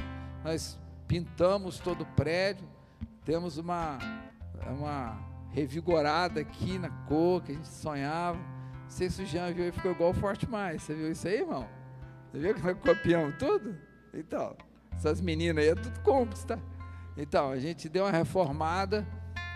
Nós 0.43 0.79
pintamos 1.07 1.79
todo 1.79 2.01
o 2.01 2.05
prédio, 2.05 2.67
temos 3.23 3.57
uma, 3.57 3.97
uma 4.71 5.17
revigorada 5.51 6.41
aqui 6.41 6.77
na 6.77 6.89
cor 6.89 7.41
que 7.41 7.51
a 7.51 7.55
gente 7.55 7.67
sonhava. 7.67 8.37
Não 8.37 8.89
sei 8.89 9.09
se 9.09 9.23
o 9.23 9.25
Jean 9.25 9.53
viu 9.53 9.67
e 9.67 9.71
ficou 9.71 9.91
igual 9.91 10.13
Forte 10.13 10.49
Mais. 10.49 10.83
Você 10.83 10.93
viu 10.93 11.11
isso 11.11 11.27
aí, 11.27 11.39
irmão? 11.39 11.67
Você 12.31 12.39
viu 12.39 12.53
que 12.53 12.61
nós 12.61 12.77
copiamos 12.77 13.37
tudo? 13.37 13.77
Então, 14.13 14.55
essas 14.91 15.21
meninas 15.21 15.63
aí 15.63 15.69
é 15.69 15.75
tudo 15.75 15.99
cúmplice, 16.01 16.45
tá? 16.45 16.59
Então, 17.17 17.51
a 17.51 17.59
gente 17.59 17.87
deu 17.87 18.03
uma 18.03 18.11
reformada, 18.11 19.07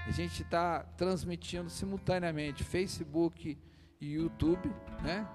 a 0.08 0.12
gente 0.12 0.42
está 0.42 0.84
transmitindo 0.98 1.70
simultaneamente 1.70 2.64
Facebook 2.64 3.58
e 4.00 4.14
YouTube, 4.14 4.72
né? 5.04 5.28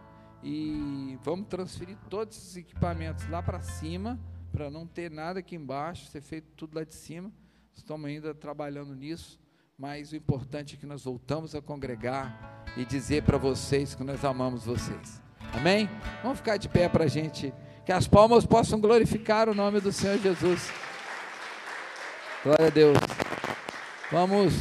E 0.43 1.19
vamos 1.23 1.47
transferir 1.49 1.97
todos 2.11 2.36
esses 2.36 2.57
equipamentos 2.57 3.28
lá 3.28 3.43
para 3.43 3.61
cima 3.61 4.19
para 4.55 4.70
não 4.70 4.86
ter 4.86 5.11
nada 5.11 5.41
aqui 5.41 5.57
embaixo, 5.57 6.07
ser 6.07 6.20
feito 6.20 6.47
tudo 6.55 6.77
lá 6.77 6.85
de 6.85 6.95
cima. 6.95 7.32
Estamos 7.74 8.07
ainda 8.07 8.32
trabalhando 8.32 8.95
nisso, 8.95 9.41
mas 9.78 10.12
o 10.12 10.16
importante 10.16 10.74
é 10.74 10.78
que 10.78 10.86
nós 10.86 11.05
voltamos 11.05 11.55
a 11.55 11.60
congregar 11.60 12.64
e 12.76 12.84
dizer 12.84 13.22
para 13.22 13.36
vocês 13.36 13.94
que 13.94 14.05
nós 14.05 14.24
amamos 14.24 14.64
vocês. 14.64 15.20
Amém? 15.52 15.88
Vamos 16.22 16.38
ficar 16.38 16.56
de 16.56 16.68
pé 16.68 16.88
para 16.88 17.05
a 17.05 17.09
gente, 17.09 17.52
que 17.84 17.92
as 17.92 18.06
palmas 18.06 18.46
possam 18.46 18.80
glorificar 18.80 19.48
o 19.48 19.55
nome 19.55 19.80
do 19.80 19.92
Senhor 19.92 20.18
Jesus. 20.18 20.70
Glória 22.42 22.66
a 22.66 22.70
Deus. 22.70 22.98
Vamos. 24.10 24.55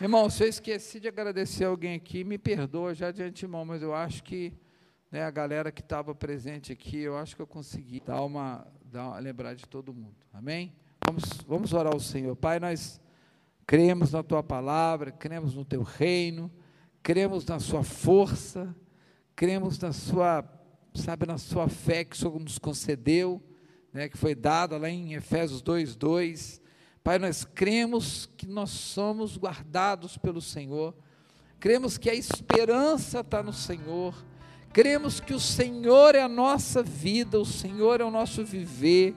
Irmão, 0.00 0.28
se 0.28 0.42
eu 0.42 0.48
esqueci 0.48 0.98
de 0.98 1.06
agradecer 1.06 1.64
alguém 1.64 1.94
aqui, 1.94 2.24
me 2.24 2.38
perdoa 2.38 2.94
já 2.94 3.12
de 3.12 3.22
antemão, 3.22 3.64
mas 3.64 3.82
eu 3.82 3.94
acho 3.94 4.22
que 4.24 4.52
né, 5.12 5.22
a 5.22 5.30
galera 5.30 5.70
que 5.70 5.80
estava 5.80 6.14
presente 6.14 6.72
aqui, 6.72 6.98
eu 6.98 7.16
acho 7.16 7.36
que 7.36 7.42
eu 7.42 7.46
consegui 7.46 8.00
dar 8.00 8.22
uma, 8.22 8.66
dar 8.84 9.08
uma, 9.08 9.18
lembrar 9.18 9.54
de 9.54 9.66
todo 9.66 9.92
mundo. 9.92 10.16
Amém? 10.32 10.72
Vamos, 11.06 11.24
vamos 11.46 11.72
orar 11.72 11.92
ao 11.92 12.00
Senhor. 12.00 12.34
Pai, 12.34 12.58
nós 12.58 13.01
cremos 13.72 14.12
na 14.12 14.22
tua 14.22 14.42
palavra, 14.42 15.10
cremos 15.10 15.54
no 15.54 15.64
teu 15.64 15.80
reino, 15.80 16.52
cremos 17.02 17.46
na 17.46 17.58
sua 17.58 17.82
força, 17.82 18.76
cremos 19.34 19.78
na 19.78 19.94
sua, 19.94 20.44
sabe, 20.94 21.24
na 21.24 21.38
sua 21.38 21.70
fé 21.70 22.04
que 22.04 22.14
o 22.14 22.18
Senhor 22.18 22.38
nos 22.38 22.58
concedeu, 22.58 23.42
né, 23.90 24.10
que 24.10 24.18
foi 24.18 24.34
dada 24.34 24.76
lá 24.76 24.90
em 24.90 25.14
Efésios 25.14 25.62
2:2. 25.62 26.60
Pai, 27.02 27.18
nós 27.18 27.46
cremos 27.46 28.28
que 28.36 28.46
nós 28.46 28.68
somos 28.68 29.38
guardados 29.38 30.18
pelo 30.18 30.42
Senhor. 30.42 30.94
Cremos 31.58 31.96
que 31.96 32.10
a 32.10 32.14
esperança 32.14 33.20
está 33.20 33.42
no 33.42 33.54
Senhor 33.54 34.14
cremos 34.70 35.18
que 35.18 35.34
o 35.34 35.40
Senhor 35.40 36.14
é 36.14 36.22
a 36.22 36.28
nossa 36.28 36.82
vida, 36.82 37.38
o 37.38 37.44
Senhor 37.44 38.00
é 38.00 38.04
o 38.04 38.10
nosso 38.10 38.42
viver. 38.42 39.14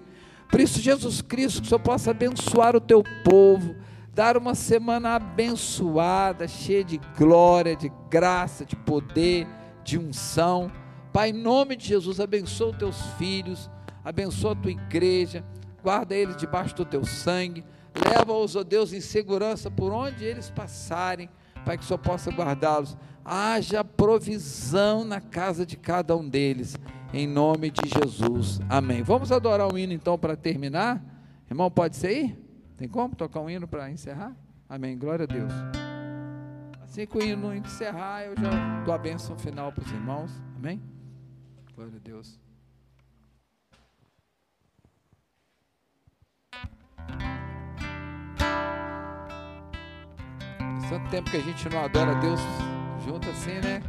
Por 0.49 0.59
isso, 0.59 0.81
Jesus 0.81 1.21
Cristo, 1.21 1.61
que 1.61 1.67
o 1.67 1.69
Senhor 1.69 1.79
possa 1.79 2.11
abençoar 2.11 2.75
o 2.75 2.81
teu 2.81 3.01
povo, 3.23 3.73
dar 4.15 4.37
uma 4.37 4.55
semana 4.55 5.15
abençoada, 5.15 6.47
cheia 6.47 6.85
de 6.85 6.97
glória, 7.17 7.75
de 7.75 7.91
graça, 8.09 8.65
de 8.65 8.73
poder, 8.73 9.45
de 9.83 9.99
unção. 9.99 10.71
Pai, 11.11 11.31
em 11.31 11.33
nome 11.33 11.75
de 11.75 11.85
Jesus, 11.85 12.21
abençoa 12.21 12.71
os 12.71 12.77
teus 12.77 13.01
filhos, 13.17 13.69
abençoa 14.05 14.53
a 14.53 14.55
tua 14.55 14.71
igreja, 14.71 15.43
guarda 15.83 16.15
eles 16.15 16.37
debaixo 16.37 16.73
do 16.75 16.85
teu 16.85 17.03
sangue, 17.03 17.65
leva-os, 18.09 18.55
ó 18.55 18.63
Deus, 18.63 18.93
em 18.93 19.01
segurança 19.01 19.69
por 19.69 19.91
onde 19.91 20.23
eles 20.23 20.49
passarem, 20.49 21.29
Pai, 21.65 21.77
que 21.77 21.83
Senhor 21.83 21.99
possa 21.99 22.31
guardá-los 22.31 22.97
haja 23.25 23.83
provisão 23.83 25.03
na 25.03 25.19
casa 25.19 25.65
de 25.65 25.75
cada 25.75 26.15
um 26.15 26.29
deles, 26.29 26.77
em 27.11 27.27
nome 27.27 27.71
de 27.71 27.89
Jesus. 27.89 28.59
Amém. 28.69 29.01
Vamos 29.01 29.31
adorar 29.31 29.73
o 29.73 29.77
hino 29.77 29.91
então 29.91 30.15
para 30.15 30.35
terminar? 30.35 31.03
Irmão, 31.49 31.71
pode 31.71 31.95
ser 31.95 32.07
aí? 32.07 32.44
Tem 32.77 32.87
como 32.87 33.15
tocar 33.15 33.39
um 33.39 33.49
hino 33.49 33.67
para 33.67 33.89
encerrar? 33.89 34.35
Amém. 34.67 34.97
Glória 34.97 35.23
a 35.23 35.27
Deus. 35.27 35.51
Assim 36.81 37.05
que 37.05 37.17
o 37.17 37.21
hino 37.21 37.53
encerrar, 37.55 38.23
eu 38.23 38.35
já 38.37 38.83
dou 38.83 38.93
a 38.93 38.97
bênção 38.97 39.37
final 39.37 39.71
para 39.71 39.83
os 39.83 39.91
irmãos. 39.91 40.31
Amém? 40.55 40.81
Glória 41.75 41.93
a 41.95 41.99
Deus. 41.99 42.39
Tanto 50.89 51.09
tempo 51.09 51.29
que 51.29 51.37
a 51.37 51.41
gente 51.41 51.67
não 51.67 51.83
adora 51.83 52.11
a 52.11 52.19
Deus 52.19 52.39
junto 53.05 53.29
assim, 53.29 53.59
né? 53.59 53.81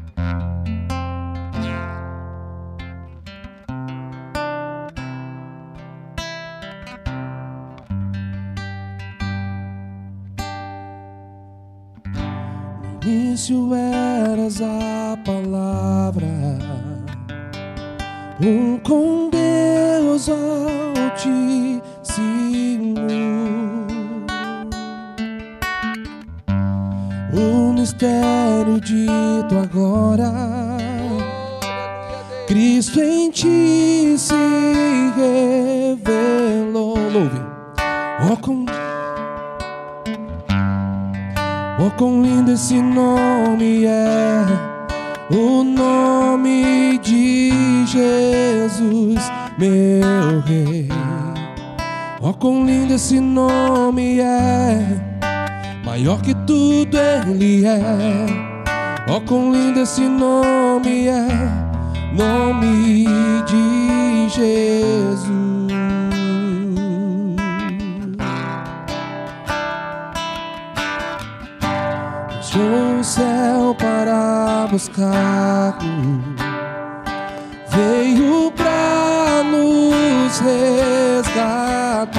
Início 13.36 13.74
eras 13.74 14.62
a 14.62 15.18
palavra, 15.22 16.26
um 18.40 18.78
com 18.78 19.28
Deus 19.28 20.30
altíssimo. 20.30 21.82
O 27.34 27.74
mistério 27.74 28.80
dito 28.80 29.58
agora, 29.62 30.32
Cristo 32.46 33.00
em 33.00 33.30
ti 33.30 34.14
se 34.16 34.34
revelou. 35.94 36.96
Louve. 37.12 37.38
Oh, 38.32 38.36
com 38.38 38.65
Oh, 41.86 41.90
quão 41.92 42.20
lindo 42.20 42.50
esse 42.50 42.82
nome 42.82 43.84
é, 43.84 44.44
o 45.30 45.62
nome 45.62 46.98
de 46.98 47.86
Jesus, 47.86 49.30
meu 49.56 50.40
Rei. 50.40 50.88
Oh, 52.20 52.34
quão 52.34 52.66
lindo 52.66 52.94
esse 52.94 53.20
nome 53.20 54.18
é, 54.18 54.80
maior 55.84 56.20
que 56.22 56.34
tudo 56.44 56.98
Ele 57.28 57.64
é. 57.64 58.26
Oh, 59.08 59.20
quão 59.20 59.52
lindo 59.52 59.78
esse 59.78 60.08
nome 60.08 61.06
é, 61.06 61.28
nome 62.12 63.06
de 63.46 64.28
Jesus. 64.28 65.65
Deixou 72.56 73.00
o 73.00 73.04
céu 73.04 73.76
para 73.78 74.66
buscar-nos, 74.70 76.24
veio 77.68 78.50
para 78.52 79.42
nos 79.44 80.40
resgatar. 80.40 82.16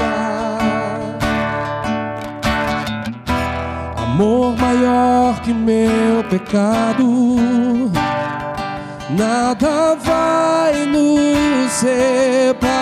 Amor 3.97 4.55
maior 4.57 5.41
que 5.41 5.53
meu 5.53 6.23
pecado, 6.29 7.37
nada 9.09 9.95
vai 9.95 10.85
nos 10.85 11.71
separar. 11.71 12.77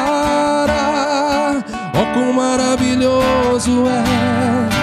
Oh, 1.93 2.05
quão 2.13 2.33
maravilhoso 2.33 3.87
é! 3.87 4.74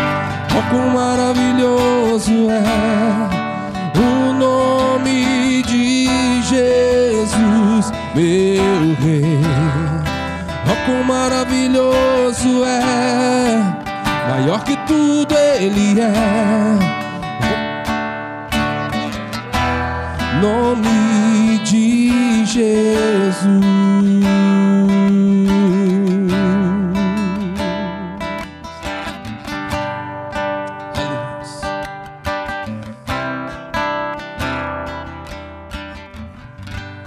Quão 0.70 0.89
maravilhoso 0.90 2.51
é 2.51 3.52
o 3.98 4.32
nome 4.32 5.62
de 5.62 6.43
Jesus, 6.43 7.93
meu 8.14 8.94
Rei. 9.01 9.40
Oh, 10.66 10.86
quão 10.86 11.05
maravilhoso 11.05 12.64
é, 12.64 13.60
maior 14.30 14.62
que 14.64 14.76
tudo 14.86 15.34
Ele 15.34 16.01
é. 16.01 17.02
Nome 20.40 21.59
de 21.64 22.44
Jesus. 22.44 24.41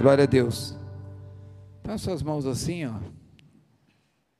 Glória 0.06 0.22
a 0.22 0.26
Deus. 0.28 0.72
Põe 1.82 1.98
suas 1.98 2.22
mãos 2.22 2.46
assim, 2.46 2.86
ó. 2.86 2.92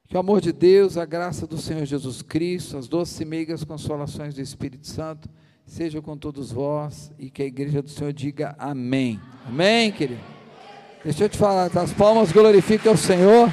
Que 0.06 0.16
o 0.16 0.20
amor 0.20 0.40
de 0.40 0.52
Deus, 0.52 0.96
a 0.96 1.04
graça 1.04 1.44
do 1.44 1.58
Senhor 1.58 1.84
Jesus 1.84 2.22
Cristo, 2.22 2.76
as 2.76 2.86
doces 2.86 3.18
e 3.18 3.24
meigas 3.24 3.64
consolações 3.64 4.32
do 4.32 4.40
Espírito 4.40 4.86
Santo, 4.86 5.28
sejam 5.66 6.00
com 6.00 6.16
todos 6.16 6.52
vós 6.52 7.10
e 7.18 7.28
que 7.28 7.42
a 7.42 7.46
igreja 7.46 7.82
do 7.82 7.90
Senhor 7.90 8.12
diga 8.12 8.54
amém. 8.60 9.20
Amém, 9.44 9.90
querido? 9.90 10.20
Deixa 11.02 11.24
eu 11.24 11.28
te 11.28 11.36
falar, 11.36 11.68
as 11.76 11.92
palmas 11.92 12.30
glorificam 12.30 12.92
o 12.92 12.96
Senhor. 12.96 13.50